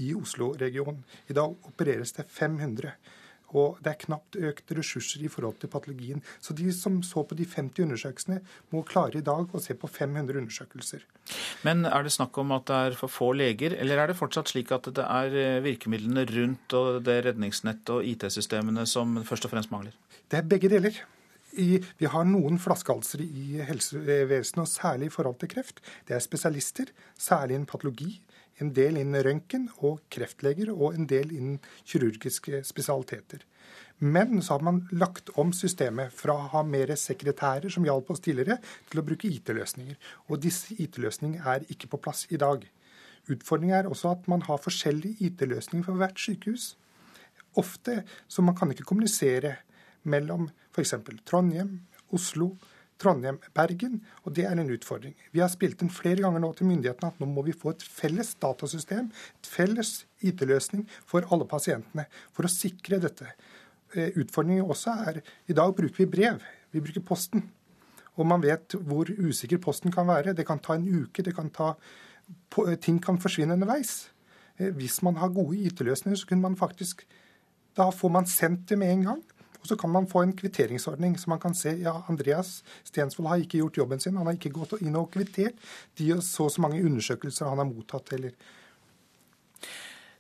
i 0.02 0.12
Oslo-regionen. 0.16 1.04
I 1.30 1.36
dag 1.36 1.70
opereres 1.70 2.12
det 2.16 2.26
500. 2.32 2.96
Og 3.54 3.78
det 3.84 3.92
er 3.92 4.00
knapt 4.02 4.36
økt 4.42 4.72
ressurser 4.74 5.22
i 5.22 5.30
forhold 5.30 5.60
til 5.62 5.70
patologien. 5.70 6.22
Så 6.42 6.54
de 6.56 6.66
som 6.74 6.98
så 7.06 7.22
på 7.22 7.36
de 7.38 7.46
50 7.46 7.84
undersøkelsene, 7.84 8.40
må 8.74 8.82
klare 8.88 9.20
i 9.20 9.26
dag 9.26 9.52
å 9.54 9.62
se 9.62 9.76
på 9.78 9.90
500 9.90 10.40
undersøkelser. 10.42 11.04
Men 11.66 11.86
er 11.86 12.06
det 12.06 12.14
snakk 12.16 12.36
om 12.42 12.54
at 12.56 12.66
det 12.70 12.80
er 12.88 12.98
for 12.98 13.12
få 13.12 13.32
leger, 13.38 13.76
eller 13.78 14.02
er 14.02 14.10
det 14.10 14.18
fortsatt 14.18 14.50
slik 14.50 14.72
at 14.74 14.90
det 14.96 15.04
er 15.06 15.36
eh, 15.42 15.64
virkemidlene 15.64 16.26
rundt 16.32 16.76
og 16.78 17.04
det 17.06 17.20
redningsnettet 17.28 17.94
og 17.94 18.06
IT-systemene 18.06 18.86
som 18.90 19.20
først 19.26 19.46
og 19.46 19.54
fremst 19.54 19.74
mangler? 19.74 19.94
Det 20.26 20.42
er 20.42 20.50
begge 20.50 20.72
deler. 20.72 20.98
I, 21.56 21.78
vi 21.96 22.08
har 22.12 22.26
noen 22.28 22.58
flaskehalser 22.60 23.22
i 23.24 23.62
helsevesenet, 23.64 24.64
og 24.66 24.68
særlig 24.68 25.08
i 25.08 25.14
forhold 25.14 25.38
til 25.40 25.54
kreft. 25.54 25.78
Det 26.08 26.16
er 26.16 26.20
spesialister, 26.24 26.90
særlig 27.16 27.56
innen 27.56 27.70
patologi, 27.70 28.18
en 28.62 28.72
del 28.76 29.00
innen 29.00 29.22
røntgen 29.24 29.66
og 29.84 30.00
kreftleger, 30.12 30.70
og 30.72 30.96
en 30.96 31.08
del 31.10 31.32
innen 31.36 31.58
kirurgiske 31.84 32.62
spesialiteter. 32.66 33.44
Men 33.98 34.42
så 34.42 34.56
har 34.56 34.64
man 34.64 34.82
lagt 34.92 35.30
om 35.40 35.54
systemet 35.56 36.12
fra 36.12 36.34
å 36.36 36.48
ha 36.52 36.62
mer 36.68 36.92
sekretærer, 37.00 37.70
som 37.72 37.84
hjalp 37.84 38.10
oss 38.12 38.20
tidligere, 38.24 38.58
til 38.90 39.00
å 39.00 39.04
bruke 39.06 39.28
IT-løsninger. 39.28 39.96
Og 40.28 40.42
disse 40.44 40.76
IT-løsningene 40.76 41.44
er 41.54 41.64
ikke 41.72 41.88
på 41.92 42.00
plass 42.04 42.26
i 42.28 42.40
dag. 42.40 42.66
Utfordringen 43.32 43.78
er 43.78 43.88
også 43.90 44.12
at 44.12 44.28
man 44.30 44.44
har 44.46 44.60
forskjellige 44.62 45.30
IT-løsninger 45.30 45.86
for 45.88 46.00
hvert 46.00 46.20
sykehus. 46.20 46.74
Ofte 47.56 48.02
så 48.28 48.44
man 48.44 48.56
kan 48.56 48.70
ikke 48.72 48.84
kommunisere 48.84 49.56
mellom 50.04 50.50
f.eks. 50.74 50.94
Trondheim, 51.24 51.80
Oslo, 52.14 52.52
Trondheim, 52.98 53.38
Bergen, 53.54 54.00
og 54.24 54.32
det 54.36 54.46
er 54.48 54.56
en 54.56 54.72
utfordring. 54.72 55.14
Vi 55.32 55.42
har 55.42 55.50
spilt 55.52 55.82
inn 55.84 55.92
flere 55.92 56.22
ganger 56.24 56.40
nå 56.40 56.52
til 56.56 56.68
myndighetene 56.70 57.12
at 57.12 57.20
nå 57.20 57.28
må 57.28 57.44
vi 57.44 57.52
få 57.56 57.74
et 57.74 57.84
felles 57.84 58.32
datasystem, 58.40 59.10
et 59.12 59.50
felles 59.50 59.92
IT-løsning 60.24 60.86
for 61.04 61.26
alle 61.32 61.48
pasientene, 61.48 62.06
for 62.32 62.48
å 62.48 62.52
sikre 62.52 63.00
dette. 63.02 63.28
Eh, 63.94 64.16
Utfordringen 64.16 64.64
også 64.64 64.96
er 65.10 65.20
i 65.48 65.56
dag 65.56 65.76
bruker 65.76 66.04
vi 66.04 66.10
brev, 66.16 66.42
vi 66.72 66.82
bruker 66.84 67.04
Posten. 67.04 67.44
Og 68.16 68.24
man 68.24 68.40
vet 68.40 68.78
hvor 68.88 69.10
usikker 69.12 69.60
Posten 69.60 69.92
kan 69.92 70.08
være. 70.08 70.32
Det 70.32 70.46
kan 70.48 70.60
ta 70.64 70.78
en 70.78 70.88
uke, 70.88 71.22
det 71.22 71.36
kan 71.36 71.52
ta 71.52 71.74
ting 72.80 72.96
kan 73.02 73.20
forsvinne 73.20 73.54
underveis. 73.54 74.08
Eh, 74.58 74.72
Hvis 74.72 75.02
man 75.02 75.16
har 75.16 75.28
gode 75.28 75.58
IT-løsninger, 75.68 76.16
så 76.16 76.26
kunne 76.26 76.42
man 76.42 76.56
faktisk 76.56 77.06
Da 77.76 77.90
får 77.90 78.08
man 78.08 78.24
sendt 78.24 78.70
det 78.70 78.78
med 78.78 78.88
en 78.88 79.02
gang. 79.04 79.22
Og 79.60 79.70
så 79.70 79.76
kan 79.80 79.92
man 79.92 80.08
få 80.10 80.22
en 80.24 80.34
kvitteringsordning, 80.36 81.16
så 81.18 81.30
man 81.32 81.40
kan 81.42 81.54
se 81.54 81.76
ja, 81.80 81.94
Andreas 82.10 82.62
Stensvold 82.84 83.28
har 83.28 83.42
ikke 83.42 83.62
gjort 83.62 83.80
jobben 83.82 84.02
sin. 84.02 84.16
Han 84.16 84.28
har 84.28 84.38
ikke 84.38 84.54
gått 84.54 84.76
inn 84.80 84.96
og 84.98 85.10
kvittert 85.14 85.58
de 85.98 86.12
og 86.16 86.22
så 86.24 86.46
og 86.46 86.54
så 86.54 86.62
mange 86.62 86.82
undersøkelser 86.84 87.50
han 87.50 87.58
har 87.62 87.68
mottatt. 87.68 88.12
eller 88.12 88.32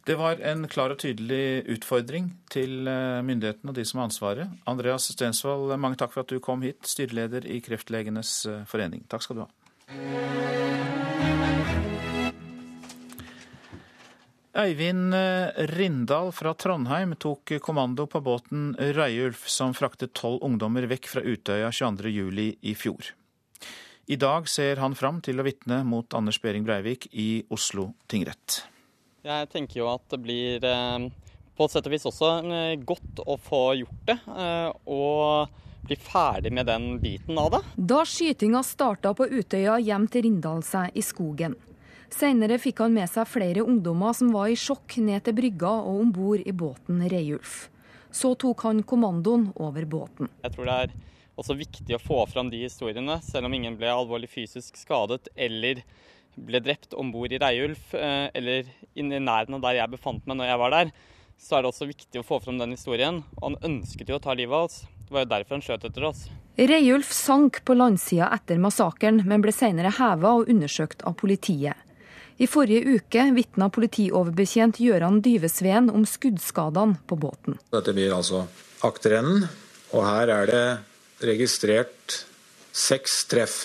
Det 0.06 0.18
var 0.18 0.40
en 0.40 0.68
klar 0.68 0.94
og 0.94 0.98
tydelig 1.02 1.66
utfordring 1.76 2.32
til 2.50 2.88
eh, 2.88 3.22
myndighetene 3.22 3.70
og 3.70 3.78
de 3.78 3.84
som 3.84 4.00
har 4.00 4.10
ansvaret. 4.10 4.58
Andreas 4.66 5.10
Stensvold, 5.12 5.76
mange 5.78 5.96
takk 5.96 6.14
for 6.14 6.26
at 6.26 6.30
du 6.30 6.40
kom 6.40 6.62
hit, 6.62 6.82
styreleder 6.86 7.46
i 7.46 7.60
Kreftlegenes 7.60 8.46
eh, 8.46 8.62
forening. 8.66 9.06
Takk 9.10 9.26
skal 9.26 9.42
du 9.42 9.46
ha. 9.46 10.95
Eivind 14.56 15.14
Rindal 15.76 16.32
fra 16.32 16.54
Trondheim 16.54 17.12
tok 17.20 17.52
kommando 17.60 18.06
på 18.06 18.20
båten 18.20 18.70
Reiulf, 18.78 19.48
som 19.48 19.74
fraktet 19.76 20.14
tolv 20.16 20.40
ungdommer 20.46 20.86
vekk 20.88 21.08
fra 21.12 21.20
Utøya 21.20 21.68
22.07. 21.68 22.56
i 22.60 22.72
fjor. 22.74 23.10
I 24.06 24.16
dag 24.16 24.48
ser 24.48 24.80
han 24.80 24.96
fram 24.96 25.20
til 25.20 25.42
å 25.42 25.44
vitne 25.44 25.82
mot 25.84 26.08
Anders 26.16 26.40
Behring 26.40 26.64
Breivik 26.64 27.04
i 27.12 27.44
Oslo 27.52 27.90
tingrett. 28.08 28.62
Jeg 29.26 29.50
tenker 29.52 29.82
jo 29.82 29.90
at 29.92 30.08
det 30.14 30.22
blir 30.24 30.64
på 30.64 31.68
et 31.68 31.76
sett 31.76 31.90
og 31.90 31.92
vis 31.92 32.08
også 32.08 32.32
godt 32.88 33.24
å 33.26 33.36
få 33.36 33.62
gjort 33.82 34.02
det. 34.08 34.18
Og 34.88 35.52
bli 35.86 36.00
ferdig 36.00 36.52
med 36.56 36.66
den 36.66 36.94
biten 37.02 37.36
av 37.38 37.52
det. 37.58 37.64
Da 37.76 38.04
skytinga 38.08 38.64
starta 38.64 39.12
på 39.14 39.28
Utøya, 39.28 39.76
gjemte 39.82 40.24
Rindal 40.24 40.64
seg 40.66 40.96
i 40.96 41.04
skogen. 41.04 41.60
Senere 42.16 42.56
fikk 42.56 42.78
han 42.80 42.94
med 42.96 43.10
seg 43.12 43.28
flere 43.28 43.60
ungdommer 43.60 44.14
som 44.16 44.30
var 44.32 44.48
i 44.48 44.56
sjokk 44.56 44.94
ned 45.04 45.26
til 45.26 45.34
brygga 45.36 45.68
og 45.82 45.98
om 46.00 46.12
bord 46.16 46.40
i 46.48 46.54
båten 46.56 47.02
Reiulf. 47.12 47.66
Så 48.08 48.30
tok 48.40 48.62
han 48.64 48.80
kommandoen 48.88 49.50
over 49.60 49.84
båten. 49.84 50.30
Jeg 50.40 50.54
tror 50.54 50.70
det 50.70 50.76
er 50.86 50.94
også 51.36 51.58
viktig 51.58 51.98
å 51.98 52.00
få 52.00 52.22
fram 52.30 52.48
de 52.48 52.62
historiene, 52.62 53.18
selv 53.20 53.50
om 53.50 53.56
ingen 53.58 53.76
ble 53.76 53.92
alvorlig 53.92 54.30
fysisk 54.32 54.80
skadet 54.80 55.28
eller 55.36 55.82
ble 56.36 56.62
drept 56.64 56.96
om 56.96 57.12
bord 57.12 57.36
i 57.36 57.40
Reiulf, 57.42 57.92
eller 57.92 58.64
i 58.96 59.04
nærheten 59.04 59.58
av 59.58 59.68
der 59.68 59.82
jeg 59.82 59.92
befant 59.92 60.24
meg 60.24 60.40
når 60.40 60.54
jeg 60.54 60.62
var 60.64 60.76
der, 60.78 60.96
så 61.36 61.58
er 61.58 61.64
det 61.64 61.72
også 61.74 61.92
viktig 61.92 62.22
å 62.22 62.24
få 62.24 62.40
fram 62.40 62.56
den 62.62 62.72
historien. 62.72 63.22
Og 63.36 63.50
han 63.50 63.62
ønsket 63.74 64.08
jo 64.08 64.16
å 64.16 64.24
ta 64.24 64.32
livet 64.32 64.56
av 64.56 64.70
oss. 64.70 64.82
Det 65.04 65.12
var 65.12 65.26
jo 65.26 65.34
derfor 65.36 65.58
han 65.58 65.68
skjøt 65.68 65.84
etter 65.90 66.08
oss. 66.08 66.26
Reiulf 66.56 67.12
sank 67.12 67.60
på 67.68 67.76
landsida 67.76 68.32
etter 68.32 68.56
massakren, 68.56 69.20
men 69.28 69.44
ble 69.44 69.52
senere 69.52 69.92
heva 69.98 70.38
og 70.40 70.48
undersøkt 70.48 71.04
av 71.04 71.20
politiet. 71.20 71.76
I 72.36 72.46
forrige 72.46 72.98
uke 72.98 73.22
vitna 73.32 73.70
politioverbetjent 73.72 74.76
Gøran 74.82 75.22
Dyvesveen 75.24 75.88
om 75.88 76.04
skuddskadene 76.04 76.98
på 77.08 77.16
båten. 77.16 77.56
Dette 77.72 77.94
blir 77.96 78.12
altså 78.12 78.44
akterenden, 78.84 79.46
og 79.96 80.04
her 80.04 80.32
er 80.34 80.50
det 80.50 80.66
registrert 81.24 82.20
seks 82.76 83.24
treff 83.30 83.56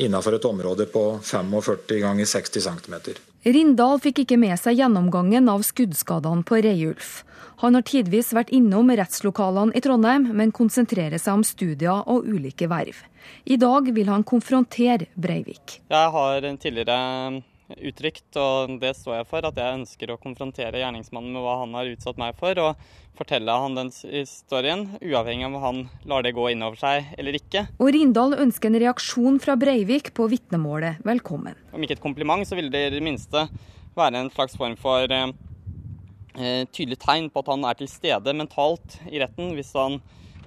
innenfor 0.00 0.38
et 0.38 0.48
område 0.48 0.88
på 0.90 1.04
45 1.20 2.00
ganger 2.00 2.24
60 2.24 2.64
cm. 2.64 2.96
Rindal 3.44 4.00
fikk 4.00 4.22
ikke 4.24 4.40
med 4.40 4.56
seg 4.56 4.80
gjennomgangen 4.80 5.50
av 5.52 5.62
skuddskadene 5.68 6.46
på 6.48 6.62
Reiulf. 6.64 7.22
Han 7.60 7.76
har 7.76 7.84
tidvis 7.86 8.32
vært 8.34 8.50
innom 8.56 8.88
rettslokalene 8.88 9.76
i 9.76 9.82
Trondheim, 9.84 10.30
men 10.32 10.52
konsentrerer 10.52 11.20
seg 11.20 11.36
om 11.36 11.44
studier 11.44 12.08
og 12.08 12.24
ulike 12.24 12.70
verv. 12.72 13.04
I 13.44 13.60
dag 13.60 13.92
vil 13.92 14.08
han 14.08 14.24
konfrontere 14.24 15.12
Breivik. 15.14 15.82
Jeg 15.92 16.14
har 16.16 16.48
tidligere 16.56 17.44
uttrykt, 17.72 18.28
og 18.36 18.76
det 18.82 18.92
står 18.98 19.18
jeg 19.20 19.28
for, 19.30 19.46
at 19.46 19.56
jeg 19.58 19.78
ønsker 19.78 20.12
å 20.12 20.18
konfrontere 20.20 20.82
gjerningsmannen 20.82 21.32
med 21.34 21.44
hva 21.44 21.56
han 21.62 21.74
har 21.78 21.88
utsatt 21.88 22.20
meg 22.20 22.36
for, 22.38 22.58
og 22.60 23.16
fortelle 23.16 23.56
han 23.64 23.78
den 23.78 23.90
historien, 24.10 24.86
uavhengig 25.00 25.46
av 25.46 25.54
om 25.54 25.62
han 25.62 25.80
lar 26.10 26.26
det 26.26 26.34
gå 26.36 26.48
innover 26.52 26.80
seg 26.80 27.14
eller 27.18 27.38
ikke. 27.38 27.66
Og 27.78 27.92
Rindal 27.94 28.36
ønsker 28.44 28.70
en 28.70 28.80
reaksjon 28.84 29.40
fra 29.42 29.56
Breivik 29.60 30.12
på 30.16 30.28
vitnemålet 30.32 31.00
velkommen. 31.06 31.56
Om 31.72 31.86
ikke 31.86 31.98
et 31.98 32.04
kompliment, 32.04 32.44
så 32.46 32.58
ville 32.58 32.72
det 32.74 32.88
i 32.88 32.94
det 32.96 33.04
minste 33.04 33.46
være 33.94 34.20
en 34.20 34.32
slags 34.34 34.58
form 34.58 34.76
for 34.80 35.10
eh, 35.14 36.64
tydelig 36.74 36.98
tegn 37.04 37.30
på 37.30 37.44
at 37.44 37.52
han 37.54 37.68
er 37.68 37.78
til 37.78 37.90
stede 37.90 38.36
mentalt 38.36 38.98
i 39.08 39.22
retten, 39.22 39.54
hvis 39.56 39.72
han 39.78 40.00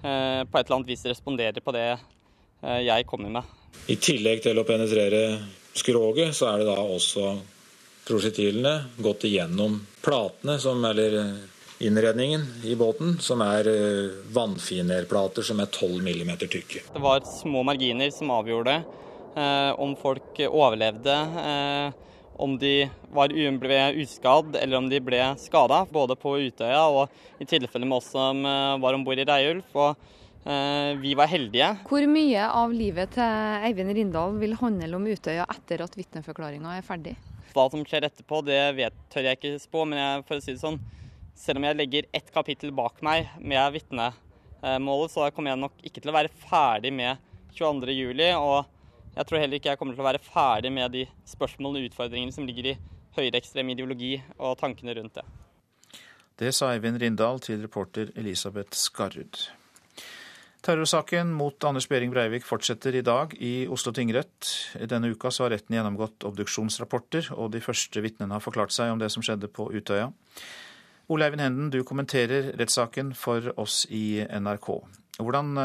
eh, 0.04 0.44
på 0.44 0.60
et 0.60 0.66
eller 0.66 0.82
annet 0.82 0.92
vis 0.92 1.08
responderer 1.08 1.64
på 1.64 1.74
det 1.76 1.88
eh, 1.96 2.82
jeg 2.86 3.08
kommer 3.10 3.40
med. 3.40 3.56
I 3.88 3.96
tillegg 4.02 4.44
til 4.44 4.60
å 4.60 4.66
penetrere 4.68 5.40
skroget, 5.78 6.36
så 6.36 6.52
er 6.52 6.62
det 6.62 6.70
da 6.70 6.78
også 6.82 7.36
prosjektilene 8.08 9.02
gått 9.04 9.26
igjennom 9.28 9.80
platene, 10.04 10.58
som, 10.64 10.84
eller 10.86 11.18
innredningen 11.84 12.46
i 12.66 12.76
båten, 12.80 13.18
som 13.22 13.44
er 13.46 13.68
vannfinerplater 14.34 15.46
som 15.46 15.60
er 15.62 15.70
12 15.70 16.00
mm 16.08 16.34
tykke. 16.48 16.84
Det 16.94 17.04
var 17.04 17.26
små 17.28 17.64
marginer 17.68 18.10
som 18.16 18.32
avgjorde 18.34 18.80
eh, 18.80 19.72
om 19.78 19.96
folk 20.00 20.42
overlevde, 20.48 21.18
eh, 21.44 22.04
om 22.38 22.54
de 22.62 22.88
var, 23.14 23.34
ble 23.34 23.80
uskadd 24.02 24.56
eller 24.62 24.78
om 24.78 24.90
de 24.90 25.02
ble 25.02 25.22
skada, 25.42 25.84
både 25.90 26.16
på 26.22 26.36
Utøya 26.48 26.84
og 26.86 27.42
i 27.42 27.50
tilfelle 27.50 27.86
med 27.86 27.98
oss 27.98 28.12
som 28.14 28.46
var 28.82 28.94
om 28.94 29.06
bord 29.06 29.18
i 29.18 29.26
Reiulf. 29.26 29.74
Vi 31.02 31.14
var 31.18 31.28
heldige. 31.28 31.70
Hvor 31.90 32.06
mye 32.08 32.44
av 32.60 32.72
livet 32.72 33.16
til 33.18 33.64
Eivind 33.68 33.92
Rindal 33.98 34.38
vil 34.40 34.54
handle 34.60 34.96
om 34.96 35.08
Utøya 35.10 35.44
etter 35.52 35.84
at 35.84 35.98
vitneforklaringa 35.98 36.78
er 36.78 36.86
ferdig? 36.88 37.16
Hva 37.56 37.66
som 37.74 37.84
skjer 37.88 38.06
etterpå, 38.08 38.44
det 38.46 38.60
vet, 38.78 38.96
tør 39.12 39.28
jeg 39.28 39.40
ikke 39.40 39.60
spå, 39.60 39.84
men 39.90 40.00
jeg, 40.00 40.24
for 40.28 40.38
å 40.38 40.44
si 40.46 40.54
det 40.54 40.62
sånn, 40.62 40.80
selv 41.38 41.62
om 41.62 41.68
jeg 41.68 41.78
legger 41.78 42.08
ett 42.16 42.32
kapittel 42.34 42.74
bak 42.76 43.02
meg 43.06 43.30
med 43.40 43.76
vitnemålet, 43.76 45.14
så 45.14 45.28
kommer 45.34 45.54
jeg 45.54 45.62
nok 45.64 45.84
ikke 45.86 46.04
til 46.04 46.12
å 46.12 46.18
være 46.18 46.34
ferdig 46.48 46.94
med 46.96 47.24
22.07. 47.58 48.24
Og 48.38 49.18
jeg 49.18 49.30
tror 49.30 49.42
heller 49.42 49.60
ikke 49.60 49.74
jeg 49.74 49.82
kommer 49.82 49.98
til 49.98 50.06
å 50.06 50.10
være 50.10 50.24
ferdig 50.24 50.72
med 50.74 50.94
de 50.96 51.04
spørsmålene 51.30 51.84
og 51.84 51.92
utfordringene 51.92 52.36
som 52.36 52.48
ligger 52.48 52.72
i 52.74 52.78
høyreekstrem 53.18 53.74
ideologi 53.74 54.16
og 54.38 54.58
tankene 54.62 54.98
rundt 54.98 55.18
det. 55.18 55.26
Det 56.38 56.52
sa 56.54 56.70
Eivind 56.76 57.02
Rindal 57.02 57.42
til 57.42 57.64
reporter 57.64 58.12
Elisabeth 58.14 58.78
Skarrud. 58.78 59.48
Terrorsaken 60.68 61.30
mot 61.32 61.64
Anders 61.64 61.86
Behring 61.88 62.12
Breivik 62.12 62.44
fortsetter 62.44 62.96
i 63.00 63.02
dag 63.02 63.32
i 63.40 63.70
Oslo 63.72 63.94
tingrett. 63.96 64.50
Denne 64.92 65.14
uka 65.16 65.30
har 65.32 65.54
retten 65.54 65.78
gjennomgått 65.78 66.26
obduksjonsrapporter, 66.28 67.30
og 67.40 67.54
de 67.54 67.62
første 67.64 68.04
vitnene 68.04 68.36
har 68.36 68.44
forklart 68.44 68.76
seg 68.76 68.92
om 68.92 69.00
det 69.00 69.08
som 69.14 69.24
skjedde 69.24 69.48
på 69.48 69.70
Utøya. 69.72 70.10
Ole 71.08 71.30
Eivind 71.30 71.46
Henden, 71.46 71.70
du 71.72 71.86
kommenterer 71.88 72.52
rettssaken 72.60 73.14
for 73.16 73.48
oss 73.56 73.86
i 73.88 74.20
NRK. 74.28 74.68
Hvordan 75.22 75.56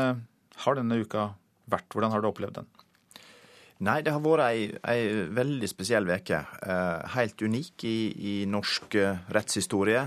har 0.63 0.79
denne 0.79 1.01
uka 1.03 1.33
vært? 1.67 1.91
Hvordan 1.91 2.15
har 2.15 2.23
du 2.23 2.31
opplevd 2.31 2.61
den? 2.61 2.71
Nei, 3.83 3.99
det 4.07 4.13
har 4.15 4.21
vært 4.23 4.45
ei, 4.47 4.67
ei 4.87 5.25
veldig 5.35 5.67
spesiell 5.67 6.07
uke. 6.07 6.39
Eh, 6.39 7.15
helt 7.17 7.43
unik 7.43 7.83
i, 7.89 7.97
i 8.15 8.35
norsk 8.47 8.95
rettshistorie. 9.35 10.05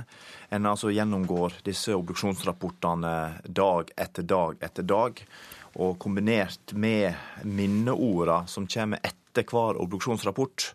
En 0.55 0.69
altså 0.69 0.93
gjennomgår 0.95 1.57
disse 1.65 1.91
obduksjonsrapportene 1.97 3.11
dag 3.43 3.91
etter 3.99 4.23
dag 4.23 4.63
etter 4.63 4.87
dag. 4.87 5.19
Og 5.83 5.97
kombinert 5.99 6.71
med 6.71 7.43
minneorda 7.43 8.45
som 8.47 8.69
kommer 8.71 9.03
etter 9.03 9.43
hver 9.43 9.81
obduksjonsrapport, 9.83 10.69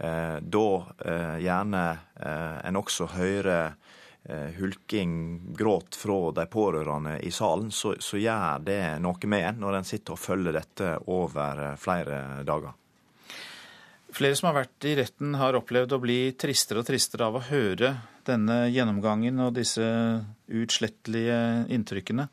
eh, 0.00 0.38
da 0.40 0.66
eh, 1.04 1.36
gjerne 1.44 1.84
en 2.18 2.80
også 2.80 3.10
hører 3.12 3.76
hulking, 4.58 5.12
gråt 5.56 5.96
fra 5.96 6.18
de 6.36 6.44
pårørende 6.50 7.14
i 7.24 7.30
salen, 7.32 7.70
så, 7.72 7.94
så, 8.02 8.18
gjør 8.20 8.64
det 8.66 8.80
noe 9.00 9.30
med 9.30 9.46
en 9.48 9.62
når 9.64 9.78
en 9.78 9.88
sitter 9.88 10.16
og 10.16 10.20
følger 10.20 10.58
dette 10.58 10.90
over 11.08 11.62
flere 11.80 12.42
dager. 12.48 12.74
Flere 14.08 14.36
som 14.38 14.48
har 14.48 14.62
vært 14.62 14.86
i 14.88 14.94
retten, 14.96 15.34
har 15.36 15.56
opplevd 15.58 15.92
å 15.92 16.00
bli 16.00 16.18
tristere 16.40 16.80
og 16.80 16.88
tristere 16.88 17.26
av 17.28 17.36
å 17.36 17.44
høre 17.50 17.92
denne 18.28 18.62
gjennomgangen 18.72 19.40
og 19.44 19.56
disse 19.58 19.84
utslettelige 20.48 21.40
inntrykkene. 21.76 22.28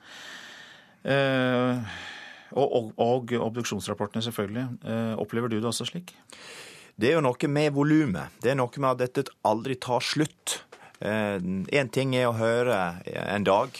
Og, 2.55 2.63
og, 2.63 2.93
og 2.95 3.35
obduksjonsrapportene, 3.39 4.23
selvfølgelig. 4.23 4.65
Opplever 5.19 5.51
du 5.51 5.59
det 5.59 5.67
også 5.67 5.87
slik? 5.89 6.15
Det 6.95 7.09
er 7.09 7.17
jo 7.17 7.25
noe 7.25 7.51
med 7.51 7.75
volumet. 7.75 8.39
Det 8.39 8.53
er 8.53 8.59
noe 8.59 8.79
med 8.79 8.93
at 8.93 9.03
dette 9.03 9.35
aldri 9.43 9.75
tar 9.75 10.03
slutt. 10.03 10.61
Én 11.05 11.65
eh, 11.69 11.89
ting 11.93 12.15
er 12.17 12.29
å 12.29 12.37
høre 12.37 12.79
en 13.05 13.45
dag, 13.45 13.77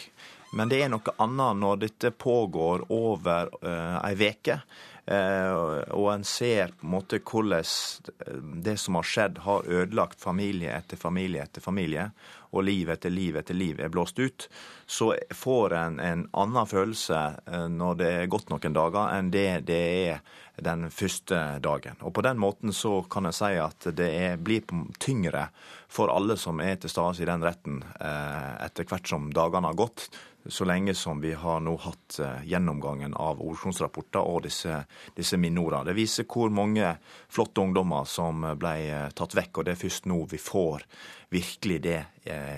men 0.55 0.71
det 0.71 0.84
er 0.84 0.91
noe 0.93 1.15
annet 1.19 1.61
når 1.61 1.80
dette 1.88 2.11
pågår 2.15 2.86
over 2.93 3.49
ei 3.65 4.13
uke. 4.15 4.59
Uh, 5.05 5.84
og 5.93 6.07
en 6.15 6.23
ser 6.26 6.71
på 6.73 6.88
en 6.88 6.93
måte 6.95 7.19
hvordan 7.21 8.63
det 8.65 8.73
som 8.82 8.95
har 8.97 9.05
skjedd, 9.05 9.43
har 9.45 9.67
ødelagt 9.69 10.17
familie 10.17 10.71
etter 10.73 10.97
familie 10.97 11.43
etter 11.45 11.61
familie, 11.61 12.07
og 12.49 12.65
liv 12.65 12.89
etter 12.89 13.13
liv 13.13 13.38
etter 13.38 13.53
liv 13.53 13.84
er 13.84 13.91
blåst 13.93 14.17
ut, 14.17 14.47
så 14.88 15.11
får 15.30 15.76
en 15.78 15.99
en 15.99 16.26
annen 16.34 16.65
følelse 16.65 17.21
når 17.69 18.01
det 18.01 18.09
er 18.15 18.32
gått 18.34 18.49
noen 18.49 18.73
dager, 18.73 19.13
enn 19.13 19.30
det 19.30 19.67
det 19.69 19.84
er 20.09 20.26
den 20.57 20.89
første 20.91 21.59
dagen. 21.59 21.99
Og 22.01 22.13
På 22.13 22.21
den 22.21 22.39
måten 22.39 22.73
så 22.73 23.03
kan 23.03 23.28
jeg 23.30 23.38
si 23.38 23.53
at 23.59 23.88
det 23.93 24.09
er, 24.09 24.38
blir 24.38 24.63
tyngre 24.99 25.49
for 25.95 26.11
alle 26.11 26.35
som 26.39 26.59
er 26.59 26.75
til 26.81 26.91
stede 26.91 27.23
i 27.23 27.27
den 27.29 27.43
retten 27.45 27.81
etter 27.95 28.87
hvert 28.89 29.07
som 29.07 29.29
dagene 29.33 29.71
har 29.71 29.77
gått, 29.79 30.09
så 30.45 30.65
lenge 30.67 30.93
som 30.93 31.21
vi 31.23 31.31
har 31.33 31.61
nå 31.63 31.71
hatt 31.81 32.19
gjennomgangen 32.45 33.15
av 33.17 33.39
obduksjonsrapporter 33.41 34.21
og 34.21 34.43
disse, 34.45 34.83
disse 35.17 35.39
minneordene. 35.41 35.87
Det 35.87 35.95
viser 35.97 36.27
hvor 36.29 36.51
mange 36.53 36.91
flotte 37.33 37.63
ungdommer 37.63 38.05
som 38.05 38.43
ble 38.59 38.75
tatt 39.17 39.33
vekk, 39.39 39.57
og 39.57 39.65
det 39.65 39.73
er 39.73 39.81
først 39.81 40.05
nå 40.11 40.19
vi 40.29 40.37
får 40.37 40.85
virkelig 41.33 41.79
det 41.87 42.01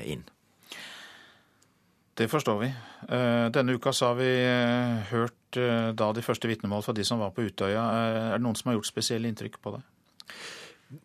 inn. 0.09 0.25
Det 2.17 2.27
forstår 2.27 2.59
vi. 2.65 2.71
Denne 3.53 3.77
uka 3.77 3.93
så 3.93 4.09
har 4.09 4.19
vi 4.19 4.31
hørt 5.13 5.57
da 5.95 6.11
de 6.17 6.25
første 6.25 6.49
vitnemål 6.49 6.81
fra 6.83 6.95
de 6.97 7.05
som 7.07 7.21
var 7.21 7.31
på 7.31 7.45
Utøya. 7.45 7.83
Er 8.33 8.35
det 8.35 8.43
noen 8.43 8.57
som 8.57 8.71
har 8.71 8.81
gjort 8.81 8.89
spesielle 8.89 9.29
inntrykk 9.29 9.61
på 9.61 9.77
deg? 9.77 9.85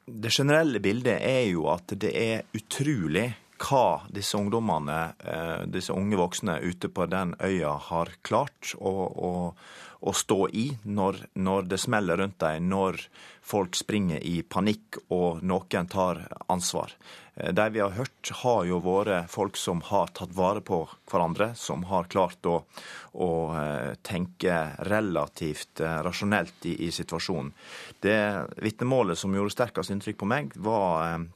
Det 0.06 0.30
generelle 0.30 0.80
bildet 0.80 1.18
er 1.26 1.46
jo 1.50 1.66
at 1.72 1.94
det 1.98 2.12
er 2.14 2.44
utrolig 2.54 3.32
hva 3.62 4.02
disse 4.10 4.38
ungdommene, 4.38 5.14
eh, 5.18 5.62
disse 5.70 5.94
unge 5.94 6.18
voksne 6.18 6.58
ute 6.62 6.90
på 6.90 7.06
den 7.10 7.34
øya 7.42 7.76
har 7.90 8.10
klart 8.26 8.74
å, 8.78 8.92
å, 9.28 9.32
å 10.00 10.14
stå 10.14 10.48
i 10.50 10.66
når, 10.82 11.20
når, 11.34 11.68
det 11.70 11.80
smeller 11.82 12.18
rundt 12.18 12.40
dem, 12.42 12.68
når 12.70 12.98
folk 13.42 13.78
springer 13.78 14.22
i 14.22 14.42
panikk 14.42 14.98
og 15.14 15.42
noen 15.46 15.90
tar 15.90 16.24
ansvar. 16.50 16.94
Eh, 17.34 17.52
de 17.52 17.68
vi 17.74 17.80
har 17.80 17.94
hørt, 17.96 18.32
har 18.42 18.64
jo 18.68 18.80
vært 18.84 19.30
folk 19.32 19.56
som 19.60 19.82
har 19.88 20.12
tatt 20.16 20.34
vare 20.36 20.60
på 20.64 20.82
hverandre, 21.10 21.52
som 21.58 21.86
har 21.90 22.10
klart 22.12 22.46
å, 22.46 22.58
å 23.12 23.30
eh, 23.56 23.94
tenke 24.02 24.58
relativt 24.90 25.80
rasjonelt 25.80 26.68
i, 26.68 26.76
i 26.86 26.92
situasjonen. 26.92 27.52
Det 28.02 28.20
vitnemålet 28.62 29.18
som 29.18 29.34
gjorde 29.34 29.56
sterkest 29.56 29.94
inntrykk 29.94 30.22
på 30.22 30.30
meg, 30.34 30.54
var 30.56 31.26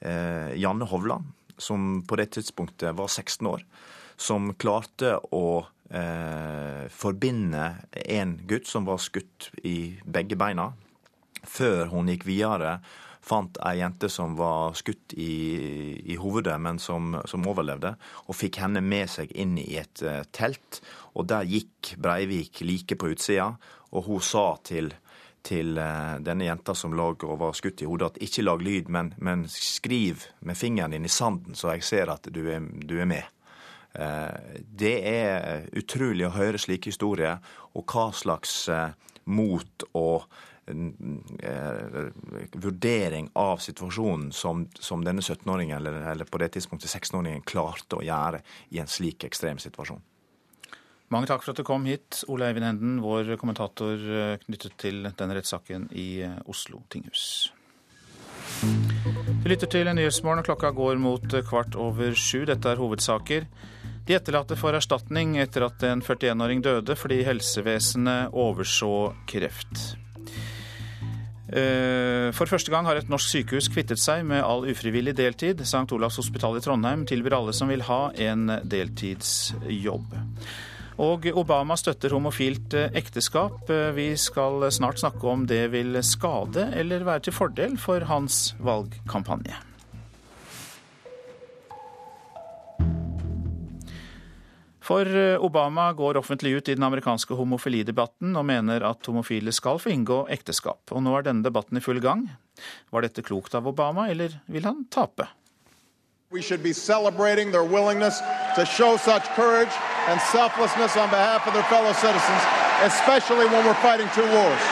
eh, 0.00 0.54
Janne 0.58 0.88
Hovland 0.88 1.34
som 1.58 2.02
på 2.06 2.16
det 2.16 2.30
tidspunktet 2.36 2.94
var 2.94 3.08
16 3.08 3.46
år, 3.46 3.64
som 4.16 4.52
klarte 4.54 5.16
å 5.34 5.66
eh, 5.90 6.86
forbinde 6.90 7.72
en 7.92 8.38
gutt 8.48 8.70
som 8.70 8.86
var 8.88 9.02
skutt 9.02 9.50
i 9.66 9.98
begge 10.04 10.38
beina, 10.38 10.72
før 11.42 11.90
hun 11.92 12.10
gikk 12.10 12.26
videre. 12.28 12.78
Fant 13.28 13.58
ei 13.68 13.78
jente 13.82 14.08
som 14.12 14.36
var 14.38 14.76
skutt 14.78 15.12
i, 15.12 15.32
i 16.12 16.16
hovedet, 16.16 16.56
men 16.64 16.80
som, 16.80 17.18
som, 17.28 17.44
overlevde. 17.50 17.94
Og 18.28 18.38
fikk 18.38 18.60
henne 18.62 18.80
med 18.84 19.10
seg 19.12 19.34
inn 19.36 19.58
i 19.60 19.74
et 19.80 20.04
uh, 20.06 20.22
telt. 20.32 20.80
Og 21.12 21.28
der 21.28 21.48
gikk 21.48 21.94
Breivik 22.00 22.62
like 22.64 22.96
på 22.96 23.12
utsida, 23.12 23.52
og 23.92 24.08
hun 24.08 24.24
sa 24.24 24.50
til 24.64 24.92
til 25.48 25.78
eh, 25.80 26.18
denne 26.24 26.48
jenta 26.48 26.74
som 26.76 26.94
lå 26.96 27.12
og 27.14 27.38
var 27.40 27.56
skutt 27.56 27.82
i 27.82 27.88
hodet, 27.88 28.10
at 28.10 28.22
ikke 28.26 28.44
lag 28.44 28.62
lyd, 28.64 28.90
men, 28.92 29.12
men, 29.22 29.46
skriv 29.48 30.26
med 30.44 30.58
fingeren 30.58 30.92
din 30.92 31.06
i 31.06 31.12
sanden, 31.12 31.56
så 31.56 31.72
jeg 31.76 31.86
ser 31.86 32.12
at 32.12 32.28
du 32.34 32.42
er, 32.50 32.64
du 32.84 32.98
er 33.00 33.08
med. 33.08 33.30
Eh, 33.94 34.60
det 34.82 34.96
er 35.08 35.68
utrolig 35.78 36.26
å 36.28 36.34
høre 36.36 36.60
slike 36.60 36.92
historier, 36.92 37.38
og 37.72 37.86
hva 37.88 38.10
slags 38.16 38.64
mot 39.28 39.84
og 39.96 40.26
vurdering 42.52 43.30
av 43.38 43.62
situasjonen 43.64 44.32
som, 44.32 44.66
som 44.78 45.04
denne 45.04 45.24
17-åringen, 45.24 45.76
eller, 45.76 46.02
eller, 46.12 46.28
på 46.28 46.40
det 46.42 46.52
tidspunktet 46.56 46.90
16-åringen, 46.90 47.44
klarte 47.48 47.98
å 47.98 48.04
gjøre 48.04 48.42
i 48.74 48.80
en 48.82 48.90
slik 48.90 49.24
ekstrem 49.28 49.60
situasjon. 49.62 50.02
Mange 51.08 51.28
takk 51.30 51.40
for 51.40 51.54
at 51.54 51.60
du 51.60 51.64
kom 51.64 51.86
hit, 51.88 52.22
Ole 52.28 52.50
Eivind 52.50 52.66
Henden, 52.66 52.98
vår 53.00 53.32
kommentator 53.40 53.96
eh, 53.96 54.34
knyttet 54.42 54.74
til 54.80 55.06
denne 55.08 55.38
rettssaken 55.38 55.88
i 55.96 56.08
eh, 56.26 56.34
Oslo 56.52 56.82
tinghus. 56.92 57.48
Du 58.60 59.48
lytter 59.48 59.70
til 59.72 59.88
Nyhetsmorgen, 59.88 60.42
og 60.42 60.50
klokka 60.50 60.74
går 60.76 61.00
mot 61.00 61.24
eh, 61.32 61.44
kvart 61.48 61.78
over 61.80 62.12
sju. 62.12 62.42
Dette 62.48 62.68
er 62.68 62.80
hovedsaker. 62.82 63.48
De 64.08 64.16
etterlatte 64.16 64.56
får 64.56 64.78
erstatning 64.82 65.38
etter 65.40 65.64
at 65.66 65.82
en 65.84 66.04
41-åring 66.04 66.60
døde 66.64 66.96
fordi 66.96 67.22
helsevesenet 67.26 68.36
overså 68.36 68.92
kreft. 69.28 69.96
For 71.48 72.50
første 72.50 72.68
gang 72.68 72.84
har 72.84 72.98
et 73.00 73.08
norsk 73.08 73.30
sykehus 73.32 73.70
kvittet 73.72 74.00
seg 74.02 74.20
med 74.28 74.42
all 74.44 74.66
ufrivillig 74.68 75.14
deltid. 75.16 75.62
St. 75.64 75.86
Olavs 75.96 76.18
hospital 76.20 76.58
i 76.58 76.64
Trondheim 76.64 77.06
tilbyr 77.08 77.38
alle 77.38 77.54
som 77.56 77.72
vil 77.72 77.86
ha, 77.88 78.00
en 78.28 78.52
deltidsjobb. 78.68 80.18
Og 80.98 81.28
Obama 81.38 81.76
støtter 81.78 82.14
homofilt 82.16 82.74
eh, 82.74 82.90
ekteskap. 82.98 83.70
Eh, 83.70 83.92
vi 83.94 84.10
skal 84.18 84.66
snart 84.74 84.98
snakke 85.02 85.30
om 85.30 85.46
det 85.46 85.68
vil 85.74 86.00
skade 86.02 86.72
eller 86.74 87.06
være 87.06 87.28
til 87.28 87.38
fordel 87.38 87.78
for 87.78 88.02
hans 88.10 88.56
valgkampanje. 88.58 89.67
For 94.88 95.04
eh, 95.04 95.36
Obama 95.44 95.92
går 95.92 96.16
offentlig 96.16 96.54
ut 96.56 96.68
i 96.68 96.74
den 96.74 96.84
amerikanske 96.86 97.36
homofilidebatten 97.36 98.36
og 98.40 98.46
mener 98.48 98.84
at 98.88 99.04
homofile 99.06 99.52
skal 99.52 99.76
få 99.82 99.92
inngå 99.92 100.22
ekteskap. 100.32 100.80
Og 100.96 101.02
nå 101.04 101.12
er 101.18 101.26
denne 101.26 101.44
debatten 101.44 101.76
i 101.76 101.82
full 101.84 102.00
gang. 102.00 102.24
Var 102.88 103.04
dette 103.04 103.24
klokt 103.26 103.52
av 103.58 103.68
Obama, 103.68 104.06
eller 104.08 104.38
vil 104.48 104.64
han 104.64 104.86
tape? 104.88 105.28
We 106.32 106.40
should 106.40 106.62
be 106.62 106.72
celebrating 106.72 107.52
their 107.52 107.64
willingness 107.64 108.22
to 108.56 108.64
show 108.64 108.96
such 108.96 109.28
courage 109.36 109.72
and 110.08 110.20
selflessness 110.32 110.96
on 110.96 111.10
behalf 111.10 111.46
of 111.46 111.52
their 111.52 111.68
fellow 111.68 111.92
citizens, 111.92 112.42
especially 112.84 113.46
when 113.52 113.64
we're 113.64 113.82
fighting 113.84 114.08
two 114.16 114.28
wars. 114.32 114.64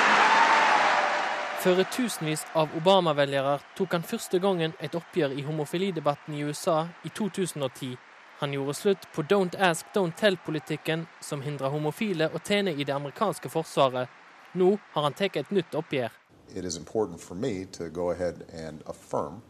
For 1.60 1.84
tusenvis 1.92 2.46
av 2.54 2.72
Obama-velgere 2.76 3.58
tok 3.76 3.92
han 3.92 4.04
første 4.04 4.38
gangen 4.40 4.76
et 4.80 4.94
oppgjør 4.96 5.36
i 5.36 5.44
homofilidebatten 5.44 6.36
i 6.36 6.44
USA 6.44 6.86
i 7.04 7.12
2010. 7.12 7.96
Han 8.38 8.52
gjorde 8.52 8.74
slutt 8.74 9.08
på 9.14 9.22
Don't 9.22 9.56
Ask, 9.58 9.86
Don't 9.94 10.12
Tell-politikken 10.16 11.06
som 11.20 11.40
hindrer 11.42 11.72
homofile 11.72 12.28
å 12.34 12.40
tjene 12.44 12.74
i 12.76 12.84
det 12.84 12.92
amerikanske 12.92 13.48
forsvaret. 13.48 14.08
Nå 14.52 14.76
har 14.92 15.06
han 15.08 15.16
tatt 15.16 15.36
et 15.40 15.50
nytt 15.50 15.74
oppgjør. 15.74 16.12
It 16.54 16.64
is 16.64 16.76
important 16.76 17.20
for 17.20 17.34
me 17.34 17.64
to 17.72 17.88
go 17.88 18.10
ahead 18.10 18.44
and 18.52 18.82
affirm 18.86 19.42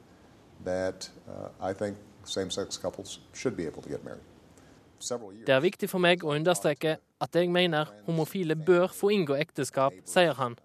that 0.65 1.11
uh, 1.29 1.71
I 1.71 1.75
think 1.75 1.99
same-sex 2.25 2.79
couples 2.79 3.19
should 3.35 3.57
be 3.57 3.67
able 3.67 3.83
to 3.83 3.89
get 3.89 4.05
married. 4.05 4.23
Det 5.47 5.53
er 5.53 5.61
viktig 5.61 5.91
for 5.91 6.01
meg 6.01 6.23
å 6.25 6.33
understreke 6.33 6.97
at 7.21 7.37
jeg 7.37 7.51
mener 7.53 7.91
homofile 8.07 8.57
bør 8.57 8.89
få 8.89 9.11
inngå 9.13 9.37
ekteskap, 9.37 9.93
sier 10.09 10.33
han. 10.39 10.57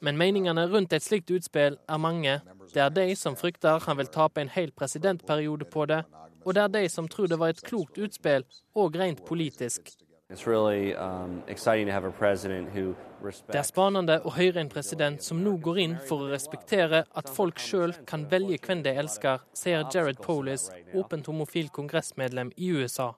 Men 0.00 0.18
meningene 0.18 0.68
rundt 0.70 0.92
et 0.92 1.02
slikt 1.02 1.30
utspill 1.34 1.78
er 1.88 1.98
mange. 1.98 2.38
Det 2.74 2.82
er 2.82 2.94
de 2.94 3.08
som 3.18 3.36
frykter 3.36 3.82
han 3.82 3.98
vil 3.98 4.10
tape 4.10 4.40
en 4.40 4.52
hel 4.54 4.70
presidentperiode 4.70 5.66
på 5.70 5.86
det, 5.90 6.04
og 6.44 6.54
det 6.54 6.62
er 6.62 6.72
de 6.78 6.88
som 6.88 7.08
tror 7.08 7.30
det 7.30 7.38
var 7.38 7.54
et 7.54 7.62
klokt 7.62 7.98
utspill, 7.98 8.44
og 8.74 8.96
rent 8.96 9.24
politisk. 9.24 9.92
Um, 10.32 11.42
det 11.46 13.58
er 13.58 13.66
spennende 13.68 14.14
å 14.24 14.30
høre 14.32 14.62
en 14.62 14.70
president 14.72 15.22
som 15.22 15.42
nå 15.44 15.58
går 15.60 15.80
inn 15.82 15.96
for 16.08 16.24
å 16.24 16.30
respektere 16.32 17.02
at 17.04 17.28
folk 17.28 17.60
sjøl 17.60 17.92
kan 18.08 18.24
velge 18.30 18.56
hvem 18.64 18.80
de 18.86 18.94
elsker, 19.02 19.44
sier 19.52 19.84
Jared 19.92 20.22
Polis, 20.24 20.70
åpent 20.96 21.28
homofil 21.28 21.68
kongressmedlem 21.68 22.54
i 22.56 22.72
USA. 22.72 23.12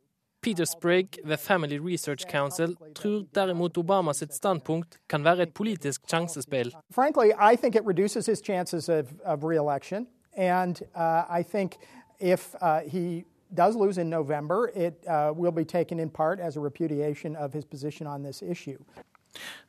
Peter 0.45 0.64
Sprigg 0.64 1.18
ved 1.25 1.39
Family 1.39 1.79
Research 1.79 2.27
Council 2.27 2.77
tror 2.95 3.25
derimot 3.35 3.79
Obama 3.79 4.12
sitt 4.12 4.35
standpunkt 4.35 4.99
kan 5.09 5.25
være 5.25 5.43
et 5.43 5.55
politisk 5.55 6.03
sjansespill. 6.11 6.75
Frankly, 6.91 7.33
I 7.39 7.57
think 7.57 7.77
it 7.77 7.87
reduces 7.87 8.27
his 8.27 8.43
chances 8.43 8.89
of, 8.89 9.07
of 9.25 9.45
re-election, 9.45 10.07
and 10.37 10.83
uh, 10.95 11.39
I 11.39 11.43
think 11.43 11.79
if 12.21 12.55
uh, 12.61 12.81
he 12.87 13.25
does 13.55 13.77
lose 13.77 13.99
in 13.99 14.11
November, 14.11 14.71
it 14.75 14.95
uh, 15.07 15.33
will 15.35 15.53
be 15.53 15.65
taken 15.65 16.01
in 16.01 16.11
part 16.11 16.41
as 16.41 16.57
a 16.57 16.61
repudiation 16.61 17.37
of 17.37 17.53
his 17.53 17.65
position 17.65 18.07
on 18.07 18.23
this 18.23 18.43
issue. 18.43 18.79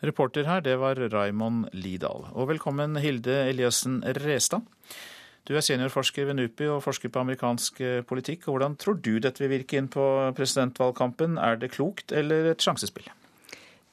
Reporter 0.04 0.44
her, 0.46 0.60
det 0.60 0.80
var 0.80 0.96
Raymond 1.14 1.66
Lidahl. 1.74 2.28
Og 2.32 2.48
velkommen 2.48 2.96
Hilde 2.96 3.50
Eliassen 3.50 4.04
Restad. 4.06 4.62
Du 5.48 5.54
er 5.56 5.62
seniorforsker 5.62 6.26
ved 6.26 6.34
NUPI 6.34 6.68
og 6.74 6.84
forsker 6.84 7.10
på 7.10 7.22
amerikansk 7.22 7.82
eh, 7.82 8.02
politikk. 8.02 8.48
Hvordan 8.50 8.76
tror 8.76 8.94
du 8.94 9.20
dette 9.22 9.44
vil 9.44 9.52
virke 9.60 9.78
inn 9.78 9.88
på 9.94 10.06
presidentvalgkampen? 10.38 11.38
Er 11.38 11.60
det 11.62 11.72
klokt 11.72 12.12
eller 12.12 12.50
et 12.52 12.66
sjansespill? 12.66 13.06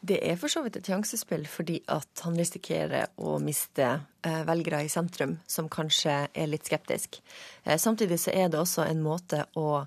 Det 0.03 0.17
er 0.27 0.39
for 0.39 0.51
så 0.51 0.65
vidt 0.65 0.81
et 0.81 0.89
sjansespill, 0.91 1.45
fordi 1.47 1.77
at 1.95 2.25
han 2.25 2.35
risikerer 2.35 3.13
å 3.23 3.37
miste 3.43 3.87
eh, 3.87 4.41
velgere 4.49 4.81
i 4.83 4.91
sentrum 4.91 5.37
som 5.47 5.71
kanskje 5.71 6.25
er 6.27 6.51
litt 6.51 6.67
skeptisk. 6.67 7.21
Eh, 7.63 7.79
samtidig 7.79 8.19
så 8.19 8.35
er 8.35 8.51
det 8.51 8.59
også 8.59 8.83
en 8.83 9.05
måte 9.05 9.45
å 9.55 9.85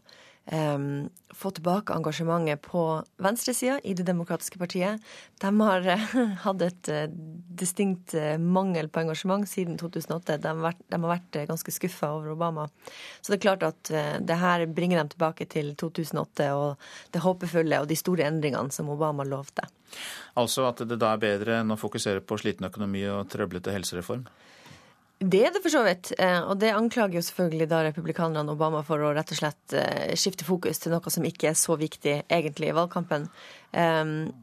um, 0.55 0.87
få 1.35 1.51
tilbake 1.59 1.99
engasjementet 1.99 2.63
på 2.63 2.85
venstresida 3.27 3.81
i 3.83 3.97
Det 3.99 4.07
demokratiske 4.07 4.61
partiet. 4.61 5.03
De 5.43 5.51
har 5.59 5.91
hatt 6.47 6.63
et 6.63 6.93
distinkt 7.59 8.15
mangel 8.39 8.87
på 8.87 9.03
engasjement 9.03 9.43
siden 9.51 9.75
2008. 9.75 10.39
De 10.39 10.53
har 10.53 10.65
vært, 10.69 10.83
de 10.87 11.01
har 11.01 11.11
vært 11.17 11.43
ganske 11.51 11.75
skuffa 11.75 12.15
over 12.15 12.37
Obama. 12.37 12.69
Så 13.19 13.33
det 13.33 13.41
er 13.41 13.47
klart 13.49 13.67
at 13.67 13.91
det 14.23 14.43
her 14.47 14.63
bringer 14.71 15.03
dem 15.03 15.11
tilbake 15.11 15.51
til 15.51 15.75
2008 15.75 16.53
og 16.55 16.91
det 17.11 17.27
håpefulle 17.27 17.83
og 17.83 17.91
de 17.91 17.99
store 17.99 18.31
endringene 18.31 18.71
som 18.71 18.95
Obama 18.95 19.27
lovte. 19.27 19.67
Altså 20.39 20.65
at 20.67 20.83
det 20.87 20.99
da 20.99 21.13
er 21.13 21.21
bedre 21.21 21.61
enn 21.61 21.71
å 21.71 21.79
fokusere 21.79 22.23
på 22.25 22.37
sliten 22.41 22.67
økonomi 22.67 23.05
og 23.11 23.29
trøblete 23.31 23.73
helsereform? 23.75 24.25
Det 25.15 25.45
er 25.47 25.53
det 25.55 25.61
for 25.63 25.71
så 25.71 25.81
vidt. 25.85 26.11
Eh, 26.19 26.41
og 26.43 26.59
det 26.59 26.73
anklager 26.75 27.17
jo 27.17 27.23
selvfølgelig 27.23 27.69
da 27.71 27.83
republikanerne 27.85 28.51
Obama 28.51 28.81
for 28.83 28.99
å 28.99 29.13
rett 29.15 29.31
og 29.31 29.39
slett 29.39 29.75
eh, 29.77 30.11
skifte 30.19 30.47
fokus 30.47 30.81
til 30.83 30.91
noe 30.91 31.13
som 31.13 31.23
ikke 31.27 31.53
er 31.53 31.59
så 31.59 31.77
viktig 31.79 32.17
egentlig 32.27 32.71
i 32.71 32.75
valgkampen. 32.75 33.29
Um, 33.71 34.33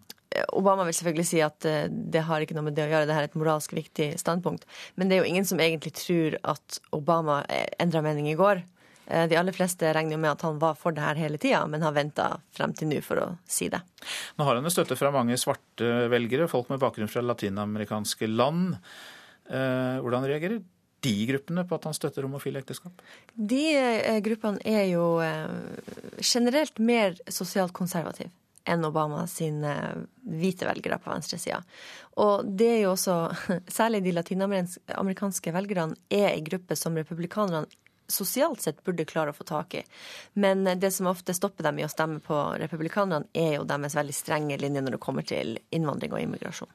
Obama 0.56 0.86
vil 0.88 0.96
selvfølgelig 0.96 1.28
si 1.28 1.42
at 1.44 1.68
eh, 1.68 1.90
det 1.92 2.24
har 2.24 2.40
ikke 2.40 2.56
noe 2.56 2.70
med 2.70 2.78
det 2.78 2.86
å 2.86 2.88
gjøre, 2.88 3.08
det 3.10 3.18
her 3.18 3.26
er 3.26 3.28
et 3.28 3.36
moralsk 3.36 3.76
viktig 3.76 4.14
standpunkt. 4.22 4.64
Men 4.96 5.10
det 5.10 5.18
er 5.18 5.26
jo 5.26 5.34
ingen 5.34 5.48
som 5.48 5.60
egentlig 5.60 5.92
tror 6.00 6.38
at 6.54 6.80
Obama 6.96 7.42
endra 7.76 8.00
mening 8.04 8.32
i 8.32 8.38
går. 8.38 8.64
De 9.12 9.36
aller 9.36 9.52
fleste 9.52 9.90
regner 9.92 10.16
jo 10.16 10.20
med 10.22 10.30
at 10.30 10.44
han 10.46 10.60
var 10.62 10.76
for 10.80 10.96
det 10.96 11.02
her 11.04 11.18
hele 11.20 11.36
tida, 11.36 11.62
men 11.68 11.84
har 11.84 11.92
venta 11.92 12.28
frem 12.56 12.72
til 12.72 12.88
nå 12.88 13.02
for 13.04 13.20
å 13.20 13.26
si 13.44 13.68
det. 13.72 13.82
Nå 14.38 14.46
har 14.48 14.56
han 14.56 14.64
jo 14.64 14.72
støtte 14.72 14.96
fra 14.96 15.10
mange 15.12 15.36
svarte 15.40 16.08
velgere, 16.12 16.48
folk 16.48 16.72
med 16.72 16.80
bakgrunn 16.80 17.12
fra 17.12 17.20
latinamerikanske 17.26 18.30
land. 18.32 18.78
Hvordan 19.52 20.24
reagerer 20.30 20.62
de 21.02 21.14
gruppene 21.26 21.64
på 21.66 21.78
at 21.78 21.88
han 21.88 21.96
støtter 21.96 22.26
homofile 22.26 22.62
ekteskap? 22.62 23.02
De 23.34 23.64
eh, 23.74 24.20
gruppene 24.24 24.62
er 24.64 24.86
jo 24.92 25.16
eh, 25.24 25.50
generelt 26.22 26.78
mer 26.78 27.18
sosialt 27.26 27.74
konservative 27.76 28.30
enn 28.62 28.86
Obama 28.86 29.24
sine 29.26 29.72
hvite 30.22 30.68
velgere 30.68 31.00
på 31.02 31.10
venstresida. 31.10 31.58
Og 32.22 32.46
det 32.46 32.68
er 32.76 32.82
jo 32.84 32.92
også 32.92 33.16
Særlig 33.78 34.04
de 34.04 34.14
latinamerikanske 34.14 35.54
velgerne 35.54 35.98
er 36.12 36.28
en 36.30 36.46
gruppe 36.46 36.78
som 36.78 36.94
republikanerne 36.98 37.66
sosialt 38.12 38.62
sett 38.62 38.84
burde 38.84 39.06
klare 39.08 39.32
å 39.32 39.36
få 39.36 39.46
tak 39.48 39.78
i. 39.80 39.82
Men 40.38 40.64
det 40.78 40.92
som 40.94 41.08
ofte 41.10 41.34
stopper 41.36 41.66
dem 41.68 41.80
i 41.80 41.86
å 41.86 41.90
stemme 41.90 42.20
på 42.22 42.38
republikanerne, 42.62 43.28
er 43.32 43.56
jo 43.56 43.66
deres 43.68 43.96
veldig 43.98 44.16
strenge 44.16 44.60
linje 44.60 44.84
når 44.84 44.96
det 44.96 45.02
kommer 45.02 45.26
til 45.26 45.56
innvandring 45.72 46.14
og 46.14 46.22
immigrasjon. 46.22 46.72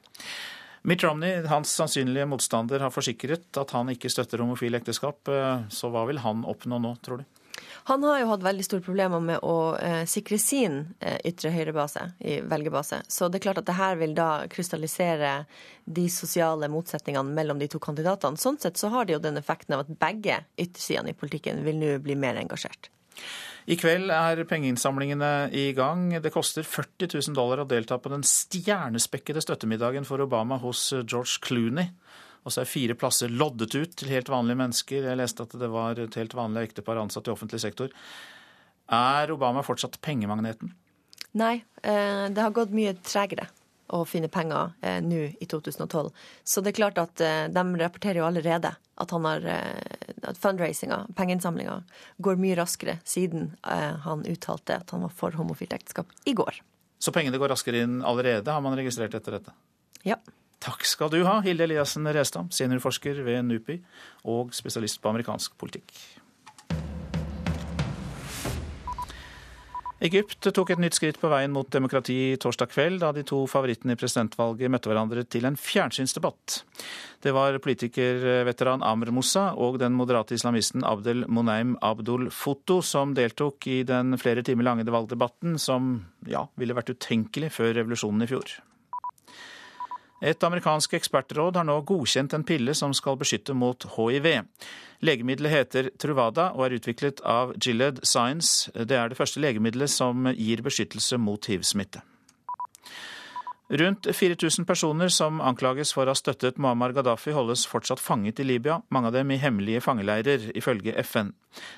Mitt 0.88 1.02
Romney, 1.02 1.42
hans 1.50 1.72
sannsynlige 1.74 2.28
motstander, 2.30 2.80
har 2.84 2.94
forsikret 2.94 3.58
at 3.60 3.72
han 3.74 3.90
ikke 3.92 4.10
støtter 4.12 4.40
homofile 4.44 4.78
ekteskap. 4.78 5.28
Så 5.74 5.90
hva 5.92 6.04
vil 6.08 6.22
han 6.22 6.44
oppnå 6.48 6.78
nå, 6.82 6.94
tror 7.04 7.22
du? 7.22 7.37
Han 7.88 8.02
har 8.04 8.18
jo 8.20 8.26
hatt 8.28 8.42
veldig 8.44 8.64
store 8.66 8.84
problemer 8.84 9.22
med 9.24 9.44
å 9.48 9.72
eh, 9.80 10.02
sikre 10.04 10.36
sin 10.36 10.74
eh, 11.00 11.16
ytre 11.30 11.48
høyrebase, 11.54 12.02
i 12.20 12.34
velgerbase. 12.44 12.98
Så 13.08 13.30
det 13.32 13.38
er 13.38 13.44
klart 13.46 13.60
at 13.62 13.68
det 13.70 13.78
her 13.78 13.96
vil 13.96 14.12
da 14.16 14.44
krystallisere 14.52 15.30
de 15.88 16.04
sosiale 16.12 16.68
motsetningene 16.68 17.32
mellom 17.32 17.62
de 17.62 17.70
to 17.72 17.80
kandidatene. 17.80 18.36
Sånn 18.36 18.60
sett 18.60 18.76
så 18.76 18.90
har 18.92 19.08
det 19.08 19.16
jo 19.16 19.22
den 19.24 19.40
effekten 19.40 19.72
av 19.72 19.86
at 19.86 19.94
begge 20.04 20.42
yttersidene 20.60 21.14
i 21.14 21.16
politikken 21.16 21.64
vil 21.64 21.80
nå 21.80 21.94
bli 22.04 22.18
mer 22.20 22.36
engasjert. 22.42 22.90
I 23.68 23.76
kveld 23.80 24.12
er 24.12 24.44
pengeinnsamlingene 24.48 25.48
i 25.56 25.70
gang. 25.76 26.10
Det 26.20 26.32
koster 26.32 26.68
40 26.68 27.08
000 27.16 27.40
dollar 27.40 27.64
å 27.64 27.68
delta 27.68 27.96
på 27.96 28.12
den 28.12 28.24
stjernespekkede 28.24 29.40
støttemiddagen 29.44 30.04
for 30.08 30.20
Obama 30.24 30.60
hos 30.60 30.90
George 30.92 31.40
Clooney. 31.44 31.88
Og 32.46 32.54
så 32.54 32.62
er 32.62 32.70
fire 32.70 32.96
plasser 32.98 33.32
loddet 33.32 33.74
ut 33.74 33.94
til 33.98 34.12
helt 34.12 34.30
vanlige 34.32 34.60
mennesker. 34.60 35.06
Jeg 35.10 35.20
leste 35.20 35.44
at 35.44 35.56
det 35.60 35.70
var 35.72 35.98
et 36.00 36.18
helt 36.18 36.36
vanlig 36.36 36.68
ektepar 36.68 37.00
ansatt 37.00 37.28
i 37.28 37.32
offentlig 37.34 37.60
sektor. 37.64 37.92
Er 38.88 39.32
Obama 39.34 39.62
fortsatt 39.66 40.00
pengemagneten? 40.00 40.72
Nei, 41.36 41.64
eh, 41.82 42.28
det 42.32 42.40
har 42.40 42.54
gått 42.56 42.72
mye 42.72 42.94
tregere 43.04 43.48
å 43.92 44.02
finne 44.08 44.28
penger 44.32 44.72
eh, 44.80 45.00
nå 45.04 45.20
i 45.40 45.48
2012. 45.48 46.08
Så 46.44 46.64
det 46.64 46.72
er 46.72 46.78
klart 46.80 47.00
at 47.00 47.20
eh, 47.24 47.44
de 47.52 47.64
rapporterer 47.82 48.22
jo 48.22 48.28
allerede 48.28 48.72
at 48.98 49.12
han 49.14 49.28
har 49.28 49.44
at 50.26 50.40
fundraisinga, 50.42 51.04
pengeinnsamlinga, 51.14 51.76
går 52.18 52.40
mye 52.42 52.56
raskere 52.58 52.96
siden 53.06 53.52
han 53.62 54.24
uttalte 54.26 54.80
at 54.80 54.90
han 54.90 55.04
var 55.04 55.12
for 55.14 55.36
homofilt 55.38 55.76
ekteskap 55.76 56.10
i 56.26 56.34
går. 56.34 56.58
Så 56.98 57.14
pengene 57.14 57.38
går 57.38 57.52
raskere 57.52 57.84
inn 57.86 58.00
allerede, 58.02 58.50
har 58.50 58.64
man 58.64 58.74
registrert 58.74 59.14
etter 59.14 59.38
dette? 59.38 59.54
Ja. 60.02 60.18
Takk 60.58 60.86
skal 60.88 61.10
du 61.12 61.20
ha, 61.22 61.38
Hilde 61.44 61.68
Eliassen 61.68 62.08
Restam, 62.14 62.48
seniorforsker 62.50 63.22
ved 63.26 63.44
NUPI 63.46 63.78
og 64.30 64.54
spesialist 64.56 64.98
på 65.02 65.12
amerikansk 65.12 65.54
politikk. 65.60 65.92
Egypt 69.98 70.46
tok 70.54 70.70
et 70.70 70.78
nytt 70.78 70.94
skritt 70.94 71.16
på 71.18 71.26
veien 71.30 71.50
mot 71.50 71.66
demokrati 71.74 72.36
torsdag 72.38 72.70
kveld, 72.70 73.00
da 73.02 73.08
de 73.14 73.24
to 73.26 73.40
favorittene 73.50 73.96
i 73.96 73.98
presidentvalget 73.98 74.70
møtte 74.70 74.92
hverandre 74.92 75.24
til 75.26 75.48
en 75.48 75.58
fjernsynsdebatt. 75.58 76.60
Det 77.26 77.32
var 77.34 77.58
politikerveteran 77.62 78.84
Amr 78.86 79.10
Moussa 79.14 79.48
og 79.58 79.80
den 79.82 79.98
moderate 79.98 80.38
islamisten 80.38 80.86
Abdel 80.86 81.26
Monaim 81.26 81.74
Abdul 81.82 82.28
Foto 82.30 82.78
som 82.78 83.16
deltok 83.18 83.66
i 83.66 83.80
den 83.86 84.14
flere 84.22 84.46
timer 84.46 84.70
lange 84.70 84.86
valgdebatten 84.86 85.58
som 85.58 85.96
ja, 86.30 86.46
ville 86.54 86.78
vært 86.78 86.94
utenkelig 86.94 87.50
før 87.58 87.74
revolusjonen 87.80 88.22
i 88.22 88.30
fjor. 88.30 88.54
Et 90.20 90.42
amerikansk 90.42 90.96
ekspertråd 90.98 91.56
har 91.60 91.66
nå 91.68 91.76
godkjent 91.86 92.34
en 92.34 92.44
pille 92.46 92.74
som 92.74 92.94
skal 92.96 93.18
beskytte 93.20 93.54
mot 93.54 93.86
hiv. 93.94 94.26
Legemiddelet 95.06 95.54
heter 95.54 95.90
Truvada 95.94 96.50
og 96.56 96.66
er 96.66 96.78
utviklet 96.80 97.22
av 97.22 97.54
Gilead 97.54 98.02
Science. 98.02 98.72
Det 98.74 98.98
er 98.98 99.12
det 99.12 99.18
første 99.18 99.42
legemiddelet 99.42 99.92
som 99.94 100.26
gir 100.34 100.64
beskyttelse 100.66 101.20
mot 101.22 101.46
hiv-smitte. 101.46 102.02
Rundt 103.70 104.06
4000 104.16 104.64
personer 104.64 105.08
som 105.12 105.42
anklages 105.44 105.90
for 105.92 106.08
å 106.08 106.14
ha 106.14 106.16
støttet 106.16 106.56
Muammar 106.56 106.94
Gaddafi, 106.96 107.34
holdes 107.36 107.66
fortsatt 107.68 108.00
fanget 108.00 108.40
i 108.40 108.46
Libya, 108.48 108.78
mange 108.88 109.10
av 109.10 109.18
dem 109.18 109.28
i 109.28 109.36
hemmelige 109.42 109.82
fangeleirer, 109.84 110.46
ifølge 110.56 110.94
FN. 111.04 111.34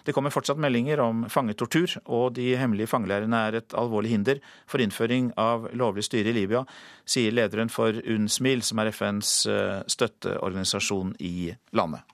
Det 0.07 0.15
kommer 0.15 0.31
fortsatt 0.31 0.61
meldinger 0.63 1.03
om 1.03 1.25
fangetortur, 1.27 1.97
og 2.07 2.37
de 2.39 2.53
hemmelige 2.61 2.93
fangeleirene 2.93 3.43
er 3.49 3.59
et 3.59 3.75
alvorlig 3.75 4.15
hinder 4.15 4.39
for 4.71 4.79
innføring 4.79 5.33
av 5.35 5.67
lovlig 5.75 6.07
styre 6.07 6.31
i 6.31 6.37
Libya, 6.39 6.63
sier 7.03 7.35
lederen 7.35 7.75
for 7.75 7.99
UNSMIL, 7.99 8.63
som 8.63 8.79
er 8.79 8.95
FNs 8.95 9.35
eh, 9.51 9.83
støtteorganisasjon 9.91 11.17
i 11.27 11.51
landet. 11.75 12.07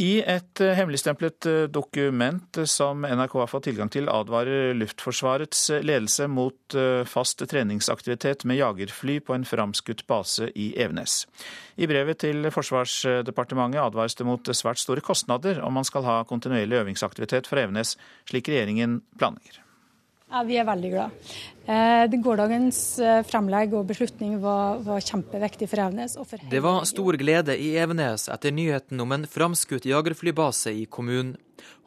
I 0.00 0.22
et 0.24 0.60
eh, 0.64 0.72
hemmeligstemplet 0.72 1.46
eh, 1.46 1.62
dokument 1.68 2.58
som 2.64 3.04
NRK 3.04 3.34
har 3.42 3.50
fått 3.50 3.66
tilgang 3.68 3.90
til, 3.92 4.08
advarer 4.08 4.72
Luftforsvarets 4.78 5.66
eh, 5.68 5.82
ledelse 5.84 6.28
mot 6.32 6.76
fast 7.04 7.42
treningsaktivitet 7.50 8.46
med 8.48 8.56
jagerfly 8.56 9.18
på 9.20 9.34
en 9.36 9.44
framskutt 9.44 10.06
base 10.08 10.48
i 10.56 10.70
Evenes. 10.80 11.26
I 11.76 11.88
brevet 11.90 12.22
til 12.24 12.48
Forsvarsdepartementet 12.54 13.82
advares 13.82 14.16
det 14.16 14.26
mot 14.28 14.52
svært 14.56 14.80
store 14.80 15.04
kostnader 15.04 15.60
om 15.60 15.76
man 15.76 15.88
skal 15.88 16.06
ha 16.08 16.22
kontinuerlig 16.24 16.80
øvingsaktivitet 16.80 17.50
fra 17.50 17.66
Evenes, 17.66 17.98
slik 18.30 18.48
regjeringen 18.48 19.02
planlegger. 19.20 19.61
Ja, 20.32 20.42
Vi 20.48 20.56
er 20.56 20.64
veldig 20.64 20.90
glad. 20.94 21.24
Eh, 21.68 22.14
gårsdagens 22.24 22.78
eh, 23.04 23.18
fremlegg 23.28 23.74
og 23.76 23.84
beslutning 23.90 24.38
var, 24.40 24.78
var 24.80 25.04
kjempeviktig 25.04 25.68
for 25.68 25.82
Evenes. 25.84 26.16
For 26.16 26.46
det 26.50 26.62
var 26.64 26.86
stor 26.88 27.18
glede 27.20 27.58
i 27.60 27.74
Evenes 27.76 28.30
etter 28.32 28.54
nyheten 28.56 29.02
om 29.04 29.12
en 29.12 29.26
framskutt 29.28 29.84
jagerflybase 29.84 30.72
i 30.72 30.86
kommunen. 30.88 31.36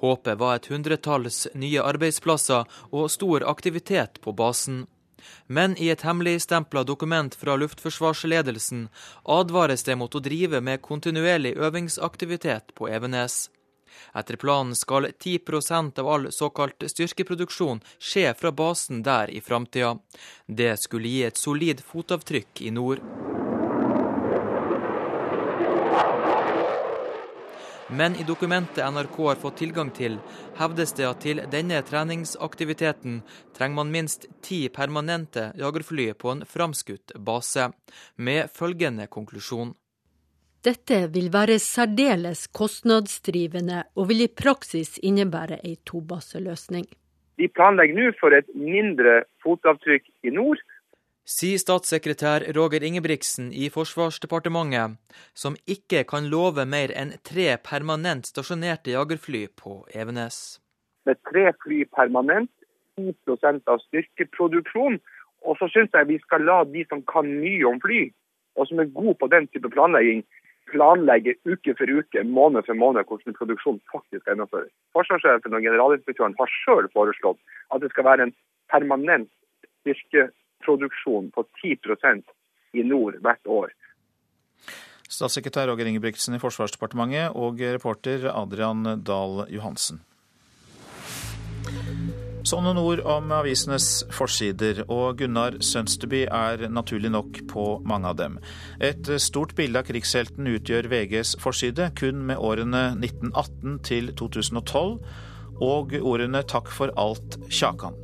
Håpet 0.04 0.38
var 0.38 0.60
et 0.60 0.70
hundretalls 0.70 1.48
nye 1.58 1.82
arbeidsplasser 1.82 2.70
og 2.92 3.10
stor 3.12 3.48
aktivitet 3.50 4.22
på 4.22 4.36
basen. 4.38 4.86
Men 5.48 5.74
i 5.82 5.90
et 5.90 6.06
hemmeligstempla 6.06 6.86
dokument 6.86 7.34
fra 7.34 7.58
luftforsvarsledelsen 7.58 8.88
advares 9.26 9.84
det 9.90 9.98
mot 9.98 10.14
å 10.14 10.22
drive 10.22 10.62
med 10.62 10.86
kontinuerlig 10.86 11.56
øvingsaktivitet 11.58 12.76
på 12.78 12.94
Evenes. 12.94 13.48
Etter 14.14 14.40
planen 14.42 14.76
skal 14.76 15.10
10% 15.12 16.00
av 16.00 16.08
all 16.08 16.32
såkalt 16.32 16.84
styrkeproduksjon 16.88 17.84
skje 18.00 18.34
fra 18.40 18.52
basen 18.52 19.04
der 19.04 19.30
i 19.30 19.42
framtida. 19.42 19.96
Det 20.48 20.76
skulle 20.80 21.12
gi 21.12 21.24
et 21.28 21.38
solid 21.38 21.84
fotavtrykk 21.84 22.62
i 22.62 22.72
nord. 22.72 23.04
Men 27.88 28.16
i 28.16 28.24
dokumentet 28.24 28.94
NRK 28.94 29.18
har 29.18 29.36
fått 29.36 29.58
tilgang 29.62 29.92
til, 29.94 30.18
hevdes 30.58 30.96
det 30.98 31.06
at 31.06 31.20
til 31.22 31.42
denne 31.54 31.78
treningsaktiviteten 31.86 33.20
trenger 33.54 33.78
man 33.78 33.94
minst 33.94 34.26
ti 34.42 34.66
permanente 34.74 35.52
jagerfly 35.60 36.08
på 36.18 36.34
en 36.34 36.42
framskutt 36.50 37.14
base, 37.16 37.70
med 38.16 38.50
følgende 38.58 39.06
konklusjon. 39.08 39.76
Dette 40.66 40.98
vil 41.14 41.28
være 41.30 41.60
særdeles 41.62 42.48
kostnadsdrivende 42.58 43.84
og 44.00 44.08
vil 44.10 44.24
i 44.26 44.32
praksis 44.42 44.96
innebære 44.98 45.60
ei 45.62 45.76
tobaseløsning. 45.86 46.88
Vi 47.38 47.48
planlegger 47.54 48.00
nå 48.00 48.14
for 48.18 48.34
et 48.34 48.48
mindre 48.58 49.20
fotavtrykk 49.44 50.08
i 50.26 50.32
nord. 50.34 50.64
Sier 51.30 51.62
statssekretær 51.62 52.48
Roger 52.58 52.82
Ingebrigtsen 52.88 53.52
i 53.54 53.70
Forsvarsdepartementet, 53.74 54.96
som 55.38 55.58
ikke 55.70 56.02
kan 56.10 56.32
love 56.34 56.66
mer 56.66 56.94
enn 56.98 57.14
tre 57.30 57.46
permanent 57.62 58.26
stasjonerte 58.32 58.96
jagerfly 58.96 59.44
på 59.62 59.84
Evenes. 59.94 60.58
Med 61.06 61.20
tre 61.30 61.52
fly 61.62 61.84
permanent, 61.94 62.50
10% 62.98 63.70
av 63.70 63.84
styrkeproduksjon. 63.84 64.98
Og 65.46 65.60
så 65.60 65.70
syns 65.70 65.94
jeg 65.94 66.10
vi 66.10 66.18
skal 66.24 66.42
la 66.50 66.64
de 66.66 66.82
som 66.90 67.06
kan 67.06 67.30
mye 67.30 67.70
om 67.70 67.78
fly, 67.84 68.08
og 68.58 68.66
som 68.66 68.82
er 68.82 68.90
gode 68.98 69.14
på 69.22 69.30
den 69.30 69.46
type 69.54 69.70
planlegging, 69.70 70.24
planlegge 70.72 71.36
uke 71.46 71.76
for 71.78 71.92
uke, 72.00 72.24
måned 72.24 72.66
for 72.68 72.78
måned, 72.78 73.06
hvordan 73.10 73.38
produksjonen 73.38 73.82
faktisk 73.92 74.26
gjennomføres. 74.28 74.74
Forsvarssjefen 74.98 75.54
og 75.54 75.66
generalinspektøren 75.66 76.38
har 76.40 76.54
sjøl 76.62 76.90
foreslått 76.94 77.42
at 77.76 77.84
det 77.84 77.92
skal 77.94 78.08
være 78.10 78.28
en 78.28 78.36
permanent 78.74 79.30
styrkeproduksjon 79.82 81.32
på 81.36 81.46
10% 81.62 82.26
i 82.76 82.86
nord 82.88 83.20
hvert 83.22 83.52
år. 83.60 83.74
Statssekretær 85.06 85.70
Roger 85.70 85.88
Ingebrigtsen 85.90 86.36
i 86.36 86.42
Forsvarsdepartementet 86.42 87.38
og 87.38 87.62
reporter 87.78 88.26
Adrian 88.34 88.84
Dahl 89.06 89.46
Johansen. 89.54 90.02
Så 92.46 92.60
noen 92.62 92.78
ord 92.78 93.00
om 93.10 93.32
avisenes 93.34 94.04
forsider, 94.14 94.84
og 94.86 95.18
Gunnar 95.18 95.56
Sønsteby 95.66 96.28
er 96.30 96.68
naturlig 96.70 97.10
nok 97.10 97.40
på 97.50 97.64
mange 97.90 98.12
av 98.12 98.20
dem. 98.20 98.36
Et 98.78 99.10
stort 99.18 99.56
bilde 99.58 99.82
av 99.82 99.88
krigshelten 99.88 100.52
utgjør 100.52 100.86
VGs 100.92 101.34
forside, 101.42 101.90
kun 101.98 102.22
med 102.30 102.38
årene 102.38 102.92
1918 103.00 103.80
til 103.90 104.14
2012, 104.14 104.94
og 105.66 105.98
ordene 106.02 106.44
'Takk 106.46 106.70
for 106.70 106.94
alt, 106.94 107.40
Kjakan'. 107.50 107.98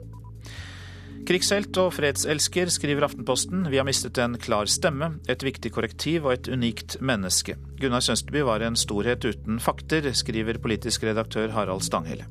Krigshelt 1.22 1.78
og 1.78 1.94
fredselsker, 1.94 2.66
skriver 2.74 3.06
Aftenposten. 3.06 3.70
Vi 3.70 3.78
har 3.78 3.86
mistet 3.86 4.18
en 4.18 4.40
klar 4.42 4.66
stemme, 4.66 5.20
et 5.30 5.44
viktig 5.44 5.72
korrektiv 5.72 6.26
og 6.26 6.34
et 6.34 6.50
unikt 6.50 6.98
menneske. 7.00 7.56
Gunnar 7.80 8.02
Sønsteby 8.02 8.42
var 8.42 8.66
en 8.66 8.76
storhet 8.76 9.22
uten 9.22 9.60
fakter, 9.60 10.12
skriver 10.14 10.58
politisk 10.58 11.04
redaktør 11.04 11.54
Harald 11.54 11.86
Stanghelle. 11.86 12.26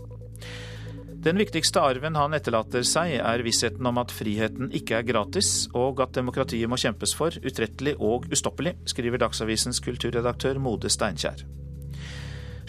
Den 1.21 1.37
viktigste 1.37 1.83
arven 1.85 2.15
han 2.17 2.33
etterlater 2.33 2.81
seg, 2.87 3.19
er 3.21 3.43
vissheten 3.45 3.85
om 3.85 3.99
at 4.01 4.13
friheten 4.15 4.71
ikke 4.73 5.03
er 5.03 5.05
gratis, 5.05 5.67
og 5.77 6.01
at 6.01 6.15
demokratiet 6.17 6.71
må 6.73 6.79
kjempes 6.81 7.13
for, 7.13 7.37
utrettelig 7.45 7.93
og 8.01 8.25
ustoppelig, 8.33 8.73
skriver 8.89 9.21
Dagsavisens 9.21 9.83
kulturredaktør 9.85 10.57
Mode 10.65 10.89
Steinkjer. 10.89 11.45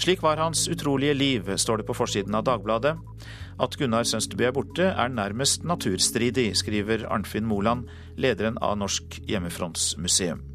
Slik 0.02 0.20
var 0.26 0.43
hans 0.43 0.66
utrolige 0.68 1.16
liv, 1.16 1.47
står 1.56 1.80
det 1.80 1.88
på 1.88 1.95
forsiden 1.95 2.36
av 2.36 2.43
Dagbladet. 2.49 2.97
At 3.62 3.80
Gunnar 3.80 4.04
Sønsteby 4.10 4.49
er 4.49 4.56
borte, 4.58 4.91
er 4.91 5.16
nærmest 5.16 5.64
naturstridig, 5.64 6.49
skriver 6.60 7.08
Arnfinn 7.08 7.47
Moland, 7.47 7.88
lederen 8.20 8.60
av 8.60 8.82
Norsk 8.84 9.22
hjemmefrontsmuseum. 9.32 10.51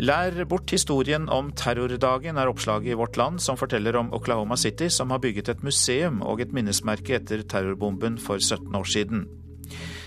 Lær 0.00 0.44
bort 0.48 0.72
historien 0.72 1.26
om 1.28 1.50
terrordagen, 1.52 2.38
er 2.40 2.48
oppslaget 2.48 2.94
i 2.94 2.96
Vårt 2.96 3.18
Land, 3.20 3.42
som 3.44 3.58
forteller 3.60 3.96
om 4.00 4.08
Oklahoma 4.16 4.56
City, 4.56 4.88
som 4.88 5.12
har 5.12 5.20
bygget 5.20 5.50
et 5.52 5.62
museum 5.62 6.22
og 6.24 6.40
et 6.40 6.52
minnesmerke 6.56 7.18
etter 7.18 7.44
terrorbomben 7.44 8.16
for 8.18 8.40
17 8.40 8.72
år 8.74 8.88
siden. 8.88 9.26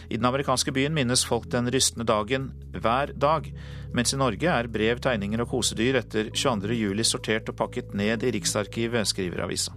I 0.10 0.18
den 0.18 0.26
amerikanske 0.26 0.74
byen 0.74 0.94
minnes 0.98 1.26
folk 1.26 1.48
den 1.54 1.70
rystende 1.74 2.06
dagen 2.06 2.52
hver 2.74 3.14
dag, 3.14 3.48
mens 3.94 4.14
i 4.14 4.20
Norge 4.20 4.50
er 4.50 4.70
brev, 4.70 5.00
tegninger 5.02 5.46
og 5.46 5.54
kosedyr 5.54 6.02
etter 6.02 6.30
22.07 6.34 7.06
sortert 7.06 7.50
og 7.54 7.58
pakket 7.62 7.94
ned 7.94 8.26
i 8.26 8.34
Riksarkivet, 8.36 9.08
skriver 9.10 9.46
avisa. 9.46 9.74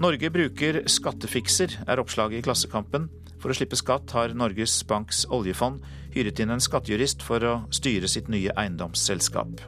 Norge 0.00 0.32
bruker 0.32 0.82
skattefikser, 0.88 1.76
er 1.86 2.00
oppslaget 2.00 2.40
i 2.40 2.44
Klassekampen. 2.44 3.10
For 3.42 3.50
å 3.50 3.56
slippe 3.58 3.78
skatt 3.78 4.14
har 4.14 4.36
Norges 4.38 4.76
Banks 4.86 5.24
oljefond 5.34 5.82
hyret 6.14 6.38
inn 6.42 6.54
en 6.54 6.62
skattejurist 6.62 7.24
for 7.26 7.42
å 7.42 7.54
styre 7.74 8.10
sitt 8.10 8.30
nye 8.30 8.54
eiendomsselskap. 8.54 9.64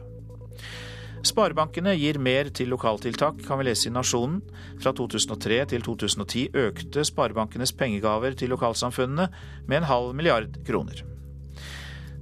Sparebankene 1.25 1.95
gir 1.97 2.19
mer 2.21 2.51
til 2.53 2.69
lokaltiltak, 2.69 3.39
kan 3.47 3.57
vi 3.59 3.65
lese 3.65 3.89
i 3.89 3.93
Nasjonen. 3.93 4.43
Fra 4.77 4.93
2003 4.93 5.57
til 5.73 5.83
2010 5.87 6.53
økte 6.67 7.05
sparebankenes 7.07 7.73
pengegaver 7.75 8.37
til 8.37 8.53
lokalsamfunnene 8.53 9.27
med 9.65 9.79
en 9.81 9.89
halv 9.89 10.13
milliard 10.15 10.61
kroner. 10.67 11.01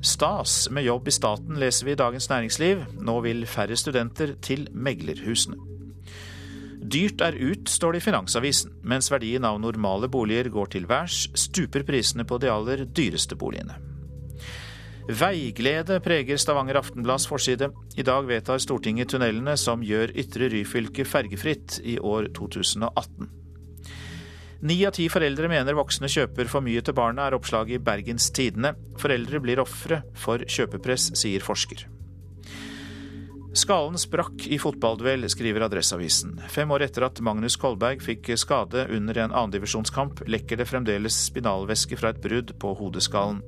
Stas 0.03 0.69
med 0.71 0.87
jobb 0.87 1.07
i 1.07 1.15
staten, 1.15 1.59
leser 1.59 1.87
vi 1.87 1.93
i 1.95 1.99
Dagens 1.99 2.29
Næringsliv. 2.31 2.87
Nå 3.03 3.19
vil 3.27 3.45
færre 3.47 3.75
studenter 3.79 4.35
til 4.43 4.65
meglerhusene. 4.71 5.72
Dyrt 6.84 7.21
er 7.23 7.38
ut, 7.39 7.69
står 7.71 7.95
det 7.95 8.01
i 8.01 8.05
Finansavisen. 8.09 8.73
Mens 8.84 9.07
verdien 9.11 9.45
av 9.47 9.59
normale 9.61 10.09
boliger 10.11 10.49
går 10.51 10.73
til 10.75 10.88
værs, 10.89 11.29
stuper 11.38 11.86
prisene 11.88 12.25
på 12.27 12.39
de 12.43 12.51
aller 12.51 12.84
dyreste 12.91 13.38
boligene. 13.39 13.77
Veiglede 15.03 15.97
preger 16.03 16.39
Stavanger 16.39 16.79
Aftenblads 16.79 17.27
forside. 17.27 17.69
I 17.99 18.05
dag 18.07 18.27
vedtar 18.27 18.61
Stortinget 18.63 19.11
tunnelene 19.11 19.55
som 19.59 19.84
gjør 19.84 20.13
Ytre 20.15 20.47
Ryfylke 20.51 21.03
fergefritt 21.07 21.81
i 21.84 21.97
år 21.99 22.29
2018. 22.36 23.31
Ni 24.63 24.77
av 24.88 24.93
ti 24.95 25.09
foreldre 25.11 25.49
mener 25.51 25.75
voksne 25.75 26.07
kjøper 26.07 26.47
for 26.47 26.63
mye 26.63 26.79
til 26.79 26.95
barna, 26.95 27.27
er 27.27 27.36
oppslaget 27.36 27.81
i 27.81 27.84
Bergens 27.84 28.29
Tidende. 28.31 28.77
Foreldre 28.99 29.43
blir 29.43 29.59
ofre 29.59 30.05
for 30.15 30.39
kjøpepress, 30.47 31.11
sier 31.19 31.43
forsker. 31.43 31.84
Skallen 33.53 33.99
sprakk 34.01 34.47
i 34.49 34.57
fotballduell, 34.57 35.27
skriver 35.29 35.67
Adresseavisen. 35.67 36.39
Fem 36.49 36.71
år 36.73 36.87
etter 36.87 37.05
at 37.05 37.19
Magnus 37.21 37.53
Kolberg 37.61 38.01
fikk 38.01 38.31
skade 38.41 38.87
under 38.89 39.19
en 39.21 39.35
annendivisjonskamp, 39.35 40.23
lekker 40.25 40.57
det 40.57 40.65
fremdeles 40.65 41.19
spinalvæske 41.27 41.99
fra 41.99 42.09
et 42.09 42.21
brudd 42.23 42.55
på 42.57 42.73
hodeskallen. 42.81 43.43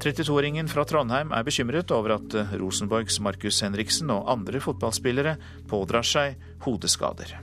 32-åringen 0.00 0.72
fra 0.72 0.86
Trondheim 0.88 1.34
er 1.36 1.44
bekymret 1.44 1.92
over 1.92 2.16
at 2.16 2.38
Rosenborgs 2.56 3.20
Markus 3.20 3.60
Henriksen 3.60 4.08
og 4.14 4.24
andre 4.32 4.64
fotballspillere 4.64 5.36
pådrar 5.68 6.08
seg 6.08 6.40
hodeskader. 6.64 7.36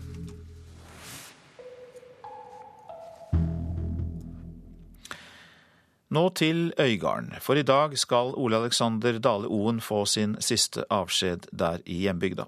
Nå 6.07 6.21
til 6.39 6.69
Øygarden, 6.79 7.33
for 7.43 7.59
i 7.59 7.65
dag 7.67 7.97
skal 7.99 8.31
Ole 8.39 8.55
Alexander 8.61 9.17
Dale 9.19 9.49
Oen 9.51 9.81
få 9.83 10.05
sin 10.07 10.37
siste 10.39 10.85
avskjed 10.87 11.49
der 11.51 11.81
i 11.83 11.97
hjembygda. 12.05 12.45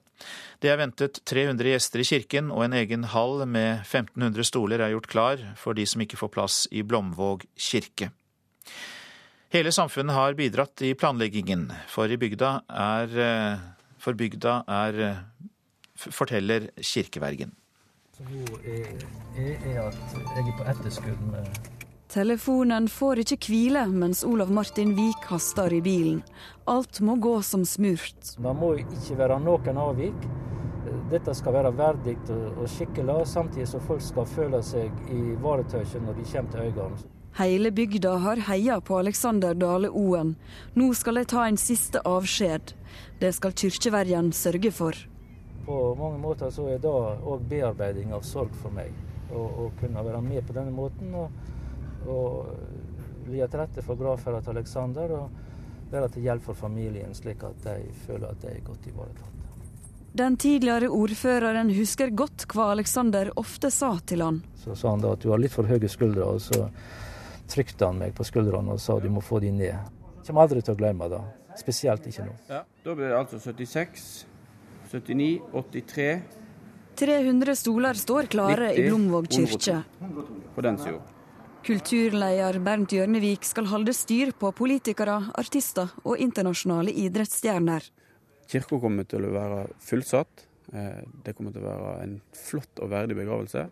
Det 0.63 0.71
er 0.71 0.79
ventet 0.79 1.19
300 1.27 1.67
gjester 1.67 1.99
i 1.99 2.05
kirken, 2.07 2.53
og 2.55 2.63
en 2.63 2.77
egen 2.79 3.03
hall 3.11 3.43
med 3.43 3.81
1500 3.81 4.47
stoler 4.47 4.79
er 4.79 4.93
gjort 4.93 5.09
klar 5.11 5.43
for 5.59 5.75
de 5.75 5.83
som 5.83 5.99
ikke 6.05 6.19
får 6.21 6.31
plass 6.31 6.59
i 6.71 6.85
Blomvåg 6.87 7.43
kirke. 7.59 8.13
Hele 9.51 9.73
samfunnet 9.75 10.15
har 10.15 10.37
bidratt 10.39 10.79
i 10.87 10.93
planleggingen, 10.95 11.67
for 11.91 12.07
i 12.07 12.19
bygda 12.21 12.53
er, 12.69 13.59
for 13.99 14.15
bygda 14.15 14.61
er 14.71 15.01
forteller 15.99 16.69
kirkevergen. 16.79 17.51
Hun 18.19 18.47
er, 18.63 18.95
er 19.35 19.83
at 19.83 19.99
jeg 20.15 20.47
er 20.47 20.55
på 20.55 20.69
etterskudd 20.71 21.27
med 21.33 21.78
Telefonen 22.09 22.87
får 22.89 23.19
ikke 23.21 23.37
hvile 23.51 23.83
mens 23.93 24.23
Olav 24.25 24.49
Martin 24.49 24.95
Vik 24.97 25.27
haster 25.29 25.73
i 25.77 25.81
bilen. 25.85 26.23
Alt 26.65 26.97
må 27.05 27.13
gå 27.21 27.35
som 27.45 27.61
smurt. 27.69 28.31
Det 28.33 28.53
må 28.57 28.71
ikke 28.81 29.17
være 29.19 29.35
noen 29.43 29.77
avvik. 29.77 30.25
Dette 31.11 31.35
skal 31.37 31.53
være 31.53 31.71
verdig 31.77 32.15
og 32.33 32.63
skikkelig, 32.73 33.27
samtidig 33.29 33.67
som 33.69 33.83
folk 33.85 34.01
skal 34.01 34.25
føle 34.25 34.61
seg 34.65 35.03
ivaretatt 35.13 35.99
når 36.01 36.17
de 36.17 36.25
kommer 36.31 36.55
til 36.55 36.63
Øygarden. 36.63 37.03
Hele 37.37 37.71
bygda 37.71 38.15
har 38.25 38.41
heia 38.47 38.79
på 38.81 38.97
Alexander 38.97 39.53
Dale 39.53 39.93
Oen. 39.93 40.33
Nå 40.73 40.89
skal 40.97 41.21
de 41.21 41.25
ta 41.29 41.45
en 41.45 41.61
siste 41.61 42.01
avskjed. 42.09 42.73
Det 43.21 43.31
skal 43.37 43.53
kirkeverjen 43.53 44.33
sørge 44.33 44.73
for. 44.73 44.97
På 45.69 45.93
mange 45.93 46.17
måter 46.25 46.49
så 46.49 46.65
er 46.73 46.81
det 46.81 46.89
òg 46.89 47.45
bearbeiding 47.53 48.17
av 48.17 48.25
sorg 48.25 48.57
for 48.63 48.73
meg. 48.73 48.89
Å 49.29 49.69
kunne 49.77 50.01
være 50.09 50.25
med 50.25 50.41
på 50.47 50.57
denne 50.57 50.73
måten. 50.73 51.13
og 51.13 51.29
og 52.07 53.29
legge 53.29 53.47
til 53.49 53.61
rette 53.61 53.83
for 53.85 53.99
gravferda 53.99 54.41
til 54.41 54.55
Aleksander 54.55 55.11
og 55.17 55.91
være 55.91 56.09
til 56.13 56.25
hjelp 56.27 56.45
for 56.45 56.57
familien, 56.57 57.13
slik 57.17 57.43
at 57.43 57.59
de 57.65 57.91
føler 58.05 58.29
at 58.29 58.41
de 58.43 58.53
er 58.53 58.63
godt 58.65 58.87
ivaretatt. 58.91 59.35
Den 60.19 60.37
tidligere 60.41 60.89
ordføreren 60.89 61.69
husker 61.77 62.09
godt 62.09 62.47
hva 62.53 62.71
Aleksander 62.73 63.29
ofte 63.37 63.69
sa 63.73 63.91
til 64.05 64.23
han. 64.25 64.41
Så 64.57 64.75
sa 64.77 64.95
han 64.95 65.03
da 65.03 65.13
at 65.13 65.21
du 65.21 65.29
har 65.29 65.41
litt 65.41 65.53
for 65.53 65.69
høye 65.69 65.89
skuldre, 65.89 66.25
og 66.25 66.41
så 66.41 66.65
trykte 67.49 67.85
han 67.85 68.01
meg 68.01 68.15
på 68.17 68.25
skuldrene 68.25 68.73
og 68.73 68.81
sa 68.81 68.97
du 69.01 69.09
må 69.13 69.21
få 69.25 69.41
de 69.43 69.51
ned. 69.53 69.77
Jeg 69.77 70.25
kommer 70.31 70.45
aldri 70.45 70.63
til 70.65 70.75
å 70.75 70.79
glemme 70.81 71.09
det, 71.13 71.21
spesielt 71.61 72.09
ikke 72.09 72.25
nå. 72.25 72.35
Ja, 72.49 72.63
Da 72.85 72.95
blir 72.97 73.09
det 73.09 73.17
altså 73.17 73.39
76, 73.41 74.09
79, 74.89 75.29
83 75.53 76.09
300 76.99 77.55
stoler 77.55 77.95
står 77.95 78.27
klare 78.33 78.73
90, 78.73 78.79
i 78.79 78.89
Blomvåg 78.89 79.29
kirke. 79.31 79.77
På 80.55 80.61
den 80.65 80.77
siden. 80.81 80.99
Kulturleder 81.65 82.55
Bernt 82.63 82.93
Hjørnevik 82.95 83.43
skal 83.43 83.67
holde 83.67 83.91
styr 83.93 84.31
på 84.39 84.51
politikere, 84.55 85.17
artister 85.37 85.91
og 86.05 86.21
internasjonale 86.23 86.93
idrettsstjerner. 87.03 87.83
Kirka 88.49 88.79
kommer 88.79 89.05
til 89.09 89.27
å 89.27 89.33
være 89.33 89.65
fullsatt. 89.83 90.45
Det 90.69 91.33
kommer 91.35 91.51
til 91.53 91.65
å 91.65 91.67
være 91.67 91.91
en 92.05 92.15
flott 92.37 92.79
og 92.79 92.91
verdig 92.93 93.17
begravelse. 93.19 93.65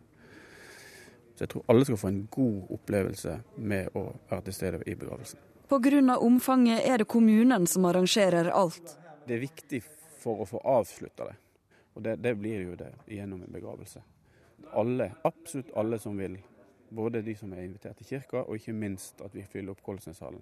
Så 1.37 1.45
jeg 1.45 1.53
tror 1.53 1.63
alle 1.71 1.87
skal 1.87 1.99
få 2.01 2.11
en 2.11 2.19
god 2.33 2.73
opplevelse 2.75 3.37
med 3.71 3.95
å 3.95 4.03
være 4.29 4.47
til 4.49 4.57
stede 4.57 4.81
i 4.83 4.97
begravelsen. 4.97 5.39
Pga. 5.67 6.17
omfanget 6.17 6.83
er 6.85 6.97
det 6.97 7.07
kommunen 7.07 7.67
som 7.67 7.85
arrangerer 7.85 8.51
alt. 8.51 8.97
Det 9.27 9.35
er 9.35 9.43
viktig 9.45 9.81
for 10.19 10.43
å 10.43 10.49
få 10.49 10.61
avslutta 10.65 11.31
det. 11.31 11.37
Og 11.95 12.03
det, 12.03 12.19
det 12.21 12.35
blir 12.35 12.61
jo 12.61 12.75
det 12.75 12.91
gjennom 13.07 13.41
en 13.43 13.51
begravelse. 13.53 14.03
Alle, 14.73 15.11
absolutt 15.23 15.71
alle 15.75 15.99
som 15.99 16.17
vil 16.17 16.37
både 16.89 17.21
de 17.21 17.35
som 17.35 17.51
er 17.53 17.65
invitert 17.65 17.97
til 17.99 18.07
kirka, 18.15 18.43
og 18.43 18.55
ikke 18.55 18.73
minst 18.73 19.21
at 19.25 19.35
vi 19.35 19.43
fyller 19.43 19.75
opp 19.75 19.83
Kolsneshallen. 19.85 20.41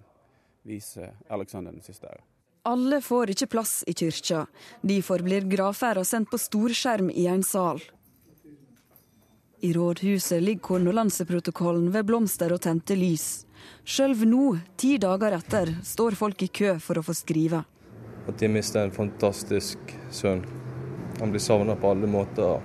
Viser 0.66 1.14
Aleksander 1.30 1.72
den 1.72 1.84
siste 1.84 2.08
æra. 2.10 2.22
Alle 2.66 2.98
får 3.02 3.30
ikke 3.30 3.46
plass 3.46 3.84
i 3.86 3.94
kyrkja. 3.94 4.46
Derfor 4.82 5.22
blir 5.22 5.46
gravferda 5.46 6.02
sendt 6.04 6.32
på 6.32 6.40
storskjerm 6.40 7.12
i 7.14 7.28
en 7.30 7.44
sal. 7.46 7.78
I 9.62 9.72
rådhuset 9.72 10.42
ligger 10.42 10.62
kondolanseprotokollen 10.62 11.92
ved 11.94 12.04
blomster 12.08 12.52
og 12.52 12.60
tente 12.66 12.96
lys. 12.98 13.46
Sjøl 13.86 14.12
nå, 14.26 14.56
ti 14.76 14.96
dager 14.98 15.38
etter, 15.38 15.70
står 15.86 16.18
folk 16.18 16.42
i 16.42 16.50
kø 16.50 16.74
for 16.82 16.98
å 16.98 17.06
få 17.06 17.14
skrive. 17.16 17.62
At 18.26 18.38
de 18.42 18.50
mister 18.50 18.82
en 18.82 18.94
fantastisk 18.94 19.94
sønn. 20.10 20.42
Han 21.20 21.30
blir 21.30 21.40
savna 21.40 21.78
på 21.78 21.94
alle 21.94 22.10
måter. 22.10 22.58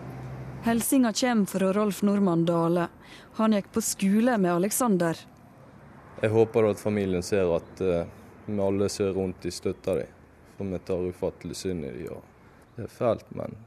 Hilsinga 0.63 1.13
kommer 1.13 1.45
fra 1.45 1.73
Rolf 1.73 2.01
Normann 2.01 2.45
Dale. 2.45 2.87
Han 3.33 3.53
gikk 3.53 3.71
på 3.73 3.81
skole 3.81 4.37
med 4.37 4.53
Aleksander. 4.53 5.17
Jeg 6.21 6.29
håper 6.29 6.67
at 6.69 6.79
familien 6.79 7.23
ser 7.25 7.49
at 7.55 7.81
uh, 7.81 8.03
vi 8.45 8.59
alle 8.61 8.89
ser 8.93 9.15
rundt 9.17 9.41
de 9.41 9.51
støtter 9.51 10.03
dem. 10.03 10.11
For 10.57 10.69
vi 10.69 10.79
tar 10.85 11.07
ufattelig 11.09 11.57
synd 11.57 11.85
i 11.85 11.93
dem. 12.03 12.27
Det 12.75 12.85
er 12.85 12.93
fælt, 12.93 13.25
men 13.33 13.57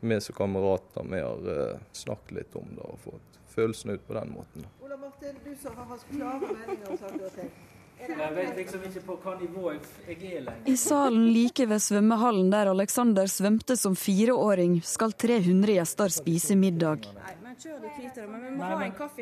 vi 0.00 0.20
som 0.20 0.36
kamerater 0.36 1.08
vi 1.08 1.22
har 1.24 1.48
uh, 1.48 1.80
snakket 1.92 2.36
litt 2.36 2.60
om 2.60 2.68
det 2.76 2.84
og 2.84 3.00
fått 3.06 3.40
følelsene 3.56 3.96
ut 3.96 4.04
på 4.06 4.18
den 4.18 4.36
måten. 4.36 4.68
Martin, 5.00 5.40
du 5.44 5.56
som 5.56 5.76
har 5.76 5.88
hatt 5.94 6.04
klare 6.10 6.52
meninger 6.52 6.90
om 6.90 6.98
saker 7.00 7.24
og 7.24 7.34
ting. 7.40 7.50
Jeg 7.96 8.32
vet 8.36 8.56
liksom 8.58 8.82
ikke 8.84 9.02
på 9.06 9.16
hva 9.22 9.34
nivå 9.40 9.70
jeg 9.72 10.18
er 10.20 10.42
lenger. 10.44 10.68
I 10.68 10.76
salen 10.76 11.30
like 11.32 11.66
ved 11.66 11.80
svømmehallen 11.80 12.50
der 12.52 12.70
Alexander 12.70 13.30
svømte 13.30 13.76
som 13.80 13.96
fireåring, 13.96 14.78
skal 14.84 15.12
300 15.16 15.78
gjester 15.78 16.12
spise 16.12 16.56
middag. 16.60 17.08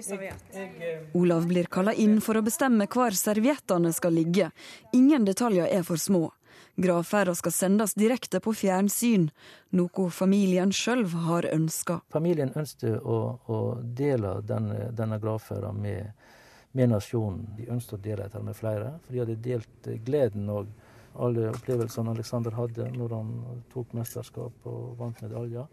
Servert. 0.03 0.57
Olav 1.15 1.47
blir 1.47 1.71
kalla 1.71 1.95
inn 1.95 2.19
for 2.21 2.35
å 2.35 2.43
bestemme 2.43 2.89
hvor 2.91 3.15
serviettene 3.15 3.93
skal 3.95 4.17
ligge. 4.19 4.51
Ingen 4.93 5.29
detaljer 5.29 5.71
er 5.71 5.87
for 5.87 6.01
små. 6.01 6.33
Gravferda 6.77 7.35
skal 7.39 7.53
sendes 7.55 7.95
direkte 7.95 8.41
på 8.43 8.51
fjernsyn, 8.59 9.29
noe 9.79 10.09
familien 10.11 10.73
sjøl 10.75 11.05
har 11.29 11.47
ønska. 11.47 12.01
Familien 12.11 12.51
ønsket 12.59 12.99
å, 12.99 13.19
å 13.47 13.59
dele 13.79 14.41
denne, 14.43 14.89
denne 14.91 15.21
gravferda 15.23 15.71
med, 15.71 16.11
med 16.75 16.91
nasjonen. 16.91 17.47
De 17.57 17.69
ønsket 17.71 17.99
å 17.99 18.03
dele 18.03 18.27
dette 18.27 18.43
med 18.43 18.59
flere, 18.59 18.97
for 19.05 19.15
de 19.15 19.23
hadde 19.23 19.41
delt 19.45 19.89
gleden 20.07 20.51
og 20.51 20.71
alle 21.15 21.53
opplevelsene 21.53 22.11
Alexander 22.11 22.57
hadde 22.59 22.89
når 22.97 23.15
han 23.15 23.33
tok 23.73 23.95
mesterskap 23.95 24.67
og 24.67 24.97
vant 24.99 25.21
medaljer. 25.23 25.69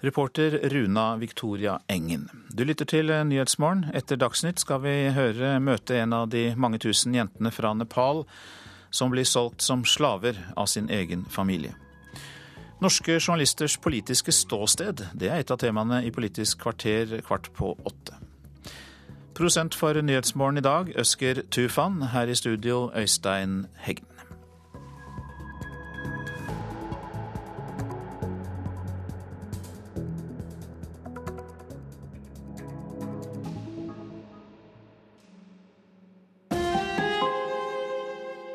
Reporter 0.00 0.56
Runa 0.72 1.16
Victoria 1.20 1.76
Engen. 1.86 2.30
Du 2.50 2.64
lytter 2.64 2.88
til 2.88 3.12
Nyhetsmorgen. 3.12 3.90
Etter 3.94 4.16
Dagsnytt 4.16 4.62
skal 4.62 4.80
vi 4.86 4.94
høre 5.12 5.58
møte 5.60 5.98
en 6.00 6.16
av 6.16 6.30
de 6.32 6.54
mange 6.56 6.80
tusen 6.80 7.14
jentene 7.14 7.52
fra 7.52 7.74
Nepal 7.76 8.24
som 8.90 9.12
blir 9.12 9.28
solgt 9.28 9.60
som 9.62 9.84
slaver 9.84 10.40
av 10.56 10.66
sin 10.72 10.88
egen 10.90 11.26
familie. 11.28 11.76
Norske 12.80 13.18
journalisters 13.20 13.76
politiske 13.76 14.32
ståsted, 14.32 15.04
det 15.12 15.28
er 15.28 15.44
et 15.44 15.52
av 15.52 15.60
temaene 15.60 16.00
i 16.08 16.12
Politisk 16.16 16.62
kvarter 16.64 17.18
kvart 17.26 17.52
på 17.52 17.74
åtte. 17.84 18.16
Prosent 19.34 19.74
for 19.74 20.02
Nyhetsmorgen 20.02 20.58
i 20.58 20.60
dag, 20.60 20.92
Øsker 20.98 21.42
Tufan. 21.50 22.02
Her 22.02 22.26
i 22.26 22.34
studio, 22.34 22.90
Øystein 22.96 23.66
Heggen. 23.78 24.06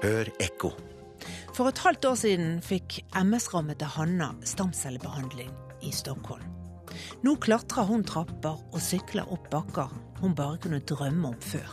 Hør 0.04 0.30
ekko. 0.40 0.72
For 1.56 1.72
et 1.72 1.78
halvt 1.78 2.06
år 2.06 2.16
siden 2.20 2.60
fikk 2.62 3.00
MS-rammede 3.16 3.88
Hanna 3.96 4.34
stamcellebehandling 4.44 5.50
i 5.82 5.92
Stockholm. 5.92 6.52
Nå 7.24 7.36
klatrer 7.42 7.88
hun 7.90 8.04
trapper 8.06 8.60
og 8.72 8.82
sykler 8.84 9.32
opp 9.34 9.50
bakker 9.50 9.90
hun 10.26 10.36
bare 10.36 10.58
kunne 10.58 10.80
drømme 10.80 11.28
om 11.28 11.42
før. 11.42 11.70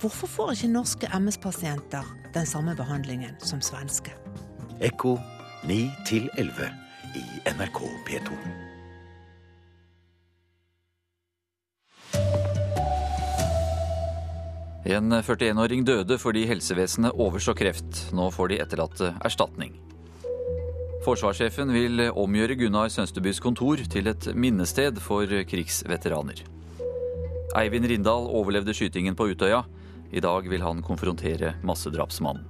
Hvorfor 0.00 0.26
får 0.26 0.50
ikke 0.56 0.72
norske 0.72 1.08
MS-pasienter 1.18 2.06
den 2.34 2.46
samme 2.46 2.74
behandlingen 2.78 3.34
som 3.42 3.60
svenske? 3.62 4.14
Ekko 4.82 5.18
9 5.66 5.90
11 6.38 6.70
i 7.14 7.24
NRK 7.54 7.80
P2. 8.08 8.38
En 14.92 15.12
41-åring 15.12 15.86
døde 15.86 16.18
fordi 16.18 16.42
helsevesenet 16.50 17.14
overså 17.14 17.54
kreft. 17.54 18.08
Nå 18.12 18.30
får 18.34 18.50
de 18.50 18.58
etterlatte 18.64 19.12
erstatning. 19.24 19.76
Forsvarssjefen 21.02 21.70
vil 21.74 22.08
omgjøre 22.10 22.58
Gunnar 22.58 22.90
Sønstebys 22.90 23.40
kontor 23.42 23.78
til 23.90 24.10
et 24.10 24.28
minnested 24.34 24.98
for 25.02 25.26
krigsveteraner. 25.50 26.51
Eivind 27.52 27.84
Rindal 27.84 28.30
overlevde 28.32 28.72
skytingen 28.72 29.16
på 29.16 29.26
Utøya. 29.28 29.60
I 30.12 30.20
dag 30.24 30.46
vil 30.48 30.62
han 30.64 30.80
konfrontere 30.84 31.54
massedrapsmannen. 31.66 32.46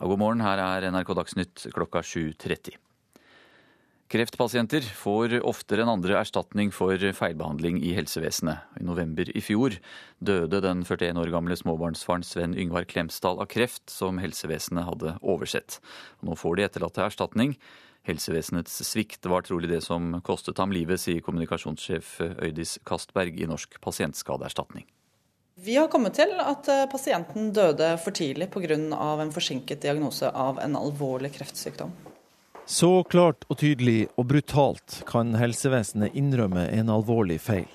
God 0.00 0.16
morgen, 0.16 0.40
her 0.40 0.62
er 0.62 0.86
NRK 0.88 1.10
Dagsnytt 1.18 1.66
klokka 1.74 2.00
7.30. 2.06 2.78
Kreftpasienter 4.10 4.86
får 4.96 5.36
oftere 5.46 5.84
enn 5.84 5.92
andre 5.92 6.16
erstatning 6.18 6.72
for 6.74 6.98
feilbehandling 6.98 7.82
i 7.84 7.92
helsevesenet. 7.94 8.64
I 8.80 8.86
november 8.86 9.28
i 9.34 9.42
fjor 9.44 9.76
døde 10.18 10.62
den 10.64 10.86
41 10.86 11.20
år 11.20 11.30
gamle 11.34 11.58
småbarnsfaren 11.58 12.26
Sven 12.26 12.56
Yngvar 12.58 12.88
Klemsdal 12.90 13.42
av 13.42 13.50
kreft, 13.52 13.84
som 13.90 14.18
helsevesenet 14.22 14.88
hadde 14.88 15.18
oversett. 15.20 15.78
Nå 16.26 16.38
får 16.38 16.58
de 16.58 16.66
etterlatte 16.66 17.06
erstatning. 17.06 17.54
Helsevesenets 18.08 18.80
svikt 18.88 19.26
var 19.28 19.44
trolig 19.44 19.68
det 19.70 19.82
som 19.84 20.14
kostet 20.24 20.58
ham 20.58 20.72
livet, 20.72 21.00
sier 21.00 21.20
kommunikasjonssjef 21.24 22.14
Øydis 22.40 22.78
Kastberg 22.88 23.36
i 23.36 23.48
Norsk 23.50 23.76
pasientskadeerstatning. 23.84 24.86
Vi 25.60 25.76
har 25.76 25.90
kommet 25.92 26.16
til 26.16 26.32
at 26.40 26.68
pasienten 26.88 27.50
døde 27.52 27.92
for 28.00 28.16
tidlig 28.16 28.48
pga. 28.50 28.78
en 29.20 29.32
forsinket 29.32 29.82
diagnose 29.82 30.30
av 30.30 30.58
en 30.58 30.76
alvorlig 30.76 31.34
kreftsykdom. 31.34 31.92
Så 32.70 33.02
klart 33.10 33.44
og 33.50 33.58
tydelig 33.58 34.08
og 34.14 34.28
brutalt 34.30 35.00
kan 35.08 35.34
helsevesenet 35.34 36.14
innrømme 36.14 36.68
en 36.70 36.88
alvorlig 36.88 37.40
feil. 37.42 37.68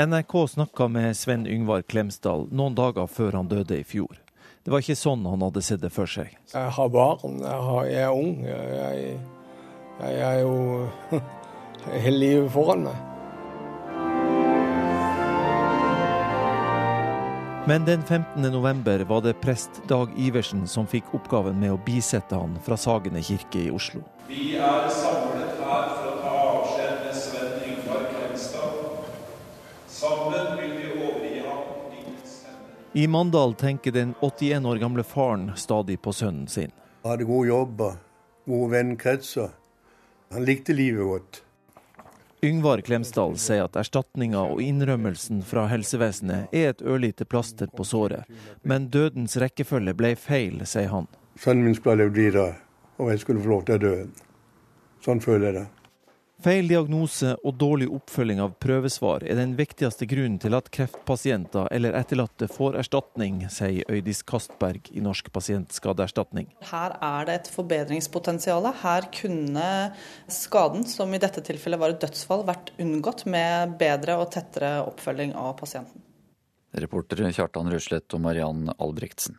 NRK 0.00 0.34
snakka 0.48 0.86
med 0.88 1.16
Sven 1.18 1.44
Yngvar 1.46 1.82
Klemsdal 1.82 2.46
noen 2.48 2.74
dager 2.78 3.10
før 3.10 3.36
han 3.36 3.50
døde 3.50 3.76
i 3.76 3.84
fjor. 3.84 4.16
Det 4.60 4.72
var 4.72 4.82
ikke 4.84 4.98
sånn 4.98 5.22
han 5.24 5.40
hadde 5.40 5.62
sett 5.64 5.80
det 5.80 5.88
for 5.94 6.10
seg. 6.10 6.34
Jeg 6.52 6.72
har 6.76 6.88
barn, 6.92 7.38
jeg, 7.40 7.60
har, 7.68 7.84
jeg 7.88 8.02
er 8.04 8.12
ung. 8.12 8.34
Jeg, 8.44 9.14
jeg 10.00 10.18
er 10.26 10.40
jo 10.42 11.20
hele 12.04 12.18
livet 12.20 12.50
foran 12.52 12.84
meg. 12.88 13.06
Men 17.70 17.84
den 17.86 18.02
15. 18.02 18.42
november 18.52 19.04
var 19.08 19.20
det 19.24 19.36
prest 19.40 19.80
Dag 19.88 20.12
Iversen 20.18 20.66
som 20.68 20.88
fikk 20.88 21.12
oppgaven 21.14 21.56
med 21.60 21.70
å 21.70 21.80
bisette 21.86 22.34
han 22.34 22.56
fra 22.64 22.76
Sagene 22.80 23.20
kirke 23.22 23.60
i 23.62 23.70
Oslo. 23.70 24.00
Vi 24.28 24.56
er 24.56 24.88
samlet 24.92 25.60
her 25.60 25.92
for 25.94 26.08
å 26.08 26.16
ta 26.20 26.32
avskjed 26.50 27.04
med 27.04 27.16
Sven 27.20 27.60
Yngvar 27.68 28.08
Klemstad. 28.10 28.80
Sammen 29.92 30.56
vil 30.58 30.72
vi 30.80 30.88
overgi 30.96 31.44
ham 31.44 31.62
livets 31.92 32.34
hender. 32.48 32.79
I 32.92 33.06
Mandal 33.06 33.54
tenker 33.54 33.92
den 33.92 34.14
81 34.20 34.66
år 34.66 34.76
gamle 34.76 35.02
faren 35.02 35.52
stadig 35.56 36.02
på 36.02 36.12
sønnen 36.12 36.48
sin. 36.48 36.72
Han 37.02 37.10
hadde 37.10 37.24
god 37.24 37.46
jobb 37.46 37.80
og 37.80 38.50
gode 38.50 38.70
vennekretser. 38.72 39.52
Han 40.34 40.44
likte 40.44 40.74
livet 40.74 41.06
godt. 41.06 41.42
Yngvar 42.42 42.80
Klemsdal 42.82 43.36
sier 43.38 43.68
at 43.68 43.78
erstatninga 43.78 44.42
og 44.42 44.62
innrømmelsen 44.64 45.44
fra 45.46 45.68
helsevesenet 45.70 46.50
er 46.56 46.72
et 46.72 46.82
ørlite 46.82 47.28
plaster 47.28 47.70
på 47.70 47.86
såret, 47.86 48.26
men 48.62 48.88
dødens 48.90 49.36
rekkefølge 49.38 49.94
ble 49.94 50.14
feil, 50.18 50.64
sier 50.66 50.90
han. 50.90 51.06
Sønnen 51.38 51.68
min 51.68 51.76
skulle 51.78 51.94
ha 51.94 52.02
levd 52.02 52.16
videre, 52.16 52.54
og 52.98 53.12
jeg 53.12 53.22
skulle 53.22 53.44
få 53.44 53.52
lov 53.54 53.66
til 53.68 53.78
å 53.78 53.84
dø. 53.84 53.94
Sånn 55.04 55.22
føler 55.22 55.46
jeg 55.46 55.58
det. 55.60 55.66
Feil 56.40 56.70
diagnose 56.70 57.34
og 57.44 57.56
dårlig 57.60 57.84
oppfølging 57.92 58.38
av 58.40 58.54
prøvesvar 58.64 59.26
er 59.28 59.36
den 59.36 59.50
viktigste 59.58 60.06
grunnen 60.08 60.38
til 60.40 60.54
at 60.56 60.70
kreftpasienter 60.72 61.66
eller 61.76 61.98
etterlatte 61.98 62.48
får 62.48 62.78
erstatning, 62.80 63.42
sier 63.52 63.84
Øydis 63.92 64.22
Kastberg 64.24 64.88
i 64.96 65.02
Norsk 65.04 65.28
pasientskadeerstatning. 65.34 66.48
Her 66.70 66.96
er 66.96 67.28
det 67.28 67.34
et 67.42 67.50
forbedringspotensial. 67.52 68.70
Her 68.80 69.10
kunne 69.12 69.66
skaden, 70.32 70.88
som 70.88 71.12
i 71.12 71.20
dette 71.20 71.44
tilfellet 71.44 71.82
var 71.82 71.92
et 71.92 72.00
dødsfall, 72.06 72.46
vært 72.48 72.72
unngått 72.80 73.26
med 73.28 73.76
bedre 73.82 74.16
og 74.22 74.32
tettere 74.32 74.78
oppfølging 74.86 75.36
av 75.36 75.58
pasienten. 75.60 76.00
Reportere 76.72 77.34
Kjartan 77.36 77.68
Røslett 77.68 78.16
og 78.16 78.24
Mariann 78.24 78.72
Albrektsen. 78.78 79.36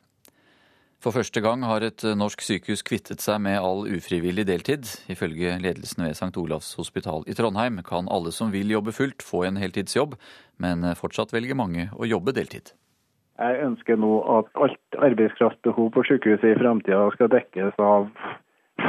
For 1.01 1.15
første 1.15 1.41
gang 1.41 1.63
har 1.65 1.81
et 1.81 2.03
norsk 2.13 2.43
sykehus 2.45 2.83
kvittet 2.85 3.23
seg 3.25 3.39
med 3.41 3.57
all 3.57 3.87
ufrivillig 3.89 4.43
deltid. 4.45 4.85
Ifølge 5.09 5.55
ledelsen 5.63 6.05
ved 6.05 6.13
St. 6.13 6.35
Olavs 6.37 6.75
hospital 6.77 7.25
i 7.25 7.33
Trondheim 7.33 7.79
kan 7.87 8.09
alle 8.13 8.29
som 8.35 8.53
vil 8.53 8.69
jobbe 8.69 8.93
fullt, 8.93 9.25
få 9.25 9.47
en 9.47 9.57
heltidsjobb, 9.57 10.13
men 10.61 10.85
fortsatt 10.99 11.33
velger 11.33 11.57
mange 11.57 11.87
å 11.97 12.05
jobbe 12.05 12.35
deltid. 12.37 12.75
Jeg 13.41 13.63
ønsker 13.65 13.97
nå 13.97 14.19
at 14.37 14.51
alt 14.61 15.01
arbeidskraftbehov 15.09 15.89
på 15.95 16.03
sykehuset 16.05 16.51
i 16.51 16.59
framtida 16.59 17.07
skal 17.15 17.33
dekkes 17.33 17.81
av 17.81 18.11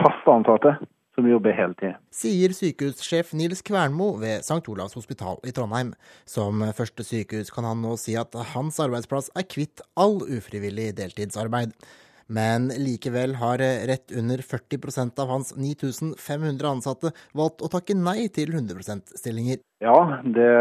fast 0.02 0.28
ansatte 0.28 0.74
som 1.16 1.28
jobber 1.28 1.56
heltid. 1.56 1.96
Sier 2.12 2.52
sykehussjef 2.56 3.32
Nils 3.36 3.64
Kvernmo 3.64 4.12
ved 4.20 4.44
St. 4.44 4.62
Olavs 4.68 4.96
hospital 4.96 5.40
i 5.48 5.52
Trondheim. 5.56 5.92
Som 6.28 6.60
første 6.76 7.04
sykehus 7.04 7.52
kan 7.52 7.68
han 7.68 7.82
nå 7.84 7.96
si 8.00 8.16
at 8.20 8.36
hans 8.54 8.80
arbeidsplass 8.84 9.32
er 9.36 9.48
kvitt 9.48 9.84
all 9.96 10.20
ufrivillig 10.24 10.92
deltidsarbeid. 11.00 11.72
Men 12.26 12.68
likevel 12.68 13.34
har 13.40 13.62
rett 13.88 14.12
under 14.12 14.38
40% 14.38 15.22
av 15.22 15.28
hans 15.28 15.54
9500 15.56 16.68
ansatte 16.68 17.12
valgt 17.32 17.64
å 17.64 17.70
takke 17.72 17.96
nei 17.98 18.28
til 18.34 18.52
100 18.54 18.78
%-stillinger. 18.82 19.62
Ja, 19.82 19.98
det 20.22 20.52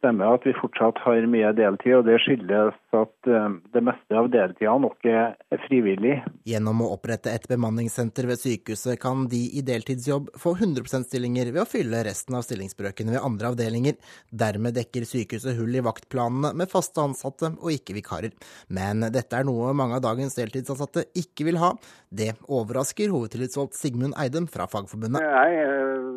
stemmer 0.00 0.34
at 0.34 0.46
vi 0.48 0.54
fortsatt 0.56 0.98
har 1.04 1.26
mye 1.30 1.50
deltid, 1.56 1.94
og 1.98 2.06
det 2.08 2.16
skyldes 2.24 2.76
at 2.96 3.28
eh, 3.28 3.56
det 3.74 3.82
meste 3.84 4.16
av 4.16 4.30
deltida 4.32 4.74
nok 4.80 5.06
er 5.08 5.60
frivillig. 5.66 6.16
Gjennom 6.48 6.82
å 6.84 6.90
opprette 6.96 7.32
et 7.32 7.46
bemanningssenter 7.50 8.28
ved 8.30 8.40
sykehuset 8.40 9.00
kan 9.02 9.26
de 9.30 9.42
i 9.58 9.62
deltidsjobb 9.66 10.32
få 10.40 10.54
100 10.56 10.86
%-stillinger 10.88 11.52
ved 11.52 11.62
å 11.64 11.68
fylle 11.68 12.02
resten 12.06 12.38
av 12.38 12.44
stillingsbrøkene 12.46 13.14
ved 13.16 13.24
andre 13.24 13.52
avdelinger. 13.52 13.98
Dermed 14.42 14.76
dekker 14.78 15.08
sykehuset 15.08 15.58
hull 15.60 15.76
i 15.76 15.84
vaktplanene 15.84 16.54
med 16.56 16.72
faste 16.72 17.04
ansatte 17.04 17.52
og 17.58 17.72
ikke 17.74 17.98
vikarer. 17.98 18.34
Men 18.72 19.04
dette 19.12 19.36
er 19.36 19.48
noe 19.48 19.74
mange 19.76 19.98
av 19.98 20.04
dagens 20.06 20.38
deltidsansatte 20.38 21.10
ikke 21.20 21.50
vil 21.50 21.60
ha. 21.60 21.74
Det 22.08 22.32
overrasker 22.48 23.12
hovedtillitsvalgt 23.12 23.76
Sigmund 23.78 24.16
Eidem 24.20 24.48
fra 24.50 24.66
Fagforbundet. 24.70 25.20
Jeg 25.20 25.60
er 25.66 26.08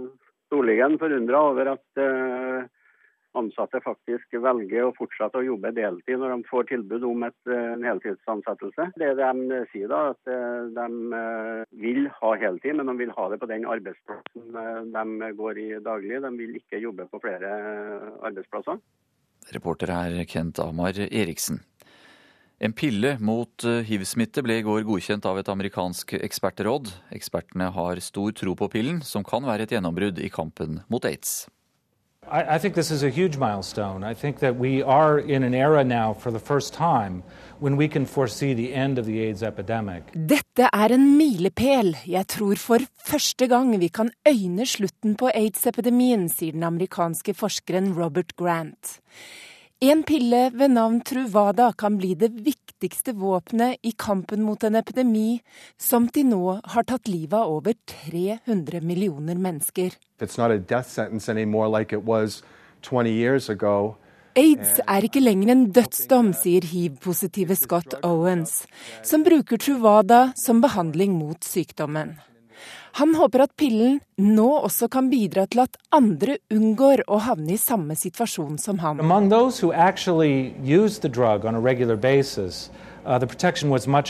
storligen 0.48 0.98
forundra 1.02 1.44
over 1.52 1.76
at 1.76 2.02
uh 2.02 2.64
ansatte 3.40 3.82
faktisk 3.84 4.36
velger 4.42 4.88
å 4.88 4.94
fortsette 4.98 5.40
å 5.40 5.46
jobbe 5.46 5.74
deltid 5.76 6.20
når 6.22 6.36
de 6.36 6.50
får 6.50 6.68
tilbud 6.72 7.06
om 7.08 7.26
et, 7.28 7.40
eh, 7.50 7.72
en 7.74 7.86
heltidsansettelse. 7.88 8.90
Det 9.00 9.12
de 9.20 9.60
sier 9.72 9.90
da, 9.92 10.02
at 10.14 10.32
eh, 10.32 10.70
de 10.78 10.88
eh, 11.20 11.64
vil 11.84 12.08
ha 12.20 12.34
heltid, 12.42 12.78
men 12.78 12.92
de 12.92 12.98
vil 13.02 13.14
ha 13.18 13.28
det 13.32 13.40
på 13.42 13.50
den 13.50 13.66
arbeidsplassen 13.66 14.54
de 14.94 15.32
går 15.38 15.60
i 15.60 15.70
daglig. 15.84 16.22
De 16.22 16.32
vil 16.38 16.58
ikke 16.60 16.82
jobbe 16.82 17.08
på 17.10 17.22
flere 17.24 17.52
arbeidsplasser. 18.22 18.80
Reporter 19.54 19.92
er 19.92 20.24
Kent 20.30 20.60
Amar 20.64 20.96
Eriksen. 20.96 21.60
En 22.64 22.72
pille 22.72 23.18
mot 23.20 23.66
hiv-smitte 23.84 24.44
ble 24.46 24.62
i 24.62 24.64
går 24.64 24.86
godkjent 24.88 25.26
av 25.28 25.42
et 25.42 25.50
amerikansk 25.52 26.14
ekspertråd. 26.22 26.94
Ekspertene 27.12 27.68
har 27.76 28.00
stor 28.00 28.32
tro 28.32 28.54
på 28.56 28.70
pillen, 28.72 29.02
som 29.04 29.26
kan 29.28 29.44
være 29.44 29.68
et 29.68 29.76
gjennombrudd 29.76 30.22
i 30.24 30.32
kampen 30.32 30.80
mot 30.88 31.04
aids. 31.10 31.50
I, 32.32 32.56
I, 32.56 32.58
think 32.58 32.76
this 32.76 32.92
is 32.92 33.04
a 33.04 33.10
huge 33.10 33.38
milestone. 33.38 34.04
I 34.04 34.14
think 34.14 34.40
that 34.40 34.56
we 34.56 34.82
are 34.84 35.20
in 35.20 35.44
an 35.44 35.54
era 35.54 35.84
now 35.84 36.14
for 36.14 36.32
the 36.32 36.40
first 36.40 36.74
time 36.74 37.24
when 37.60 37.78
we 37.78 37.88
can 37.88 38.06
foresee 38.06 38.54
the 38.54 38.74
end 38.74 39.00
of 39.00 39.06
the 39.06 39.20
AIDS 39.20 39.44
epidemic. 39.44 40.04
Dette 40.14 40.70
er 40.74 40.94
en 40.94 41.18
milepæl. 41.18 41.96
Jeg 42.08 42.28
tror 42.28 42.56
for 42.56 42.80
første 43.06 43.48
gang 43.48 43.80
vi 43.80 43.88
kan 43.88 44.12
øyne 44.28 44.66
slutten 44.66 45.16
på 45.16 45.30
aids-epidemien, 45.34 46.30
sier 46.30 46.52
den 46.52 46.64
amerikanske 46.64 47.34
forskeren 47.34 47.94
Robert 48.04 48.36
Grant. 48.36 49.00
En 49.84 50.00
pille 50.08 50.46
ved 50.56 50.72
navn 50.72 51.02
Truvada 51.04 51.66
kan 51.76 51.98
bli 52.00 52.14
det 52.16 52.30
viktigste 52.46 53.12
våpenet 53.20 53.82
i 53.84 53.92
kampen 54.00 54.40
mot 54.48 54.64
en 54.64 54.78
epidemi 54.80 55.42
som 55.76 56.06
til 56.08 56.30
nå 56.30 56.54
har 56.72 56.88
tatt 56.88 57.12
livet 57.12 57.36
av 57.36 57.52
over 57.58 57.76
300 57.92 58.80
millioner 58.80 59.36
mennesker. 59.36 59.92
Aids 64.34 64.80
er 64.88 65.10
ikke 65.10 65.28
lenger 65.28 65.52
en 65.52 65.66
dødsdom, 65.76 66.32
sier 66.32 66.64
hiv-positive 66.64 67.60
Scott 67.60 68.00
Owens, 68.08 68.62
som 69.04 69.28
bruker 69.28 69.60
Truvada 69.60 70.30
som 70.40 70.64
behandling 70.64 71.20
mot 71.20 71.44
sykdommen. 71.44 72.16
Han 73.00 73.16
håper 73.18 73.48
at 73.48 73.56
pillen 73.58 74.00
nå 74.22 74.50
også 74.68 74.88
kan 74.94 75.10
bidra 75.10 75.48
til 75.50 75.64
at 75.66 75.78
andre 75.94 76.38
unngår 76.54 77.06
å 77.10 77.18
havne 77.26 77.56
i 77.56 77.62
samme 77.62 77.96
situasjon 77.98 78.60
som 78.62 78.78
han. 78.84 79.02
Uh, 83.04 83.20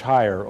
higher, 0.04 0.44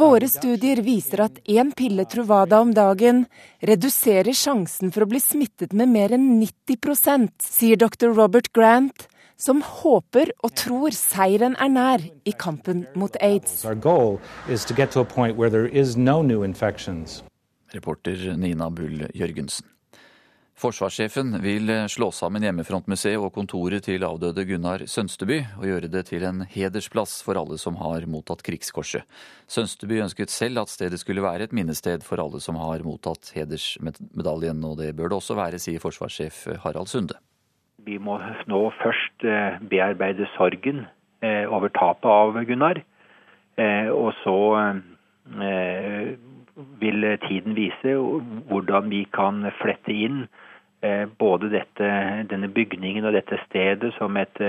Våre 0.00 0.28
studier 0.32 0.82
viser 0.82 1.22
at 1.26 1.38
én 1.44 1.70
pille 1.76 2.08
Truvada 2.08 2.60
om 2.64 2.72
dagen 2.74 3.26
reduserer 3.60 4.32
sjansen 4.34 4.90
for 4.90 5.04
å 5.04 5.10
bli 5.12 5.20
smittet 5.22 5.76
med 5.76 5.92
mer 5.92 6.16
enn 6.16 6.40
90% 6.40 7.30
sier 7.44 7.76
dr. 7.78 8.10
Robert 8.16 8.50
Grant, 8.56 9.06
som 9.40 9.62
håper 9.64 10.34
og 10.44 10.54
tror 10.58 10.94
seieren 10.96 11.56
er 11.58 11.72
nær 11.72 12.04
i 12.28 12.36
kampen 12.36 12.84
mot 12.98 13.16
aids. 13.24 13.64
Reporter 17.70 18.32
Nina 18.36 18.70
Bull 18.70 19.06
Jørgensen. 19.14 19.66
Forsvarssjefen 20.60 21.38
vil 21.40 21.70
slå 21.88 22.10
sammen 22.12 22.44
Hjemmefrontmuseet 22.44 23.16
og 23.16 23.30
kontoret 23.32 23.86
til 23.86 24.02
avdøde 24.04 24.44
Gunnar 24.44 24.82
Sønsteby, 24.84 25.38
og 25.56 25.64
gjøre 25.64 25.88
det 25.88 26.02
til 26.10 26.26
en 26.28 26.42
hedersplass 26.44 27.22
for 27.24 27.40
alle 27.40 27.56
som 27.62 27.78
har 27.80 28.04
mottatt 28.04 28.44
Krigskorset. 28.44 29.06
Sønsteby 29.48 30.02
ønsket 30.04 30.34
selv 30.34 30.60
at 30.60 30.74
stedet 30.74 31.00
skulle 31.00 31.24
være 31.24 31.48
et 31.48 31.56
minnested 31.56 32.04
for 32.04 32.20
alle 32.20 32.42
som 32.44 32.60
har 32.60 32.84
mottatt 32.84 33.32
hedersmedaljen, 33.38 34.60
og 34.68 34.76
det 34.82 34.92
bør 34.98 35.14
det 35.14 35.20
også 35.22 35.38
være, 35.40 35.62
sier 35.64 35.80
forsvarssjef 35.80 36.44
Harald 36.66 36.92
Sunde. 36.92 37.16
Vi 37.84 37.98
må 37.98 38.18
nå 38.50 38.60
først 38.80 39.24
eh, 39.24 39.58
bearbeide 39.70 40.26
sorgen 40.36 40.84
eh, 41.22 41.46
over 41.48 41.72
tapet 41.74 42.10
av 42.10 42.38
Gunnar. 42.48 42.82
Eh, 43.60 43.88
og 43.92 44.12
så 44.24 44.38
vil 46.80 47.06
tiden 47.28 47.54
vise 47.54 47.94
hvordan 48.50 48.90
vi 48.90 49.04
kan 49.14 49.44
flette 49.60 49.94
inn 49.94 50.24
både 51.20 51.50
dette, 51.52 51.90
denne 52.32 52.48
bygningen 52.50 53.04
og 53.06 53.14
dette 53.14 53.38
stedet 53.44 53.92
som 53.98 54.16
et 54.18 54.40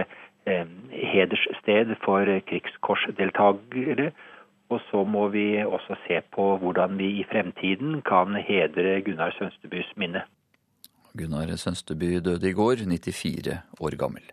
hederssted 0.48 1.94
for 2.02 2.26
krigskorsdeltakere. 2.50 4.10
Og 4.72 4.82
så 4.90 5.04
må 5.04 5.28
vi 5.36 5.46
også 5.62 6.00
se 6.08 6.22
på 6.34 6.48
hvordan 6.64 6.98
vi 6.98 7.12
i 7.20 7.28
fremtiden 7.30 8.02
kan 8.08 8.36
hedre 8.36 9.02
Gunnar 9.06 9.36
Sønstebys 9.38 9.92
minne. 10.00 10.24
Gunnar 11.18 11.50
Sønsteby 11.60 12.20
døde 12.24 12.48
i 12.48 12.56
går, 12.56 12.86
94 12.88 13.58
år 13.84 13.98
gammel. 14.00 14.24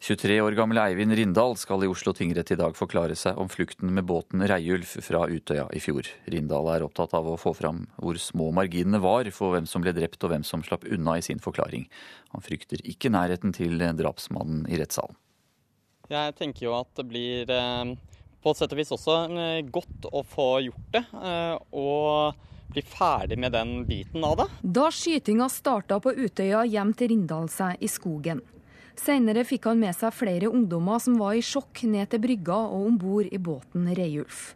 23 0.00 0.38
år 0.40 0.54
gamle 0.56 0.80
Eivind 0.88 1.12
Rindal 1.12 1.58
skal 1.60 1.82
i 1.84 1.88
Oslo 1.90 2.14
tingrett 2.16 2.54
i 2.54 2.56
dag 2.56 2.72
forklare 2.78 3.12
seg 3.18 3.36
om 3.36 3.50
flukten 3.52 3.90
med 3.92 4.06
båten 4.08 4.40
Reiulf 4.48 4.94
fra 5.04 5.26
Utøya 5.28 5.66
i 5.76 5.82
fjor. 5.84 6.08
Rindal 6.32 6.70
er 6.72 6.86
opptatt 6.86 7.12
av 7.18 7.28
å 7.28 7.36
få 7.36 7.52
fram 7.58 7.82
hvor 8.00 8.16
små 8.16 8.48
marginene 8.56 9.02
var 9.04 9.28
for 9.36 9.52
hvem 9.52 9.68
som 9.68 9.84
ble 9.84 9.92
drept 9.92 10.24
og 10.24 10.32
hvem 10.32 10.46
som 10.46 10.64
slapp 10.64 10.86
unna 10.88 11.18
i 11.20 11.26
sin 11.26 11.42
forklaring. 11.44 11.84
Han 12.32 12.46
frykter 12.46 12.80
ikke 12.80 13.12
nærheten 13.12 13.52
til 13.52 13.76
drapsmannen 13.76 14.64
i 14.72 14.80
rettssalen. 14.80 15.18
Jeg 16.10 16.32
tenker 16.38 16.70
jo 16.70 16.78
at 16.78 16.88
det 16.96 17.06
blir 17.06 17.52
eh, 17.52 17.92
på 18.40 18.54
et 18.54 18.62
sett 18.62 18.72
og 18.72 18.80
vis 18.80 18.94
også 18.96 19.18
eh, 19.36 19.60
godt 19.68 20.08
å 20.08 20.24
få 20.24 20.48
gjort 20.64 20.88
det. 20.96 21.04
Eh, 21.12 21.56
og 21.76 22.40
bli 22.72 22.82
ferdig 22.86 23.38
med 23.38 23.52
den 23.52 23.84
biten 23.88 24.24
av 24.24 24.36
det. 24.40 24.48
Da 24.62 24.88
skytinga 24.94 25.48
starta 25.52 26.00
på 26.02 26.14
Utøya 26.14 26.64
hjem 26.68 26.94
til 26.96 27.14
Rindal 27.14 27.50
seg 27.52 27.82
i 27.82 27.90
skogen. 27.90 28.42
Senere 29.00 29.46
fikk 29.48 29.70
han 29.70 29.80
med 29.80 29.96
seg 29.96 30.12
flere 30.12 30.50
ungdommer 30.50 31.00
som 31.00 31.16
var 31.20 31.36
i 31.38 31.44
sjokk 31.44 31.84
ned 31.88 32.10
til 32.12 32.20
brygga 32.20 32.58
og 32.68 32.88
om 32.90 32.98
bord 33.00 33.30
i 33.32 33.38
båten 33.40 33.86
Reiulf. 33.96 34.50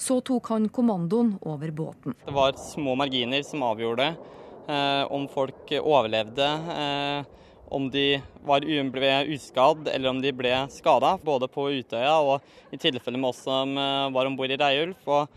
Så 0.00 0.22
tok 0.24 0.48
han 0.54 0.70
kommandoen 0.72 1.34
over 1.44 1.72
båten. 1.76 2.14
Det 2.24 2.32
var 2.32 2.56
små 2.56 2.94
marginer 2.96 3.42
som 3.44 3.66
avgjorde 3.66 4.06
eh, 4.08 5.04
om 5.12 5.26
folk 5.28 5.74
overlevde. 5.82 6.48
Eh, 6.76 7.36
om 7.70 7.86
de 7.92 8.06
var, 8.46 8.64
ble 8.64 9.12
uskadd 9.30 9.90
eller 9.92 10.10
om 10.10 10.20
de 10.22 10.32
ble 10.34 10.54
skada, 10.74 11.12
både 11.22 11.46
på 11.52 11.68
Utøya 11.70 12.16
og 12.18 12.72
i 12.74 12.80
tilfelle 12.80 13.20
med 13.20 13.30
oss 13.30 13.44
som 13.46 13.76
eh, 13.78 14.08
var 14.16 14.26
om 14.26 14.38
bord 14.38 14.50
i 14.50 14.58
Reiulf. 14.58 15.04
Og 15.06 15.28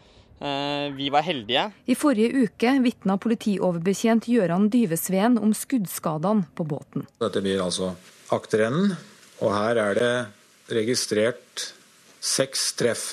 vi 0.97 1.07
var 1.13 1.23
heldige. 1.23 1.69
I 1.87 1.95
forrige 1.95 2.43
uke 2.43 2.73
vitna 2.83 3.15
politioverbetjent 3.21 4.27
Gøran 4.27 4.65
Dyvesveen 4.73 5.37
om 5.39 5.53
skuddskadene 5.55 6.49
på 6.57 6.65
båten. 6.67 7.05
Dette 7.23 7.43
blir 7.45 7.63
altså 7.63 7.93
akterenden, 8.35 8.97
og 9.39 9.55
her 9.55 9.79
er 9.85 9.99
det 9.99 10.13
registrert 10.75 11.69
seks 12.23 12.73
treff 12.79 13.05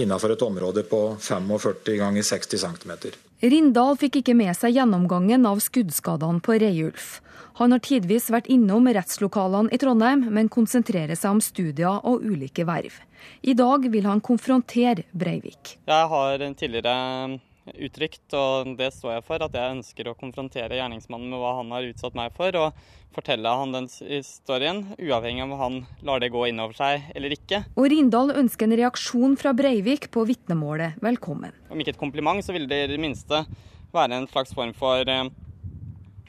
innenfor 0.00 0.32
et 0.34 0.42
område 0.46 0.84
på 0.88 1.02
45 1.20 1.98
ganger 2.00 2.22
60 2.22 2.64
cm. 2.64 2.92
Rindal 3.40 3.96
fikk 3.96 4.18
ikke 4.20 4.34
med 4.36 4.52
seg 4.52 4.74
gjennomgangen 4.76 5.46
av 5.48 5.62
skuddskadene 5.64 6.42
på 6.44 6.58
Reiulf. 6.60 7.22
Han 7.56 7.72
har 7.72 7.80
tidvis 7.80 8.28
vært 8.28 8.50
innom 8.52 8.84
rettslokalene 8.92 9.72
i 9.72 9.78
Trondheim, 9.80 10.26
men 10.28 10.50
konsentrerer 10.52 11.16
seg 11.16 11.38
om 11.38 11.40
studier 11.40 12.04
og 12.04 12.20
ulike 12.20 12.66
verv. 12.68 12.98
I 13.40 13.56
dag 13.56 13.88
vil 13.88 14.04
han 14.04 14.20
konfrontere 14.20 15.06
Breivik. 15.16 15.78
Jeg 15.88 16.10
har 16.12 16.44
tidligere 16.52 17.40
uttrykt, 17.74 18.24
og 18.36 18.72
det 18.78 18.90
står 18.96 19.16
jeg 19.16 19.26
for, 19.26 19.42
at 19.44 19.56
jeg 19.56 19.76
ønsker 19.76 20.10
å 20.10 20.16
konfrontere 20.18 20.78
gjerningsmannen 20.78 21.32
med 21.32 21.42
hva 21.42 21.56
han 21.58 21.74
har 21.74 21.88
utsatt 21.90 22.16
meg 22.18 22.32
for, 22.36 22.56
og 22.56 23.14
fortelle 23.16 23.52
han 23.62 23.74
den 23.74 23.90
historien, 24.06 24.84
uavhengig 24.96 25.44
av 25.44 25.52
om 25.52 25.60
han 25.64 25.78
lar 26.06 26.22
det 26.22 26.32
gå 26.34 26.46
innover 26.48 26.78
seg 26.78 27.10
eller 27.14 27.34
ikke. 27.36 27.64
Og 27.74 27.90
Rindal 27.92 28.34
ønsker 28.38 28.68
en 28.68 28.78
reaksjon 28.84 29.36
fra 29.40 29.52
Breivik 29.56 30.08
på 30.14 30.24
vitnemålet 30.28 30.98
velkommen. 31.04 31.54
Om 31.70 31.82
ikke 31.82 31.96
et 31.96 32.02
kompliment, 32.02 32.42
så 32.44 32.54
vil 32.56 32.68
det 32.70 32.84
i 32.84 32.90
det 32.94 33.00
minste 33.02 33.44
være 33.90 34.20
en 34.20 34.30
slags 34.30 34.54
form 34.54 34.70
for 34.78 35.08
eh, 35.10 35.26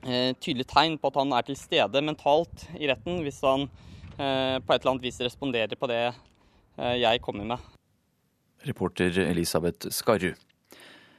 Eh, 0.02 0.34
tydelig 0.42 0.66
tegn 0.66 0.96
på 0.98 1.12
at 1.12 1.18
han 1.20 1.34
er 1.38 1.46
til 1.46 1.58
stede 1.60 2.02
mentalt 2.02 2.64
i 2.74 2.88
retten, 2.90 3.20
hvis 3.22 3.38
han 3.46 3.68
eh, 4.18 4.58
på 4.58 4.74
et 4.74 4.80
eller 4.80 4.96
annet 4.96 5.06
vis 5.06 5.20
responderer 5.22 5.78
på 5.78 5.90
det 5.92 6.08
eh, 6.10 6.96
jeg 7.04 7.22
kommer 7.22 7.46
med. 7.54 7.68
Reporter 8.66 9.20
Elisabeth 9.28 9.94
Skarru. 9.94 10.34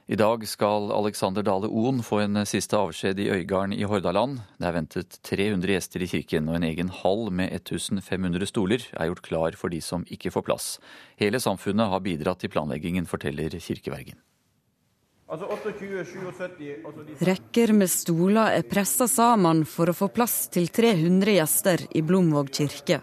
I 0.03 0.17
dag 0.19 0.41
skal 0.47 0.89
Alexander 0.91 1.45
Dale 1.47 1.69
Oen 1.71 2.01
få 2.03 2.17
en 2.25 2.41
siste 2.43 2.75
avskjed 2.75 3.21
i 3.23 3.29
Øygarden 3.31 3.71
i 3.71 3.85
Hordaland. 3.87 4.41
Det 4.59 4.67
er 4.67 4.75
ventet 4.75 5.15
300 5.23 5.71
gjester 5.77 6.03
i 6.03 6.09
kirken, 6.11 6.49
og 6.51 6.57
en 6.57 6.65
egen 6.67 6.89
hall 6.91 7.29
med 7.31 7.53
1500 7.55 8.49
stoler 8.51 8.83
er 8.99 9.07
gjort 9.07 9.23
klar 9.23 9.55
for 9.55 9.71
de 9.71 9.79
som 9.79 10.03
ikke 10.11 10.33
får 10.35 10.43
plass. 10.49 10.67
Hele 11.15 11.39
samfunnet 11.39 11.87
har 11.87 12.03
bidratt 12.03 12.43
i 12.43 12.51
planleggingen, 12.51 13.07
forteller 13.07 13.55
kirkevergen. 13.55 14.19
Altså 15.31 15.47
28, 15.47 16.03
77, 16.11 16.75
altså 16.83 17.07
de... 17.07 17.17
Rekker 17.31 17.73
med 17.79 17.93
stoler 17.95 18.59
er 18.59 18.67
pressa 18.67 19.07
sammen 19.07 19.63
for 19.63 19.87
å 19.87 19.95
få 19.95 20.11
plass 20.11 20.49
til 20.51 20.67
300 20.67 21.37
gjester 21.39 21.87
i 21.95 22.03
Blomvåg 22.03 22.51
kirke. 22.51 22.99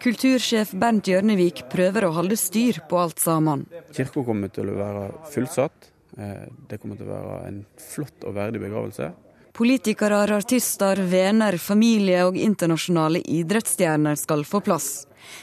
Kultursjef 0.00 0.72
Bernt 0.72 1.12
Hjørnevik 1.12 1.66
prøver 1.70 2.08
å 2.08 2.14
holde 2.16 2.40
styr 2.40 2.80
på 2.88 3.04
alt 3.04 3.20
sammen. 3.20 3.68
Kirka 3.92 4.24
kommer 4.24 4.48
til 4.48 4.72
å 4.72 4.80
være 4.80 5.08
fullsatt. 5.36 5.89
Eh, 6.18 6.46
det 6.68 6.78
kommer 6.80 6.98
til 6.98 7.08
å 7.08 7.14
være 7.14 7.48
en 7.48 7.60
flott 7.80 8.26
og 8.26 8.34
verdig 8.38 8.62
begravelse. 8.62 9.10
Politikere, 9.56 10.22
artister, 10.38 11.02
venner, 11.10 11.58
familie 11.58 12.22
og 12.28 12.38
internasjonale 12.38 13.20
idrettsstjerner 13.26 14.16
skal 14.16 14.44
få 14.48 14.62
plass. 14.64 14.90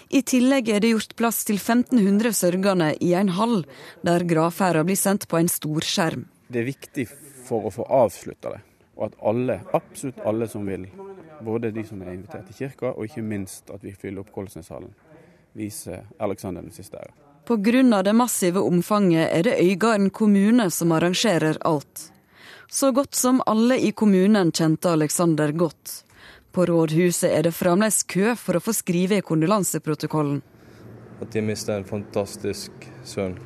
I 0.09 0.23
tillegg 0.25 0.71
er 0.71 0.81
det 0.81 0.93
gjort 0.93 1.15
plass 1.19 1.43
til 1.47 1.59
1500 1.59 2.33
sørgende 2.33 2.93
i 3.03 3.13
en 3.19 3.33
hall, 3.37 3.61
der 4.07 4.25
gravferda 4.27 4.83
blir 4.87 4.99
sendt 4.99 5.27
på 5.27 5.39
en 5.39 5.51
stor 5.51 5.85
skjerm. 5.85 6.25
Det 6.47 6.63
er 6.63 6.69
viktig 6.71 7.05
for 7.47 7.67
å 7.67 7.73
få 7.73 7.85
avslutta 7.99 8.55
det, 8.55 8.63
og 8.95 9.09
at 9.09 9.19
alle, 9.31 9.59
absolutt 9.77 10.23
alle 10.25 10.47
som 10.49 10.65
vil, 10.67 10.87
både 11.43 11.71
de 11.75 11.83
som 11.85 12.01
er 12.01 12.15
invitert 12.15 12.47
til 12.49 12.63
kirka, 12.63 12.95
og 12.95 13.05
ikke 13.05 13.23
minst 13.27 13.69
at 13.75 13.83
vi 13.83 13.93
fyller 13.93 14.23
opp 14.23 14.33
Kolsneshallen, 14.35 14.95
viser 15.57 16.07
Aleksander 16.23 16.65
den 16.65 16.75
siste 16.75 16.99
æra. 16.99 17.26
Pga. 17.47 18.03
det 18.03 18.13
massive 18.13 18.59
omfanget 18.59 19.29
er 19.31 19.43
det 19.43 19.59
Øygarden 19.59 20.09
kommune 20.09 20.71
som 20.71 20.91
arrangerer 20.91 21.57
alt. 21.61 22.11
Så 22.69 22.91
godt 22.91 23.15
som 23.15 23.41
alle 23.45 23.79
i 23.79 23.91
kommunen 23.91 24.51
kjente 24.51 24.89
Alexander 24.89 25.51
godt. 25.51 26.03
På 26.51 26.65
rådhuset 26.65 27.31
er 27.31 27.43
det 27.43 27.53
fremdeles 27.55 28.03
kø 28.03 28.35
for 28.35 28.59
å 28.59 28.59
få 28.59 28.73
skrive 28.75 29.21
i 29.21 29.23
kondolanseprotokollen. 29.23 30.41
At 31.21 31.31
de 31.31 31.41
mister 31.41 31.77
en 31.77 31.87
fantastisk 31.87 32.71
sønn. 33.03 33.39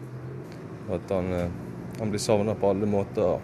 At 0.89 1.09
han, 1.13 1.33
eh, 1.33 1.51
han 1.99 2.09
blir 2.09 2.19
savna 2.19 2.55
på 2.55 2.69
alle 2.69 2.89
måter. 2.89 3.39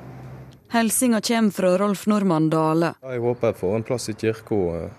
Hilsinga 0.74 1.22
kommer 1.22 1.52
fra 1.52 1.78
Rolf 1.78 2.08
Normann 2.08 2.50
Dale. 2.50 2.96
Jeg 3.04 3.20
håper 3.20 3.48
jeg 3.48 3.56
får 3.62 3.76
en 3.76 3.84
plass 3.84 4.10
i 4.10 4.14
kirka. 4.14 4.90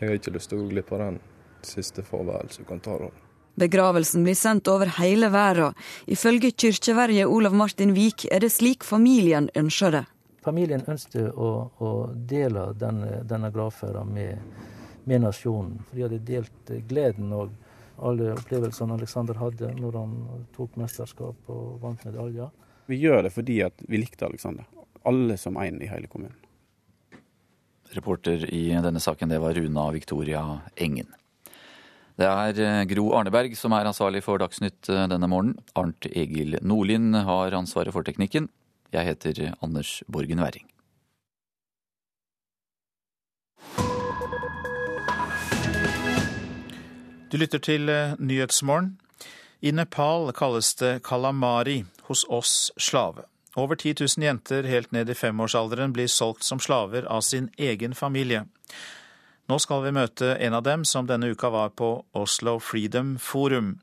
Jeg 0.00 0.08
har 0.08 0.18
ikke 0.18 0.34
lyst 0.34 0.50
til 0.50 0.58
å 0.58 0.62
gå 0.64 0.74
glipp 0.74 0.92
av 0.92 0.98
den 0.98 1.20
siste 1.62 2.02
farvel 2.02 2.50
som 2.50 2.64
kan 2.64 2.80
ta 2.80 2.98
det. 2.98 3.23
Begravelsen 3.54 4.24
blir 4.24 4.34
sendt 4.34 4.68
over 4.68 4.90
hele 4.98 5.30
verden. 5.30 5.74
Ifølge 6.06 6.50
kirkeverget 6.50 7.26
Olav 7.26 7.54
Martin 7.54 7.94
Vik 7.94 8.26
er 8.30 8.42
det 8.42 8.50
slik 8.52 8.84
familien 8.84 9.48
ønsker 9.54 9.94
det. 9.94 10.04
Familien 10.44 10.82
ønsket 10.90 11.30
å, 11.32 11.50
å 11.78 11.90
dele 12.14 12.66
denne, 12.76 13.22
denne 13.24 13.50
gravferda 13.54 14.02
med, 14.04 14.42
med, 15.04 15.22
nasjonen. 15.24 15.78
For 15.86 15.96
de 15.96 16.04
hadde 16.04 16.20
delt 16.26 16.74
gleden 16.90 17.32
og 17.32 17.54
alle 18.04 18.34
opplevelsene 18.34 18.98
Alexander 18.98 19.38
hadde 19.38 19.70
når 19.78 20.00
han 20.02 20.14
tok 20.56 20.76
mesterskap 20.80 21.54
og 21.54 21.78
vant 21.80 22.04
medaljer. 22.04 22.50
Vi 22.90 22.98
gjør 23.00 23.22
det 23.24 23.32
fordi 23.32 23.62
vi 23.88 24.02
likte 24.02 24.26
Alexander. 24.26 24.66
Alle 25.08 25.38
som 25.40 25.56
én 25.62 25.78
i 25.80 25.88
hele 25.88 26.10
kommunen. 26.10 26.36
Reporter 27.94 28.48
i 28.50 28.66
denne 28.82 29.00
saken, 29.00 29.30
det 29.30 29.38
var 29.38 29.54
Runa 29.54 29.90
Victoria 29.94 30.42
Engen. 30.74 31.12
Det 32.14 32.26
er 32.30 32.58
eh, 32.62 32.84
Gro 32.86 33.08
Arneberg 33.18 33.56
som 33.58 33.74
er 33.74 33.88
ansvarlig 33.90 34.22
for 34.22 34.38
Dagsnytt 34.38 34.86
eh, 34.86 35.06
denne 35.10 35.26
morgenen. 35.26 35.58
Arnt 35.74 36.06
Egil 36.06 36.54
Nordlien 36.62 37.10
har 37.26 37.56
ansvaret 37.58 37.94
for 37.94 38.06
teknikken. 38.06 38.46
Jeg 38.94 39.08
heter 39.08 39.56
Anders 39.58 40.04
Borgen 40.06 40.38
Werring. 40.38 40.68
Du 47.34 47.38
lytter 47.40 47.58
til 47.58 47.90
eh, 47.90 48.14
Nyhetsmorgen. 48.22 48.94
I 49.58 49.72
Nepal 49.74 50.30
kalles 50.36 50.74
det 50.78 51.00
kalamari, 51.02 51.82
hos 52.06 52.22
oss 52.28 52.70
slave. 52.78 53.24
Over 53.56 53.74
10 53.74 53.94
000 53.98 54.22
jenter 54.22 54.62
helt 54.70 54.92
ned 54.92 55.10
i 55.10 55.16
femårsalderen 55.18 55.92
blir 55.92 56.06
solgt 56.06 56.44
som 56.46 56.60
slaver 56.60 57.08
av 57.10 57.26
sin 57.26 57.50
egen 57.58 57.94
familie. 57.94 58.44
Nå 59.44 59.58
skal 59.60 59.82
vi 59.84 59.90
møte 59.92 60.30
en 60.40 60.54
av 60.56 60.62
dem 60.64 60.86
som 60.88 61.04
denne 61.04 61.28
uka 61.28 61.50
var 61.52 61.74
på 61.76 61.88
Oslo 62.16 62.56
Freedom 62.64 63.18
Forum. 63.20 63.74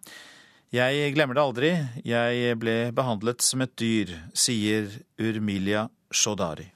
Jeg 0.74 1.12
glemmer 1.14 1.38
det 1.38 1.44
aldri, 1.44 1.70
jeg 2.08 2.56
ble 2.58 2.76
behandlet 2.98 3.46
som 3.46 3.62
et 3.62 3.74
dyr, 3.78 4.16
sier 4.34 4.88
Urmilia 5.22 5.86
Shodari. 6.10 6.72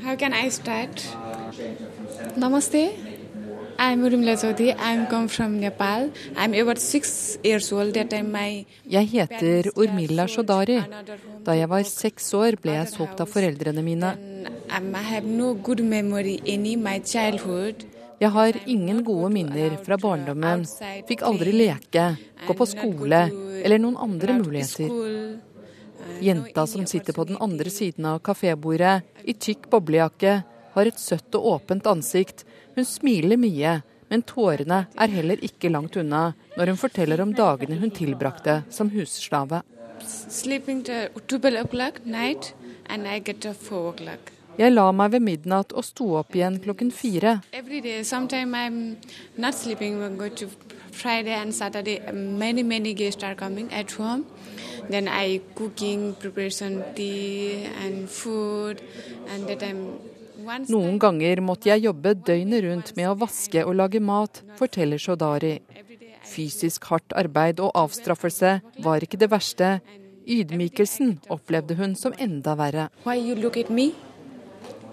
How 0.00 0.16
can 0.16 0.32
I 0.32 0.48
start? 0.48 1.04
Namaste. 2.36 2.94
I'm 3.78 4.00
Urmila 4.02 4.38
Chaudhary. 4.40 4.74
I'm 4.78 5.06
come 5.06 5.28
from 5.28 5.60
Nepal. 5.60 6.10
I'm 6.34 6.54
about 6.54 6.78
six 6.78 7.38
years 7.44 7.70
old. 7.72 7.92
That 7.94 8.10
time 8.10 8.32
my 8.32 8.64
Jeg 8.88 9.06
heter 9.06 9.70
Urmila 9.76 10.26
Shodari. 10.26 10.80
Da 11.44 11.52
jeg 11.52 11.68
var 11.68 11.82
seks 11.82 12.32
år, 12.34 12.56
ble 12.62 12.72
jeg 12.72 12.88
solgt 12.88 13.20
av 13.20 13.28
foreldrene 13.28 13.84
mine. 13.84 14.16
I 14.70 15.02
have 15.02 15.24
no 15.24 15.54
good 15.54 15.84
memory 15.84 16.40
any 16.46 16.74
my 16.76 16.98
childhood. 17.04 17.84
Jeg 18.18 18.34
har 18.34 18.56
ingen 18.66 19.04
gode 19.06 19.28
minner 19.30 19.76
fra 19.86 19.96
barndommen. 20.00 20.64
Fikk 21.06 21.22
aldri 21.26 21.52
leke, 21.54 22.06
gå 22.46 22.54
på 22.58 22.66
skole 22.66 23.20
eller 23.62 23.78
noen 23.78 23.98
andre 24.08 24.34
muligheter. 24.40 24.90
Jenta 26.22 26.64
som 26.66 26.86
sitter 26.86 27.14
på 27.14 27.28
den 27.28 27.38
andre 27.38 27.70
siden 27.70 28.08
av 28.10 28.18
kafébordet, 28.26 29.02
i 29.22 29.34
tykk 29.34 29.68
boblejakke, 29.70 30.32
har 30.74 30.90
et 30.90 30.98
søtt 30.98 31.34
og 31.38 31.46
åpent 31.52 31.86
ansikt. 31.90 32.42
Hun 32.74 32.86
smiler 32.86 33.38
mye, 33.38 33.76
men 34.10 34.24
tårene 34.26 34.80
er 34.98 35.14
heller 35.14 35.44
ikke 35.44 35.70
langt 35.70 35.98
unna 36.00 36.32
når 36.56 36.72
hun 36.72 36.80
forteller 36.80 37.22
om 37.22 37.34
dagene 37.38 37.78
hun 37.78 37.92
tilbrakte 37.94 38.62
som 38.74 38.90
husslave. 38.94 39.62
Sleeping 40.02 40.82
to 40.86 41.06
12 41.26 41.62
o'clock 41.62 42.02
night, 42.04 42.54
and 42.86 43.06
I 43.06 43.18
get 43.18 43.40
to 43.42 43.54
4 43.54 43.92
o'clock. 43.92 44.32
Jeg 44.58 44.72
la 44.72 44.88
meg 44.90 45.12
ved 45.14 45.22
midnatt 45.22 45.70
og 45.70 45.84
sto 45.86 46.16
opp 46.18 46.34
igjen 46.34 46.56
klokken 46.58 46.88
fire. 46.90 47.36
Noen 60.72 60.98
ganger 61.04 61.42
måtte 61.44 61.70
jeg 61.70 61.84
jobbe 61.84 62.16
døgnet 62.26 62.66
rundt 62.66 62.92
med 62.98 63.12
å 63.12 63.14
vaske 63.22 63.62
og 63.62 63.78
lage 63.78 64.02
mat, 64.02 64.42
forteller 64.58 64.98
Shodari. 64.98 65.54
Fysisk 66.26 66.90
hardt 66.90 67.14
arbeid 67.14 67.62
og 67.62 67.78
avstraffelse 67.78 68.58
var 68.82 69.06
ikke 69.06 69.22
det 69.22 69.30
verste. 69.30 69.78
Ydmykelsen 70.28 71.14
opplevde 71.30 71.78
hun 71.78 71.94
som 71.96 72.12
enda 72.18 72.58
verre. 72.58 72.90
Why 73.06 73.22
you 73.22 73.38
look 73.38 73.56
at 73.56 73.70
me? 73.70 73.92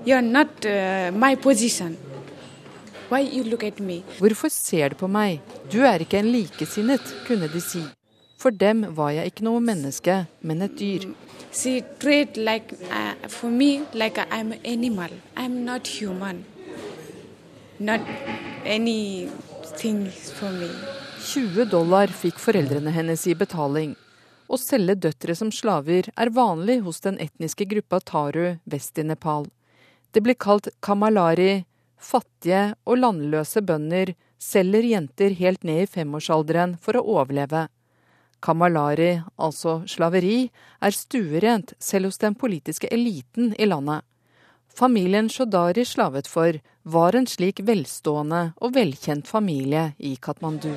You're 0.05 0.21
not 0.21 0.63
uh, 0.65 1.11
my 1.11 1.35
position. 1.35 1.97
Why 3.09 3.21
you 3.21 3.43
look 3.43 3.63
at 3.63 3.79
me? 3.79 4.03
Hvorfor 4.19 4.49
ser 4.49 4.89
du 4.89 4.95
på 4.95 5.07
meg? 5.07 5.39
Du 5.71 5.79
er 5.81 6.03
ikke 6.05 6.19
en 6.21 6.29
likesinnet, 6.29 7.01
kunne 7.25 7.49
de 7.49 7.61
si. 7.61 7.81
For 8.37 8.53
dem 8.53 8.83
var 8.93 9.15
jeg 9.15 9.31
ikke 9.31 9.47
noe 9.47 9.63
menneske, 9.65 10.27
men 10.45 10.61
et 10.61 10.75
dyr. 10.77 11.07
She 11.51 11.81
treat 11.97 12.37
like 12.37 12.77
uh, 12.91 13.15
for 13.33 13.49
me 13.49 13.81
like 13.93 14.21
I'm 14.29 14.53
an 14.53 14.61
animal. 14.63 15.09
I'm 15.35 15.65
not 15.65 15.87
human. 15.87 16.45
Not 17.79 18.01
anything 18.65 20.05
for 20.37 20.53
me. 20.53 20.69
20 21.25 21.65
dollar 21.73 22.13
fikk 22.13 22.37
foreldrene 22.37 22.93
hennes 22.93 23.25
i 23.25 23.33
betaling. 23.33 23.97
Å 24.45 24.61
selge 24.61 24.99
døtre 25.07 25.33
som 25.33 25.49
slaver 25.49 26.13
er 26.13 26.29
vanlig 26.29 26.83
hos 26.85 27.01
den 27.01 27.17
etniske 27.17 27.65
gruppa 27.65 28.03
taru 28.05 28.51
vest 28.69 29.01
i 29.01 29.09
Nepal. 29.09 29.49
Det 30.15 30.21
blir 30.23 30.37
kalt 30.39 30.69
kamalari. 30.79 31.65
Fattige 31.99 32.75
og 32.87 33.01
landløse 33.01 33.59
bønder 33.59 34.13
selger 34.39 34.85
jenter 34.87 35.33
helt 35.35 35.65
ned 35.67 35.81
i 35.83 35.89
femårsalderen 35.91 36.77
for 36.79 36.95
å 36.95 37.03
overleve. 37.17 37.65
Kamalari, 38.39 39.17
altså 39.35 39.81
slaveri, 39.91 40.53
er 40.79 40.95
stuerent 40.95 41.73
selv 41.83 42.07
hos 42.07 42.21
den 42.21 42.37
politiske 42.39 42.87
eliten 42.95 43.51
i 43.59 43.67
landet. 43.67 44.07
Familien 44.71 45.27
Shodari 45.27 45.83
slavet 45.83 46.31
for, 46.31 46.61
var 46.85 47.15
en 47.17 47.25
slik 47.25 47.63
velstående 47.65 48.51
og 48.61 48.75
velkjent 48.75 49.27
familie 49.27 49.87
i 49.97 50.15
Katmandu. 50.21 50.69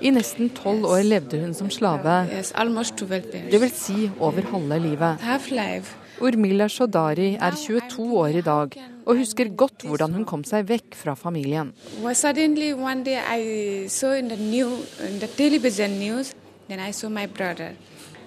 I 0.00 0.10
nesten 0.16 0.50
tolv 0.56 0.88
år 0.88 1.02
levde 1.06 1.40
hun 1.42 1.54
som 1.54 1.70
slave, 1.70 2.16
vil 3.60 3.74
si 3.76 4.10
over 4.18 4.48
halve 4.50 4.78
livet. 4.82 5.26
Urmila 6.20 6.66
Shodari 6.68 7.34
er 7.36 7.54
22 7.56 8.08
år 8.18 8.40
i 8.40 8.44
dag 8.44 8.74
og 9.06 9.16
husker 9.16 9.52
godt 9.56 9.86
hvordan 9.86 10.12
hun 10.18 10.26
kom 10.28 10.42
seg 10.44 10.66
vekk 10.68 10.96
fra 10.98 11.14
familien. 11.16 11.70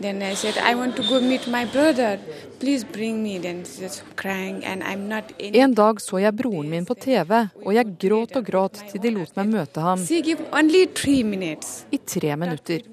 Then 0.04 0.22
I 0.22 0.36
said, 0.36 0.58
I 0.58 0.76
want 0.76 0.98
to 0.98 1.04
go 1.04 1.22
meet 1.22 1.48
my 1.48 1.64
brother. 1.64 2.20
Please 2.60 2.84
bring 2.84 3.24
me. 3.24 3.38
Then 3.40 3.64
she's 3.64 4.04
crying 4.18 4.58
and 4.66 4.84
I'm 4.84 5.08
not 5.08 5.32
in. 5.40 5.56
En 5.56 5.74
dag 5.74 6.02
så 6.02 6.18
jeg 6.20 6.36
broren 6.36 6.68
min 6.70 6.86
på 6.86 6.94
TV, 6.94 7.32
og 7.66 7.72
jeg 7.76 7.86
gråt 8.02 8.36
og 8.36 8.44
gråt 8.46 8.82
til 8.92 9.00
de 9.04 9.14
lot 9.16 9.32
meg 9.40 9.54
møte 9.54 9.80
ham 9.86 10.04
She 10.04 10.20
give 10.22 10.44
only 10.52 10.84
three 10.96 11.24
minutes. 11.24 11.86
i 11.92 11.98
tre 11.98 12.36
minutter. 12.36 12.84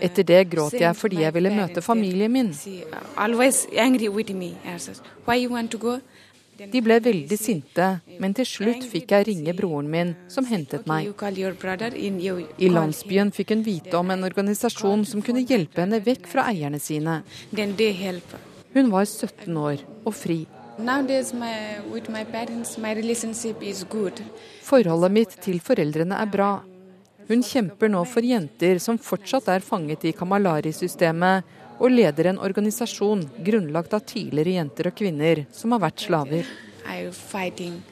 Etter 0.00 0.28
det 0.28 0.42
gråt 0.52 0.76
jeg 0.76 0.96
fordi 0.96 1.22
jeg 1.24 1.34
ville 1.34 1.54
møte 1.56 1.80
familien 1.82 2.32
min. 2.32 2.52
Always 3.16 3.66
angry 3.76 4.08
with 4.12 4.34
me. 4.34 4.52
Why 5.24 5.40
you 5.44 5.54
want 5.54 5.70
to 5.70 5.78
go? 5.78 5.96
De 6.70 6.82
ble 6.84 6.98
veldig 7.02 7.38
sinte, 7.38 7.88
men 8.22 8.34
til 8.36 8.46
slutt 8.46 8.84
fikk 8.86 9.14
jeg 9.14 9.26
ringe 9.30 9.54
broren 9.58 9.88
min, 9.90 10.14
som 10.30 10.46
hentet 10.46 10.86
meg. 10.86 11.10
I 11.10 12.70
landsbyen 12.70 13.32
fikk 13.34 13.54
hun 13.54 13.64
vite 13.66 13.98
om 13.98 14.12
en 14.14 14.26
organisasjon 14.28 15.06
som 15.08 15.24
kunne 15.24 15.42
hjelpe 15.48 15.82
henne 15.82 16.02
vekk 16.04 16.28
fra 16.30 16.46
eierne 16.52 16.80
sine. 16.82 17.22
Hun 18.72 18.92
var 18.92 19.06
17 19.08 19.56
år 19.56 19.82
og 20.04 20.14
fri. 20.16 20.42
Forholdet 24.68 25.12
mitt 25.12 25.34
til 25.44 25.58
foreldrene 25.60 26.20
er 26.22 26.30
bra. 26.32 26.52
Hun 27.28 27.42
kjemper 27.46 27.90
nå 27.92 28.02
for 28.08 28.24
jenter 28.26 28.80
som 28.82 28.98
fortsatt 28.98 29.50
er 29.52 29.62
fanget 29.64 30.04
i 30.08 30.14
Kamalari-systemet, 30.16 31.44
og 31.78 31.90
leder 31.90 32.30
en 32.30 32.40
organisasjon 32.42 33.24
grunnlagt 33.44 33.94
av 33.96 34.04
tidligere 34.08 34.58
jenter 34.58 34.90
og 34.90 34.96
kvinner 34.98 35.44
som 35.54 35.74
har 35.76 35.82
vært 35.86 36.04
slaver. 36.06 36.48
I 36.86 37.10
fighting 37.10 37.82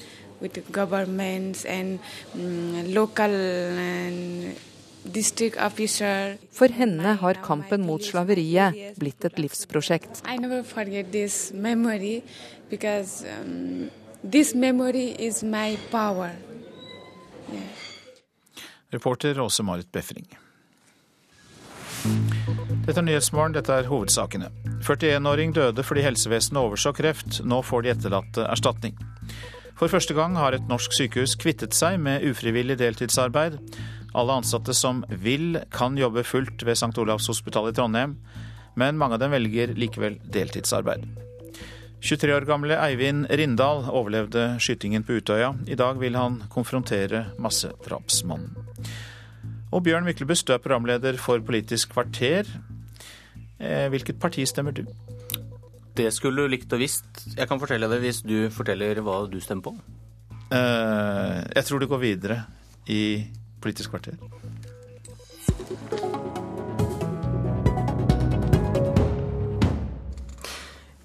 with 0.41 0.55
the 0.55 0.65
governments 0.73 1.65
and 1.65 1.99
mm, 2.35 2.93
local 2.95 3.31
and 3.31 4.57
district 5.05 5.57
officer. 5.57 6.37
For 6.53 6.73
henne 6.73 7.15
har 7.23 7.41
kampen 7.45 7.85
mot 7.87 8.05
slaveriet 8.05 8.99
blitt 9.01 9.25
et 9.25 9.39
livsprosjekt. 9.41 10.23
I 10.27 10.37
never 10.37 10.63
forget 10.63 11.13
this 11.13 11.53
memory 11.53 12.23
because 12.71 13.25
um, 13.25 13.91
this 14.25 14.55
memory 14.55 15.15
is 15.19 15.43
my 15.43 15.79
power. 15.91 16.33
Reporter 18.91 19.41
Åse 19.41 19.63
Marit 19.63 19.93
Befring. 19.93 20.27
Dette 22.91 23.05
er 23.05 23.07
Nyhetsmorgen, 23.07 23.53
dette 23.55 23.71
er 23.71 23.87
hovedsakene. 23.87 24.49
41-åring 24.83 25.53
døde 25.55 25.83
fordi 25.87 26.03
helsevesenet 26.03 26.59
overså 26.59 26.91
kreft. 26.99 27.37
Nå 27.47 27.61
får 27.63 27.85
de 27.85 27.91
etterlatte 27.93 28.47
erstatning. 28.51 28.97
For 29.79 29.87
første 29.93 30.17
gang 30.17 30.35
har 30.35 30.57
et 30.57 30.65
norsk 30.67 30.97
sykehus 30.97 31.37
kvittet 31.39 31.77
seg 31.79 32.01
med 32.03 32.25
ufrivillig 32.27 32.81
deltidsarbeid. 32.81 33.61
Alle 34.19 34.41
ansatte 34.41 34.75
som 34.75 35.05
vil, 35.23 35.61
kan 35.71 35.95
jobbe 36.03 36.25
fullt 36.27 36.65
ved 36.67 36.75
St. 36.75 36.91
Olavs 36.99 37.31
hospital 37.31 37.69
i 37.71 37.77
Trondheim, 37.79 38.17
men 38.75 38.99
mange 38.99 39.21
av 39.21 39.23
dem 39.23 39.37
velger 39.37 39.77
likevel 39.79 40.19
deltidsarbeid. 40.27 41.07
23 42.03 42.35
år 42.41 42.49
gamle 42.51 42.81
Eivind 42.89 43.31
Rindal 43.31 43.85
overlevde 43.87 44.57
skytingen 44.59 45.07
på 45.07 45.21
Utøya. 45.21 45.53
I 45.71 45.79
dag 45.79 46.03
vil 46.03 46.19
han 46.19 46.41
konfrontere 46.51 47.29
massedrapsmannen. 47.39 48.51
Og 49.71 49.87
Bjørn 49.87 50.11
Myklebust, 50.11 50.49
du 50.51 50.57
er 50.57 50.65
programleder 50.67 51.23
for 51.23 51.39
Politisk 51.47 51.95
kvarter. 51.95 52.51
Eh, 53.61 53.89
Hvilket 53.93 54.19
parti 54.21 54.47
stemmer 54.49 54.73
du? 54.73 54.85
Det 55.97 56.09
skulle 56.15 56.43
du 56.47 56.49
likt 56.55 56.73
og 56.73 56.81
visst. 56.81 57.25
Jeg 57.37 57.49
kan 57.51 57.61
fortelle 57.61 57.89
det 57.91 58.01
hvis 58.01 58.23
du 58.25 58.49
forteller 58.55 59.03
hva 59.05 59.23
du 59.31 59.39
stemmer 59.41 59.69
på. 59.71 59.75
Eh, 60.51 61.41
Jeg 61.55 61.65
tror 61.69 61.79
du 61.81 61.87
går 61.91 62.01
videre 62.07 62.45
i 62.89 63.27
Politisk 63.61 63.91
kvarter. 63.93 64.17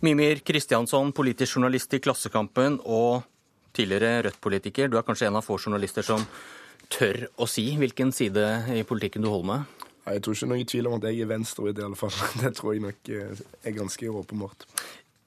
Mimir 0.06 0.40
Kristiansson, 0.46 1.12
politisk 1.18 1.56
journalist 1.58 1.94
i 1.98 2.02
Klassekampen 2.04 2.78
og 2.86 3.24
tidligere 3.76 4.22
Rødt-politiker. 4.28 4.90
Du 4.92 4.98
er 5.00 5.06
kanskje 5.08 5.30
en 5.30 5.40
av 5.40 5.46
få 5.46 5.58
journalister 5.60 6.06
som 6.06 6.22
tør 6.94 7.26
å 7.42 7.48
si 7.50 7.66
hvilken 7.80 8.12
side 8.14 8.46
i 8.78 8.84
politikken 8.88 9.26
du 9.26 9.32
holder 9.32 9.50
med? 9.50 9.75
Jeg 10.06 10.22
tror 10.22 10.38
ikke 10.38 10.50
noen 10.52 10.70
tvil 10.70 10.88
om 10.90 11.00
at 11.00 11.08
jeg 11.10 11.24
er 11.24 11.30
venstreut, 11.32 11.78
i 11.78 11.86
alle 11.86 11.98
fall. 11.98 12.14
Det 12.44 12.54
tror 12.58 12.76
jeg 12.76 12.86
nok 12.86 13.10
eh, 13.10 13.44
er 13.66 13.76
ganske 13.76 14.12
åpenbart. 14.22 14.68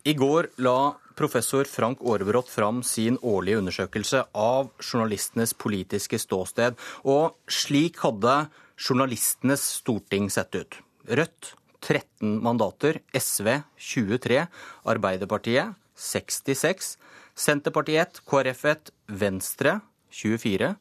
I 0.07 0.15
går 0.17 0.53
la 0.63 0.95
professor 1.19 1.67
Frank 1.67 2.01
Aarebrot 2.07 2.49
fram 2.49 2.85
sin 2.87 3.19
årlige 3.27 3.59
undersøkelse 3.59 4.23
av 4.39 4.71
journalistenes 4.79 5.53
politiske 5.59 6.21
ståsted. 6.23 6.79
Og 7.03 7.35
slik 7.51 7.99
hadde 8.05 8.37
journalistenes 8.79 9.65
storting 9.81 10.31
sett 10.31 10.55
ut. 10.55 10.79
Rødt 11.11 11.53
13 11.83 12.39
mandater, 12.43 13.01
SV 13.15 13.61
23, 13.77 14.47
Arbeiderpartiet 14.87 15.75
66, 15.99 16.95
Senterpartiet 17.39 18.19
1, 18.19 18.25
KrF 18.31 18.65
1, 18.71 18.91
Venstre 19.21 19.79
24, 20.15 20.73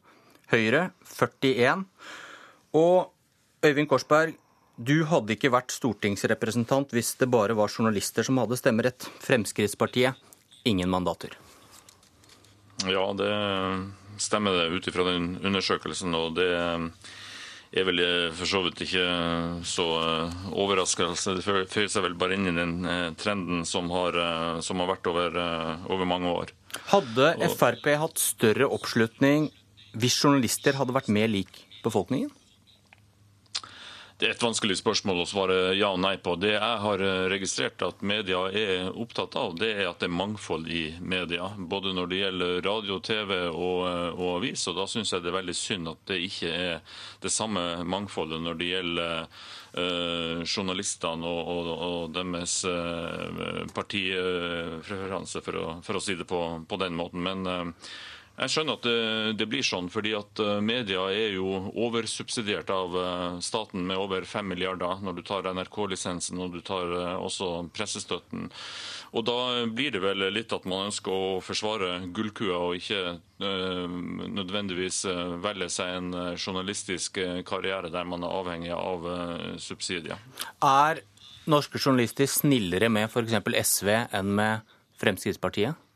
Høyre 0.54 0.82
41. 1.04 1.84
Og 2.78 3.10
Øyvind 3.64 3.88
Korsberg, 3.90 4.36
du 4.78 5.02
hadde 5.10 5.34
ikke 5.34 5.50
vært 5.50 5.74
stortingsrepresentant 5.74 6.92
hvis 6.94 7.16
det 7.18 7.26
bare 7.32 7.56
var 7.58 7.72
journalister 7.72 8.26
som 8.26 8.38
hadde 8.38 8.58
stemmerett. 8.60 9.08
Fremskrittspartiet 9.24 10.14
ingen 10.68 10.90
mandater. 10.90 11.34
Ja, 12.86 13.08
det 13.18 13.32
stemmer 14.22 14.54
det 14.54 14.68
ut 14.70 14.86
ifra 14.86 15.08
den 15.10 15.32
undersøkelsen. 15.42 16.14
Og 16.14 16.36
det 16.38 16.46
er 16.54 17.86
vel 17.88 18.04
for 18.38 18.46
så 18.46 18.62
vidt 18.68 18.84
ikke 18.86 19.06
så 19.66 19.88
overraskelse. 20.54 21.34
Det 21.40 21.46
føyer 21.46 21.90
seg 21.90 22.06
vel 22.06 22.14
bare 22.20 22.38
inn 22.38 22.52
i 22.52 22.54
den 22.54 22.78
trenden 23.18 23.66
som 23.66 23.90
har, 23.90 24.22
som 24.62 24.78
har 24.84 24.92
vært 24.94 25.10
over, 25.10 25.42
over 25.90 26.06
mange 26.06 26.30
år. 26.30 26.54
Hadde 26.92 27.34
Frp 27.58 27.90
hatt 27.98 28.22
større 28.22 28.70
oppslutning 28.70 29.50
hvis 29.98 30.22
journalister 30.22 30.78
hadde 30.78 30.94
vært 30.94 31.10
mer 31.10 31.26
lik 31.32 31.64
befolkningen? 31.82 32.30
Det 34.18 34.26
er 34.26 34.32
et 34.34 34.42
vanskelig 34.42 34.80
spørsmål 34.80 35.20
å 35.22 35.26
svare 35.30 35.56
ja 35.78 35.92
og 35.94 36.00
nei 36.02 36.16
på. 36.18 36.32
Det 36.42 36.48
jeg 36.50 36.78
har 36.82 37.02
registrert 37.30 37.84
at 37.86 38.00
media 38.02 38.40
er 38.50 38.88
opptatt 38.90 39.36
av, 39.38 39.52
det 39.60 39.68
er 39.76 39.84
at 39.86 40.00
det 40.02 40.08
er 40.08 40.16
mangfold 40.18 40.66
i 40.74 40.88
media. 40.98 41.52
Både 41.54 41.92
når 41.94 42.10
det 42.10 42.18
gjelder 42.18 42.58
radio, 42.66 42.98
TV 42.98 43.30
og, 43.46 43.84
og 44.18 44.32
avis. 44.40 44.66
Og 44.66 44.74
da 44.80 44.88
syns 44.90 45.14
jeg 45.14 45.22
det 45.22 45.30
er 45.30 45.38
veldig 45.38 45.54
synd 45.54 45.92
at 45.92 46.02
det 46.10 46.18
ikke 46.26 46.50
er 46.50 46.98
det 47.22 47.30
samme 47.30 47.62
mangfoldet 47.86 48.42
når 48.42 48.58
det 48.58 48.72
gjelder 48.72 49.14
eh, 49.22 50.42
journalistene 50.42 51.30
og, 51.30 51.54
og, 51.54 51.72
og 51.78 52.12
deres 52.18 52.58
eh, 52.66 53.64
partipreferanse, 53.70 55.46
for, 55.46 55.62
for, 55.86 55.94
å 55.94 56.02
si 56.02 56.18
det 56.18 56.26
på, 56.26 56.42
på 56.66 56.82
den 56.82 56.98
måten. 56.98 57.22
Men 57.22 57.46
uh, 57.46 57.90
jeg 58.38 58.52
skjønner 58.52 58.78
at 58.78 58.86
det, 58.86 58.98
det, 59.40 59.46
blir 59.50 59.64
sånn, 59.66 59.88
fordi 59.90 60.12
at 60.18 60.40
media 60.62 61.08
er 61.10 61.34
jo 61.34 61.48
oversubsidiert 61.74 62.70
av 62.70 62.94
staten 63.44 63.82
med 63.88 63.98
over 63.98 64.26
5 64.28 64.46
milliarder 64.46 65.02
når 65.02 65.18
du 65.18 65.22
tar 65.26 65.48
NRK-lisensen 65.50 66.38
og 66.42 66.54
du 66.54 66.60
tar 66.62 66.92
også 67.18 67.68
pressestøtten. 67.74 68.46
Og 69.16 69.24
da 69.26 69.66
blir 69.66 69.94
det 69.94 70.02
vel 70.04 70.26
litt 70.34 70.52
at 70.54 70.68
man 70.68 70.88
ønsker 70.90 71.10
å 71.10 71.42
forsvare 71.42 72.08
gullkua 72.14 72.60
og 72.68 72.78
ikke 72.78 73.18
nødvendigvis 73.40 75.04
velge 75.42 75.70
seg 75.72 75.94
en 75.96 76.10
journalistisk 76.36 77.18
karriere 77.48 77.90
der 77.90 78.06
man 78.08 78.26
er 78.26 78.38
avhengig 78.40 78.74
av 78.76 79.08
subsidier. 79.62 80.20
Er 80.62 81.02
norske 81.48 81.80
journalister 81.80 82.28
snillere 82.28 82.90
med 82.92 83.08
f.eks. 83.08 83.38
SV 83.64 83.94
enn 84.12 84.34
med 84.36 84.74
Fremskrittspartiet? 85.00 85.87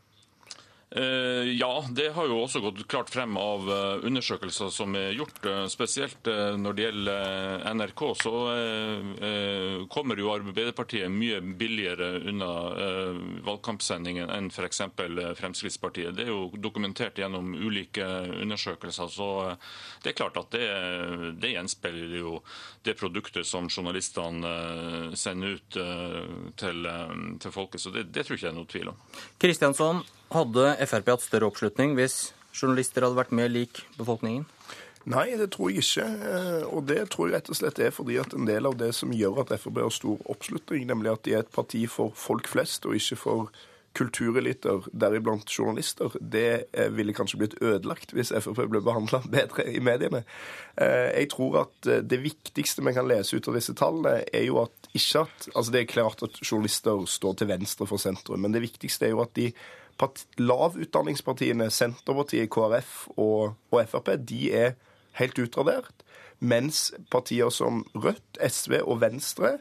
Ja, 0.93 1.85
det 1.89 2.11
har 2.13 2.27
jo 2.29 2.43
også 2.43 2.61
gått 2.61 2.83
klart 2.91 3.09
frem 3.09 3.33
av 3.41 3.65
undersøkelser 4.05 4.69
som 4.75 4.93
er 4.99 5.15
gjort. 5.17 5.39
Spesielt 5.73 6.29
når 6.61 6.77
det 6.77 6.85
gjelder 6.85 7.65
NRK, 7.79 8.03
så 8.21 8.33
kommer 9.93 10.21
jo 10.21 10.33
Arbeiderpartiet 10.35 11.09
mye 11.13 11.39
billigere 11.41 12.11
unna 12.29 12.51
valgkampsendingen 13.47 14.29
enn 14.37 14.51
f.eks. 14.53 14.83
Fremskrittspartiet. 15.41 16.13
Det 16.19 16.27
er 16.27 16.35
jo 16.35 16.51
dokumentert 16.61 17.17
gjennom 17.23 17.55
ulike 17.57 18.05
undersøkelser. 18.43 19.09
Så 19.17 19.31
det 20.05 20.13
er 20.13 20.19
klart 20.21 20.37
at 20.43 20.53
det, 20.53 20.69
det 21.41 21.55
gjenspeiler 21.55 22.19
jo 22.21 22.37
det 22.87 22.97
produktet 22.99 23.47
som 23.47 23.69
journalistene 23.71 24.53
sender 25.19 25.57
ut 25.57 25.79
til, 26.59 26.89
til 27.43 27.55
folket. 27.55 27.83
Så 27.83 27.93
det, 27.95 28.09
det 28.15 28.27
tror 28.27 28.37
jeg 28.37 28.43
ikke 28.43 28.49
det 28.49 28.53
er 28.53 28.59
noe 28.59 28.71
tvil 28.73 28.93
om. 28.93 29.03
Kristiansson, 29.43 30.03
hadde 30.33 30.71
Frp 30.89 31.13
hatt 31.13 31.27
større 31.27 31.51
oppslutning 31.51 31.97
hvis 31.99 32.33
journalister 32.57 33.05
hadde 33.05 33.19
vært 33.19 33.35
mer 33.37 33.51
lik 33.53 33.85
befolkningen? 33.99 34.47
Nei, 35.11 35.33
det 35.35 35.49
tror 35.57 35.73
jeg 35.73 35.83
ikke. 35.83 36.07
Og 36.71 36.85
det 36.87 37.01
tror 37.11 37.29
jeg 37.29 37.37
rett 37.37 37.51
og 37.51 37.59
slett 37.59 37.81
er 37.83 37.95
fordi 37.95 38.21
at 38.23 38.37
en 38.37 38.47
del 38.47 38.69
av 38.69 38.77
det 38.79 38.93
som 38.95 39.13
gjør 39.15 39.43
at 39.43 39.55
Frp 39.59 39.83
har 39.83 39.95
stor 39.95 40.23
oppslutning, 40.31 40.87
nemlig 40.87 41.11
at 41.13 41.25
de 41.27 41.35
er 41.35 41.43
et 41.43 41.55
parti 41.55 41.83
for 41.91 42.15
folk 42.15 42.51
flest 42.51 42.87
og 42.87 42.99
ikke 42.99 43.19
for 43.19 43.63
kultureliter, 43.97 44.87
deriblant 44.93 45.51
journalister, 45.51 46.15
det 46.21 46.65
eh, 46.73 46.89
ville 46.93 47.15
kanskje 47.17 47.41
blitt 47.43 47.57
ødelagt 47.61 48.15
hvis 48.17 48.33
Frp 48.33 48.65
ble 48.73 48.81
behandla 48.85 49.23
bedre 49.37 49.67
i 49.69 49.83
mediene. 49.85 50.23
Eh, 50.77 51.11
jeg 51.21 51.31
tror 51.35 51.63
at 51.65 51.91
eh, 51.91 52.03
det 52.05 52.23
viktigste 52.25 52.85
vi 52.85 52.95
kan 52.97 53.09
lese 53.09 53.37
ut 53.37 53.49
av 53.51 53.59
disse 53.59 53.77
tallene, 53.79 54.23
er 54.33 54.47
jo 54.49 54.63
at 54.65 54.91
ikke 54.93 55.25
at 55.25 55.47
Altså 55.55 55.73
det 55.73 55.81
er 55.81 55.89
klart 55.89 56.23
at 56.25 56.37
journalister 56.45 57.07
står 57.09 57.39
til 57.41 57.49
venstre 57.49 57.87
for 57.89 58.01
sentrum, 58.01 58.43
men 58.45 58.53
det 58.53 58.65
viktigste 58.65 59.09
er 59.09 59.15
jo 59.15 59.23
at 59.25 59.35
de 59.37 59.53
lavutdanningspartiene, 60.41 61.69
Senterpartiet, 61.71 62.51
KrF 62.51 63.13
og, 63.17 63.55
og 63.71 63.85
Frp, 63.89 64.17
de 64.29 64.49
er 64.57 64.73
helt 65.21 65.39
utradert. 65.39 66.03
Mens 66.41 66.91
partier 67.13 67.53
som 67.55 67.85
Rødt, 67.95 68.41
SV 68.41 68.81
og 68.83 69.01
Venstre 69.05 69.59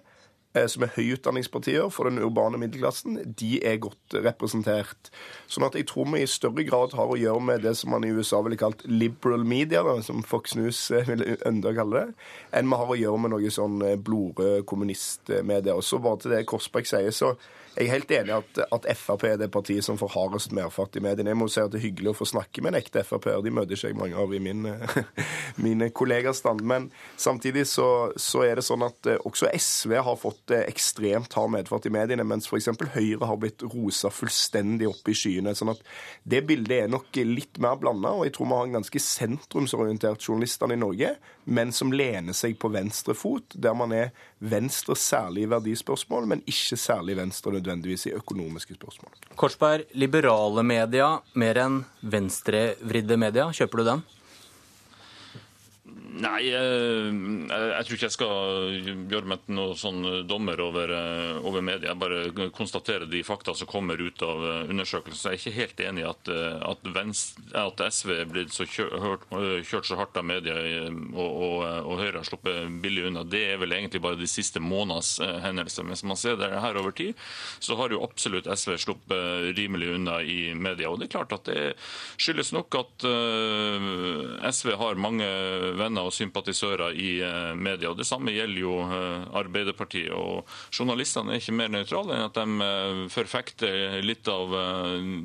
som 0.51 0.83
er 0.83 0.93
høyutdanningspartier 0.95 1.87
for 1.93 2.09
den 2.09 2.19
urbane 2.19 2.59
middelklassen, 2.59 3.19
de 3.39 3.53
er 3.65 3.79
godt 3.83 4.17
representert. 4.25 5.11
Sånn 5.51 5.67
at 5.67 5.77
jeg 5.77 5.87
tror 5.91 6.09
vi 6.11 6.23
i 6.25 6.29
større 6.29 6.65
grad 6.67 6.95
har 6.97 7.11
å 7.11 7.19
gjøre 7.19 7.43
med 7.51 7.63
det 7.65 7.75
som 7.79 7.93
man 7.93 8.03
i 8.07 8.11
USA 8.11 8.41
ville 8.43 8.59
kalt 8.59 8.83
liberal 8.89 9.45
media, 9.47 9.83
som 10.03 10.23
Fox 10.27 10.57
News 10.59 10.83
eh, 10.91 11.07
ville 11.07 11.37
ønske 11.47 11.71
å 11.71 11.77
kalle 11.77 12.01
det, 12.01 12.27
enn 12.57 12.71
vi 12.71 12.81
har 12.81 12.91
å 12.91 12.99
gjøre 12.99 13.23
med 13.23 13.35
noe 13.35 13.53
sånn 13.53 13.79
blodrød 13.79 14.31
blodrøde 14.31 14.65
kommunistmedia. 14.67 15.75
Og 15.75 15.83
så 15.83 15.99
bare 16.01 16.21
til 16.21 16.35
det 16.35 16.45
Korsberg 16.49 16.87
sier, 16.89 17.11
så 17.15 17.35
jeg 17.71 17.87
er 17.87 17.93
helt 17.93 18.11
enig 18.11 18.33
i 18.33 18.35
at, 18.35 18.57
at, 18.75 18.87
Frp 18.99 19.23
er 19.29 19.37
det 19.39 19.47
partiet 19.53 19.85
som 19.85 19.95
får 19.99 20.11
hardest 20.11 20.51
merfart 20.55 20.97
i 20.99 21.03
mediene. 21.03 21.31
Jeg 21.31 21.39
må 21.39 21.47
si 21.47 21.61
at 21.61 21.71
det 21.71 21.79
er 21.79 21.85
hyggelig 21.85 22.11
å 22.11 22.17
få 22.19 22.27
snakke 22.27 22.63
med 22.63 22.73
en 22.73 22.79
ekte 22.81 23.03
Frp-er. 23.07 23.39
De 23.45 23.53
møter 23.55 23.77
ikke 23.77 23.93
jeg 23.93 23.99
mange 23.99 24.17
av 24.19 24.33
i 24.35 24.41
min, 24.43 24.65
mine 25.65 25.87
kollegastand. 25.95 26.65
Men 26.67 26.89
samtidig 27.15 27.63
så, 27.71 28.11
så, 28.19 28.43
er 28.43 28.59
det 28.59 28.65
sånn 28.67 28.83
at 28.83 29.07
eh, 29.07 29.21
også 29.27 29.47
SV 29.55 29.95
har 30.03 30.19
fått 30.19 30.51
eh, 30.51 30.65
ekstremt 30.67 31.31
hard 31.37 31.53
medfart 31.55 31.87
i 31.87 31.93
mediene, 31.95 32.25
mens 32.27 32.49
f.eks. 32.51 32.73
Høyre 32.91 33.29
har 33.29 33.39
blitt 33.39 33.63
rosa 33.71 34.11
fullstendig 34.11 34.89
opp 34.91 35.07
i 35.07 35.15
skyene. 35.15 35.55
sånn 35.55 35.71
at 35.71 35.85
det 36.27 36.43
bildet 36.49 36.83
er 36.83 36.91
nok 36.91 37.21
litt 37.23 37.61
mer 37.63 37.79
blanda, 37.79 38.11
og 38.17 38.27
jeg 38.27 38.35
tror 38.35 38.51
vi 38.51 38.57
har 38.57 38.67
en 38.67 38.77
ganske 38.81 39.03
sentrumsorientert 39.05 40.27
journalistene 40.27 40.75
i 40.75 40.81
Norge, 40.81 41.15
men 41.47 41.71
som 41.71 41.95
lener 41.95 42.35
seg 42.35 42.59
på 42.59 42.69
venstre 42.73 43.15
fot, 43.17 43.55
der 43.55 43.73
man 43.77 43.95
er 43.95 44.11
venstre 44.43 44.97
særlig 44.99 45.45
i 45.45 45.51
verdispørsmål, 45.55 46.27
men 46.29 46.43
ikke 46.49 46.77
særlig 46.79 47.15
venstre 47.21 47.60
nødvendigvis 47.61 48.07
i 48.09 48.15
økonomiske 48.17 48.75
spørsmål. 48.75 49.13
Korsberg, 49.39 49.85
liberale 49.93 50.63
media 50.65 51.13
mer 51.39 51.61
enn 51.61 51.83
venstrevridde 52.01 53.17
media, 53.21 53.47
kjøper 53.53 53.81
du 53.81 53.87
den? 53.87 54.03
Nei, 56.11 56.41
jeg, 56.43 57.11
jeg 57.47 57.85
tror 57.87 57.95
ikke 57.95 58.07
jeg 58.09 58.13
skal 58.17 58.73
gjøre 59.07 59.29
meg 59.31 59.43
til 59.45 59.55
noen 59.55 59.77
sånn 59.79 60.01
dommer 60.27 60.59
over, 60.59 60.91
eh, 60.91 61.37
over 61.47 61.63
media. 61.63 61.93
Jeg 61.93 62.01
bare 62.01 62.49
konstaterer 62.51 63.05
de 63.07 63.21
fakta 63.23 63.53
som 63.55 63.69
kommer 63.69 64.01
ut 64.01 64.19
av 64.25 64.43
eh, 64.43 64.71
undersøkelsen. 64.73 65.31
Jeg 65.31 65.37
er 65.37 65.39
ikke 65.39 65.55
helt 65.55 65.83
enig 65.85 66.03
i 66.03 66.09
at, 66.09 66.31
at, 66.67 66.89
at, 67.61 67.83
SV 67.95 68.11
er 68.17 68.27
blitt 68.27 68.51
så 68.51 68.67
kjørt, 68.67 69.23
kjørt, 69.63 69.87
så 69.87 69.99
hardt 70.01 70.19
av 70.19 70.27
media 70.27 70.57
og, 70.59 71.21
og, 71.21 71.55
og, 71.63 71.95
Høyre 72.01 72.19
har 72.19 72.27
sluppet 72.27 72.75
billig 72.83 73.07
unna. 73.07 73.23
Det 73.23 73.45
er 73.53 73.61
vel 73.61 73.77
egentlig 73.77 74.03
bare 74.03 74.19
de 74.19 74.27
siste 74.27 74.59
måneders 74.59 75.13
hendelser. 75.45 75.87
Mens 75.87 76.03
man 76.03 76.19
ser 76.19 76.35
det 76.41 76.51
her 76.51 76.81
over 76.81 76.91
tid, 76.97 77.15
så 77.63 77.79
har 77.79 77.95
jo 77.95 78.03
absolutt 78.03 78.51
SV 78.51 78.75
sluppet 78.83 79.55
rimelig 79.55 79.93
unna 79.95 80.19
i 80.25 80.51
media. 80.57 80.91
Og 80.91 80.99
det 80.99 81.07
er 81.07 81.15
klart 81.15 81.37
at 81.37 81.47
det 81.47 81.71
skyldes 82.19 82.51
nok 82.57 82.81
at 82.81 83.07
SV 84.51 84.75
har 84.81 84.99
mange 84.99 85.31
venner 85.79 86.00
og 86.05 86.13
sympatisører 86.15 86.95
i 86.97 87.11
eh, 87.23 87.53
media. 87.55 87.93
Det 87.97 88.07
samme 88.07 88.33
gjelder 88.33 88.61
jo 88.61 88.75
eh, 88.85 89.25
Arbeiderpartiet. 89.41 90.11
og 90.13 90.47
Journalistene 90.73 91.35
er 91.35 91.41
ikke 91.41 91.55
mer 91.57 91.71
nøytrale 91.73 92.17
enn 92.17 92.27
at 92.27 92.39
de 92.39 92.67
eh, 92.67 93.01
forfekter 93.11 93.99
litt 94.05 94.27
av 94.31 94.53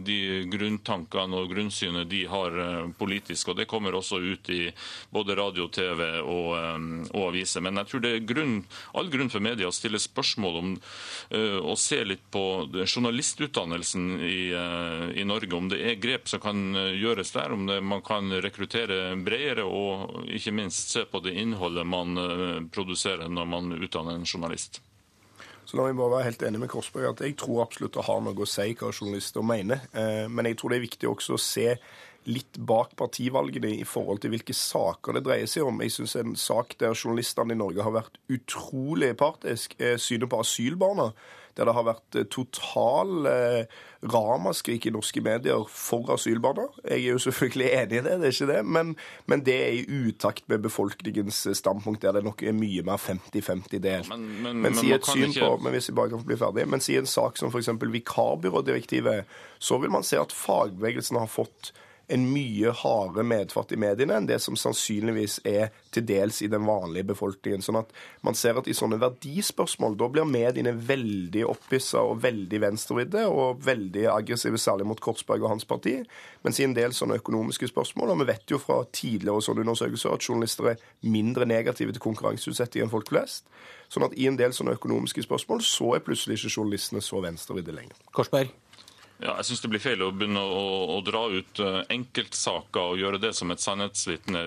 de 0.07 0.19
grunntankene 0.51 1.40
og 1.40 1.51
grunnsynet 1.51 2.09
de 2.11 2.23
har 2.31 2.55
politisk. 2.98 3.51
og 3.51 3.61
Det 3.61 3.69
kommer 3.70 3.94
også 3.97 4.20
ut 4.20 4.51
i 4.53 4.62
både 5.12 5.36
radio, 5.39 5.69
TV 5.73 6.03
og, 6.20 6.53
og 7.11 7.23
aviser. 7.28 7.65
Men 7.65 7.81
jeg 7.81 7.90
tror 7.90 8.05
det 8.05 8.12
er 8.15 8.27
grunn, 8.28 8.57
all 8.97 9.11
grunn 9.12 9.31
for 9.32 9.44
media 9.44 9.69
å 9.69 9.74
stille 9.74 10.01
spørsmål 10.03 10.59
om 10.61 10.74
å 11.66 11.74
se 11.81 11.98
litt 12.07 12.24
på 12.32 12.43
journalistutdannelsen 12.85 14.07
i, 14.20 14.39
i 15.20 15.27
Norge. 15.28 15.53
Om 15.57 15.70
det 15.73 15.81
er 15.90 16.01
grep 16.03 16.31
som 16.31 16.43
kan 16.43 16.62
gjøres 16.77 17.32
der, 17.36 17.55
om 17.57 17.66
det, 17.69 17.81
man 17.85 18.05
kan 18.07 18.31
rekruttere 18.43 19.16
bredere 19.27 19.66
og 19.66 20.27
ikke 20.27 20.55
minst 20.55 20.66
minst 20.67 20.93
se 20.93 21.05
på 21.09 21.23
det 21.25 21.37
innholdet 21.39 21.87
man 21.89 22.19
eh, 22.21 22.61
produserer 22.73 23.31
når 23.33 23.49
man 23.51 23.73
utdanner 23.79 24.19
en 24.19 24.27
journalist. 24.27 24.83
Så 25.67 25.79
la 25.79 25.89
meg 25.89 25.99
bare 25.99 26.19
være 26.19 26.29
helt 26.29 26.43
enig 26.47 26.61
med 26.63 26.71
Korsberg 26.71 27.09
at 27.11 27.23
Jeg 27.27 27.35
tror 27.41 27.65
absolutt 27.65 27.97
det 27.97 28.05
har 28.07 28.21
noe 28.23 28.45
å 28.45 28.47
si 28.47 28.69
hva 28.79 28.93
journalister 28.93 29.47
mener. 29.47 29.89
Eh, 29.95 30.27
men 30.31 30.51
jeg 30.51 30.61
tror 30.61 30.73
det 30.73 30.79
er 30.79 30.87
viktig 30.87 31.11
også 31.11 31.39
å 31.39 31.43
se 31.43 31.73
litt 32.27 32.59
bak 32.59 32.97
partivalgene 32.99 33.71
i 33.77 33.87
forhold 33.87 34.23
til 34.23 34.33
hvilke 34.35 34.55
saker 34.55 35.19
det 35.19 35.25
dreier 35.27 35.51
seg 35.51 35.67
om. 35.67 35.83
Jeg 35.83 35.95
syns 35.95 36.17
en 36.19 36.37
sak 36.39 36.75
der 36.81 36.95
journalistene 36.95 37.55
i 37.55 37.59
Norge 37.59 37.87
har 37.87 37.95
vært 37.95 38.19
utrolig 38.35 39.13
partisk, 39.19 39.77
er 39.79 40.01
synet 40.03 40.31
på 40.31 40.41
asylbarna 40.43 41.13
der 41.57 41.69
det 41.69 41.74
har 41.77 41.87
vært 41.87 42.19
eh, 42.19 42.27
total 42.33 43.28
eh, 43.31 43.77
ramaskrik 44.12 44.87
i 44.87 44.93
norske 44.95 45.23
medier 45.24 45.65
for 45.73 46.11
asylbarna. 46.15 46.66
Jeg 46.85 47.01
er 47.01 47.16
jo 47.16 47.23
selvfølgelig 47.27 47.70
enig 47.81 48.01
i 48.01 48.03
det, 48.05 48.16
det 48.20 48.28
er 48.28 48.35
ikke 48.35 48.51
det, 48.53 48.61
men, 48.77 48.93
men 49.27 49.45
det 49.47 49.57
er 49.57 49.78
i 49.78 50.03
utakt 50.09 50.45
med 50.53 50.66
befolkningens 50.66 51.47
standpunkt, 51.59 52.03
der 52.03 52.19
det 52.19 52.24
nok 52.27 52.45
er 52.45 52.57
mye 52.57 52.85
mer 52.87 53.01
50-50 53.01 53.81
del. 53.81 54.07
Men, 54.11 54.28
men, 54.43 54.62
men, 54.66 54.78
si 54.78 54.93
et 54.95 55.09
syn 55.09 55.31
ikke... 55.31 55.47
på, 55.47 55.57
men 55.65 55.77
hvis 55.77 55.91
jeg 55.91 55.99
bare 55.99 56.12
kan 56.12 56.23
få 56.23 56.31
bli 56.31 56.41
ferdig, 56.45 56.69
men 56.69 56.85
si 56.85 56.99
en 57.01 57.11
sak 57.11 57.41
som 57.41 57.53
f.eks. 57.53 57.73
vikarbyrådirektivet, 57.97 59.37
så 59.59 59.81
vil 59.83 59.93
man 59.93 60.07
se 60.07 60.20
at 60.20 60.35
fagbevegelsen 60.37 61.19
har 61.20 61.31
fått 61.31 61.73
en 62.09 62.27
mye 62.31 62.70
hardere 62.70 63.24
medfart 63.27 63.73
i 63.74 63.78
mediene 63.81 64.15
enn 64.16 64.28
det 64.28 64.39
som 64.43 64.57
sannsynligvis 64.59 65.41
er 65.49 65.73
til 65.95 66.05
dels 66.07 66.39
i 66.45 66.49
den 66.51 66.66
vanlige 66.69 67.09
befolkningen. 67.11 67.65
Sånn 67.65 67.81
at 67.81 67.91
man 68.27 68.39
ser 68.39 68.61
at 68.61 68.69
i 68.70 68.77
sånne 68.77 69.01
verdispørsmål, 69.03 69.97
da 69.99 70.09
blir 70.12 70.28
mediene 70.28 70.74
veldig 70.77 71.43
opphissa 71.51 72.05
og 72.07 72.20
veldig 72.23 72.61
venstrevridde 72.62 73.24
og 73.27 73.65
veldig 73.66 74.07
aggressive, 74.12 74.61
særlig 74.61 74.87
mot 74.87 75.03
Korsberg 75.03 75.43
og 75.43 75.57
hans 75.57 75.66
parti. 75.69 75.97
Mens 76.47 76.61
i 76.61 76.66
en 76.69 76.77
del 76.77 76.95
sånne 76.95 77.19
økonomiske 77.19 77.73
spørsmål, 77.73 78.15
og 78.15 78.23
vi 78.23 78.28
vet 78.31 78.55
jo 78.55 78.61
fra 78.62 78.83
tidligere 78.93 79.43
sånne 79.43 79.66
undersøkelser 79.66 80.15
at 80.15 80.28
journalister 80.28 80.70
er 80.74 80.85
mindre 81.03 81.49
negative 81.49 81.97
til 81.97 82.07
konkurranseutsetting 82.07 82.87
enn 82.87 82.93
folk 82.93 83.11
flest. 83.11 83.51
Sånn 83.91 84.07
at 84.07 84.15
i 84.19 84.28
en 84.31 84.39
del 84.39 84.55
sånne 84.55 84.77
økonomiske 84.78 85.27
spørsmål 85.27 85.62
så 85.66 85.97
er 85.97 86.07
plutselig 86.07 86.41
ikke 86.41 86.55
journalistene 86.59 87.03
så 87.03 87.23
venstrevridde 87.23 87.74
lenger. 87.74 87.99
Korsberg? 88.15 88.55
Ja, 89.17 89.33
jeg 89.39 89.47
syns 89.49 89.63
det 89.65 89.69
blir 89.73 89.81
feil 89.81 90.03
å 90.05 90.11
begynne 90.13 90.43
å, 90.45 90.65
å, 90.93 90.97
dra 91.01 91.23
ut 91.33 91.61
eh, 91.65 91.79
enkeltsaker 91.95 92.91
og 92.93 92.99
gjøre 93.01 93.21
det 93.23 93.31
som 93.39 93.49
et 93.49 93.63
sannhetsvitne 93.65 94.43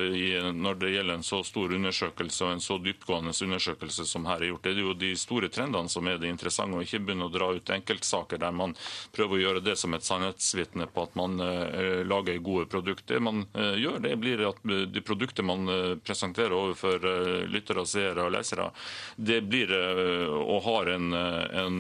når 0.54 0.76
det 0.84 0.92
gjelder 0.94 1.18
en 1.18 1.26
så 1.26 1.40
stor 1.48 1.74
undersøkelse 1.74 2.46
og 2.46 2.54
en 2.54 2.62
så 2.62 2.78
dyptgående 2.78 3.34
undersøkelse 3.34 4.06
som 4.06 4.28
her 4.30 4.44
er 4.44 4.52
gjort. 4.52 4.68
Det 4.68 4.76
er 4.76 4.84
jo 4.84 4.94
de 4.94 5.10
store 5.18 5.50
trendene 5.50 5.90
som 5.90 6.06
er 6.06 6.22
det 6.22 6.30
interessante, 6.30 6.78
og 6.78 6.86
ikke 6.86 7.02
begynne 7.08 7.26
å 7.26 7.34
dra 7.34 7.48
ut 7.58 7.74
enkeltsaker 7.74 8.44
der 8.44 8.54
man 8.54 8.76
prøver 9.16 9.40
å 9.40 9.42
gjøre 9.42 9.66
det 9.66 9.76
som 9.82 9.98
et 9.98 10.06
sannhetsvitne 10.06 10.86
på 10.94 11.08
at 11.08 11.18
man 11.18 11.42
uh, 11.42 12.06
lager 12.06 12.38
gode 12.44 12.68
produkter. 12.70 13.18
Det 13.18 13.26
man 13.26 13.42
uh, 13.58 13.74
gjør, 13.74 13.98
det 14.06 14.14
blir 14.22 14.46
at 14.52 14.62
de 14.70 15.06
produkter 15.06 15.50
man 15.50 15.66
uh, 15.66 15.96
presenterer 16.06 16.54
overfor 16.54 17.10
lyttere, 17.50 17.88
seere 17.90 18.28
og 18.28 18.36
lesere, 18.36 18.70
det 19.18 19.42
blir 19.50 19.72
og 19.74 20.62
har 20.66 20.90
en, 20.94 21.14
en 21.14 21.78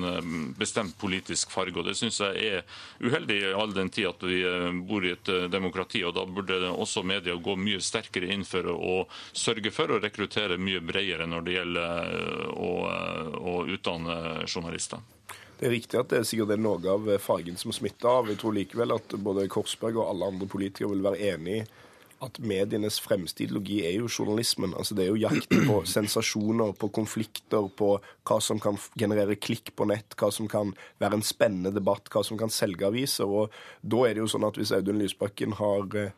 bestemt 0.58 0.96
politisk 1.00 1.52
farge. 1.54 1.78
og 1.80 1.90
Det 1.90 1.98
synes 2.00 2.20
jeg 2.24 2.50
er 2.50 2.79
uheldig 3.00 3.54
all 3.54 3.74
den 3.74 3.90
tid 3.90 4.08
at 4.08 4.24
vi 4.24 4.42
eh, 4.44 4.72
bor 4.88 5.06
i 5.06 5.14
et 5.16 5.30
eh, 5.30 5.48
demokrati. 5.52 6.04
og 6.04 6.16
Da 6.18 6.26
burde 6.26 6.60
også 6.70 7.04
media 7.04 7.36
gå 7.36 7.56
mye 7.60 7.82
sterkere 7.84 8.32
inn 8.34 8.46
for 8.48 8.68
å 8.74 8.96
sørge 9.34 9.72
for 9.76 9.92
å 9.92 10.00
rekruttere 10.04 10.60
mye 10.62 10.82
bredere 10.84 11.28
når 11.30 11.48
det 11.48 11.58
gjelder 11.58 12.14
eh, 12.20 12.48
å, 12.56 12.72
å 13.40 13.56
utdanne 13.68 14.20
journalister. 14.48 15.04
Det 15.60 15.68
er 15.68 15.76
riktig 15.76 16.00
at 16.00 16.12
det 16.12 16.22
er 16.22 16.28
sikkert 16.28 16.56
er 16.56 16.62
noe 16.64 16.80
av 16.88 17.10
fargen 17.20 17.58
som 17.60 17.74
smitter 17.76 18.08
av. 18.08 18.30
Jeg 18.32 18.40
tror 18.40 18.56
likevel 18.56 18.96
at 18.96 19.16
både 19.20 19.50
Korsberg 19.52 20.00
og 20.00 20.08
alle 20.08 20.30
andre 20.32 20.48
politikere 20.48 20.94
vil 20.94 21.04
være 21.04 21.34
enig 21.34 21.58
i 21.60 21.66
at 22.26 22.40
medienes 22.44 23.00
fremste 23.04 23.46
ideologi 23.46 23.80
er 23.88 23.98
jo 24.00 24.10
journalismen. 24.10 24.74
Altså 24.78 24.96
Det 24.96 25.06
er 25.06 25.12
jo 25.14 25.22
jakten 25.22 25.66
på 25.68 25.82
sensasjoner, 25.96 26.74
på 26.80 26.92
konflikter, 26.96 27.70
på 27.70 27.92
hva 28.00 28.40
som 28.44 28.60
kan 28.64 28.80
generere 29.00 29.38
klikk 29.40 29.74
på 29.76 29.88
nett, 29.90 30.18
hva 30.20 30.32
som 30.34 30.50
kan 30.52 30.74
være 31.00 31.20
en 31.20 31.26
spennende 31.26 31.74
debatt, 31.76 32.12
hva 32.12 32.24
som 32.26 32.40
kan 32.40 32.52
selge 32.54 32.88
aviser. 32.88 33.30
Og 33.30 33.54
da 33.82 34.06
er 34.06 34.18
det 34.18 34.26
jo 34.26 34.32
sånn 34.36 34.48
at 34.48 34.60
hvis 34.60 34.74
Audun 34.76 35.00
Lysbakken 35.02 35.56
har 35.60 36.12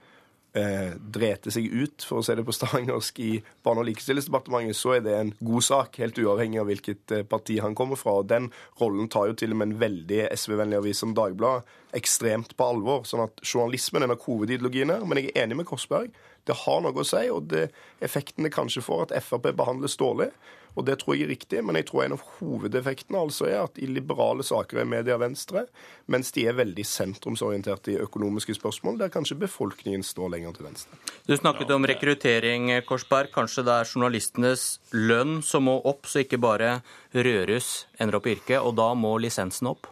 eh, 0.57 0.93
drete 0.95 1.51
seg 1.53 1.67
ut, 1.71 2.05
for 2.07 2.19
å 2.19 2.25
si 2.25 2.35
det 2.37 2.45
på 2.47 2.55
stavangersk, 2.55 3.19
i 3.23 3.31
Barne- 3.63 3.83
og 3.83 3.87
likestillingsdepartementet, 3.89 4.77
så 4.77 4.95
er 4.97 5.05
det 5.05 5.17
en 5.17 5.33
god 5.39 5.67
sak, 5.67 5.99
helt 6.01 6.19
uavhengig 6.19 6.61
av 6.61 6.71
hvilket 6.71 7.15
eh, 7.15 7.27
parti 7.27 7.59
han 7.63 7.75
kommer 7.77 7.99
fra. 7.99 8.19
Og 8.21 8.29
den 8.31 8.51
rollen 8.81 9.09
tar 9.11 9.29
jo 9.31 9.37
til 9.39 9.55
og 9.55 9.61
med 9.61 9.71
en 9.71 9.79
veldig 9.83 10.25
SV-vennlig 10.35 10.81
avis 10.81 11.03
som 11.03 11.15
Dagbladet 11.17 11.79
ekstremt 11.97 12.55
på 12.57 12.67
alvor. 12.73 13.03
sånn 13.07 13.25
at 13.25 13.41
journalismen 13.43 14.03
er 14.03 14.13
nok 14.13 14.27
hovedideologien 14.27 14.93
her. 14.93 15.05
Men 15.05 15.19
jeg 15.19 15.31
er 15.33 15.43
enig 15.45 15.61
med 15.61 15.69
Korsberg. 15.69 16.11
Det 16.47 16.55
har 16.63 16.81
noe 16.81 17.03
å 17.03 17.05
si, 17.05 17.27
og 17.29 17.49
det 17.51 17.69
effekten 18.01 18.47
det 18.47 18.53
kanskje 18.55 18.83
får 18.85 19.09
at 19.09 19.17
Frp 19.23 19.51
behandles 19.55 19.97
dårlig. 19.99 20.31
Og 20.75 20.85
det 20.87 20.99
tror 21.01 21.17
jeg 21.17 21.25
er 21.25 21.33
riktig, 21.33 21.61
men 21.65 21.77
jeg 21.79 21.89
tror 21.89 22.05
en 22.05 22.15
av 22.15 22.23
hovedeffektene 22.39 23.19
altså 23.19 23.47
er 23.49 23.59
at 23.65 23.79
i 23.81 23.89
liberale 23.91 24.45
saker 24.45 24.81
er 24.81 24.89
media 24.89 25.17
venstre, 25.19 25.65
mens 26.11 26.31
de 26.35 26.45
er 26.47 26.57
veldig 26.57 26.85
sentrumsorienterte 26.87 27.95
i 27.95 27.99
økonomiske 28.01 28.55
spørsmål, 28.55 28.99
der 29.01 29.11
kanskje 29.13 29.39
befolkningen 29.41 30.05
står 30.07 30.31
lenger 30.35 30.55
til 30.57 30.69
venstre. 30.69 30.99
Du 31.27 31.35
snakket 31.35 31.73
om 31.75 31.87
rekruttering, 31.89 32.71
Korsberg. 32.87 33.33
Kanskje 33.35 33.65
det 33.67 33.77
er 33.77 33.89
journalistenes 33.91 34.67
lønn 34.95 35.41
som 35.45 35.67
må 35.67 35.77
opp, 35.83 36.07
så 36.07 36.23
ikke 36.23 36.39
bare 36.41 36.77
Rørus 37.11 37.87
ender 37.99 38.21
opp 38.21 38.29
i 38.29 38.37
yrket, 38.37 38.61
og 38.61 38.77
da 38.79 38.93
må 38.95 39.17
lisensen 39.19 39.71
opp? 39.71 39.90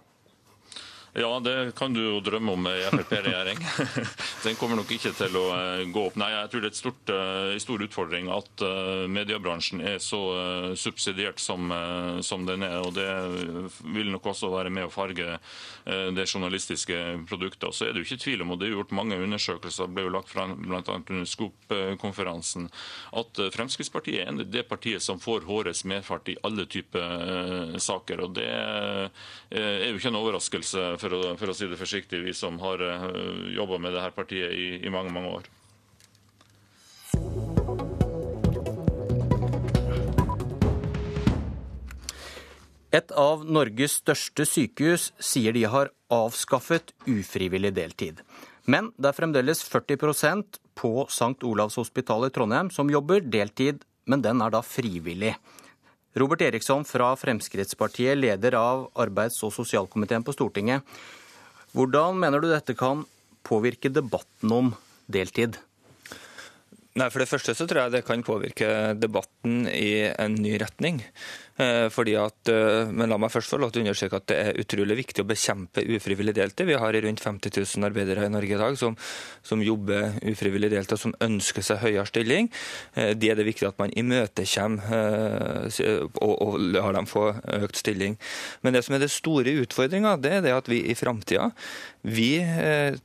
Ja, 1.14 1.40
det 1.40 1.72
kan 1.76 1.94
du 1.94 2.04
jo 2.04 2.20
drømme 2.22 2.54
om 2.54 2.68
i 2.70 2.84
Frp-regjering. 2.92 3.58
Den 4.44 4.58
kommer 4.60 4.78
nok 4.78 4.92
ikke 4.94 5.10
til 5.18 5.38
å 5.40 5.46
eh, 5.56 5.82
gå 5.90 6.04
opp. 6.06 6.18
Nei, 6.22 6.28
jeg 6.36 6.52
tror 6.52 6.62
det 6.62 6.70
er 6.70 6.90
en 6.92 7.54
eh, 7.56 7.62
stor 7.64 7.84
utfordring 7.86 8.30
at 8.34 8.64
eh, 8.66 9.06
mediebransjen 9.10 9.82
er 9.82 9.98
så 10.04 10.20
subsidiert 10.78 11.42
som, 11.42 11.72
som, 12.26 12.46
den 12.46 12.64
er. 12.68 12.78
og 12.86 12.94
Det 12.94 13.08
vil 13.96 14.12
nok 14.14 14.30
også 14.30 14.52
være 14.54 14.70
med 14.74 14.86
å 14.86 14.94
farge 14.94 15.40
det 15.90 16.26
journalistiske 16.28 16.98
produktet. 17.30 17.74
Så 17.74 17.88
er 17.88 17.94
det 17.94 18.04
jo 18.04 18.08
ikke 18.10 18.22
tvil 18.22 18.44
om, 18.46 18.54
og 18.54 18.62
det 18.62 18.70
er 18.70 18.76
gjort 18.76 18.94
mange 18.94 19.18
undersøkelser, 19.18 19.90
ble 19.90 20.06
jo 20.06 20.14
lagt 20.14 20.30
fram 20.30 20.54
bl.a. 20.62 20.84
under 21.00 21.26
Skop-konferansen, 21.30 22.70
at 23.18 23.42
Fremskrittspartiet 23.56 24.28
er 24.28 24.46
det 24.46 24.68
partiet 24.70 25.04
som 25.04 25.22
får 25.22 25.48
hårets 25.50 25.84
medfart 25.90 26.30
i 26.30 26.38
alle 26.46 26.68
typer 26.70 27.78
saker. 27.82 28.26
og 28.28 28.38
Det 28.38 28.48
er 28.50 29.90
jo 29.90 29.98
ikke 29.98 30.14
en 30.14 30.22
overraskelse 30.22 30.86
for 31.00 31.16
å, 31.16 31.22
for 31.40 31.52
å, 31.52 31.56
si 31.56 31.70
det 31.70 31.80
forsiktig, 31.80 32.22
vi 32.26 32.36
som 32.36 32.60
har 32.64 32.84
eh, 32.84 33.08
jobba 33.56 33.80
med 33.82 33.96
dette 33.96 34.12
partiet 34.18 34.54
i, 34.54 34.68
i 34.84 34.94
mange, 34.94 35.14
mange 35.16 35.40
år. 35.40 35.50
Et 42.90 43.12
av 43.14 43.44
Norges 43.46 44.00
største 44.00 44.48
sykehus 44.50 45.12
sier 45.22 45.54
de 45.54 45.68
har 45.70 45.92
avskaffet 46.10 46.96
ufrivillig 47.06 47.76
deltid. 47.78 48.24
Men 48.66 48.90
det 48.98 49.12
er 49.12 49.18
fremdeles 49.18 49.62
40% 49.62 50.58
på 50.80 50.92
St. 51.06 51.38
Olavs 51.46 51.78
hospital 51.78 52.26
i 52.28 52.32
Trondheim 52.34 52.72
som 52.74 52.90
jobber 52.90 53.22
deltid, 53.22 53.84
men 54.10 54.26
den 54.26 54.42
er 54.42 54.54
da 54.54 54.64
frivillig. 54.66 55.36
Robert 56.18 56.42
Eriksson 56.42 56.82
fra 56.90 57.12
Fremskrittspartiet, 57.20 58.18
leder 58.18 58.56
av 58.58 58.88
arbeids- 58.98 59.44
og 59.46 59.54
sosialkomiteen 59.54 60.26
på 60.26 60.34
Stortinget. 60.34 60.82
Hvordan 61.78 62.18
mener 62.18 62.42
du 62.42 62.50
dette 62.50 62.74
kan 62.74 63.04
påvirke 63.46 63.92
debatten 63.94 64.52
om 64.52 64.72
deltid? 65.06 65.60
Nei, 67.00 67.08
For 67.14 67.24
det 67.24 67.30
første 67.32 67.56
så 67.56 67.68
tror 67.70 67.86
jeg 67.86 67.94
det 67.94 68.06
kan 68.08 68.26
påvirke 68.28 68.70
debatten 69.00 69.68
i 69.72 70.10
en 70.12 70.36
ny 70.36 70.58
retning. 70.60 71.00
Eh, 71.60 71.90
fordi 71.92 72.14
at, 72.16 72.48
eh, 72.48 72.88
men 72.88 73.10
la 73.12 73.18
meg 73.20 73.34
først 73.34 73.52
få 73.52 73.58
lov 73.60 73.74
til 73.74 73.82
å 73.82 73.86
understreke 73.86 74.16
at 74.16 74.28
det 74.32 74.38
er 74.40 74.60
utrolig 74.62 74.96
viktig 75.02 75.26
å 75.26 75.28
bekjempe 75.28 75.84
ufrivillig 75.98 76.34
deltid. 76.38 76.70
Vi 76.70 76.78
har 76.80 76.96
rundt 77.04 77.20
50 77.20 77.52
000 77.52 77.88
arbeidere 77.90 78.30
i 78.30 78.32
Norge 78.32 78.56
i 78.56 78.62
dag 78.62 78.78
som, 78.80 78.96
som 79.44 79.60
jobber 79.64 80.16
ufrivillig 80.32 80.72
deltid, 80.72 80.96
og 80.96 81.04
som 81.04 81.16
ønsker 81.20 81.66
seg 81.66 81.82
høyere 81.84 82.08
stilling. 82.08 82.48
Det 82.96 83.18
de 83.20 83.28
er 83.28 83.36
det 83.36 83.48
viktig 83.50 83.68
at 83.68 83.80
man 83.82 83.92
imøtekommer 83.92 85.68
og, 86.24 86.36
og 86.48 86.56
lar 86.72 86.96
dem 86.96 87.08
få 87.10 87.26
økt 87.60 87.82
stilling. 87.82 88.16
Men 88.64 88.74
det 88.74 88.86
som 88.86 88.96
er 88.96 89.04
det 89.04 89.12
store 89.12 89.52
utfordringa, 89.60 90.16
det 90.24 90.38
er 90.38 90.46
det 90.48 90.56
at 90.56 90.72
vi 90.72 90.80
i 90.88 90.96
framtida 90.96 91.52
vi 92.08 92.40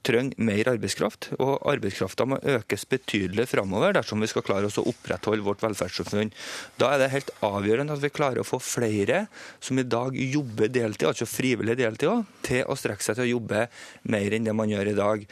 trenger 0.07 0.39
mer 0.39 0.71
arbeidskraft. 0.71 1.33
Og 1.43 1.59
arbeidskrafta 1.75 2.25
må 2.31 2.39
økes 2.39 2.87
betydelig 2.87 3.49
framover 3.51 3.84
dersom 3.93 4.23
vi 4.24 4.31
skal 4.31 4.44
klare 4.47 4.70
oss 4.70 4.78
å 4.81 4.86
opprettholde 4.89 5.44
vårt 5.44 5.62
velferdssamfunn. 5.65 6.32
Da 6.81 6.94
er 6.94 7.02
det 7.02 7.11
helt 7.12 7.32
avgjørende 7.44 7.97
at 7.97 8.05
vi 8.05 8.12
klarer 8.15 8.40
å 8.40 8.47
få 8.48 8.61
flere 8.62 9.27
som 9.61 9.78
i 9.78 9.85
dag 9.85 10.16
jobber 10.16 10.73
deltid, 10.73 11.09
altså 11.11 11.28
frivillig 11.28 11.77
deltid 11.82 12.09
også, 12.09 12.40
til 12.48 12.65
å 12.65 12.78
strekke 12.78 13.05
seg 13.05 13.19
til 13.19 13.27
å 13.27 13.32
jobbe 13.35 13.66
mer 14.15 14.36
enn 14.36 14.48
det 14.48 14.56
man 14.56 14.73
gjør 14.73 14.93
i 14.94 14.98
dag. 14.98 15.28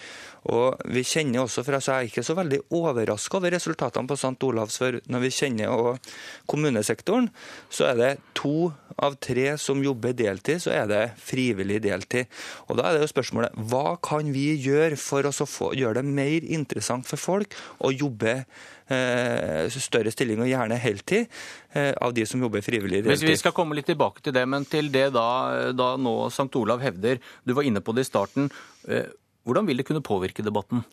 Og 0.50 0.80
vi 0.90 1.04
kjenner 1.06 1.44
også, 1.44 1.62
for 1.62 1.78
Jeg 1.78 1.94
er 1.94 2.08
ikke 2.08 2.24
så 2.26 2.34
veldig 2.34 2.58
overraska 2.74 3.38
over 3.38 3.54
resultatene 3.54 4.08
på 4.08 4.16
St. 4.18 4.42
Olavs. 4.42 4.78
for 4.78 5.00
Når 5.06 5.20
vi 5.20 5.30
kjenner 5.30 5.98
kommunesektoren, 6.46 7.30
så 7.70 7.92
er 7.92 7.94
det 7.96 8.18
to 8.34 8.72
av 8.98 9.16
tre 9.16 9.56
som 9.56 9.82
jobber 9.82 10.12
deltid, 10.12 10.60
så 10.60 10.72
er 10.74 10.86
det 10.86 11.12
frivillig 11.16 11.80
deltid. 11.82 12.26
Og 12.68 12.76
Da 12.76 12.88
er 12.88 12.98
det 12.98 13.06
jo 13.06 13.14
spørsmålet 13.14 13.54
hva 13.54 13.96
kan 14.02 14.32
vi 14.32 14.56
gjøre 14.58 14.96
for 14.96 15.22
å 15.22 15.32
få, 15.32 15.74
gjøre 15.74 16.02
det 16.02 16.04
mer 16.04 16.42
interessant 16.44 17.06
for 17.06 17.16
folk 17.16 17.54
å 17.80 17.92
jobbe 17.94 18.44
Eh, 18.92 19.70
større 19.70 20.10
stilling, 20.12 20.40
og 20.42 20.48
gjerne 20.50 20.76
heltid, 20.80 21.28
eh, 21.72 21.92
av 22.02 22.12
de 22.12 22.26
som 22.26 22.40
jobber 22.42 22.60
frivillig 22.60 23.04
deltid. 23.04 23.28
Vi 23.28 23.36
skal 23.36 23.54
komme 23.54 23.76
litt 23.78 23.86
tilbake 23.86 24.20
til 24.20 24.34
det, 24.34 24.42
men 24.48 24.66
til 24.68 24.90
det 24.92 25.12
da, 25.14 25.72
da 25.72 25.96
nå 25.96 26.26
St. 26.26 26.50
Olav 26.58 26.82
hevder, 26.82 27.20
du 27.46 27.54
var 27.54 27.62
inne 27.62 27.80
på 27.80 27.94
det 27.94 28.04
i 28.04 28.10
starten, 28.10 28.50
eh, 28.88 29.06
hvordan 29.46 29.68
vil 29.68 29.80
det 29.80 29.86
kunne 29.88 30.04
påvirke 30.04 30.44
debatten? 30.44 30.84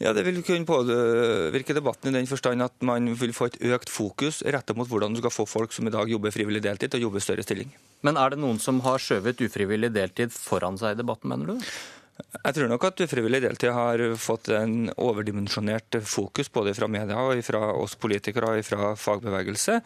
Ja, 0.00 0.14
Det 0.16 0.24
vil 0.24 0.40
kunne 0.40 0.64
påvirke 0.64 1.74
debatten 1.76 2.08
i 2.08 2.18
den 2.18 2.26
forstand 2.26 2.62
at 2.64 2.72
man 2.80 3.12
vil 3.20 3.34
få 3.36 3.50
et 3.50 3.58
økt 3.60 3.90
fokus 3.92 4.40
rettet 4.42 4.76
mot 4.76 4.88
hvordan 4.88 5.12
du 5.12 5.20
skal 5.20 5.34
få 5.34 5.44
folk 5.44 5.74
som 5.76 5.86
i 5.86 5.92
dag 5.92 6.08
jobber 6.08 6.32
frivillig 6.32 6.62
deltid, 6.64 6.88
til 6.88 7.02
å 7.02 7.10
jobbe 7.10 7.20
større 7.20 7.44
stilling. 7.44 7.68
Men 8.00 8.16
er 8.16 8.32
det 8.32 8.40
noen 8.40 8.56
som 8.58 8.80
har 8.80 8.96
skjøvet 8.96 9.44
ufrivillig 9.44 9.92
deltid 9.92 10.32
foran 10.32 10.80
seg 10.80 10.96
i 10.96 11.02
debatten, 11.02 11.28
mener 11.28 11.52
du? 11.52 11.68
Jeg 12.20 12.56
tror 12.56 12.70
nok 12.70 12.84
at 12.88 13.02
ufrivillig 13.04 13.42
deltid 13.44 13.72
har 13.74 14.02
fått 14.20 14.50
en 14.54 14.90
overdimensjonert 15.00 16.00
fokus 16.08 16.50
både 16.52 16.74
fra 16.76 16.88
media 16.90 17.18
og 17.20 17.40
fra 17.46 17.60
oss 17.74 17.96
politikere 18.00 18.54
og 18.56 18.66
fra 18.66 18.92
fagbevegelse. 18.98 19.78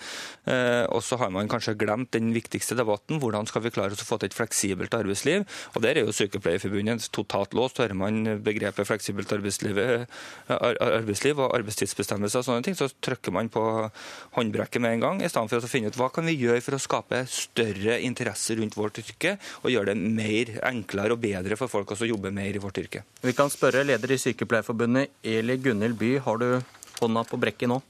Eh, 0.50 0.84
og 0.88 1.02
så 1.04 1.18
har 1.20 1.32
man 1.34 1.50
kanskje 1.50 1.76
glemt 1.80 2.12
den 2.16 2.32
viktigste 2.34 2.76
debatten, 2.78 3.20
hvordan 3.22 3.48
skal 3.50 3.64
vi 3.64 3.72
klare 3.74 3.96
oss 3.96 4.04
å 4.04 4.08
få 4.08 4.20
til 4.20 4.30
et 4.30 4.36
fleksibelt 4.36 4.94
arbeidsliv. 4.96 5.44
Og 5.74 5.82
Der 5.84 5.98
er 5.98 6.06
jo 6.06 6.14
Sykepleierforbundet 6.14 7.08
totalt 7.14 7.54
låst. 7.56 7.80
Hører 7.82 7.98
man 7.98 8.38
begrepet 8.44 8.88
fleksibelt 8.88 9.32
arbeidsliv, 9.34 9.78
og 11.38 11.50
arbeidstidsbestemmelser 11.58 12.40
og 12.40 12.46
sånne 12.46 12.64
ting, 12.66 12.78
så 12.78 12.88
trykker 13.04 13.34
man 13.34 13.50
på 13.52 13.62
håndbrekket 14.38 14.82
med 14.82 14.96
en 14.96 15.04
gang, 15.04 15.22
i 15.22 15.28
stedet 15.30 15.50
for 15.50 15.68
å 15.68 15.70
finne 15.70 15.90
ut 15.92 15.98
hva 15.98 16.10
kan 16.14 16.26
vi 16.28 16.36
gjøre 16.38 16.62
for 16.64 16.76
å 16.76 16.82
skape 16.82 17.24
større 17.30 17.98
interesse 18.04 18.56
rundt 18.58 18.78
vårt 18.78 19.00
yrke 19.02 19.36
og 19.62 19.72
gjøre 19.72 19.92
det 19.92 20.14
mer 20.16 20.54
enklere 20.70 21.16
og 21.16 21.22
bedre 21.22 21.58
for 21.60 21.70
folk 21.72 21.94
å 21.94 22.08
jobbe 22.08 22.23
jobbe 22.24 22.34
mer 22.34 22.56
i 22.56 22.58
vårt 22.58 22.78
yrke. 22.78 23.04
Vi 23.20 23.32
kan 23.32 23.50
spørre 23.50 23.84
leder 23.84 24.12
i 24.12 24.18
Sykepleierforbundet, 24.18 25.10
Eli 25.22 25.56
Gunhild 25.56 25.98
By. 25.98 26.18
Har 26.18 26.38
du 26.38 26.62
hånda 27.00 27.24
på 27.24 27.36
brekket 27.36 27.68
nå? 27.68 27.82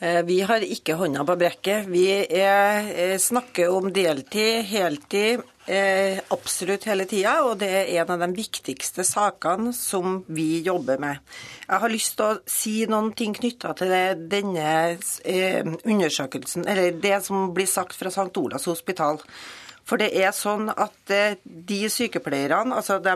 Eh, 0.00 0.22
vi 0.22 0.40
har 0.46 0.62
ikke 0.62 0.94
hånda 0.94 1.24
på 1.26 1.36
brekket. 1.36 1.86
Vi 1.86 2.06
er, 2.08 2.86
eh, 2.94 3.18
snakker 3.18 3.68
om 3.74 3.92
deltid, 3.92 4.64
heltid, 4.64 5.42
eh, 5.66 6.20
absolutt 6.30 6.84
hele 6.84 7.04
tida, 7.04 7.42
og 7.42 7.58
det 7.58 7.68
er 7.68 8.00
en 8.00 8.10
av 8.10 8.20
de 8.20 8.36
viktigste 8.36 9.02
sakene 9.04 9.74
som 9.74 10.24
vi 10.28 10.62
jobber 10.62 11.00
med. 11.00 11.18
Jeg 11.68 11.80
har 11.80 11.88
lyst 11.88 12.16
til 12.16 12.26
å 12.26 12.40
si 12.46 12.86
noen 12.86 13.14
ting 13.16 13.34
knytta 13.34 13.74
til 13.76 13.88
det, 13.88 14.28
denne 14.28 14.98
undersøkelsen, 15.84 16.64
eller 16.68 16.92
det 16.92 17.24
som 17.24 17.52
blir 17.52 17.66
sagt 17.66 17.94
fra 17.94 18.08
St. 18.08 18.36
Olavs 18.36 18.66
hospital. 18.66 19.18
For 19.88 20.00
det 20.00 20.10
er 20.20 20.34
sånn 20.36 20.68
at 20.68 21.12
eh, 21.14 21.38
de 21.44 21.80
sykepleierne, 21.88 22.76
altså 22.76 22.98
de 23.00 23.14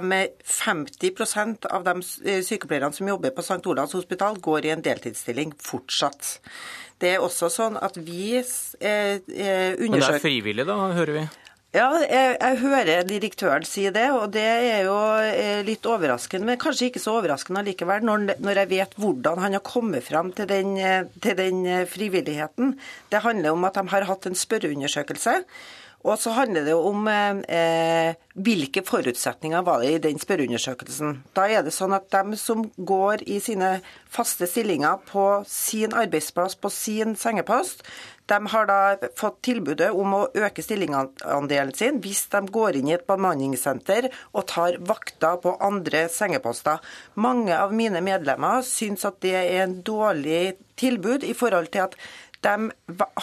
50 0.48 1.68
av 1.68 1.84
de 1.84 1.94
eh, 2.24 2.40
sykepleierne 2.44 2.96
som 2.96 3.10
jobber 3.12 3.34
på 3.36 3.44
St. 3.44 3.60
Olavs 3.68 3.92
hospital, 3.98 4.40
går 4.40 4.68
i 4.68 4.72
en 4.72 4.84
deltidsstilling 4.84 5.52
fortsatt. 5.60 6.38
Det 7.02 7.16
er 7.16 7.24
også 7.24 7.50
sånn 7.52 7.76
at 7.76 7.98
vi 8.00 8.38
eh, 8.38 8.46
undersøker 8.80 9.84
Men 9.84 9.98
det 9.98 10.08
er 10.08 10.24
frivillig, 10.24 10.66
da, 10.70 10.78
hører 10.96 11.18
vi? 11.18 11.26
Ja, 11.72 11.86
jeg, 12.04 12.32
jeg, 12.36 12.56
hører 12.60 13.06
direktøren 13.08 13.64
si 13.64 13.86
det, 13.92 14.06
og 14.12 14.26
det 14.34 14.44
er 14.44 14.82
jo 14.84 14.96
litt 15.64 15.86
overraskende. 15.88 16.50
Men 16.50 16.60
kanskje 16.60 16.90
ikke 16.90 17.00
så 17.00 17.14
overraskende 17.16 17.64
likevel, 17.64 18.04
når, 18.04 18.34
når 18.44 18.60
jeg 18.60 18.70
vet 18.74 18.96
hvordan 19.00 19.40
han 19.40 19.56
har 19.56 19.64
kommet 19.64 20.04
fram 20.04 20.34
til 20.36 20.50
den, 20.50 20.74
til 21.24 21.38
den 21.38 21.62
frivilligheten. 21.88 22.74
Det 23.08 23.24
handler 23.24 23.56
om 23.56 23.64
at 23.64 23.80
de 23.80 23.86
har 23.88 24.08
hatt 24.08 24.28
en 24.28 24.36
spørreundersøkelse 24.36 25.38
og 26.02 26.18
så 26.18 26.34
handler 26.34 26.64
det 26.66 26.74
om 26.74 27.06
eh, 27.08 28.14
hvilke 28.34 28.82
forutsetninger 28.86 29.62
var 29.66 29.82
det 29.82 29.92
i 29.92 30.00
den 30.08 30.18
spørreundersøkelsen. 30.18 31.20
Da 31.36 31.46
er 31.46 31.62
det 31.62 31.74
sånn 31.74 31.94
at 31.94 32.08
dem 32.14 32.34
som 32.38 32.64
går 32.76 33.22
i 33.30 33.38
sine 33.42 33.76
faste 34.10 34.48
stillinger 34.50 34.98
på 35.08 35.26
sin 35.48 35.94
arbeidsplass, 35.94 36.58
på 36.58 36.72
sin 36.74 37.14
sengepost, 37.18 37.86
de 38.30 38.38
har 38.52 38.66
da 38.66 39.10
fått 39.18 39.40
tilbudet 39.46 39.90
om 39.98 40.14
å 40.14 40.22
øke 40.38 40.62
stillingsandelen 40.64 41.72
sin 41.76 41.98
hvis 42.02 42.24
de 42.32 42.42
går 42.54 42.78
inn 42.78 42.90
i 42.90 42.96
et 42.96 43.06
bemanningssenter 43.08 44.08
og 44.32 44.46
tar 44.50 44.78
vakter 44.88 45.40
på 45.42 45.56
andre 45.62 46.06
sengeposter. 46.12 46.80
Mange 47.14 47.56
av 47.58 47.74
mine 47.76 48.02
medlemmer 48.04 48.62
syns 48.66 49.04
at 49.08 49.20
det 49.24 49.34
er 49.38 49.64
en 49.64 49.80
dårlig 49.84 50.56
tilbud 50.80 51.26
i 51.26 51.34
forhold 51.36 51.72
til 51.74 51.88
at 51.88 51.98
de 52.42 52.70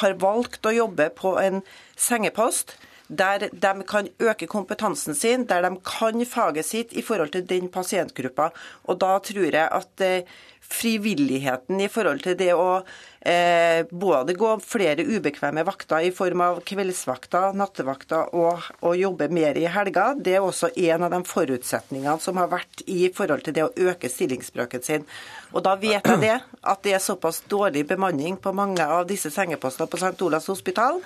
har 0.01 0.19
valgt 0.21 0.65
å 0.65 0.75
jobbe 0.75 1.09
på 1.15 1.35
en 1.41 1.63
sengepost 1.99 2.77
der 3.09 3.47
de 3.49 3.83
kan 3.89 4.07
øke 4.21 4.47
kompetansen 4.47 5.15
sin, 5.17 5.47
der 5.49 5.61
de 5.65 5.79
kan 5.85 6.25
faget 6.25 6.65
sitt 6.65 6.93
i 6.93 7.01
forhold 7.01 7.31
til 7.33 7.47
den 7.49 7.69
pasientgruppa. 7.69 8.51
Og 8.83 8.99
da 9.01 9.17
tror 9.17 9.49
jeg 9.49 9.65
at 9.65 10.01
eh, 10.05 10.29
frivilligheten 10.61 11.81
i 11.81 11.87
forhold 11.89 12.21
til 12.21 12.37
det 12.37 12.53
å 12.53 12.83
eh, 13.21 13.85
både 13.89 14.33
gå 14.33 14.51
flere 14.63 15.03
ubekvemme 15.03 15.63
vakter 15.67 16.07
i 16.07 16.11
form 16.15 16.43
av 16.45 16.61
kveldsvakter, 16.67 17.55
nattevakter 17.57 18.35
og, 18.35 18.69
og, 18.79 18.93
jobbe 18.99 19.29
mer 19.33 19.57
i 19.59 19.67
helga, 19.71 20.13
det 20.17 20.37
er 20.37 20.45
også 20.45 20.71
en 20.75 21.07
av 21.07 21.13
de 21.13 21.21
forutsetningene 21.27 22.19
som 22.23 22.39
har 22.39 22.51
vært 22.51 22.83
i 22.87 23.09
forhold 23.15 23.45
til 23.45 23.55
det 23.57 23.65
å 23.67 23.73
øke 23.89 24.11
stillingsbrøken 24.11 24.85
sin. 24.85 25.07
Og 25.49 25.63
da 25.65 25.73
vet 25.81 26.05
jeg 26.05 26.21
det, 26.21 26.35
at 26.61 26.83
det 26.85 26.93
er 26.93 27.01
såpass 27.01 27.41
dårlig 27.49 27.85
bemanning 27.89 28.37
på 28.37 28.53
mange 28.53 28.85
av 28.85 29.07
disse 29.09 29.31
sengepostene 29.33 29.89
på 29.89 29.97
St. 29.97 30.15
Olavs 30.25 30.49
hospital 30.51 30.99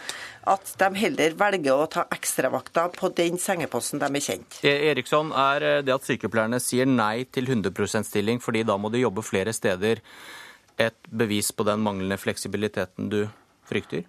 at 0.52 0.74
de 0.80 0.90
heller 1.00 1.36
velger 1.40 1.80
å 1.80 1.88
ta 1.88 2.04
ekstravakter 2.12 2.92
på 2.98 3.10
den 3.16 3.40
sengeposten 3.40 4.02
de 4.02 4.10
er 4.10 4.26
kjent. 4.26 4.60
E- 4.68 4.92
Eriksson, 4.92 5.32
er 5.32 5.84
det 5.88 5.96
at 5.96 6.08
sykepleierne 6.08 6.60
sier 6.60 6.90
nei 6.90 7.24
til 7.32 7.48
100% 7.48 8.10
stilling 8.10 8.44
fordi 8.44 8.66
da 8.68 8.76
må 8.76 8.92
de 8.92 9.06
jobbe 9.06 9.24
flere 9.24 9.54
steder, 9.56 10.04
et 10.82 11.10
bevis 11.10 11.52
på 11.52 11.66
den 11.68 11.84
manglende 11.86 12.18
fleksibiliteten 12.18 13.10
du 13.14 13.24
frykter? 13.68 14.04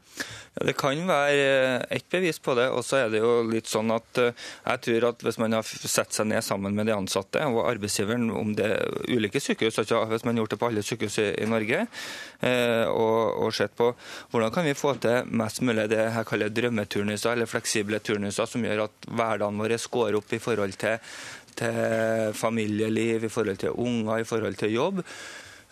Ja, 0.54 0.66
Det 0.66 0.76
kan 0.78 1.00
være 1.08 1.84
et 1.90 2.06
bevis 2.10 2.38
på 2.38 2.54
det. 2.58 2.68
Og 2.70 2.84
så 2.84 3.04
er 3.04 3.12
det 3.12 3.20
jo 3.22 3.42
litt 3.48 3.70
sånn 3.70 3.90
at 3.94 4.20
eh, 4.22 4.32
jeg 4.64 4.82
tror 4.86 5.08
at 5.10 5.24
hvis 5.26 5.38
man 5.42 5.56
har 5.56 5.66
sett 5.66 6.14
seg 6.14 6.28
ned 6.30 6.44
sammen 6.46 6.74
med 6.76 6.88
de 6.88 6.94
ansatte 6.96 7.42
og 7.50 7.64
arbeidsgiveren 7.68 8.30
om 8.34 8.54
det 8.58 8.70
ulike 9.08 9.42
sykehus, 9.42 9.78
altså 9.82 10.04
hvis 10.10 10.26
man 10.26 10.34
har 10.34 10.44
gjort 10.44 10.56
det 10.56 10.60
på 10.62 10.70
alle 10.70 10.86
sykehus 10.86 11.18
i, 11.22 11.28
i 11.42 11.50
Norge, 11.50 11.84
eh, 12.40 12.84
og, 12.88 13.20
og, 13.44 13.54
sett 13.54 13.76
på 13.76 13.92
hvordan 14.32 14.52
kan 14.54 14.66
vi 14.66 14.74
få 14.78 14.96
til 15.02 15.30
mest 15.30 15.62
mulig 15.62 15.88
det 15.92 16.02
jeg 16.02 16.28
kaller 16.30 16.52
drømmeturnuser, 16.54 17.34
eller 17.34 17.50
fleksible 17.50 18.02
turnuser, 18.02 18.50
som 18.50 18.64
gjør 18.64 18.86
at 18.88 19.08
hverdagen 19.10 19.62
vår 19.62 19.78
går 19.94 20.18
opp 20.18 20.32
i 20.34 20.42
forhold 20.42 20.76
til, 20.80 20.98
til 21.58 22.34
familieliv, 22.34 23.26
i 23.26 23.32
forhold 23.32 23.60
til 23.62 23.74
unger, 23.74 24.20
i 24.22 24.28
forhold 24.28 24.58
til 24.58 24.74
jobb. 24.74 25.02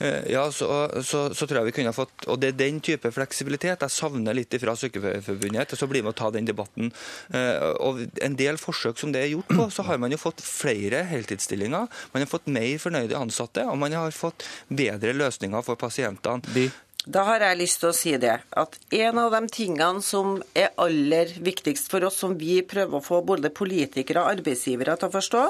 Eh, 0.02 0.32
ja, 0.32 0.52
så, 0.52 0.68
så, 1.04 1.20
så, 1.34 1.46
tror 1.46 1.60
jeg 1.60 1.68
vi 1.70 1.74
kunne 1.76 1.92
ha 1.92 1.94
fått 1.94 2.26
Og 2.26 2.40
det 2.42 2.52
er 2.52 2.58
den 2.58 2.80
type 2.82 3.12
fleksibilitet 3.14 3.84
jeg 3.84 3.94
savner 3.94 4.34
litt 4.34 4.54
fra 4.62 4.74
Sykepleierforbundet. 4.78 5.76
Så 5.78 5.88
blir 5.90 6.02
med 6.02 6.14
å 6.14 6.18
ta 6.18 6.30
den 6.34 6.48
debatten. 6.48 6.90
Eh, 7.30 7.68
og 7.78 8.02
en 8.24 8.38
del 8.38 8.58
forsøk 8.60 8.98
som 8.98 9.14
det 9.14 9.22
er 9.22 9.32
gjort 9.34 9.52
på, 9.52 9.68
så 9.70 9.86
har 9.86 10.00
man 10.02 10.12
jo 10.14 10.20
fått 10.20 10.42
flere 10.44 11.04
heltidsstillinger. 11.10 11.90
Man 12.14 12.24
har 12.24 12.30
fått 12.30 12.50
mer 12.50 12.74
fornøyde 12.82 13.18
ansatte, 13.18 13.66
og 13.68 13.78
man 13.80 13.94
har 13.96 14.14
fått 14.16 14.46
bedre 14.68 15.14
løsninger 15.16 15.62
for 15.66 15.78
pasientene. 15.80 16.42
De 16.54 16.68
da 17.02 17.24
har 17.26 17.42
jeg 17.42 17.58
lyst 17.58 17.80
til 17.82 17.88
å 17.90 17.96
si 17.96 18.12
det, 18.20 18.34
at 18.54 18.76
en 18.94 19.18
av 19.18 19.32
de 19.34 19.40
tingene 19.50 20.02
som 20.06 20.36
er 20.54 20.70
aller 20.78 21.32
viktigst 21.42 21.90
for 21.90 22.06
oss, 22.06 22.20
som 22.22 22.36
vi 22.38 22.60
prøver 22.62 22.98
å 22.98 23.02
få 23.02 23.18
både 23.26 23.50
politikere 23.50 24.22
og 24.22 24.36
arbeidsgivere 24.36 24.94
til 25.00 25.10
å 25.10 25.14
forstå, 25.16 25.42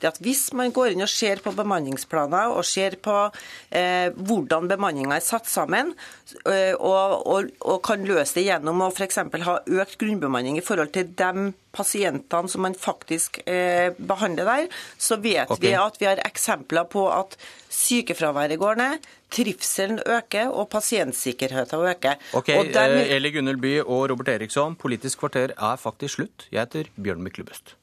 det 0.00 0.08
er 0.08 0.12
at 0.12 0.20
hvis 0.24 0.42
man 0.58 0.74
går 0.76 0.92
inn 0.92 1.06
og 1.06 1.08
ser 1.08 1.40
på 1.44 1.54
bemanningsplaner 1.56 2.52
og 2.52 2.66
ser 2.68 2.98
på 3.00 3.16
eh, 3.72 4.12
hvordan 4.12 4.68
bemanninga 4.68 5.16
er 5.16 5.24
satt 5.24 5.48
sammen, 5.48 5.94
eh, 6.44 6.74
og, 6.76 7.24
og, 7.24 7.54
og, 7.64 7.78
kan 7.88 8.04
løse 8.04 8.36
det 8.36 8.48
gjennom 8.50 8.84
å 8.84 8.90
f.eks. 8.92 9.22
ha 9.48 9.56
økt 9.64 9.96
grunnbemanning 10.02 10.60
i 10.60 10.66
forhold 10.66 10.92
til 10.92 11.08
de 11.16 11.48
pasientene 11.72 12.52
som 12.52 12.66
man 12.66 12.76
faktisk 12.76 13.40
eh, 13.48 13.94
behandler 13.96 14.48
der, 14.48 14.68
så 15.00 15.16
vet 15.16 15.48
okay. 15.48 15.70
vi 15.70 15.76
at 15.78 15.96
vi 16.02 16.10
har 16.10 16.20
eksempler 16.26 16.88
på 16.92 17.08
at 17.12 17.38
sykefraværet 17.72 18.60
går 18.60 18.80
ned, 18.80 19.08
trivselen 19.30 20.00
øker 20.06 20.52
og 20.52 20.68
pasientsikkerheten 20.72 21.88
øker. 21.90 22.14
Ok, 22.32 22.46
der... 22.46 22.96
Eh, 23.00 23.16
Eli 23.16 23.32
Gunnhild 23.34 23.60
By 23.60 23.74
og 23.80 24.10
Robert 24.10 24.28
Eriksson, 24.28 24.76
Politisk 24.76 25.18
kvarter 25.24 25.54
er 25.56 25.76
faktisk 25.76 26.14
slutt. 26.18 26.48
Jeg 26.52 26.60
heter 26.66 26.90
Bjørn 26.96 27.22
Myklebøst. 27.22 27.76